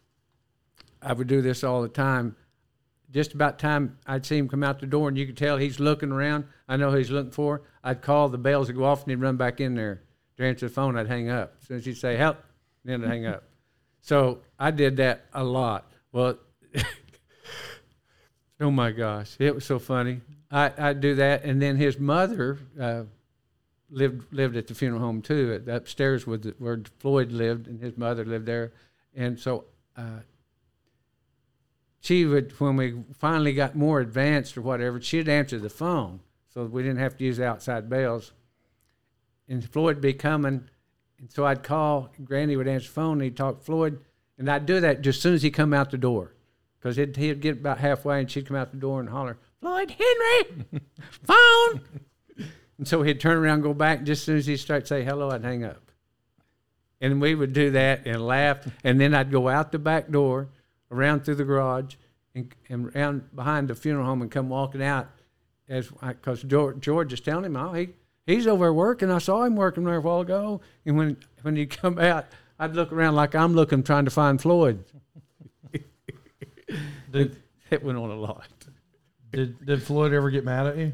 I 1.04 1.14
would 1.14 1.28
do 1.28 1.40
this 1.40 1.64
all 1.64 1.84
the 1.84 1.88
time. 1.88 2.36
Just 3.12 3.34
about 3.34 3.60
time 3.60 4.00
I'd 4.08 4.26
see 4.26 4.40
him 4.40 4.50
come 4.50 4.64
out 4.64 4.80
the 4.80 4.88
door, 4.88 5.08
and 5.08 5.16
you 5.16 5.28
could 5.28 5.38
tell 5.38 5.58
he's 5.58 5.80
looking 5.80 6.12
around. 6.12 6.46
I 6.68 6.78
know 6.78 6.92
he's 6.94 7.12
looking 7.12 7.30
for. 7.30 7.62
I'd 7.84 8.02
call 8.02 8.28
the 8.28 8.40
bells 8.40 8.70
would 8.70 8.76
go 8.76 8.86
off, 8.86 9.04
and 9.04 9.12
he'd 9.12 9.22
run 9.22 9.38
back 9.38 9.62
in 9.62 9.76
there 9.76 10.02
to 10.38 10.44
answer 10.44 10.68
the 10.68 10.74
phone. 10.74 10.98
I'd 10.98 11.06
hang 11.06 11.30
up. 11.30 11.58
As 11.62 11.68
soon 11.68 11.78
as 11.78 11.86
he'd 11.86 11.98
say 11.98 12.16
help, 12.16 12.44
then 12.84 13.04
I'd 13.04 13.10
hang 13.10 13.26
up. 13.28 13.44
So 14.02 14.40
I 14.58 14.72
did 14.72 14.98
that 14.98 15.26
a 15.32 15.44
lot. 15.44 15.92
Well, 16.12 16.40
oh 18.60 18.72
my 18.72 18.90
gosh, 18.90 19.36
it 19.38 19.54
was 19.54 19.64
so 19.64 19.78
funny. 19.78 20.22
I 20.50 20.72
I'd 20.76 21.02
do 21.02 21.14
that, 21.16 21.44
and 21.44 21.62
then 21.62 21.76
his 21.76 22.00
mother 22.00 22.58
uh, 22.82 23.04
lived 23.94 24.34
lived 24.34 24.58
at 24.58 24.68
the 24.68 24.76
funeral 24.76 25.02
home 25.02 25.22
too, 25.22 25.54
at, 25.54 25.74
upstairs 25.74 26.26
the, 26.26 26.56
where 26.58 26.82
Floyd 27.00 27.32
lived, 27.32 27.68
and 27.68 27.82
his 27.82 27.98
mother 27.98 28.26
lived 28.26 28.46
there, 28.46 28.74
and 29.16 29.40
so. 29.40 29.66
Uh, 29.96 30.20
she 32.04 32.26
would, 32.26 32.52
when 32.60 32.76
we 32.76 32.96
finally 33.18 33.54
got 33.54 33.78
more 33.78 34.02
advanced 34.02 34.58
or 34.58 34.62
whatever, 34.62 35.00
she'd 35.00 35.30
answer 35.30 35.58
the 35.58 35.70
phone, 35.70 36.20
so 36.54 36.66
we 36.66 36.84
didn't 36.84 37.00
have 37.00 37.16
to 37.16 37.24
use 37.24 37.40
outside 37.40 37.90
bells. 37.90 38.34
And 39.48 39.64
Floyd 39.64 39.96
would 39.96 40.02
be 40.02 40.14
coming, 40.14 40.68
and 41.18 41.32
so 41.32 41.46
I'd 41.46 41.64
call. 41.64 42.10
Granny 42.26 42.58
would 42.58 42.68
answer 42.68 42.88
the 42.88 42.94
phone, 42.94 43.14
and 43.14 43.22
he'd 43.22 43.38
talk 43.38 43.60
to 43.60 43.64
Floyd, 43.64 44.02
and 44.38 44.52
I'd 44.52 44.66
do 44.66 44.82
that 44.82 45.02
just 45.02 45.20
as 45.20 45.24
soon 45.24 45.34
as 45.36 45.44
he 45.44 45.50
come 45.50 45.74
out 45.74 45.92
the 45.92 45.98
door, 45.98 46.34
because 46.78 46.98
he'd, 46.98 47.16
he'd 47.16 47.40
get 47.40 47.60
about 47.60 47.78
halfway, 47.78 48.20
and 48.20 48.30
she'd 48.30 48.48
come 48.48 48.58
out 48.58 48.72
the 48.72 48.78
door 48.78 49.00
and 49.00 49.08
holler, 49.08 49.38
"Floyd 49.62 49.92
Henry, 49.92 50.66
phone!" 51.24 51.82
And 52.78 52.88
so 52.88 53.04
he'd 53.04 53.20
turn 53.20 53.38
around, 53.38 53.56
and 53.56 53.64
go 53.64 53.74
back, 53.74 54.04
just 54.04 54.22
as 54.22 54.26
soon 54.26 54.38
as 54.38 54.46
he'd 54.48 54.58
start 54.58 54.84
to 54.84 54.88
say 54.88 55.04
hello, 55.04 55.30
I'd 55.30 55.44
hang 55.44 55.64
up. 55.64 55.92
And 57.02 57.22
we 57.22 57.36
would 57.36 57.54
do 57.54 57.72
that 57.72 58.06
and 58.06 58.26
laugh, 58.26 58.66
and 58.84 59.00
then 59.00 59.14
I'd 59.14 59.32
go 59.32 59.50
out 59.50 59.72
the 59.72 59.80
back 59.80 60.10
door, 60.10 60.50
around 60.92 61.26
through 61.26 61.36
the 61.36 61.44
garage, 61.44 61.96
and, 62.34 62.54
and 62.70 62.96
around 62.96 63.36
behind 63.36 63.68
the 63.68 63.76
funeral 63.76 64.06
home, 64.06 64.22
and 64.22 64.32
come 64.32 64.50
walking 64.50 64.84
out, 64.84 65.10
as 65.68 65.90
because 66.02 66.44
George, 66.44 66.80
George 66.80 67.14
is 67.14 67.22
telling 67.22 67.46
him, 67.46 67.56
"Oh, 67.56 67.74
he 67.74 67.90
he's 68.26 68.48
over 68.48 68.74
working. 68.74 69.12
I 69.12 69.20
saw 69.20 69.44
him 69.44 69.56
working 69.56 69.84
there 69.84 69.96
a 69.96 70.02
while 70.02 70.22
ago." 70.22 70.62
And 70.86 70.98
when 70.98 71.18
when 71.42 71.56
he'd 71.56 71.78
come 71.78 71.98
out, 72.00 72.26
I'd 72.60 72.76
look 72.76 72.92
around 72.92 73.16
like 73.16 73.36
I'm 73.36 73.54
looking, 73.54 73.84
trying 73.84 74.06
to 74.06 74.12
find 74.12 74.42
Floyd. 74.42 74.84
It 77.70 77.84
went 77.84 77.98
on 77.98 78.10
a 78.12 78.16
lot. 78.16 78.48
Did 79.34 79.66
did 79.66 79.84
Floyd 79.84 80.14
ever 80.14 80.30
get 80.30 80.46
mad 80.46 80.68
at 80.68 80.78
you? 80.78 80.94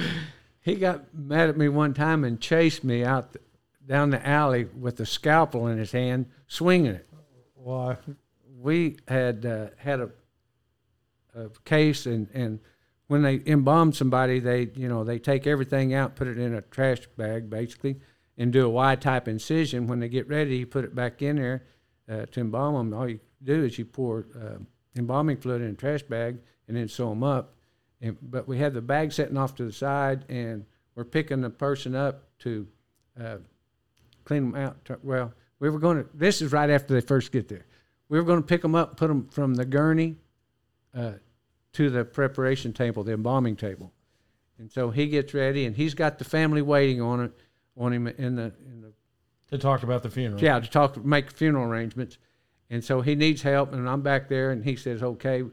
he 0.60 0.76
got 0.76 1.14
mad 1.14 1.50
at 1.50 1.56
me 1.56 1.68
one 1.68 1.92
time 1.92 2.24
and 2.24 2.40
chased 2.40 2.84
me 2.84 3.04
out 3.04 3.32
the, 3.34 3.40
down 3.86 4.10
the 4.10 4.26
alley 4.26 4.64
with 4.64 4.98
a 5.00 5.06
scalpel 5.06 5.66
in 5.66 5.78
his 5.78 5.92
hand, 5.92 6.26
swinging 6.46 6.94
it. 6.94 7.08
Why? 7.54 7.96
we 8.66 8.96
had 9.06 9.46
uh, 9.46 9.68
had 9.76 10.00
a, 10.00 10.10
a 11.36 11.48
case 11.64 12.06
and, 12.06 12.28
and 12.34 12.58
when 13.06 13.22
they 13.22 13.40
embalm 13.46 13.92
somebody 13.92 14.40
they 14.40 14.68
you 14.74 14.88
know 14.88 15.04
they 15.04 15.20
take 15.20 15.46
everything 15.46 15.94
out 15.94 16.16
put 16.16 16.26
it 16.26 16.36
in 16.36 16.54
a 16.54 16.62
trash 16.62 17.06
bag 17.16 17.48
basically 17.48 17.96
and 18.38 18.52
do 18.52 18.66
a 18.66 18.68
y 18.68 18.96
type 18.96 19.28
incision 19.28 19.86
when 19.86 20.00
they 20.00 20.08
get 20.08 20.28
ready 20.28 20.56
you 20.56 20.66
put 20.66 20.84
it 20.84 20.94
back 20.96 21.22
in 21.22 21.36
there 21.36 21.62
uh, 22.10 22.26
to 22.26 22.40
embalm 22.40 22.74
them 22.74 22.98
all 22.98 23.08
you 23.08 23.20
do 23.44 23.64
is 23.64 23.78
you 23.78 23.84
pour 23.84 24.26
uh, 24.34 24.58
embalming 24.96 25.36
fluid 25.36 25.62
in 25.62 25.70
a 25.70 25.74
trash 25.74 26.02
bag 26.02 26.38
and 26.68 26.76
then 26.76 26.88
sew 26.88 27.10
them 27.10 27.22
up 27.22 27.54
and, 28.00 28.16
but 28.22 28.46
we 28.46 28.58
had 28.58 28.74
the 28.74 28.82
bag 28.82 29.12
sitting 29.12 29.36
off 29.36 29.54
to 29.54 29.64
the 29.64 29.72
side 29.72 30.24
and 30.28 30.64
we're 30.94 31.04
picking 31.04 31.40
the 31.40 31.50
person 31.50 31.94
up 31.94 32.24
to 32.38 32.66
uh, 33.20 33.36
clean 34.24 34.50
them 34.50 34.60
out 34.60 34.84
to, 34.84 34.98
well 35.02 35.32
we 35.60 35.70
were 35.70 35.78
going 35.78 35.96
to 36.02 36.08
this 36.14 36.42
is 36.42 36.52
right 36.52 36.70
after 36.70 36.94
they 36.94 37.00
first 37.00 37.32
get 37.32 37.48
there 37.48 37.66
we 38.08 38.18
were 38.18 38.24
going 38.24 38.40
to 38.40 38.46
pick 38.46 38.62
them 38.62 38.74
up, 38.74 38.96
put 38.96 39.08
them 39.08 39.28
from 39.28 39.54
the 39.54 39.64
gurney 39.64 40.16
uh, 40.94 41.12
to 41.72 41.90
the 41.90 42.04
preparation 42.04 42.72
table, 42.72 43.02
the 43.02 43.12
embalming 43.12 43.56
table. 43.56 43.92
And 44.58 44.70
so 44.70 44.90
he 44.90 45.08
gets 45.08 45.34
ready, 45.34 45.66
and 45.66 45.76
he's 45.76 45.94
got 45.94 46.18
the 46.18 46.24
family 46.24 46.62
waiting 46.62 47.00
on 47.00 47.24
it, 47.24 47.32
on 47.76 47.92
him 47.92 48.06
in 48.06 48.36
the 48.36 48.52
in 48.64 48.80
the 48.80 48.92
To 49.50 49.58
talk 49.58 49.82
about 49.82 50.02
the 50.02 50.10
funeral. 50.10 50.42
yeah 50.42 50.58
to 50.58 50.70
talk 50.70 51.04
make 51.04 51.30
funeral 51.30 51.66
arrangements. 51.70 52.16
And 52.70 52.82
so 52.82 53.00
he 53.00 53.14
needs 53.14 53.42
help, 53.42 53.72
and 53.72 53.88
I'm 53.88 54.00
back 54.00 54.28
there, 54.28 54.50
and 54.50 54.64
he 54.64 54.76
says, 54.76 55.02
"Okay, 55.02 55.44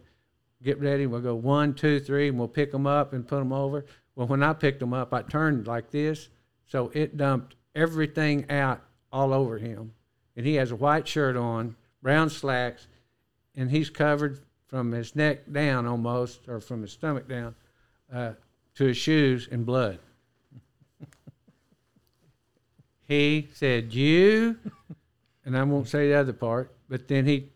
get 0.64 0.80
ready." 0.80 1.06
We'll 1.06 1.22
go 1.22 1.36
one, 1.36 1.74
two, 1.74 2.00
three, 2.00 2.30
and 2.30 2.40
we'll 2.40 2.48
pick 2.48 2.72
them 2.72 2.88
up 2.88 3.14
and 3.14 3.28
put 3.28 3.40
them 3.40 3.54
over. 3.54 3.86
Well, 4.16 4.28
when 4.28 4.44
I 4.44 4.54
picked 4.54 4.80
them 4.80 4.94
up, 4.94 5.14
I 5.14 5.24
turned 5.24 5.68
like 5.68 5.92
this, 5.92 6.30
so 6.66 6.92
it 6.94 7.18
dumped 7.18 7.56
everything 7.76 8.50
out 8.50 8.82
all 9.12 9.34
over 9.34 9.58
him, 9.58 9.94
and 10.36 10.46
he 10.46 10.56
has 10.56 10.72
a 10.72 10.76
white 10.76 11.08
shirt 11.08 11.36
on 11.36 11.76
brown 12.02 12.30
slacks, 12.30 12.88
and 13.56 13.72
he's 13.72 13.90
covered 13.90 14.40
from 14.68 14.92
his 14.92 15.16
neck 15.16 15.52
down 15.52 15.86
almost, 15.86 16.48
or 16.48 16.60
from 16.60 16.82
his 16.82 16.92
stomach 16.92 17.28
down, 17.28 17.56
uh, 18.12 18.34
to 18.76 18.86
his 18.86 18.98
shoes 18.98 19.48
in 19.48 19.64
blood. 19.64 20.00
he 23.08 23.48
said, 23.54 23.94
"You," 23.94 24.58
and 25.46 25.58
I 25.58 25.64
won't 25.64 25.88
say 25.88 26.10
the 26.10 26.16
other 26.16 26.34
part, 26.34 26.76
but 26.90 27.08
then 27.08 27.26
he 27.26 27.53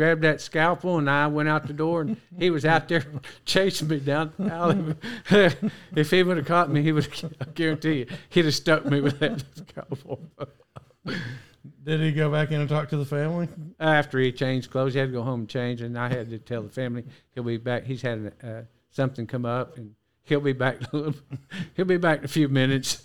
grabbed 0.00 0.22
that 0.22 0.40
scalpel 0.40 0.96
and 0.96 1.10
I 1.10 1.26
went 1.26 1.50
out 1.50 1.66
the 1.66 1.74
door 1.74 2.00
and 2.00 2.16
he 2.38 2.48
was 2.48 2.64
out 2.64 2.88
there 2.88 3.04
chasing 3.44 3.88
me 3.88 4.00
down 4.00 4.32
the 4.38 4.50
alley. 4.50 4.94
if 5.94 6.10
he 6.10 6.22
would 6.22 6.38
have 6.38 6.46
caught 6.46 6.70
me, 6.70 6.80
he 6.80 6.90
would 6.90 7.06
I 7.38 7.44
guarantee 7.54 7.98
you, 7.98 8.06
he'd 8.30 8.46
have 8.46 8.54
stuck 8.54 8.86
me 8.86 9.02
with 9.02 9.18
that 9.18 9.44
scalpel. 9.68 10.22
Did 11.84 12.00
he 12.00 12.12
go 12.12 12.30
back 12.30 12.50
in 12.50 12.60
and 12.62 12.68
talk 12.68 12.88
to 12.88 12.96
the 12.96 13.04
family? 13.04 13.48
After 13.78 14.18
he 14.18 14.32
changed 14.32 14.70
clothes, 14.70 14.94
he 14.94 15.00
had 15.00 15.10
to 15.10 15.12
go 15.12 15.22
home 15.22 15.40
and 15.40 15.48
change, 15.50 15.82
and 15.82 15.98
I 15.98 16.08
had 16.08 16.30
to 16.30 16.38
tell 16.38 16.62
the 16.62 16.70
family 16.70 17.04
he'll 17.34 17.44
be 17.44 17.58
back. 17.58 17.84
He's 17.84 18.00
had 18.00 18.32
uh, 18.42 18.62
something 18.90 19.26
come 19.26 19.44
up, 19.44 19.76
and 19.76 19.94
he'll 20.22 20.40
be 20.40 20.54
back. 20.54 20.78
he'll 21.74 21.84
be 21.84 21.98
back 21.98 22.20
in 22.20 22.24
a 22.24 22.28
few 22.28 22.48
minutes. 22.48 23.02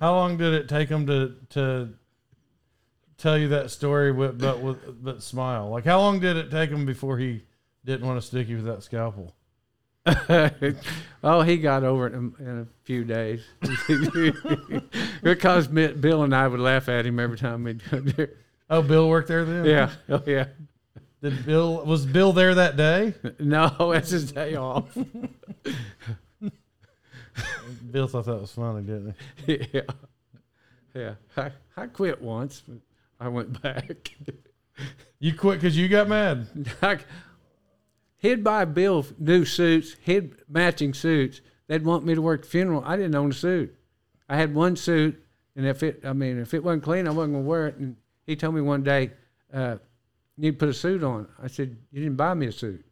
How 0.00 0.14
long 0.14 0.36
did 0.36 0.54
it 0.54 0.68
take 0.68 0.88
him 0.88 1.04
to 1.08 1.34
to 1.50 1.94
tell 3.22 3.38
you 3.38 3.48
that 3.48 3.70
story, 3.70 4.10
with, 4.10 4.40
but 4.40 4.60
with 4.60 5.02
but 5.02 5.22
smile? 5.22 5.70
Like 5.70 5.84
how 5.84 6.00
long 6.00 6.20
did 6.20 6.36
it 6.36 6.50
take 6.50 6.70
him 6.70 6.84
before 6.84 7.18
he 7.18 7.44
didn't 7.84 8.06
want 8.06 8.20
to 8.20 8.26
stick 8.26 8.48
you 8.48 8.56
with 8.56 8.66
that 8.66 8.82
scalpel? 8.82 9.34
oh, 11.22 11.42
he 11.42 11.58
got 11.58 11.84
over 11.84 12.08
it 12.08 12.14
in, 12.14 12.34
in 12.40 12.58
a 12.60 12.66
few 12.82 13.04
days 13.04 13.44
because 15.22 15.68
Bill 15.68 16.24
and 16.24 16.34
I 16.34 16.48
would 16.48 16.58
laugh 16.58 16.88
at 16.88 17.06
him 17.06 17.20
every 17.20 17.38
time 17.38 17.62
we'd 17.62 17.88
go 17.88 18.00
there. 18.00 18.30
Oh, 18.68 18.82
Bill 18.82 19.08
worked 19.08 19.28
there 19.28 19.44
then. 19.44 19.64
Yeah, 19.64 19.90
oh 20.08 20.22
yeah. 20.26 20.46
Did 21.22 21.46
Bill 21.46 21.84
was 21.84 22.04
Bill 22.04 22.32
there 22.32 22.56
that 22.56 22.76
day? 22.76 23.14
No, 23.38 23.68
that's 23.92 24.10
his 24.10 24.32
day 24.32 24.56
off. 24.56 24.92
Bill 27.92 28.08
thought 28.08 28.24
that 28.24 28.40
was 28.40 28.50
funny, 28.50 28.82
didn't 28.82 29.14
he? 29.46 29.68
yeah, 29.72 29.82
yeah. 30.94 31.14
I, 31.36 31.50
I 31.76 31.86
quit 31.86 32.20
once, 32.20 32.62
but 32.66 32.78
I 33.22 33.28
went 33.28 33.62
back. 33.62 34.10
You 35.18 35.36
quit 35.36 35.60
because 35.60 35.76
you 35.76 35.86
got 35.86 36.08
mad. 36.08 36.48
I, 36.82 36.98
he'd 38.18 38.42
buy 38.42 38.64
Bill 38.64 39.06
new 39.20 39.44
suits, 39.44 39.94
he'd 40.02 40.34
matching 40.48 40.94
suits. 40.94 41.40
They'd 41.68 41.84
want 41.84 42.04
me 42.04 42.16
to 42.16 42.22
work 42.22 42.42
the 42.42 42.48
funeral. 42.48 42.82
I 42.84 42.96
didn't 42.96 43.14
own 43.14 43.30
a 43.30 43.34
suit. 43.34 43.72
I 44.28 44.36
had 44.36 44.52
one 44.52 44.74
suit, 44.74 45.24
and 45.54 45.64
if 45.64 45.84
it, 45.84 46.00
I 46.04 46.12
mean, 46.12 46.38
if 46.38 46.54
it 46.54 46.64
wasn't 46.64 46.82
clean, 46.82 47.06
I 47.06 47.12
wasn't 47.12 47.34
gonna 47.34 47.44
wear 47.44 47.68
it. 47.68 47.76
And 47.76 47.94
he 48.26 48.34
told 48.34 48.56
me 48.56 48.62
one 48.62 48.82
day, 48.82 49.12
uh, 49.54 49.76
"You 50.36 50.42
need 50.42 50.52
to 50.52 50.58
put 50.58 50.70
a 50.70 50.74
suit 50.74 51.04
on." 51.04 51.28
I 51.40 51.46
said, 51.46 51.76
"You 51.92 52.00
didn't 52.00 52.16
buy 52.16 52.34
me 52.34 52.46
a 52.46 52.52
suit." 52.52 52.84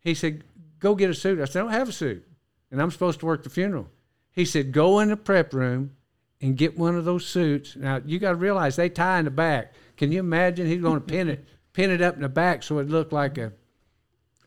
He 0.00 0.12
said, 0.12 0.44
"Go 0.80 0.94
get 0.94 1.08
a 1.08 1.14
suit." 1.14 1.40
I 1.40 1.46
said, 1.46 1.60
"I 1.60 1.62
don't 1.62 1.72
have 1.72 1.88
a 1.88 1.92
suit, 1.92 2.28
and 2.70 2.82
I'm 2.82 2.90
supposed 2.90 3.20
to 3.20 3.26
work 3.26 3.42
the 3.42 3.48
funeral." 3.48 3.88
He 4.32 4.44
said, 4.44 4.72
"Go 4.72 5.00
in 5.00 5.08
the 5.08 5.16
prep 5.16 5.54
room 5.54 5.96
and 6.40 6.56
get 6.56 6.78
one 6.78 6.96
of 6.96 7.04
those 7.04 7.26
suits." 7.26 7.76
Now 7.76 8.00
you 8.04 8.18
got 8.18 8.30
to 8.30 8.36
realize 8.36 8.76
they 8.76 8.88
tie 8.88 9.18
in 9.18 9.24
the 9.24 9.30
back. 9.30 9.72
Can 9.96 10.12
you 10.12 10.20
imagine? 10.20 10.66
He's 10.66 10.82
going 10.82 11.00
to 11.00 11.06
pin 11.06 11.28
it, 11.28 11.46
pin 11.72 11.90
it 11.90 12.00
up 12.02 12.16
in 12.16 12.22
the 12.22 12.28
back 12.28 12.62
so 12.62 12.78
it 12.78 12.88
looked 12.88 13.12
like 13.12 13.38
a. 13.38 13.52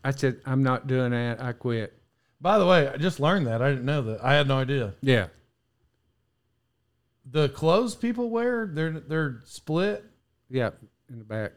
I 0.04 0.10
said, 0.12 0.40
"I'm 0.46 0.62
not 0.62 0.86
doing 0.86 1.10
that. 1.12 1.42
I 1.42 1.52
quit." 1.52 1.94
By 2.40 2.58
the 2.58 2.66
way, 2.66 2.86
I 2.88 2.96
just 2.98 3.18
learned 3.18 3.46
that. 3.48 3.60
I 3.62 3.70
didn't 3.70 3.84
know 3.86 4.02
that. 4.02 4.22
I 4.22 4.34
had 4.34 4.46
no 4.46 4.58
idea. 4.58 4.94
Yeah. 5.00 5.26
The 7.30 7.48
clothes 7.48 7.94
people 7.94 8.30
wear, 8.30 8.66
they're 8.72 9.00
they're 9.00 9.40
split. 9.44 10.04
Yeah, 10.48 10.70
in 11.10 11.18
the 11.18 11.24
back. 11.24 11.52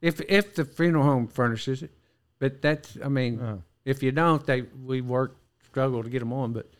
If 0.00 0.20
if 0.28 0.54
the 0.54 0.64
funeral 0.64 1.04
home 1.04 1.26
furnishes 1.26 1.82
it, 1.82 1.90
but 2.38 2.62
that's 2.62 2.96
I 3.02 3.08
mean, 3.08 3.40
Oh. 3.40 3.62
if 3.84 4.02
you 4.02 4.12
don't, 4.12 4.44
they 4.46 4.62
we 4.62 5.00
work 5.00 5.36
struggle 5.64 6.02
to 6.02 6.08
get 6.10 6.20
them 6.20 6.32
on. 6.32 6.52
But 6.52 6.70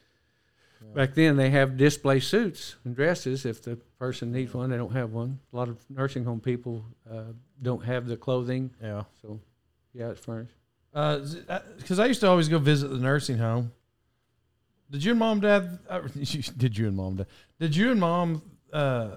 Back 0.92 1.14
then, 1.14 1.36
they 1.36 1.50
have 1.50 1.76
display 1.76 2.20
suits 2.20 2.76
and 2.84 2.94
dresses. 2.94 3.44
If 3.46 3.62
the 3.62 3.76
person 3.98 4.30
needs 4.32 4.52
one, 4.54 4.70
they 4.70 4.76
don't 4.76 4.92
have 4.92 5.12
one. 5.12 5.40
A 5.52 5.56
lot 5.56 5.68
of 5.68 5.78
nursing 5.90 6.24
home 6.24 6.40
people 6.40 6.84
uh, 7.10 7.32
don't 7.62 7.84
have 7.84 8.06
the 8.06 8.16
clothing, 8.16 8.70
Yeah. 8.82 9.04
so 9.22 9.40
yeah, 9.92 10.10
it's 10.10 10.24
furnished. 10.24 10.54
Because 10.92 11.98
I 11.98 12.06
used 12.06 12.20
to 12.20 12.28
always 12.28 12.48
go 12.48 12.58
visit 12.58 12.88
the 12.88 12.98
nursing 12.98 13.38
home. 13.38 13.72
Did 14.90 15.02
you 15.02 15.12
and 15.12 15.18
mom, 15.18 15.40
dad? 15.40 15.78
Uh, 15.88 16.00
did 16.56 16.78
you 16.78 16.86
and 16.88 16.96
mom, 16.96 17.16
dad? 17.16 17.26
Did 17.58 17.74
you 17.74 17.90
and 17.90 17.98
mom? 18.00 18.42
Uh, 18.72 19.16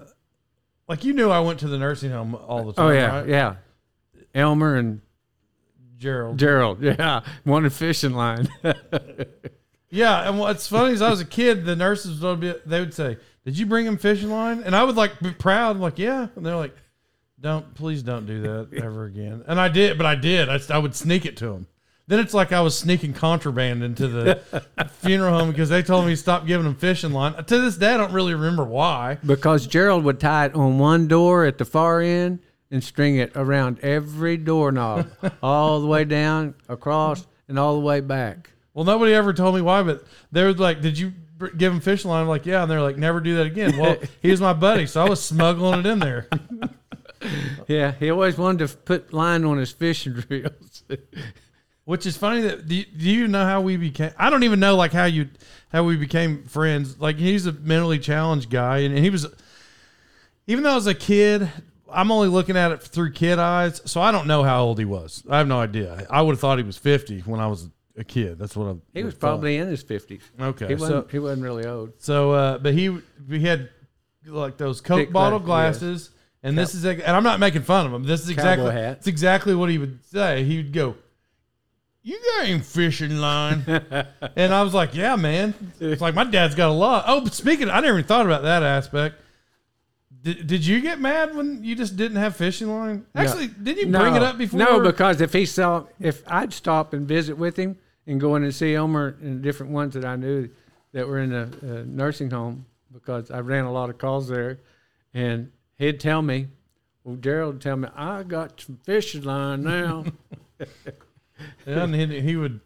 like 0.88 1.04
you 1.04 1.12
knew 1.12 1.30
I 1.30 1.40
went 1.40 1.60
to 1.60 1.68
the 1.68 1.78
nursing 1.78 2.10
home 2.10 2.34
all 2.34 2.64
the 2.64 2.72
time. 2.72 2.86
Oh 2.86 2.90
yeah, 2.90 3.18
right? 3.18 3.28
yeah. 3.28 3.54
Elmer 4.34 4.76
and 4.76 5.00
Gerald. 5.96 6.38
Gerald, 6.38 6.82
yeah, 6.82 7.20
wanted 7.44 7.72
fishing 7.72 8.12
line. 8.14 8.48
Yeah, 9.90 10.28
and 10.28 10.38
what's 10.38 10.66
funny 10.66 10.92
is 10.92 11.02
I 11.02 11.10
was 11.10 11.20
a 11.20 11.24
kid. 11.24 11.64
The 11.64 11.76
nurses 11.76 12.20
would 12.20 12.40
be 12.40 12.54
they 12.66 12.80
would 12.80 12.94
say, 12.94 13.16
"Did 13.44 13.58
you 13.58 13.66
bring 13.66 13.86
him 13.86 13.96
fishing 13.96 14.30
line?" 14.30 14.62
And 14.62 14.76
I 14.76 14.84
would 14.84 14.96
like 14.96 15.18
be 15.20 15.30
proud, 15.30 15.76
I'm 15.76 15.82
like, 15.82 15.98
"Yeah," 15.98 16.28
and 16.36 16.44
they're 16.44 16.56
like, 16.56 16.76
"Don't, 17.40 17.74
please 17.74 18.02
don't 18.02 18.26
do 18.26 18.42
that 18.42 18.68
ever 18.82 19.04
again." 19.06 19.44
And 19.46 19.58
I 19.58 19.68
did, 19.68 19.96
but 19.96 20.06
I 20.06 20.14
did. 20.14 20.48
I, 20.48 20.60
I 20.70 20.78
would 20.78 20.94
sneak 20.94 21.24
it 21.24 21.36
to 21.38 21.46
them. 21.46 21.66
Then 22.06 22.20
it's 22.20 22.32
like 22.32 22.52
I 22.52 22.62
was 22.62 22.76
sneaking 22.76 23.12
contraband 23.12 23.82
into 23.82 24.08
the 24.08 24.62
funeral 25.00 25.38
home 25.38 25.50
because 25.50 25.68
they 25.68 25.82
told 25.82 26.06
me 26.06 26.12
to 26.12 26.16
stop 26.16 26.46
giving 26.46 26.64
them 26.64 26.74
fishing 26.74 27.12
line. 27.12 27.34
To 27.44 27.58
this 27.60 27.76
day, 27.76 27.92
I 27.92 27.96
don't 27.98 28.12
really 28.12 28.32
remember 28.34 28.64
why. 28.64 29.18
because 29.24 29.66
Gerald 29.66 30.04
would 30.04 30.18
tie 30.18 30.46
it 30.46 30.54
on 30.54 30.78
one 30.78 31.06
door 31.06 31.44
at 31.44 31.58
the 31.58 31.66
far 31.66 32.00
end 32.00 32.38
and 32.70 32.82
string 32.82 33.16
it 33.16 33.32
around 33.34 33.78
every 33.80 34.38
doorknob, 34.38 35.06
all 35.42 35.80
the 35.80 35.86
way 35.86 36.04
down, 36.04 36.54
across, 36.68 37.26
and 37.46 37.58
all 37.58 37.74
the 37.74 37.84
way 37.84 38.00
back. 38.00 38.52
Well, 38.78 38.84
nobody 38.84 39.12
ever 39.12 39.32
told 39.32 39.56
me 39.56 39.60
why, 39.60 39.82
but 39.82 40.04
they 40.30 40.44
were 40.44 40.52
like, 40.52 40.80
"Did 40.80 40.96
you 40.96 41.12
give 41.56 41.72
him 41.72 41.80
fishing 41.80 42.12
line?" 42.12 42.22
I'm 42.22 42.28
like, 42.28 42.46
"Yeah," 42.46 42.62
and 42.62 42.70
they're 42.70 42.80
like, 42.80 42.96
"Never 42.96 43.18
do 43.18 43.34
that 43.38 43.46
again." 43.46 43.76
Well, 43.76 43.96
he 44.22 44.30
was 44.30 44.40
my 44.40 44.52
buddy, 44.52 44.86
so 44.86 45.04
I 45.04 45.08
was 45.08 45.20
smuggling 45.20 45.80
it 45.80 45.86
in 45.86 45.98
there. 45.98 46.28
Yeah, 47.66 47.90
he 47.98 48.10
always 48.10 48.38
wanted 48.38 48.68
to 48.68 48.76
put 48.76 49.12
line 49.12 49.44
on 49.44 49.58
his 49.58 49.72
fishing 49.72 50.22
reels. 50.28 50.84
Which 51.84 52.06
is 52.06 52.16
funny 52.16 52.42
that 52.42 52.68
do 52.68 52.76
you, 52.76 52.84
do 52.84 53.10
you 53.10 53.26
know 53.26 53.44
how 53.44 53.60
we 53.60 53.76
became? 53.76 54.12
I 54.16 54.30
don't 54.30 54.44
even 54.44 54.60
know 54.60 54.76
like 54.76 54.92
how 54.92 55.06
you 55.06 55.28
how 55.72 55.82
we 55.82 55.96
became 55.96 56.44
friends. 56.44 57.00
Like 57.00 57.16
he's 57.16 57.46
a 57.46 57.52
mentally 57.52 57.98
challenged 57.98 58.50
guy, 58.50 58.78
and, 58.78 58.94
and 58.94 59.02
he 59.02 59.10
was 59.10 59.26
even 60.46 60.62
though 60.62 60.70
I 60.70 60.76
was 60.76 60.86
a 60.86 60.94
kid. 60.94 61.50
I'm 61.90 62.12
only 62.12 62.28
looking 62.28 62.56
at 62.56 62.70
it 62.70 62.82
through 62.82 63.12
kid 63.12 63.40
eyes, 63.40 63.82
so 63.84 64.00
I 64.00 64.12
don't 64.12 64.28
know 64.28 64.44
how 64.44 64.62
old 64.62 64.78
he 64.78 64.84
was. 64.84 65.24
I 65.28 65.38
have 65.38 65.48
no 65.48 65.58
idea. 65.58 66.06
I 66.08 66.22
would 66.22 66.34
have 66.34 66.40
thought 66.40 66.58
he 66.58 66.64
was 66.64 66.78
50 66.78 67.22
when 67.22 67.40
I 67.40 67.48
was 67.48 67.68
a 67.98 68.04
kid. 68.04 68.38
That's 68.38 68.56
what 68.56 68.68
I. 68.68 68.74
He 68.94 69.02
was 69.04 69.14
probably 69.14 69.56
in 69.56 69.68
his 69.68 69.82
fifties. 69.82 70.22
okay. 70.40 70.68
He 70.68 70.74
wasn't. 70.74 71.06
so 71.06 71.10
he 71.10 71.18
wasn't 71.18 71.42
really 71.42 71.66
old. 71.66 71.92
so, 71.98 72.32
uh, 72.32 72.58
but 72.58 72.74
he 72.74 72.96
he 73.28 73.40
had 73.40 73.68
like 74.26 74.56
those 74.56 74.80
Coke 74.80 74.98
Thick 74.98 75.12
bottle 75.12 75.38
glass, 75.38 75.78
glasses, 75.78 76.10
and 76.42 76.56
this 76.56 76.74
is 76.74 76.84
and 76.84 77.02
I'm 77.02 77.24
not 77.24 77.40
making 77.40 77.62
fun 77.62 77.86
of 77.86 77.92
him. 77.92 78.04
This 78.04 78.22
is 78.22 78.30
exactly 78.30 78.70
it's 78.74 79.06
exactly 79.06 79.54
what 79.54 79.70
he 79.70 79.78
would 79.78 80.04
say. 80.04 80.44
He 80.44 80.58
would 80.58 80.72
go, 80.72 80.96
"You 82.02 82.18
got 82.36 82.48
any 82.48 82.60
fishing 82.60 83.18
line?" 83.18 83.64
and 84.36 84.54
I 84.54 84.62
was 84.62 84.74
like, 84.74 84.94
"Yeah, 84.94 85.16
man." 85.16 85.54
It's 85.80 86.00
like 86.00 86.14
my 86.14 86.24
dad's 86.24 86.54
got 86.54 86.68
a 86.68 86.72
lot. 86.72 87.04
Oh, 87.06 87.20
but 87.20 87.34
speaking, 87.34 87.68
I 87.70 87.80
never 87.80 87.98
even 87.98 88.08
thought 88.08 88.26
about 88.26 88.42
that 88.42 88.62
aspect. 88.62 89.16
Did, 90.20 90.46
did 90.48 90.66
you 90.66 90.80
get 90.80 91.00
mad 91.00 91.34
when 91.36 91.62
you 91.62 91.76
just 91.76 91.96
didn't 91.96 92.16
have 92.16 92.34
fishing 92.36 92.68
line? 92.68 93.06
Actually, 93.14 93.46
didn't 93.48 93.86
you 93.86 93.98
bring 93.98 94.16
it 94.16 94.22
up 94.22 94.36
before? 94.36 94.58
No, 94.58 94.80
because 94.80 95.20
if 95.20 95.32
he 95.32 95.46
saw, 95.46 95.84
if 96.00 96.22
I'd 96.26 96.52
stop 96.52 96.92
and 96.92 97.06
visit 97.06 97.38
with 97.38 97.56
him 97.56 97.78
and 98.08 98.20
go 98.20 98.34
in 98.34 98.42
and 98.42 98.54
see 98.54 98.74
Elmer 98.74 99.16
and 99.20 99.42
different 99.42 99.70
ones 99.70 99.94
that 99.94 100.04
I 100.04 100.16
knew 100.16 100.48
that 100.92 101.06
were 101.06 101.20
in 101.20 101.30
the 101.30 101.42
a 101.62 101.84
nursing 101.84 102.30
home, 102.30 102.66
because 102.92 103.30
I 103.30 103.40
ran 103.40 103.66
a 103.66 103.72
lot 103.72 103.90
of 103.90 103.98
calls 103.98 104.28
there, 104.28 104.58
and 105.12 105.52
he'd 105.76 106.00
tell 106.00 106.22
me, 106.22 106.48
well, 107.04 107.16
Gerald 107.16 107.54
would 107.54 107.62
tell 107.62 107.76
me, 107.76 107.88
I 107.94 108.22
got 108.22 108.60
some 108.60 108.80
fishing 108.82 109.22
line 109.22 109.62
now. 109.62 110.04
Yeah, 111.68 111.84
and 111.84 111.94
he, 111.94 112.20
he 112.20 112.34
would 112.34 112.58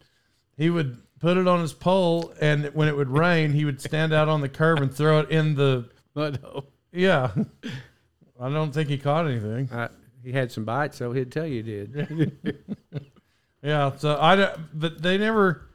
he 0.56 0.70
would 0.70 0.97
put 1.20 1.36
it 1.36 1.47
on 1.47 1.60
his 1.60 1.74
pole, 1.74 2.32
and 2.40 2.64
when 2.73 2.89
it 2.89 2.97
would 2.97 3.10
rain, 3.10 3.52
he 3.52 3.66
would 3.66 3.82
stand 3.82 4.14
out 4.14 4.31
on 4.31 4.40
the 4.40 4.48
curb 4.48 4.81
and 4.81 4.90
throw 4.90 5.19
it 5.19 5.31
in 5.31 5.56
the 5.56 5.90
but 6.14 6.43
no, 6.43 6.64
yeah. 6.90 7.32
I 8.40 8.48
don't 8.48 8.73
think 8.73 8.89
he 8.89 8.97
caught 8.97 9.27
anything. 9.27 9.69
I, 9.70 9.90
he 10.24 10.32
had 10.32 10.51
some 10.51 10.64
bites, 10.64 10.97
so 10.97 11.12
he'd 11.12 11.31
tell 11.31 11.47
you 11.47 11.62
he 11.62 11.86
did. 11.86 12.62
Yeah, 13.62 13.93
so 13.97 14.18
I 14.20 14.36
don't- 14.36 14.78
but 14.78 15.01
they 15.02 15.18
never. 15.18 15.68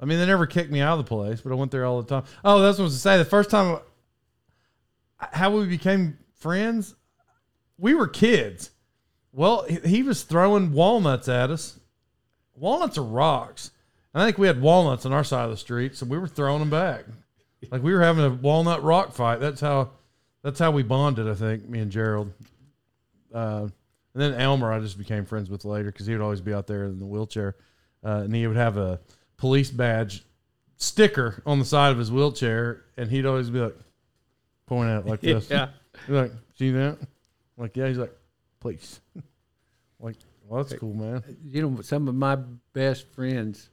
I 0.00 0.04
mean, 0.04 0.18
they 0.18 0.26
never 0.26 0.46
kicked 0.46 0.70
me 0.70 0.80
out 0.80 0.98
of 0.98 1.04
the 1.04 1.08
place, 1.08 1.40
but 1.40 1.50
I 1.50 1.56
went 1.56 1.72
there 1.72 1.84
all 1.84 2.00
the 2.00 2.08
time. 2.08 2.24
Oh, 2.44 2.60
that's 2.60 2.78
what 2.78 2.84
I 2.84 2.86
was 2.86 2.94
to 2.94 3.00
say. 3.00 3.18
The 3.18 3.24
first 3.24 3.50
time, 3.50 3.80
how 5.18 5.50
we 5.50 5.66
became 5.66 6.18
friends, 6.36 6.94
we 7.78 7.94
were 7.94 8.06
kids. 8.06 8.70
Well, 9.32 9.62
he, 9.84 10.02
was 10.04 10.22
throwing 10.22 10.72
walnuts 10.72 11.28
at 11.28 11.50
us. 11.50 11.78
Walnuts 12.54 12.96
are 12.96 13.02
rocks. 13.02 13.72
I 14.14 14.24
think 14.24 14.38
we 14.38 14.46
had 14.46 14.60
walnuts 14.60 15.04
on 15.04 15.12
our 15.12 15.24
side 15.24 15.44
of 15.44 15.50
the 15.50 15.56
street, 15.56 15.96
so 15.96 16.06
we 16.06 16.18
were 16.18 16.28
throwing 16.28 16.60
them 16.60 16.70
back. 16.70 17.04
Like 17.70 17.82
we 17.82 17.92
were 17.92 18.02
having 18.02 18.24
a 18.24 18.30
walnut 18.30 18.82
rock 18.82 19.12
fight. 19.12 19.40
That's 19.40 19.60
how. 19.60 19.90
That's 20.42 20.60
how 20.60 20.70
we 20.70 20.84
bonded. 20.84 21.28
I 21.28 21.34
think 21.34 21.68
me 21.68 21.80
and 21.80 21.90
Gerald. 21.90 22.32
Uh, 23.34 23.68
and 24.18 24.34
then 24.34 24.40
Elmer, 24.40 24.72
I 24.72 24.80
just 24.80 24.98
became 24.98 25.24
friends 25.24 25.48
with 25.48 25.64
later 25.64 25.92
because 25.92 26.06
he 26.06 26.12
would 26.12 26.20
always 26.20 26.40
be 26.40 26.52
out 26.52 26.66
there 26.66 26.86
in 26.86 26.98
the 26.98 27.06
wheelchair, 27.06 27.54
uh, 28.04 28.22
and 28.24 28.34
he 28.34 28.48
would 28.48 28.56
have 28.56 28.76
a 28.76 28.98
police 29.36 29.70
badge 29.70 30.24
sticker 30.76 31.40
on 31.46 31.60
the 31.60 31.64
side 31.64 31.92
of 31.92 31.98
his 31.98 32.10
wheelchair, 32.10 32.82
and 32.96 33.12
he'd 33.12 33.26
always 33.26 33.48
be 33.48 33.60
like, 33.60 33.76
point 34.66 34.90
at 34.90 34.98
it 34.98 35.06
like 35.06 35.20
this. 35.20 35.48
yeah. 35.48 35.68
He's 36.04 36.16
like, 36.16 36.32
see 36.56 36.72
that? 36.72 36.98
I'm 37.00 37.06
like, 37.62 37.76
yeah. 37.76 37.86
He's 37.86 37.98
like, 37.98 38.12
police. 38.58 39.00
like, 40.00 40.16
well, 40.44 40.64
that's 40.64 40.80
cool, 40.80 40.94
man. 40.94 41.22
you 41.44 41.62
know, 41.62 41.80
some 41.82 42.08
of 42.08 42.16
my 42.16 42.38
best 42.72 43.06
friends 43.14 43.70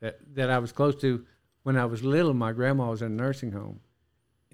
that, 0.00 0.18
that 0.34 0.50
I 0.50 0.58
was 0.58 0.72
close 0.72 0.96
to 0.96 1.24
when 1.62 1.78
I 1.78 1.86
was 1.86 2.04
little, 2.04 2.34
my 2.34 2.52
grandma 2.52 2.90
was 2.90 3.00
in 3.00 3.12
a 3.12 3.14
nursing 3.14 3.52
home. 3.52 3.80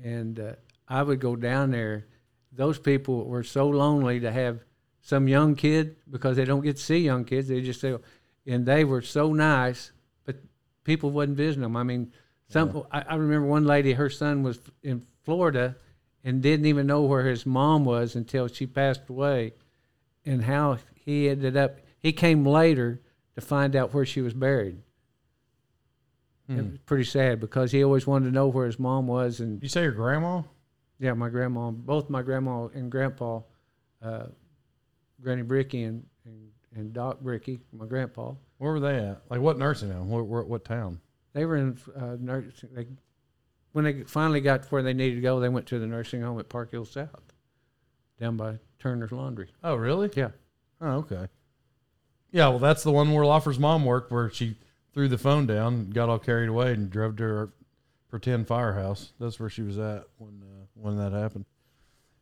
And 0.01 0.39
uh, 0.39 0.53
I 0.87 1.03
would 1.03 1.19
go 1.19 1.35
down 1.35 1.73
there. 1.73 2.07
Those 2.53 2.79
people 2.79 3.25
were 3.27 3.43
so 3.43 3.69
lonely 3.69 4.21
to 4.21 4.31
have 4.31 4.61
some 5.03 5.29
young 5.29 5.55
kid 5.55 5.97
because 6.11 6.37
they 6.37 6.45
don't 6.45 6.63
get 6.63 6.77
to 6.77 6.83
see 6.83 6.99
young 6.99 7.25
kids. 7.25 7.49
They 7.49 7.61
just 7.61 7.81
say, 7.81 7.95
and 8.47 8.65
they 8.65 8.85
were 8.85 9.03
so 9.03 9.33
nice, 9.33 9.93
but 10.25 10.37
people 10.85 11.11
wasn't 11.11 11.37
visiting 11.37 11.63
them. 11.63 11.77
I 11.77 11.83
mean, 11.83 12.13
some, 12.49 12.85
I, 12.91 13.03
I 13.03 13.15
remember 13.17 13.47
one 13.49 13.65
lady, 13.67 13.93
her 13.93 14.09
son 14.09 14.43
was 14.43 14.61
in 14.83 15.05
Florida 15.25 15.77
and 16.25 16.41
didn't 16.41 16.67
even 16.67 16.87
know 16.87 17.03
where 17.03 17.25
his 17.27 17.45
mom 17.45 17.85
was 17.85 18.15
until 18.15 18.47
she 18.47 18.67
passed 18.67 19.09
away 19.09 19.53
and 20.25 20.45
how 20.45 20.79
he 20.95 21.29
ended 21.29 21.57
up 21.57 21.79
he 21.99 22.13
came 22.13 22.47
later 22.47 23.01
to 23.35 23.41
find 23.41 23.75
out 23.75 23.93
where 23.93 24.07
she 24.07 24.21
was 24.21 24.35
buried 24.35 24.79
it 26.49 26.57
was 26.57 26.79
pretty 26.85 27.05
sad 27.05 27.41
because 27.41 27.73
he 27.73 27.83
always 27.83 28.07
wanted 28.07 28.27
to 28.27 28.31
know 28.33 28.47
where 28.47 28.67
his 28.67 28.79
mom 28.79 29.07
was 29.07 29.41
and 29.41 29.63
You 29.63 29.69
say 29.69 29.83
your 29.83 29.93
grandma? 29.93 30.43
yeah 31.01 31.15
my 31.15 31.29
grandma 31.29 31.71
both 31.71 32.11
my 32.11 32.21
grandma 32.23 32.67
and 32.75 32.91
grandpa 32.91 33.41
uh, 34.03 34.27
granny 35.23 35.43
bricky 35.43 35.85
and, 35.85 36.05
and, 36.25 36.51
and 36.75 36.93
doc 36.93 37.21
bricky 37.21 37.61
my 37.73 37.87
grandpa 37.87 38.33
Where 38.59 38.73
were 38.73 38.81
they 38.81 38.97
at? 38.99 39.23
Like 39.31 39.41
what 39.41 39.59
nursing 39.59 39.91
home? 39.93 40.09
Where, 40.11 40.23
where, 40.25 40.43
what 40.43 40.65
town? 40.65 41.01
they 41.33 41.45
were 41.45 41.57
in 41.57 41.79
uh, 41.97 42.17
nursing 42.19 42.69
they, 42.73 42.87
when 43.73 43.85
they 43.85 44.03
finally 44.03 44.41
got 44.41 44.63
to 44.65 44.69
where 44.69 44.83
they 44.83 44.93
needed 44.93 45.17
to 45.17 45.21
go 45.23 45.41
they 45.41 45.49
went 45.49 45.67
to 45.67 45.79
the 45.79 45.87
nursing 45.87 46.21
home 46.23 46.39
at 46.39 46.49
park 46.49 46.71
hill 46.73 46.85
south 46.85 47.33
down 48.21 48.37
by 48.37 48.59
turner's 48.79 49.13
laundry 49.13 49.49
Oh, 49.65 49.75
really? 49.77 50.11
yeah 50.15 50.31
Oh, 50.85 50.97
okay. 50.97 51.29
Yeah, 52.33 52.49
well, 52.49 52.59
that's 52.59 52.83
the 52.83 52.91
one 52.91 53.13
where 53.13 53.25
Loffer's 53.25 53.59
mom 53.59 53.85
worked, 53.85 54.11
where 54.11 54.29
she 54.31 54.57
threw 54.93 55.07
the 55.07 55.19
phone 55.19 55.47
down, 55.47 55.91
got 55.91 56.09
all 56.09 56.19
carried 56.19 56.49
away, 56.49 56.73
and 56.73 56.91
drove 56.91 57.15
to 57.17 57.23
her 57.23 57.53
pretend 58.09 58.49
firehouse. 58.49 59.13
That's 59.21 59.39
where 59.39 59.49
she 59.51 59.63
was 59.63 59.79
at 59.79 60.07
when 60.19 60.43
uh, 60.43 60.65
when 60.75 60.97
that 60.97 61.13
happened. 61.13 61.45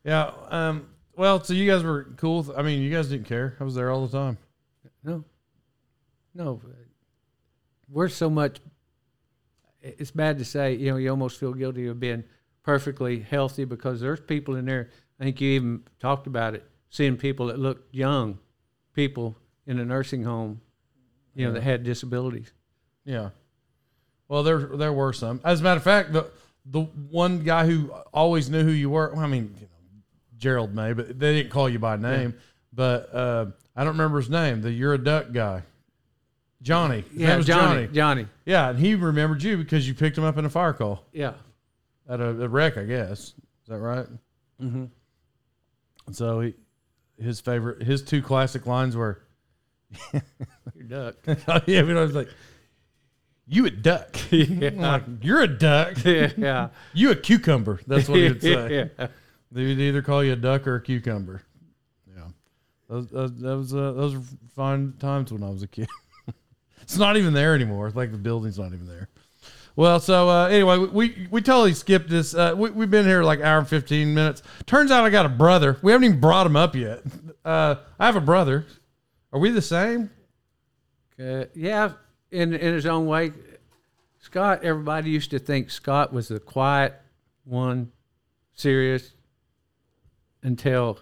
Yeah. 0.03 0.31
Um. 0.49 0.89
Well, 1.15 1.43
so 1.43 1.53
you 1.53 1.69
guys 1.69 1.83
were 1.83 2.05
cool. 2.17 2.53
I 2.55 2.61
mean, 2.61 2.81
you 2.81 2.89
guys 2.91 3.09
didn't 3.09 3.27
care. 3.27 3.55
I 3.59 3.63
was 3.63 3.75
there 3.75 3.91
all 3.91 4.07
the 4.07 4.17
time. 4.17 4.37
No, 5.03 5.23
no. 6.33 6.61
Uh, 6.63 6.69
we're 7.89 8.09
so 8.09 8.29
much. 8.29 8.59
It's 9.81 10.11
bad 10.11 10.37
to 10.39 10.45
say. 10.45 10.75
You 10.75 10.91
know, 10.91 10.97
you 10.97 11.09
almost 11.09 11.39
feel 11.39 11.53
guilty 11.53 11.87
of 11.87 11.99
being 11.99 12.23
perfectly 12.63 13.19
healthy 13.19 13.65
because 13.65 13.99
there's 13.99 14.19
people 14.19 14.55
in 14.55 14.65
there. 14.65 14.89
I 15.19 15.23
think 15.25 15.41
you 15.41 15.51
even 15.51 15.83
talked 15.99 16.27
about 16.27 16.55
it. 16.55 16.65
Seeing 16.89 17.17
people 17.17 17.47
that 17.47 17.57
look 17.59 17.85
young, 17.91 18.37
people 18.93 19.37
in 19.65 19.79
a 19.79 19.85
nursing 19.85 20.23
home, 20.23 20.61
you 21.33 21.45
know, 21.45 21.49
Yeah. 21.51 21.53
that 21.55 21.63
had 21.63 21.83
disabilities. 21.83 22.51
Yeah. 23.05 23.29
Well, 24.27 24.43
there 24.43 24.59
there 24.59 24.93
were 24.93 25.13
some. 25.13 25.41
As 25.43 25.59
a 25.61 25.63
matter 25.63 25.77
of 25.77 25.83
fact, 25.83 26.13
the 26.13 26.29
the 26.65 26.81
one 26.81 27.43
guy 27.43 27.65
who 27.65 27.89
always 28.13 28.49
knew 28.49 28.63
who 28.63 28.71
you 28.71 28.89
were. 28.89 29.11
Well, 29.13 29.23
I 29.23 29.27
mean, 29.27 29.55
Gerald 30.41 30.73
may, 30.73 30.91
but 30.93 31.17
they 31.19 31.33
didn't 31.35 31.51
call 31.51 31.69
you 31.69 31.79
by 31.79 31.95
name. 31.95 32.33
But 32.73 33.13
uh, 33.13 33.45
I 33.75 33.83
don't 33.83 33.93
remember 33.93 34.19
his 34.19 34.29
name. 34.29 34.61
The 34.61 34.71
you're 34.71 34.93
a 34.93 34.97
duck 34.97 35.31
guy, 35.31 35.61
Johnny. 36.61 37.05
His 37.11 37.19
name 37.19 37.37
was 37.37 37.45
Johnny. 37.45 37.87
Johnny. 37.87 38.27
Yeah, 38.45 38.69
and 38.71 38.79
he 38.79 38.95
remembered 38.95 39.43
you 39.43 39.55
because 39.57 39.87
you 39.87 39.93
picked 39.93 40.17
him 40.17 40.23
up 40.23 40.37
in 40.37 40.45
a 40.45 40.49
fire 40.49 40.73
call. 40.73 41.05
Yeah. 41.13 41.33
at 42.09 42.19
a, 42.19 42.29
a 42.43 42.47
wreck, 42.49 42.77
I 42.77 42.85
guess. 42.85 43.19
Is 43.19 43.35
that 43.67 43.77
right? 43.77 44.07
Mm-hmm. 44.61 44.85
So 46.11 46.41
he, 46.41 46.55
his 47.21 47.39
favorite, 47.39 47.83
his 47.83 48.01
two 48.01 48.21
classic 48.21 48.65
lines 48.65 48.95
were, 48.97 49.21
Your 50.13 50.83
duck. 50.87 51.15
yeah, 51.67 51.83
you 51.83 51.93
know, 51.93 52.03
it's 52.03 52.13
like, 52.13 52.29
you 53.47 53.65
a 53.65 53.69
duck. 53.69 54.17
I'm 54.31 54.77
like, 54.77 55.03
you're 55.21 55.41
a 55.41 55.47
duck. 55.47 56.03
yeah. 56.05 56.69
You 56.93 57.11
a 57.11 57.15
cucumber. 57.15 57.79
That's 57.85 58.07
what 58.09 58.17
he 58.19 58.29
would 58.29 58.41
say. 58.41 58.89
yeah. 58.97 59.07
They 59.51 59.65
would 59.65 59.79
either 59.79 60.01
call 60.01 60.23
you 60.23 60.33
a 60.33 60.37
duck 60.37 60.65
or 60.65 60.75
a 60.75 60.81
cucumber. 60.81 61.43
Yeah, 62.07 62.23
those, 62.89 63.07
those, 63.07 63.39
that 63.39 63.57
was 63.57 63.73
uh, 63.73 63.91
those 63.91 64.15
were 64.15 64.23
fun 64.55 64.93
times 64.99 65.31
when 65.31 65.43
I 65.43 65.49
was 65.49 65.63
a 65.63 65.67
kid. 65.67 65.89
it's 66.81 66.97
not 66.97 67.17
even 67.17 67.33
there 67.33 67.53
anymore. 67.53 67.87
It's 67.87 67.95
like 67.95 68.11
the 68.11 68.17
building's 68.17 68.57
not 68.57 68.73
even 68.73 68.87
there. 68.87 69.09
Well, 69.75 69.99
so 69.99 70.29
uh, 70.29 70.47
anyway, 70.47 70.77
we 70.77 71.27
we 71.31 71.41
totally 71.41 71.73
skipped 71.73 72.09
this. 72.09 72.33
Uh, 72.33 72.53
we, 72.55 72.69
we've 72.71 72.91
been 72.91 73.05
here 73.05 73.23
like 73.23 73.41
hour 73.41 73.59
and 73.59 73.67
fifteen 73.67 74.13
minutes. 74.13 74.43
Turns 74.65 74.91
out 74.91 75.03
I 75.03 75.09
got 75.09 75.25
a 75.25 75.29
brother. 75.29 75.77
We 75.81 75.91
haven't 75.91 76.05
even 76.05 76.19
brought 76.19 76.45
him 76.45 76.55
up 76.55 76.75
yet. 76.75 77.01
Uh, 77.43 77.73
I 77.99 78.05
have 78.05 78.15
a 78.15 78.21
brother. 78.21 78.67
Are 79.33 79.39
we 79.39 79.49
the 79.49 79.63
same? 79.63 80.11
Uh, 81.19 81.45
yeah, 81.55 81.93
in 82.29 82.53
in 82.53 82.73
his 82.75 82.85
own 82.85 83.07
way. 83.07 83.31
Scott, 84.19 84.63
everybody 84.63 85.09
used 85.09 85.31
to 85.31 85.39
think 85.39 85.71
Scott 85.71 86.13
was 86.13 86.27
the 86.27 86.39
quiet 86.39 86.93
one, 87.43 87.91
serious, 88.53 89.13
until, 90.43 90.99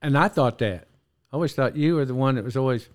and 0.00 0.16
I 0.16 0.28
thought 0.28 0.58
that. 0.58 0.88
I 1.32 1.34
always 1.34 1.54
thought 1.54 1.76
you 1.76 1.94
were 1.94 2.04
the 2.04 2.14
one 2.14 2.34
that 2.34 2.44
was 2.44 2.56
always, 2.56 2.88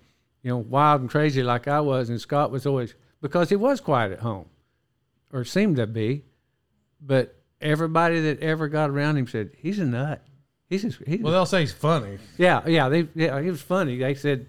you 0.44 0.52
know, 0.52 0.58
wild 0.58 1.02
and 1.02 1.10
crazy 1.10 1.42
like 1.44 1.68
I 1.68 1.82
was, 1.82 2.10
and 2.10 2.22
Scott 2.22 2.52
was 2.52 2.66
always 2.66 2.94
because 3.22 3.50
he 3.50 3.56
was 3.56 3.82
quiet 3.82 4.12
at 4.12 4.20
home, 4.20 4.46
or 5.34 5.44
seemed 5.44 5.78
to 5.78 5.88
be, 5.88 6.24
but 7.02 7.36
everybody 7.60 8.20
that 8.22 8.40
ever 8.42 8.68
got 8.68 8.90
around 8.90 9.18
him 9.18 9.28
said 9.28 9.52
he's 9.58 9.80
a 9.80 9.86
nut. 9.86 10.24
He's 10.70 10.84
he's 11.06 11.22
Well, 11.22 11.34
they'll 11.34 11.46
say 11.46 11.62
he's 11.62 11.72
funny. 11.74 12.18
yeah, 12.38 12.62
yeah, 12.68 12.90
they 12.90 13.08
yeah, 13.16 13.42
he 13.42 13.50
was 13.50 13.62
funny. 13.62 13.98
They 13.98 14.14
said 14.14 14.48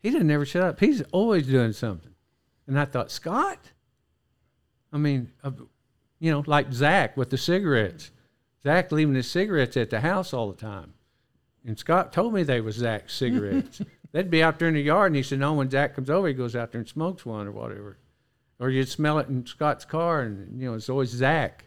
he 0.00 0.10
didn't 0.10 0.30
ever 0.30 0.44
shut 0.44 0.62
up. 0.62 0.80
He's 0.80 1.02
always 1.12 1.46
doing 1.46 1.72
something. 1.72 2.10
And 2.66 2.78
I 2.78 2.84
thought, 2.84 3.10
Scott? 3.10 3.58
I 4.92 4.98
mean, 4.98 5.32
uh, 5.42 5.52
you 6.18 6.30
know, 6.30 6.42
like 6.46 6.72
Zach 6.72 7.16
with 7.16 7.30
the 7.30 7.38
cigarettes. 7.38 8.10
Zach 8.62 8.92
leaving 8.92 9.14
his 9.14 9.30
cigarettes 9.30 9.76
at 9.76 9.90
the 9.90 10.00
house 10.00 10.32
all 10.32 10.50
the 10.50 10.56
time. 10.56 10.94
And 11.66 11.78
Scott 11.78 12.12
told 12.12 12.34
me 12.34 12.42
they 12.42 12.60
was 12.60 12.76
Zach's 12.76 13.14
cigarettes. 13.14 13.82
They'd 14.12 14.30
be 14.30 14.42
out 14.42 14.58
there 14.58 14.68
in 14.68 14.74
the 14.74 14.80
yard, 14.80 15.08
and 15.08 15.16
he 15.16 15.22
said, 15.22 15.38
no, 15.38 15.54
when 15.54 15.70
Zach 15.70 15.94
comes 15.94 16.10
over, 16.10 16.26
he 16.26 16.34
goes 16.34 16.56
out 16.56 16.72
there 16.72 16.80
and 16.80 16.88
smokes 16.88 17.24
one 17.24 17.46
or 17.46 17.52
whatever. 17.52 17.98
Or 18.58 18.68
you'd 18.68 18.88
smell 18.88 19.18
it 19.18 19.28
in 19.28 19.46
Scott's 19.46 19.84
car, 19.84 20.22
and, 20.22 20.60
you 20.60 20.68
know, 20.68 20.74
it's 20.74 20.88
always 20.88 21.10
Zach. 21.10 21.64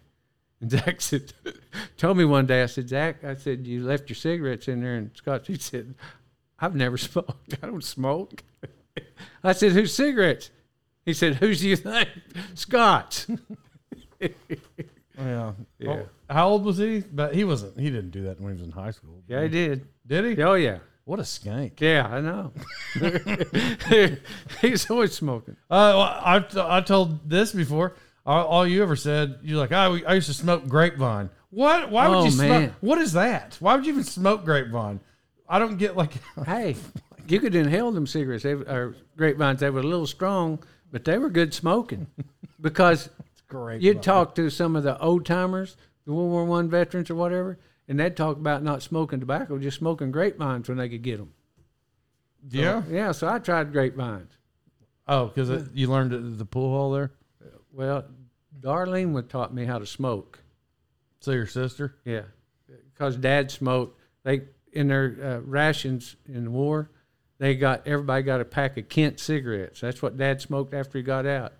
And 0.59 0.69
Zach 0.71 1.01
said, 1.01 1.33
told 1.97 2.17
me 2.17 2.25
one 2.25 2.45
day, 2.45 2.63
I 2.63 2.65
said, 2.65 2.89
Zach, 2.89 3.23
I 3.23 3.35
said, 3.35 3.65
you 3.65 3.83
left 3.83 4.09
your 4.09 4.15
cigarettes 4.15 4.67
in 4.67 4.81
there. 4.81 4.95
And 4.95 5.11
Scott, 5.13 5.47
he 5.47 5.57
said, 5.57 5.95
I've 6.59 6.75
never 6.75 6.97
smoked. 6.99 7.57
I 7.61 7.67
don't 7.67 7.83
smoke. 7.83 8.43
I 9.43 9.53
said, 9.53 9.71
whose 9.71 9.93
cigarettes? 9.93 10.51
He 11.05 11.13
said, 11.13 11.35
whose 11.35 11.61
do 11.61 11.69
you 11.69 11.75
think? 11.75 12.09
Scott's. 12.55 13.27
Yeah. 14.19 14.29
Yeah. 15.17 15.53
Well, 15.79 16.05
how 16.33 16.49
old 16.49 16.65
was 16.65 16.77
he? 16.77 16.99
But 17.01 17.33
he 17.35 17.43
wasn't. 17.43 17.79
He 17.79 17.89
didn't 17.89 18.11
do 18.11 18.23
that 18.23 18.39
when 18.41 18.53
he 18.53 18.59
was 18.59 18.67
in 18.67 18.71
high 18.71 18.91
school. 18.91 19.21
Yeah, 19.27 19.43
he 19.43 19.49
did. 19.49 19.87
Did 20.05 20.37
he? 20.37 20.43
Oh, 20.43 20.55
yeah. 20.55 20.79
What 21.05 21.19
a 21.19 21.23
skank. 21.23 21.79
Yeah, 21.81 22.07
I 22.07 22.21
know. 22.21 22.53
He's 24.61 24.89
always 24.89 25.13
smoking. 25.13 25.55
Uh, 25.69 25.93
well, 25.95 26.21
I've 26.23 26.57
I 26.57 26.81
told 26.81 27.29
this 27.29 27.51
before. 27.51 27.95
All, 28.25 28.45
all 28.47 28.67
you 28.67 28.81
ever 28.83 28.95
said, 28.95 29.39
you're 29.43 29.57
like, 29.57 29.71
oh, 29.73 29.99
I 30.07 30.13
used 30.13 30.27
to 30.27 30.33
smoke 30.33 30.67
grapevine. 30.67 31.29
What? 31.49 31.91
Why 31.91 32.07
would 32.07 32.17
Oh, 32.19 32.23
you 32.25 32.31
smoke? 32.31 32.49
man. 32.49 32.75
What 32.79 32.99
is 32.99 33.11
that? 33.13 33.57
Why 33.59 33.75
would 33.75 33.85
you 33.85 33.91
even 33.91 34.05
smoke 34.05 34.45
grapevine? 34.45 35.01
I 35.47 35.59
don't 35.59 35.77
get 35.77 35.97
like. 35.97 36.11
Hey, 36.45 36.75
you 37.27 37.39
could 37.39 37.53
inhale 37.55 37.91
them 37.91 38.07
cigarettes. 38.07 38.43
They, 38.43 38.53
or 38.53 38.95
grapevines, 39.17 39.59
they 39.59 39.69
were 39.69 39.81
a 39.81 39.83
little 39.83 40.07
strong, 40.07 40.59
but 40.91 41.03
they 41.03 41.17
were 41.17 41.29
good 41.29 41.53
smoking 41.53 42.07
because 42.61 43.09
you'd 43.79 44.01
talk 44.01 44.35
to 44.35 44.49
some 44.49 44.75
of 44.77 44.83
the 44.83 44.97
old 44.99 45.25
timers, 45.25 45.75
the 46.05 46.13
World 46.13 46.31
War 46.31 46.45
One 46.45 46.69
veterans 46.69 47.09
or 47.09 47.15
whatever, 47.15 47.59
and 47.87 47.99
they'd 47.99 48.15
talk 48.15 48.37
about 48.37 48.63
not 48.63 48.81
smoking 48.81 49.19
tobacco, 49.19 49.57
just 49.57 49.77
smoking 49.77 50.11
grapevines 50.11 50.69
when 50.69 50.77
they 50.77 50.89
could 50.89 51.01
get 51.01 51.17
them. 51.17 51.33
Yeah. 52.49 52.83
Yeah, 52.89 53.11
so 53.11 53.27
I 53.27 53.39
tried 53.39 53.71
grapevines. 53.71 54.31
Oh, 55.07 55.27
because 55.27 55.69
you 55.73 55.87
learned 55.87 56.13
at 56.13 56.37
the 56.37 56.45
pool 56.45 56.69
hall 56.69 56.91
there. 56.91 57.11
Well, 57.71 58.05
Darlene 58.59 59.11
would 59.13 59.29
taught 59.29 59.53
me 59.53 59.65
how 59.65 59.79
to 59.79 59.85
smoke. 59.85 60.39
So 61.19 61.31
your 61.31 61.47
sister. 61.47 61.95
Yeah, 62.05 62.23
because 62.93 63.15
Dad 63.17 63.49
smoked. 63.51 63.99
They 64.23 64.43
in 64.71 64.87
their 64.87 65.17
uh, 65.21 65.49
rations 65.49 66.15
in 66.27 66.45
the 66.45 66.51
war, 66.51 66.89
they 67.37 67.55
got 67.55 67.87
everybody 67.87 68.23
got 68.23 68.41
a 68.41 68.45
pack 68.45 68.77
of 68.77 68.89
Kent 68.89 69.19
cigarettes. 69.19 69.81
That's 69.81 70.01
what 70.01 70.17
Dad 70.17 70.41
smoked 70.41 70.73
after 70.73 70.97
he 70.97 71.03
got 71.03 71.25
out. 71.25 71.53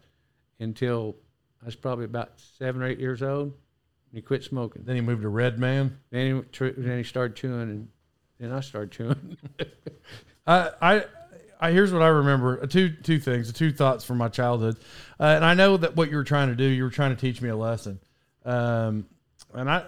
Until 0.59 1.15
I 1.61 1.65
was 1.65 1.75
probably 1.75 2.05
about 2.05 2.39
seven 2.57 2.81
or 2.81 2.87
eight 2.87 2.99
years 2.99 3.21
old, 3.21 3.53
and 4.13 4.19
he 4.19 4.21
quit 4.21 4.43
smoking. 4.43 4.83
Then 4.85 4.95
he 4.95 5.01
moved 5.01 5.23
to 5.23 5.29
Red 5.29 5.57
Man. 5.57 5.97
Then 6.11 6.35
he 6.35 6.41
tr- 6.51 6.67
then 6.77 6.99
he 6.99 7.03
started 7.03 7.35
chewing, 7.35 7.61
and 7.61 7.87
then 8.39 8.51
I 8.51 8.59
started 8.59 8.91
chewing. 8.91 9.37
I, 10.47 10.69
I, 10.79 11.05
I 11.59 11.71
here's 11.71 11.91
what 11.91 12.03
I 12.03 12.09
remember. 12.09 12.61
Uh, 12.61 12.67
Two 12.67 12.89
two 12.89 13.19
things, 13.19 13.51
two 13.51 13.71
thoughts 13.71 14.05
from 14.05 14.19
my 14.19 14.27
childhood, 14.27 14.77
uh, 15.19 15.23
and 15.23 15.43
I 15.43 15.55
know 15.55 15.77
that 15.77 15.95
what 15.95 16.11
you 16.11 16.17
were 16.17 16.23
trying 16.23 16.49
to 16.49 16.55
do, 16.55 16.63
you 16.63 16.83
were 16.83 16.91
trying 16.91 17.15
to 17.15 17.19
teach 17.19 17.41
me 17.41 17.49
a 17.49 17.55
lesson, 17.55 17.99
um, 18.45 19.07
and 19.51 19.67
I, 19.67 19.83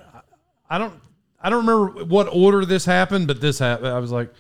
I 0.72 0.80
don't, 0.80 1.00
I 1.40 1.52
don't 1.52 1.68
remember 1.68 2.04
what 2.06 2.28
order 2.32 2.66
this 2.66 2.84
happened, 2.84 3.28
but 3.28 3.42
this 3.42 3.60
happened. 3.60 3.90
I 3.90 4.00
was 4.00 4.12
like, 4.12 4.34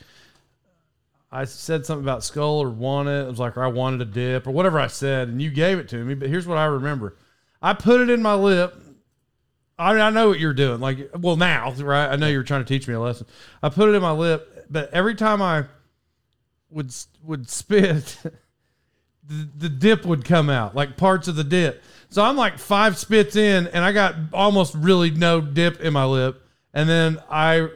I 1.32 1.46
said 1.46 1.86
something 1.86 2.04
about 2.04 2.24
skull 2.24 2.60
or 2.60 2.72
want 2.72 3.08
it. 3.08 3.28
It 3.28 3.30
was 3.30 3.38
like 3.38 3.56
or 3.56 3.64
I 3.64 3.68
wanted 3.68 4.02
a 4.02 4.06
dip 4.06 4.48
or 4.48 4.52
whatever 4.52 4.80
I 4.80 4.88
said, 4.88 5.28
and 5.28 5.40
you 5.40 5.52
gave 5.52 5.78
it 5.78 5.90
to 5.90 6.04
me. 6.04 6.16
But 6.16 6.30
here's 6.30 6.48
what 6.48 6.58
I 6.58 6.66
remember: 6.66 7.18
I 7.62 7.74
put 7.74 8.02
it 8.02 8.10
in 8.10 8.24
my 8.24 8.34
lip. 8.34 8.82
I 9.78 9.92
mean, 9.92 10.02
I 10.02 10.10
know 10.10 10.30
what 10.30 10.40
you're 10.40 10.54
doing. 10.54 10.80
Like, 10.80 11.10
well, 11.18 11.36
now, 11.36 11.72
right? 11.74 12.10
I 12.10 12.16
know 12.16 12.28
you 12.28 12.38
were 12.38 12.44
trying 12.44 12.64
to 12.64 12.68
teach 12.68 12.88
me 12.88 12.94
a 12.94 13.00
lesson. 13.00 13.28
I 13.62 13.70
put 13.70 13.90
it 13.90 13.96
in 13.96 14.02
my 14.02 14.12
lip, 14.12 14.68
but 14.70 14.94
every 14.94 15.16
time 15.16 15.42
I 15.42 15.66
would 16.70 16.94
would 17.24 17.50
spit, 17.50 18.18
the, 19.24 19.50
the 19.58 19.70
dip 19.70 20.06
would 20.06 20.24
come 20.24 20.50
out, 20.50 20.76
like 20.76 20.98
parts 20.98 21.28
of 21.28 21.36
the 21.36 21.44
dip. 21.44 21.84
So 22.10 22.24
I'm 22.24 22.38
like 22.38 22.58
five 22.58 22.98
spits 22.98 23.36
in, 23.36 23.68
and 23.68 23.84
I 23.84 23.92
got 23.92 24.16
almost 24.32 24.76
really 24.76 25.12
no 25.12 25.42
dip 25.42 25.82
in 25.82 25.94
my 25.94 26.06
lip, 26.06 26.42
and 26.74 26.88
then 26.88 27.20
I 27.30 27.68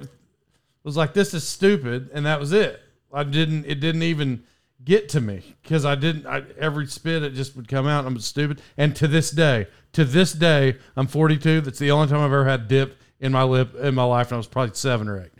was 0.83 0.95
like, 0.95 1.13
"This 1.13 1.33
is 1.33 1.45
stupid," 1.45 2.09
and 2.13 2.25
that 2.25 2.39
was 2.39 2.53
it. 2.53 2.81
I 3.11 3.23
didn't. 3.23 3.65
It 3.65 3.81
didn't 3.81 4.03
even 4.03 4.43
get 4.83 5.09
to 5.09 5.21
me 5.21 5.55
because 5.61 5.85
I 5.85 5.95
didn't. 5.95 6.25
I, 6.25 6.43
every 6.57 6.87
spit 6.87 7.23
it 7.23 7.33
just 7.33 7.55
would 7.55 7.67
come 7.67 7.87
out. 7.87 8.05
I'm 8.05 8.19
stupid, 8.19 8.61
and 8.77 8.95
to 8.97 9.07
this 9.07 9.31
day, 9.31 9.67
to 9.93 10.05
this 10.05 10.33
day, 10.33 10.77
I'm 10.95 11.07
42. 11.07 11.61
That's 11.61 11.79
the 11.79 11.91
only 11.91 12.07
time 12.07 12.19
I've 12.19 12.25
ever 12.25 12.45
had 12.45 12.67
dip 12.67 12.97
in 13.19 13.31
my 13.31 13.43
lip 13.43 13.75
in 13.75 13.95
my 13.95 14.03
life, 14.03 14.27
and 14.27 14.35
I 14.35 14.37
was 14.37 14.47
probably 14.47 14.75
seven 14.75 15.07
or 15.07 15.21
eight. 15.21 15.31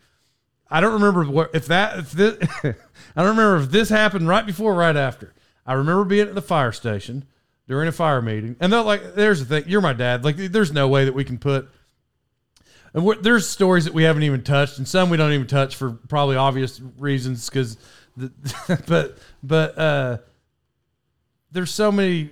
I 0.70 0.82
don't 0.82 0.94
remember 0.94 1.24
what 1.24 1.52
if 1.54 1.66
that 1.68 1.98
if 2.00 2.12
this 2.12 2.38
I 2.64 3.24
don't 3.24 3.38
remember 3.38 3.58
if 3.58 3.72
this 3.72 3.90
happened 3.90 4.28
right 4.28 4.46
before 4.46 4.74
or 4.74 4.78
right 4.78 4.96
after. 4.96 5.34
I 5.66 5.74
remember 5.74 6.04
being 6.04 6.28
at 6.28 6.36
the 6.36 6.42
fire 6.42 6.72
station 6.72 7.26
during 7.68 7.88
a 7.88 7.92
fire 7.92 8.22
meeting, 8.22 8.56
and 8.60 8.72
they're 8.72 8.82
like, 8.82 9.16
"There's 9.16 9.40
the 9.40 9.46
thing. 9.46 9.70
You're 9.70 9.82
my 9.82 9.94
dad. 9.94 10.24
Like, 10.24 10.38
there's 10.38 10.72
no 10.72 10.88
way 10.88 11.06
that 11.06 11.14
we 11.14 11.24
can 11.24 11.38
put." 11.38 11.70
And 12.94 13.08
there's 13.22 13.48
stories 13.48 13.86
that 13.86 13.94
we 13.94 14.04
haven't 14.04 14.24
even 14.24 14.44
touched, 14.44 14.80
and 14.80 14.88
some 14.88 15.10
we 15.10 15.18
don't 15.18 15.32
even 15.32 15.48
touch 15.48 15.76
for 15.76 15.92
probably 15.92 16.36
obvious 16.36 16.82
reasons. 16.98 17.48
Because, 17.48 17.78
but 18.88 19.18
but 19.44 19.78
uh, 19.78 20.18
there's 21.52 21.72
so 21.74 21.92
many 21.92 22.30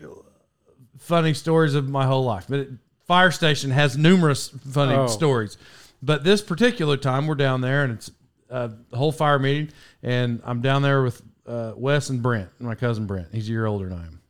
funny 0.97 1.34
stories 1.34 1.76
of 1.76 1.88
my 1.89 2.05
whole 2.05 2.23
life. 2.26 2.45
But 2.49 2.59
it, 2.59 2.69
fire 3.05 3.31
station 3.31 3.72
has 3.72 3.97
numerous 3.97 4.49
funny 4.49 4.93
Oh. 4.95 5.07
stories. 5.07 5.57
But 6.01 6.23
this 6.23 6.41
particular 6.41 6.97
time, 6.97 7.26
we're 7.27 7.35
down 7.35 7.61
there, 7.61 7.84
and 7.84 7.93
it's 7.93 8.11
uh, 8.49 8.69
the 8.91 8.97
whole 8.97 9.11
fire 9.11 9.39
meeting, 9.39 9.69
and 10.03 10.41
I'm 10.45 10.61
down 10.61 10.81
there 10.81 11.01
with 11.03 11.22
uh, 11.47 11.73
Wes 11.76 12.09
and 12.09 12.22
Brent, 12.22 12.49
my 12.59 12.76
cousin 12.76 13.05
Brent. 13.07 13.30
He's 13.34 13.47
a 13.49 13.51
year 13.51 13.65
older 13.65 13.89
than 13.89 13.97
I 13.97 14.05
am. 14.05 14.22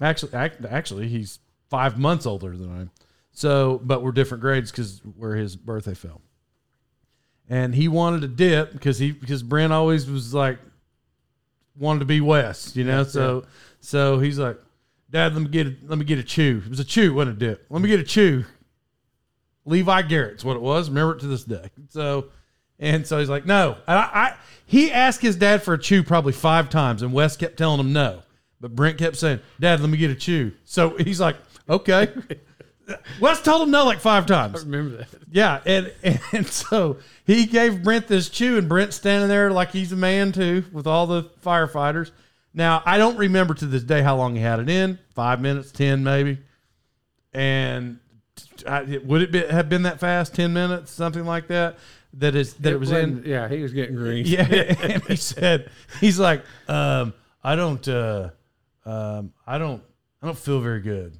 Actually, 0.00 0.32
act, 0.34 0.64
actually, 0.64 1.08
he's 1.08 1.40
five 1.68 1.98
months 1.98 2.24
older 2.24 2.56
than 2.56 2.70
I 2.70 2.80
am. 2.82 2.90
So, 3.32 3.80
but 3.84 4.02
we're 4.02 4.12
different 4.12 4.40
grades 4.40 4.70
because 4.70 5.00
where 5.16 5.34
his 5.36 5.56
birthday 5.56 5.94
fell. 5.94 6.20
And 7.48 7.74
he 7.74 7.88
wanted 7.88 8.24
a 8.24 8.28
dip 8.28 8.72
because 8.72 8.98
he 8.98 9.10
because 9.12 9.42
Brent 9.42 9.72
always 9.72 10.08
was 10.10 10.34
like 10.34 10.58
wanted 11.78 12.00
to 12.00 12.04
be 12.04 12.20
Wes, 12.20 12.74
you 12.76 12.84
know. 12.84 13.04
so 13.04 13.44
so 13.80 14.18
he's 14.18 14.38
like, 14.38 14.58
Dad, 15.10 15.34
let 15.34 15.42
me 15.42 15.48
get 15.48 15.66
a 15.66 15.76
let 15.86 15.98
me 15.98 16.04
get 16.04 16.18
a 16.18 16.22
chew. 16.22 16.62
It 16.64 16.70
was 16.70 16.80
a 16.80 16.84
chew, 16.84 17.14
wasn't 17.14 17.36
a 17.36 17.38
dip. 17.38 17.66
Let 17.70 17.82
me 17.82 17.88
get 17.88 18.00
a 18.00 18.04
chew. 18.04 18.44
Levi 19.64 20.02
Garrett's 20.02 20.44
what 20.44 20.56
it 20.56 20.62
was. 20.62 20.88
Remember 20.88 21.14
it 21.14 21.20
to 21.20 21.26
this 21.26 21.44
day. 21.44 21.70
So, 21.90 22.28
and 22.78 23.06
so 23.06 23.18
he's 23.18 23.28
like, 23.28 23.44
no. 23.44 23.76
And 23.86 23.98
I, 23.98 24.02
I 24.12 24.34
he 24.64 24.90
asked 24.90 25.20
his 25.20 25.36
dad 25.36 25.62
for 25.62 25.74
a 25.74 25.78
chew 25.78 26.02
probably 26.02 26.32
five 26.32 26.70
times, 26.70 27.02
and 27.02 27.12
Wes 27.12 27.36
kept 27.36 27.56
telling 27.56 27.80
him 27.80 27.92
no. 27.92 28.22
But 28.60 28.74
Brent 28.74 28.98
kept 28.98 29.16
saying, 29.16 29.40
Dad, 29.60 29.80
let 29.80 29.88
me 29.88 29.98
get 29.98 30.10
a 30.10 30.14
chew. 30.14 30.52
So 30.64 30.96
he's 30.96 31.20
like, 31.20 31.36
okay. 31.68 32.12
Wes 33.20 33.42
told 33.42 33.62
him 33.62 33.70
no 33.70 33.84
like 33.84 34.00
five 34.00 34.26
times. 34.26 34.64
Remember 34.64 34.98
that? 34.98 35.08
Yeah, 35.30 35.60
and 35.66 35.92
and 36.32 36.46
so 36.46 36.98
he 37.26 37.46
gave 37.46 37.82
Brent 37.82 38.08
this 38.08 38.28
chew, 38.28 38.58
and 38.58 38.68
Brent's 38.68 38.96
standing 38.96 39.28
there 39.28 39.50
like 39.50 39.70
he's 39.70 39.92
a 39.92 39.96
man 39.96 40.32
too, 40.32 40.64
with 40.72 40.86
all 40.86 41.06
the 41.06 41.24
firefighters. 41.44 42.10
Now 42.54 42.82
I 42.86 42.98
don't 42.98 43.16
remember 43.16 43.54
to 43.54 43.66
this 43.66 43.82
day 43.82 44.02
how 44.02 44.16
long 44.16 44.34
he 44.34 44.40
had 44.40 44.60
it 44.60 44.68
in. 44.68 44.98
Five 45.14 45.40
minutes, 45.40 45.70
ten 45.72 46.02
maybe. 46.02 46.38
And 47.32 47.98
I, 48.66 48.98
would 49.04 49.22
it 49.22 49.32
be, 49.32 49.46
have 49.46 49.68
been 49.68 49.82
that 49.82 50.00
fast? 50.00 50.34
Ten 50.34 50.52
minutes, 50.52 50.90
something 50.90 51.24
like 51.24 51.48
that. 51.48 51.78
That 52.14 52.34
is 52.34 52.54
that 52.54 52.72
it, 52.72 52.80
was 52.80 52.90
in. 52.90 53.22
Yeah, 53.26 53.48
he 53.48 53.60
was 53.60 53.72
getting 53.72 53.96
green. 53.96 54.24
Yeah, 54.26 54.42
and 54.82 55.02
he 55.04 55.16
said 55.16 55.70
he's 56.00 56.18
like, 56.18 56.42
um, 56.66 57.12
I 57.44 57.54
don't, 57.54 57.86
uh, 57.86 58.30
um, 58.86 59.32
I 59.46 59.58
don't, 59.58 59.82
I 60.22 60.26
don't 60.26 60.38
feel 60.38 60.60
very 60.60 60.80
good. 60.80 61.16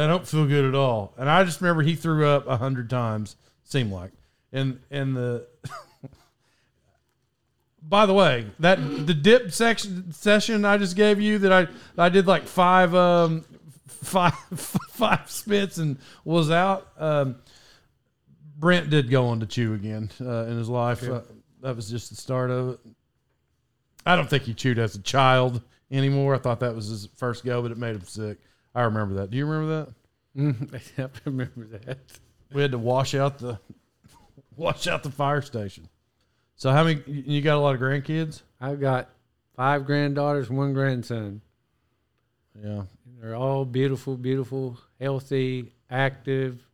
I 0.00 0.06
don't 0.06 0.26
feel 0.26 0.46
good 0.46 0.64
at 0.64 0.74
all. 0.74 1.14
And 1.16 1.28
I 1.28 1.44
just 1.44 1.60
remember 1.60 1.82
he 1.82 1.94
threw 1.94 2.26
up 2.26 2.46
a 2.46 2.56
hundred 2.56 2.90
times. 2.90 3.36
Seemed 3.64 3.92
like, 3.92 4.12
and 4.52 4.80
and 4.90 5.16
the. 5.16 5.46
By 7.80 8.04
the 8.06 8.12
way, 8.12 8.46
that 8.58 8.78
the 9.06 9.14
dip 9.14 9.50
section 9.52 10.12
session 10.12 10.64
I 10.66 10.76
just 10.76 10.94
gave 10.94 11.20
you 11.20 11.38
that 11.38 11.52
I 11.52 11.68
I 11.96 12.10
did 12.10 12.26
like 12.26 12.46
five 12.46 12.94
um 12.94 13.44
five 13.86 14.34
five 14.54 15.30
spits 15.30 15.78
and 15.78 15.98
was 16.24 16.50
out. 16.50 16.88
Um, 16.98 17.36
Brent 18.58 18.90
did 18.90 19.10
go 19.10 19.26
on 19.26 19.40
to 19.40 19.46
chew 19.46 19.74
again 19.74 20.10
uh, 20.20 20.46
in 20.46 20.58
his 20.58 20.68
life. 20.68 21.08
Uh, 21.08 21.22
that 21.62 21.76
was 21.76 21.88
just 21.88 22.10
the 22.10 22.16
start 22.16 22.50
of 22.50 22.70
it. 22.70 22.80
I 24.04 24.16
don't 24.16 24.28
think 24.28 24.44
he 24.44 24.54
chewed 24.54 24.78
as 24.78 24.94
a 24.94 25.02
child 25.02 25.62
anymore. 25.90 26.34
I 26.34 26.38
thought 26.38 26.60
that 26.60 26.74
was 26.74 26.88
his 26.88 27.08
first 27.16 27.44
go, 27.44 27.62
but 27.62 27.70
it 27.70 27.78
made 27.78 27.94
him 27.94 28.04
sick. 28.04 28.38
I 28.74 28.82
remember 28.82 29.14
that. 29.16 29.30
Do 29.30 29.36
you 29.38 29.46
remember 29.46 29.84
that? 29.84 29.94
Mhm. 30.38 30.98
I 30.98 31.08
remember 31.24 31.66
that. 31.78 31.98
We 32.52 32.62
had 32.62 32.70
to 32.72 32.78
wash 32.78 33.14
out 33.14 33.38
the 33.38 33.58
wash 34.56 34.86
out 34.86 35.02
the 35.02 35.10
fire 35.10 35.42
station. 35.42 35.88
So 36.54 36.70
how 36.70 36.84
many? 36.84 37.02
You 37.06 37.40
got 37.40 37.56
a 37.56 37.60
lot 37.60 37.74
of 37.74 37.80
grandkids? 37.80 38.42
I've 38.60 38.80
got 38.80 39.08
five 39.56 39.84
granddaughters, 39.86 40.48
one 40.50 40.74
grandson. 40.74 41.40
Yeah. 42.62 42.82
They're 43.20 43.34
all 43.34 43.64
beautiful, 43.64 44.16
beautiful, 44.16 44.78
healthy, 45.00 45.72
active. 45.90 46.64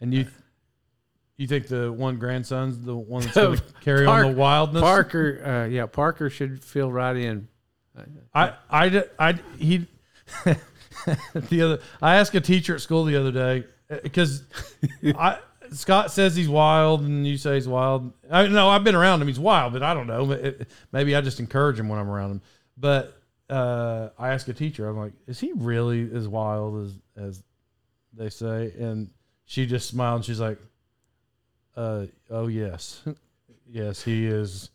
And 0.00 0.12
you 0.12 0.26
you 1.38 1.46
think 1.46 1.68
the 1.68 1.90
one 1.90 2.18
grandson's 2.18 2.78
the 2.84 2.94
one 2.96 3.22
that's 3.22 3.34
going 3.36 3.56
to 3.56 3.62
carry 3.80 4.04
on 4.06 4.32
the 4.32 4.36
wildness? 4.36 4.82
Parker, 4.82 5.42
uh, 5.44 5.68
yeah, 5.70 5.86
Parker 5.86 6.28
should 6.28 6.62
fill 6.62 6.92
right 6.92 7.16
in. 7.16 7.48
I 8.34 8.54
I 8.68 8.88
did- 8.90 9.10
I 9.18 9.38
he 9.58 9.86
the 11.34 11.62
other 11.62 11.78
I 12.00 12.16
asked 12.16 12.34
a 12.34 12.40
teacher 12.40 12.74
at 12.74 12.80
school 12.80 13.04
the 13.04 13.16
other 13.16 13.32
day 13.32 13.66
because 14.02 14.44
I 15.16 15.38
Scott 15.72 16.10
says 16.10 16.36
he's 16.36 16.48
wild 16.48 17.02
and 17.02 17.26
you 17.26 17.36
say 17.36 17.54
he's 17.54 17.68
wild. 17.68 18.12
I 18.30 18.46
know 18.46 18.68
I've 18.68 18.84
been 18.84 18.94
around 18.94 19.22
him. 19.22 19.28
He's 19.28 19.40
wild, 19.40 19.72
but 19.72 19.82
I 19.82 19.94
don't 19.94 20.06
know. 20.06 20.54
Maybe 20.92 21.16
I 21.16 21.20
just 21.20 21.40
encourage 21.40 21.78
him 21.78 21.88
when 21.88 21.98
I'm 21.98 22.10
around 22.10 22.32
him. 22.32 22.42
But 22.76 23.18
uh, 23.48 24.10
I 24.18 24.30
asked 24.30 24.48
a 24.48 24.54
teacher. 24.54 24.88
I'm 24.88 24.96
like, 24.96 25.12
is 25.26 25.40
he 25.40 25.52
really 25.54 26.10
as 26.14 26.28
wild 26.28 26.84
as 26.84 26.92
as 27.16 27.42
they 28.12 28.28
say? 28.28 28.72
And 28.78 29.10
she 29.44 29.66
just 29.66 29.88
smiled. 29.88 30.16
and 30.16 30.24
She's 30.24 30.40
like, 30.40 30.58
uh, 31.76 32.06
oh 32.30 32.46
yes, 32.46 33.02
yes 33.70 34.02
he 34.02 34.26
is. 34.26 34.70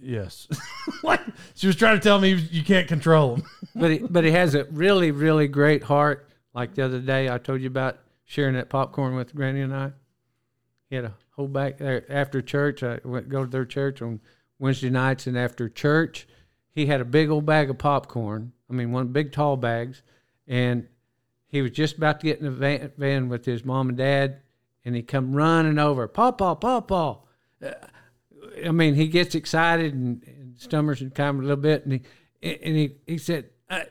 Yes, 0.00 0.48
like 1.02 1.20
she 1.54 1.66
was 1.66 1.76
trying 1.76 1.96
to 1.96 2.02
tell 2.02 2.20
me 2.20 2.32
you 2.32 2.62
can't 2.62 2.88
control 2.88 3.36
him. 3.36 3.44
But 3.74 3.90
he, 3.90 3.98
but 3.98 4.24
he 4.24 4.30
has 4.30 4.54
a 4.54 4.64
really, 4.64 5.10
really 5.10 5.48
great 5.48 5.84
heart. 5.84 6.28
Like 6.54 6.74
the 6.74 6.84
other 6.84 7.00
day, 7.00 7.28
I 7.28 7.38
told 7.38 7.60
you 7.60 7.66
about 7.66 7.98
sharing 8.24 8.54
that 8.54 8.68
popcorn 8.68 9.14
with 9.14 9.34
Granny 9.34 9.60
and 9.60 9.74
I. 9.74 9.92
He 10.88 10.96
had 10.96 11.04
a 11.04 11.14
whole 11.36 11.48
bag 11.48 11.78
there 11.78 12.04
after 12.10 12.42
church. 12.42 12.82
I 12.82 13.00
went 13.04 13.28
go 13.28 13.44
to 13.44 13.50
their 13.50 13.64
church 13.64 14.02
on 14.02 14.20
Wednesday 14.58 14.90
nights, 14.90 15.26
and 15.26 15.38
after 15.38 15.68
church, 15.68 16.26
he 16.70 16.86
had 16.86 17.00
a 17.00 17.04
big 17.04 17.30
old 17.30 17.46
bag 17.46 17.70
of 17.70 17.78
popcorn. 17.78 18.52
I 18.68 18.72
mean, 18.72 18.92
one 18.92 19.08
big 19.08 19.32
tall 19.32 19.56
bags, 19.56 20.02
and 20.46 20.86
he 21.46 21.62
was 21.62 21.72
just 21.72 21.96
about 21.96 22.20
to 22.20 22.26
get 22.26 22.38
in 22.38 22.44
the 22.44 22.50
van, 22.50 22.92
van 22.96 23.28
with 23.28 23.44
his 23.44 23.64
mom 23.64 23.88
and 23.88 23.98
dad, 23.98 24.40
and 24.84 24.94
he 24.94 25.02
come 25.02 25.34
running 25.34 25.78
over, 25.78 26.06
Papa, 26.06 26.56
Papa. 26.56 27.18
I 28.64 28.70
mean, 28.70 28.94
he 28.94 29.08
gets 29.08 29.34
excited 29.34 29.94
and, 29.94 30.22
and 30.26 30.58
stummers 30.58 31.00
and 31.00 31.14
kind 31.14 31.30
of 31.30 31.38
a 31.38 31.42
little 31.42 31.56
bit, 31.56 31.84
and 31.84 31.92
he 31.92 32.02
and 32.42 32.76
he 32.76 32.96
he 33.06 33.18
said, 33.18 33.50
"I 33.68 33.86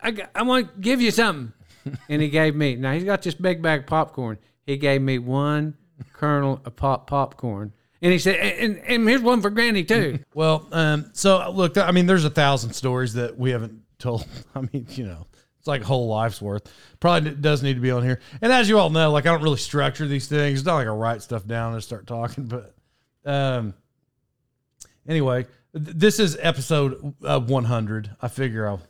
I, 0.00 0.28
I 0.34 0.42
want 0.42 0.74
to 0.74 0.80
give 0.80 1.00
you 1.00 1.10
something," 1.10 1.52
and 2.08 2.22
he 2.22 2.28
gave 2.28 2.54
me. 2.54 2.76
Now 2.76 2.92
he's 2.92 3.04
got 3.04 3.22
this 3.22 3.34
big 3.34 3.62
bag 3.62 3.80
of 3.80 3.86
popcorn. 3.86 4.38
He 4.66 4.76
gave 4.76 5.02
me 5.02 5.18
one 5.18 5.74
kernel 6.12 6.60
of 6.64 6.76
pop 6.76 7.06
popcorn, 7.06 7.72
and 8.00 8.12
he 8.12 8.18
said, 8.18 8.36
"And 8.36 8.78
and 8.78 9.08
here's 9.08 9.22
one 9.22 9.40
for 9.40 9.50
Granny 9.50 9.84
too." 9.84 10.20
Well, 10.34 10.66
um, 10.72 11.10
so 11.12 11.50
look, 11.50 11.76
I 11.76 11.90
mean, 11.92 12.06
there's 12.06 12.24
a 12.24 12.30
thousand 12.30 12.72
stories 12.72 13.14
that 13.14 13.38
we 13.38 13.50
haven't 13.50 13.80
told. 13.98 14.26
I 14.54 14.60
mean, 14.60 14.86
you 14.90 15.04
know, 15.04 15.26
it's 15.58 15.66
like 15.68 15.82
a 15.82 15.84
whole 15.84 16.08
life's 16.08 16.40
worth. 16.40 16.72
Probably 17.00 17.30
does 17.30 17.62
need 17.62 17.74
to 17.74 17.80
be 17.80 17.90
on 17.90 18.02
here. 18.02 18.20
And 18.40 18.52
as 18.52 18.68
you 18.68 18.78
all 18.78 18.90
know, 18.90 19.10
like 19.12 19.26
I 19.26 19.32
don't 19.32 19.42
really 19.42 19.58
structure 19.58 20.06
these 20.06 20.26
things. 20.26 20.60
It's 20.60 20.66
not 20.66 20.76
like 20.76 20.86
I 20.86 20.90
write 20.90 21.22
stuff 21.22 21.46
down 21.46 21.74
and 21.74 21.82
start 21.82 22.06
talking. 22.06 22.44
But 22.44 22.74
um, 23.24 23.74
anyway, 25.06 25.46
th- 25.74 25.96
this 25.96 26.18
is 26.18 26.36
episode 26.40 27.14
uh, 27.24 27.40
100. 27.40 28.16
I 28.20 28.28
figure 28.28 28.68
I'll 28.68 28.82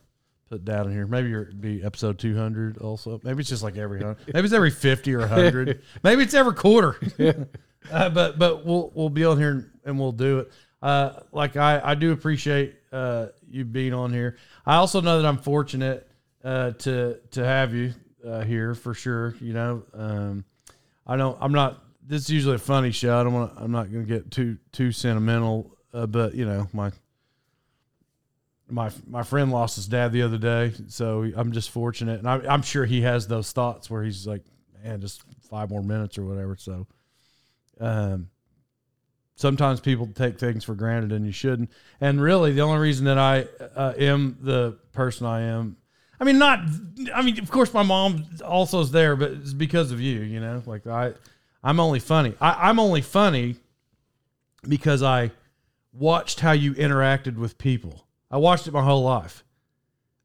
put 0.48 0.64
down 0.64 0.86
in 0.86 0.92
here. 0.92 1.06
Maybe 1.06 1.32
it'd 1.32 1.60
be 1.60 1.82
episode 1.82 2.18
200 2.18 2.78
also. 2.78 3.20
Maybe 3.24 3.40
it's 3.40 3.48
just 3.48 3.62
like 3.62 3.76
every 3.76 4.00
hundred. 4.00 4.18
Maybe 4.34 4.44
it's 4.44 4.54
every 4.54 4.70
50 4.70 5.14
or 5.14 5.20
100. 5.20 5.82
Maybe 6.02 6.22
it's 6.22 6.34
every 6.34 6.54
quarter. 6.54 6.98
Uh, 7.90 8.08
but 8.08 8.38
but 8.38 8.64
we'll 8.64 8.92
we'll 8.94 9.10
be 9.10 9.24
on 9.24 9.36
here 9.36 9.50
and, 9.50 9.70
and 9.84 9.98
we'll 9.98 10.12
do 10.12 10.38
it. 10.38 10.52
Uh, 10.80 11.20
like 11.32 11.56
I 11.56 11.80
I 11.82 11.94
do 11.96 12.12
appreciate 12.12 12.76
uh, 12.92 13.26
you 13.50 13.64
being 13.64 13.92
on 13.92 14.12
here. 14.12 14.36
I 14.64 14.76
also 14.76 15.00
know 15.00 15.20
that 15.20 15.26
I'm 15.26 15.38
fortunate 15.38 16.08
uh, 16.44 16.70
to 16.70 17.18
to 17.32 17.44
have 17.44 17.74
you 17.74 17.92
uh, 18.24 18.42
here 18.42 18.74
for 18.74 18.94
sure. 18.94 19.34
You 19.40 19.52
know, 19.52 19.82
um, 19.94 20.44
I 21.06 21.16
don't. 21.16 21.36
I'm 21.40 21.52
not. 21.52 21.82
This 22.12 22.24
is 22.24 22.28
usually 22.28 22.56
a 22.56 22.58
funny 22.58 22.90
show. 22.90 23.18
I 23.18 23.22
don't 23.22 23.32
want. 23.32 23.54
I'm 23.56 23.72
not 23.72 23.90
going 23.90 24.06
to 24.06 24.12
get 24.14 24.30
too 24.30 24.58
too 24.70 24.92
sentimental. 24.92 25.74
Uh, 25.94 26.04
but 26.04 26.34
you 26.34 26.44
know, 26.44 26.68
my 26.74 26.92
my 28.68 28.90
my 29.06 29.22
friend 29.22 29.50
lost 29.50 29.76
his 29.76 29.86
dad 29.86 30.12
the 30.12 30.20
other 30.20 30.36
day, 30.36 30.74
so 30.88 31.26
I'm 31.34 31.52
just 31.52 31.70
fortunate, 31.70 32.18
and 32.18 32.28
I, 32.28 32.34
I'm 32.52 32.60
sure 32.60 32.84
he 32.84 33.00
has 33.00 33.28
those 33.28 33.50
thoughts 33.52 33.88
where 33.88 34.02
he's 34.02 34.26
like, 34.26 34.42
man, 34.84 35.00
just 35.00 35.22
five 35.48 35.70
more 35.70 35.82
minutes 35.82 36.18
or 36.18 36.26
whatever. 36.26 36.54
So, 36.54 36.86
um, 37.80 38.28
sometimes 39.36 39.80
people 39.80 40.06
take 40.14 40.38
things 40.38 40.64
for 40.64 40.74
granted 40.74 41.12
and 41.12 41.24
you 41.24 41.32
shouldn't. 41.32 41.70
And 41.98 42.20
really, 42.20 42.52
the 42.52 42.60
only 42.60 42.78
reason 42.78 43.06
that 43.06 43.16
I 43.16 43.46
uh, 43.74 43.94
am 43.96 44.36
the 44.42 44.78
person 44.92 45.26
I 45.26 45.44
am, 45.44 45.78
I 46.20 46.24
mean, 46.24 46.36
not, 46.36 46.60
I 47.14 47.22
mean, 47.22 47.38
of 47.38 47.50
course, 47.50 47.72
my 47.72 47.82
mom 47.82 48.26
also 48.44 48.80
is 48.80 48.90
there, 48.90 49.16
but 49.16 49.30
it's 49.30 49.54
because 49.54 49.92
of 49.92 50.00
you. 50.02 50.20
You 50.20 50.40
know, 50.40 50.62
like 50.66 50.86
I, 50.86 51.14
I'm 51.62 51.80
only 51.80 52.00
funny. 52.00 52.34
I, 52.40 52.68
I'm 52.68 52.78
only 52.78 53.02
funny 53.02 53.56
because 54.68 55.02
I 55.02 55.32
watched 55.92 56.40
how 56.40 56.52
you 56.52 56.74
interacted 56.74 57.36
with 57.36 57.58
people. 57.58 58.06
I 58.30 58.38
watched 58.38 58.66
it 58.66 58.72
my 58.72 58.82
whole 58.82 59.02
life. 59.02 59.44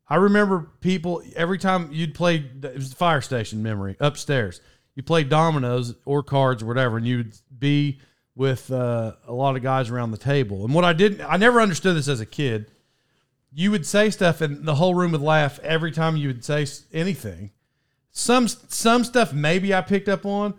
I 0.10 0.16
remember 0.16 0.70
people 0.80 1.22
every 1.36 1.58
time 1.58 1.90
you'd 1.92 2.16
play 2.16 2.38
it 2.38 2.76
was 2.76 2.92
the 2.92 2.96
fire 2.96 3.22
station 3.22 3.62
memory 3.62 3.98
upstairs. 4.00 4.62
You 4.96 5.04
played 5.04 5.30
dominoes 5.30 5.96
or 6.06 6.24
cards 6.24 6.64
or 6.64 6.66
whatever, 6.66 6.98
and 6.98 7.06
you'd 7.06 7.34
be 7.60 8.00
with 8.36 8.72
uh, 8.72 9.14
a 9.28 9.34
lot 9.34 9.56
of 9.56 9.64
guys 9.64 9.90
around 9.90 10.12
the 10.12 10.18
table. 10.18 10.64
And 10.64 10.74
what 10.74 10.86
I 10.86 10.94
didn't, 10.94 11.22
I 11.22 11.38
never 11.38 11.60
understood 11.60 11.96
this 11.96 12.08
as 12.08 12.22
a 12.22 12.26
kid. 12.26 12.72
You 13.52 13.72
would 13.72 13.86
say 13.86 14.10
stuff, 14.10 14.42
and 14.42 14.66
the 14.66 14.76
whole 14.76 14.96
room 14.96 15.12
would 15.12 15.22
laugh 15.22 15.60
every 15.60 15.92
time 15.92 16.16
you 16.16 16.28
would 16.30 16.46
say 16.46 16.66
anything. 16.94 17.52
Some 18.12 18.48
some 18.48 19.04
stuff 19.04 19.34
maybe 19.34 19.74
I 19.74 19.82
picked 19.82 20.08
up 20.08 20.26
on, 20.26 20.54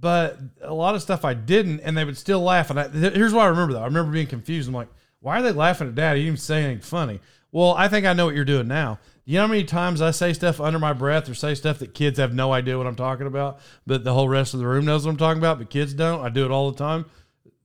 but 0.00 0.38
a 0.62 0.74
lot 0.74 0.94
of 0.94 1.02
stuff 1.02 1.24
I 1.24 1.34
didn't, 1.34 1.80
and 1.80 1.96
they 1.96 2.04
would 2.04 2.18
still 2.18 2.40
laugh. 2.40 2.70
And 2.70 2.80
I, 2.80 2.88
here's 2.88 3.32
what 3.32 3.42
I 3.42 3.48
remember 3.48 3.74
though: 3.74 3.82
I 3.82 3.86
remember 3.86 4.12
being 4.12 4.26
confused. 4.26 4.68
I'm 4.68 4.74
like, 4.74 4.88
why 5.20 5.38
are 5.38 5.42
they 5.42 5.52
laughing 5.52 5.88
at 5.88 5.94
Dad? 5.94 6.16
He 6.18 6.24
didn't 6.24 6.40
say 6.40 6.62
anything 6.62 6.82
funny. 6.82 7.20
Well, 7.50 7.72
I 7.72 7.88
think 7.88 8.04
I 8.04 8.12
know 8.12 8.26
what 8.26 8.34
you're 8.34 8.44
doing 8.44 8.68
now. 8.68 8.98
You 9.24 9.36
know 9.36 9.42
how 9.42 9.46
many 9.46 9.64
times 9.64 10.02
I 10.02 10.10
say 10.10 10.34
stuff 10.34 10.60
under 10.60 10.78
my 10.78 10.92
breath 10.92 11.30
or 11.30 11.34
say 11.34 11.54
stuff 11.54 11.78
that 11.78 11.94
kids 11.94 12.18
have 12.18 12.34
no 12.34 12.52
idea 12.52 12.76
what 12.76 12.86
I'm 12.86 12.96
talking 12.96 13.26
about, 13.26 13.60
but 13.86 14.04
the 14.04 14.12
whole 14.12 14.28
rest 14.28 14.52
of 14.52 14.60
the 14.60 14.66
room 14.66 14.84
knows 14.84 15.06
what 15.06 15.12
I'm 15.12 15.16
talking 15.16 15.38
about, 15.38 15.58
but 15.58 15.70
kids 15.70 15.94
don't. 15.94 16.20
I 16.20 16.28
do 16.28 16.44
it 16.44 16.50
all 16.50 16.70
the 16.70 16.76
time. 16.76 17.06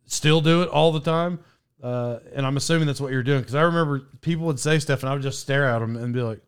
Still 0.06 0.40
do 0.40 0.62
it 0.62 0.70
all 0.70 0.94
the 0.94 1.02
time. 1.02 1.40
Uh, 1.84 2.20
and 2.34 2.46
I'm 2.46 2.56
assuming 2.56 2.88
that's 2.88 3.02
what 3.02 3.12
you're 3.12 3.24
doing 3.24 3.40
because 3.40 3.56
I 3.56 3.62
remember 3.64 4.08
people 4.22 4.46
would 4.46 4.60
say 4.60 4.80
stuff 4.80 5.02
and 5.02 5.10
I 5.10 5.14
would 5.14 5.22
just 5.22 5.40
stare 5.40 5.66
at 5.66 5.80
them 5.80 5.96
and 5.98 6.14
be 6.14 6.22
like, 6.22 6.40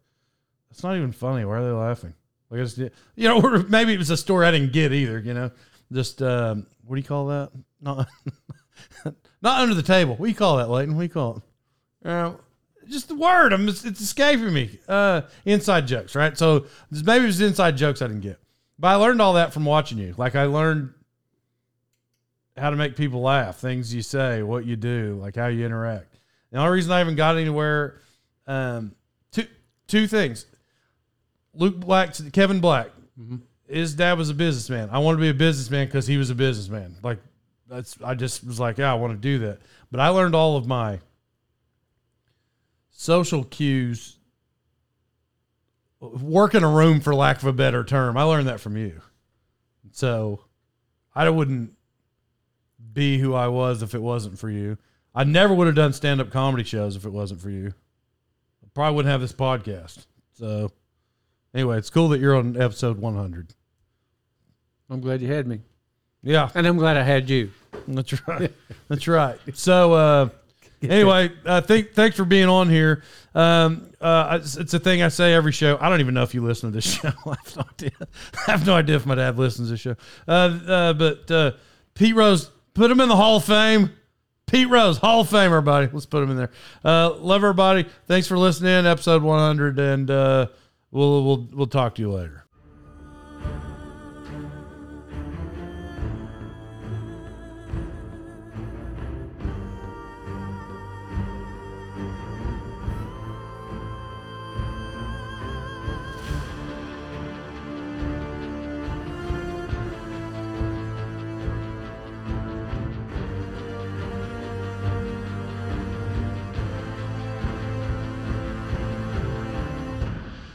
"That's 0.69 0.83
not 0.83 0.95
even 0.95 1.11
funny. 1.11 1.43
Why 1.45 1.57
are 1.57 1.63
they 1.63 1.71
laughing?" 1.71 2.13
Like 2.49 2.59
I 2.59 2.63
just, 2.63 2.77
you 2.77 3.27
know, 3.27 3.41
or 3.43 3.59
maybe 3.63 3.93
it 3.93 3.97
was 3.97 4.09
a 4.09 4.17
story 4.17 4.45
I 4.45 4.51
didn't 4.51 4.73
get 4.73 4.93
either. 4.93 5.19
You 5.19 5.33
know, 5.33 5.51
just 5.91 6.21
um, 6.21 6.65
what 6.85 6.95
do 6.95 7.01
you 7.01 7.07
call 7.07 7.27
that? 7.27 7.51
Not 7.81 8.07
not 9.41 9.61
under 9.61 9.75
the 9.75 9.83
table. 9.83 10.15
What 10.15 10.25
do 10.25 10.29
you 10.29 10.35
call 10.35 10.57
that, 10.57 10.69
Layton? 10.69 10.95
What 10.95 11.01
do 11.01 11.05
you 11.05 11.09
call 11.09 11.37
it? 11.37 12.07
Uh, 12.07 12.33
just 12.89 13.07
the 13.07 13.15
word. 13.15 13.53
I'm 13.53 13.67
it's, 13.67 13.85
it's 13.85 14.01
escaping 14.01 14.53
me. 14.53 14.79
Uh, 14.87 15.21
inside 15.45 15.87
jokes, 15.87 16.15
right? 16.15 16.37
So 16.37 16.65
maybe 16.91 17.23
it 17.23 17.27
was 17.27 17.41
inside 17.41 17.77
jokes 17.77 18.01
I 18.01 18.07
didn't 18.07 18.21
get, 18.21 18.39
but 18.79 18.89
I 18.89 18.95
learned 18.95 19.21
all 19.21 19.33
that 19.33 19.53
from 19.53 19.65
watching 19.65 19.97
you. 19.97 20.13
Like 20.17 20.35
I 20.35 20.45
learned 20.45 20.93
how 22.57 22.69
to 22.69 22.75
make 22.75 22.95
people 22.95 23.21
laugh, 23.21 23.57
things 23.57 23.93
you 23.93 24.01
say, 24.01 24.43
what 24.43 24.65
you 24.65 24.75
do, 24.75 25.17
like 25.21 25.35
how 25.35 25.47
you 25.47 25.65
interact. 25.65 26.19
The 26.51 26.57
only 26.57 26.71
reason 26.71 26.91
I 26.91 26.99
haven't 26.99 27.15
got 27.15 27.37
anywhere, 27.37 27.99
um, 28.45 28.93
two 29.31 29.47
two 29.87 30.07
things. 30.07 30.45
Luke 31.53 31.79
Black, 31.79 32.15
Kevin 32.31 32.59
Black, 32.59 32.89
his 33.71 33.95
dad 33.95 34.17
was 34.17 34.29
a 34.29 34.33
businessman. 34.33 34.89
I 34.91 34.99
wanted 34.99 35.17
to 35.17 35.21
be 35.21 35.29
a 35.29 35.33
businessman 35.33 35.87
because 35.87 36.07
he 36.07 36.17
was 36.17 36.29
a 36.29 36.35
businessman. 36.35 36.95
Like 37.01 37.19
that's, 37.69 37.97
I 38.03 38.15
just 38.15 38.45
was 38.45 38.59
like, 38.59 38.77
yeah, 38.77 38.91
I 38.91 38.95
want 38.95 39.13
to 39.13 39.19
do 39.19 39.39
that. 39.45 39.59
But 39.89 39.99
I 39.99 40.09
learned 40.09 40.35
all 40.35 40.57
of 40.57 40.67
my 40.67 40.99
social 43.01 43.43
cues 43.43 44.17
work 45.99 46.53
in 46.53 46.63
a 46.63 46.69
room 46.69 46.99
for 46.99 47.15
lack 47.15 47.37
of 47.37 47.45
a 47.45 47.53
better 47.53 47.83
term 47.83 48.15
i 48.15 48.21
learned 48.21 48.47
that 48.47 48.59
from 48.59 48.77
you 48.77 49.01
so 49.91 50.39
i 51.15 51.27
wouldn't 51.27 51.71
be 52.93 53.17
who 53.17 53.33
i 53.33 53.47
was 53.47 53.81
if 53.81 53.95
it 53.95 54.01
wasn't 54.01 54.37
for 54.37 54.51
you 54.51 54.77
i 55.15 55.23
never 55.23 55.51
would 55.51 55.65
have 55.65 55.75
done 55.75 55.93
stand-up 55.93 56.29
comedy 56.29 56.63
shows 56.63 56.95
if 56.95 57.05
it 57.05 57.11
wasn't 57.11 57.39
for 57.39 57.49
you 57.49 57.73
I 58.63 58.67
probably 58.75 58.97
wouldn't 58.97 59.11
have 59.11 59.21
this 59.21 59.33
podcast 59.33 60.05
so 60.33 60.71
anyway 61.53 61.79
it's 61.79 61.89
cool 61.89 62.09
that 62.09 62.19
you're 62.19 62.35
on 62.35 62.59
episode 62.59 62.99
100 62.99 63.55
I'm 64.91 65.01
glad 65.01 65.21
you 65.21 65.31
had 65.31 65.47
me, 65.47 65.61
yeah 66.21 66.49
and 66.53 66.67
I'm 66.67 66.77
glad 66.77 66.97
I 66.97 67.03
had 67.03 67.29
you. 67.29 67.49
That's 67.87 68.27
right. 68.27 68.51
That's 68.89 69.07
right. 69.07 69.39
So 69.53 69.93
uh, 69.93 70.29
anyway, 70.83 71.31
uh, 71.45 71.61
think, 71.61 71.93
thanks 71.93 72.17
for 72.17 72.25
being 72.25 72.47
on 72.47 72.69
here. 72.69 73.03
Um, 73.33 73.91
uh, 74.01 74.39
it's, 74.41 74.57
it's 74.57 74.73
a 74.73 74.79
thing 74.79 75.01
I 75.01 75.07
say 75.07 75.33
every 75.33 75.51
show. 75.51 75.77
I 75.79 75.89
don't 75.89 76.01
even 76.01 76.13
know 76.13 76.23
if 76.23 76.33
you 76.33 76.43
listen 76.43 76.71
to 76.71 76.75
this 76.75 76.85
show. 77.01 77.11
I 77.25 77.35
have 77.43 77.55
no 77.55 77.63
idea. 77.71 77.91
I 78.47 78.51
have 78.51 78.67
no 78.67 78.73
idea 78.75 78.95
if 78.95 79.05
my 79.05 79.15
dad 79.15 79.37
listens 79.37 79.69
to 79.69 79.73
this 79.73 79.79
show. 79.79 79.95
Uh, 80.27 80.59
uh, 80.67 80.93
but 80.93 81.31
uh, 81.31 81.51
Pete 81.93 82.15
Rose, 82.15 82.51
put 82.73 82.91
him 82.91 82.99
in 82.99 83.09
the 83.09 83.15
Hall 83.15 83.37
of 83.37 83.45
Fame. 83.45 83.91
Pete 84.47 84.69
Rose, 84.69 84.97
Hall 84.97 85.21
of 85.21 85.29
Fame, 85.29 85.45
everybody. 85.45 85.87
Let's 85.91 86.05
put 86.05 86.23
him 86.23 86.31
in 86.31 86.37
there. 86.37 86.51
Uh, 86.83 87.13
love 87.13 87.41
everybody. 87.43 87.85
Thanks 88.07 88.27
for 88.27 88.37
listening. 88.37 88.85
Episode 88.85 89.23
100, 89.23 89.79
and 89.79 90.11
uh, 90.11 90.47
we'll 90.91 91.23
we'll 91.23 91.47
we'll 91.53 91.67
talk 91.67 91.95
to 91.95 92.01
you 92.01 92.11
later. 92.11 92.40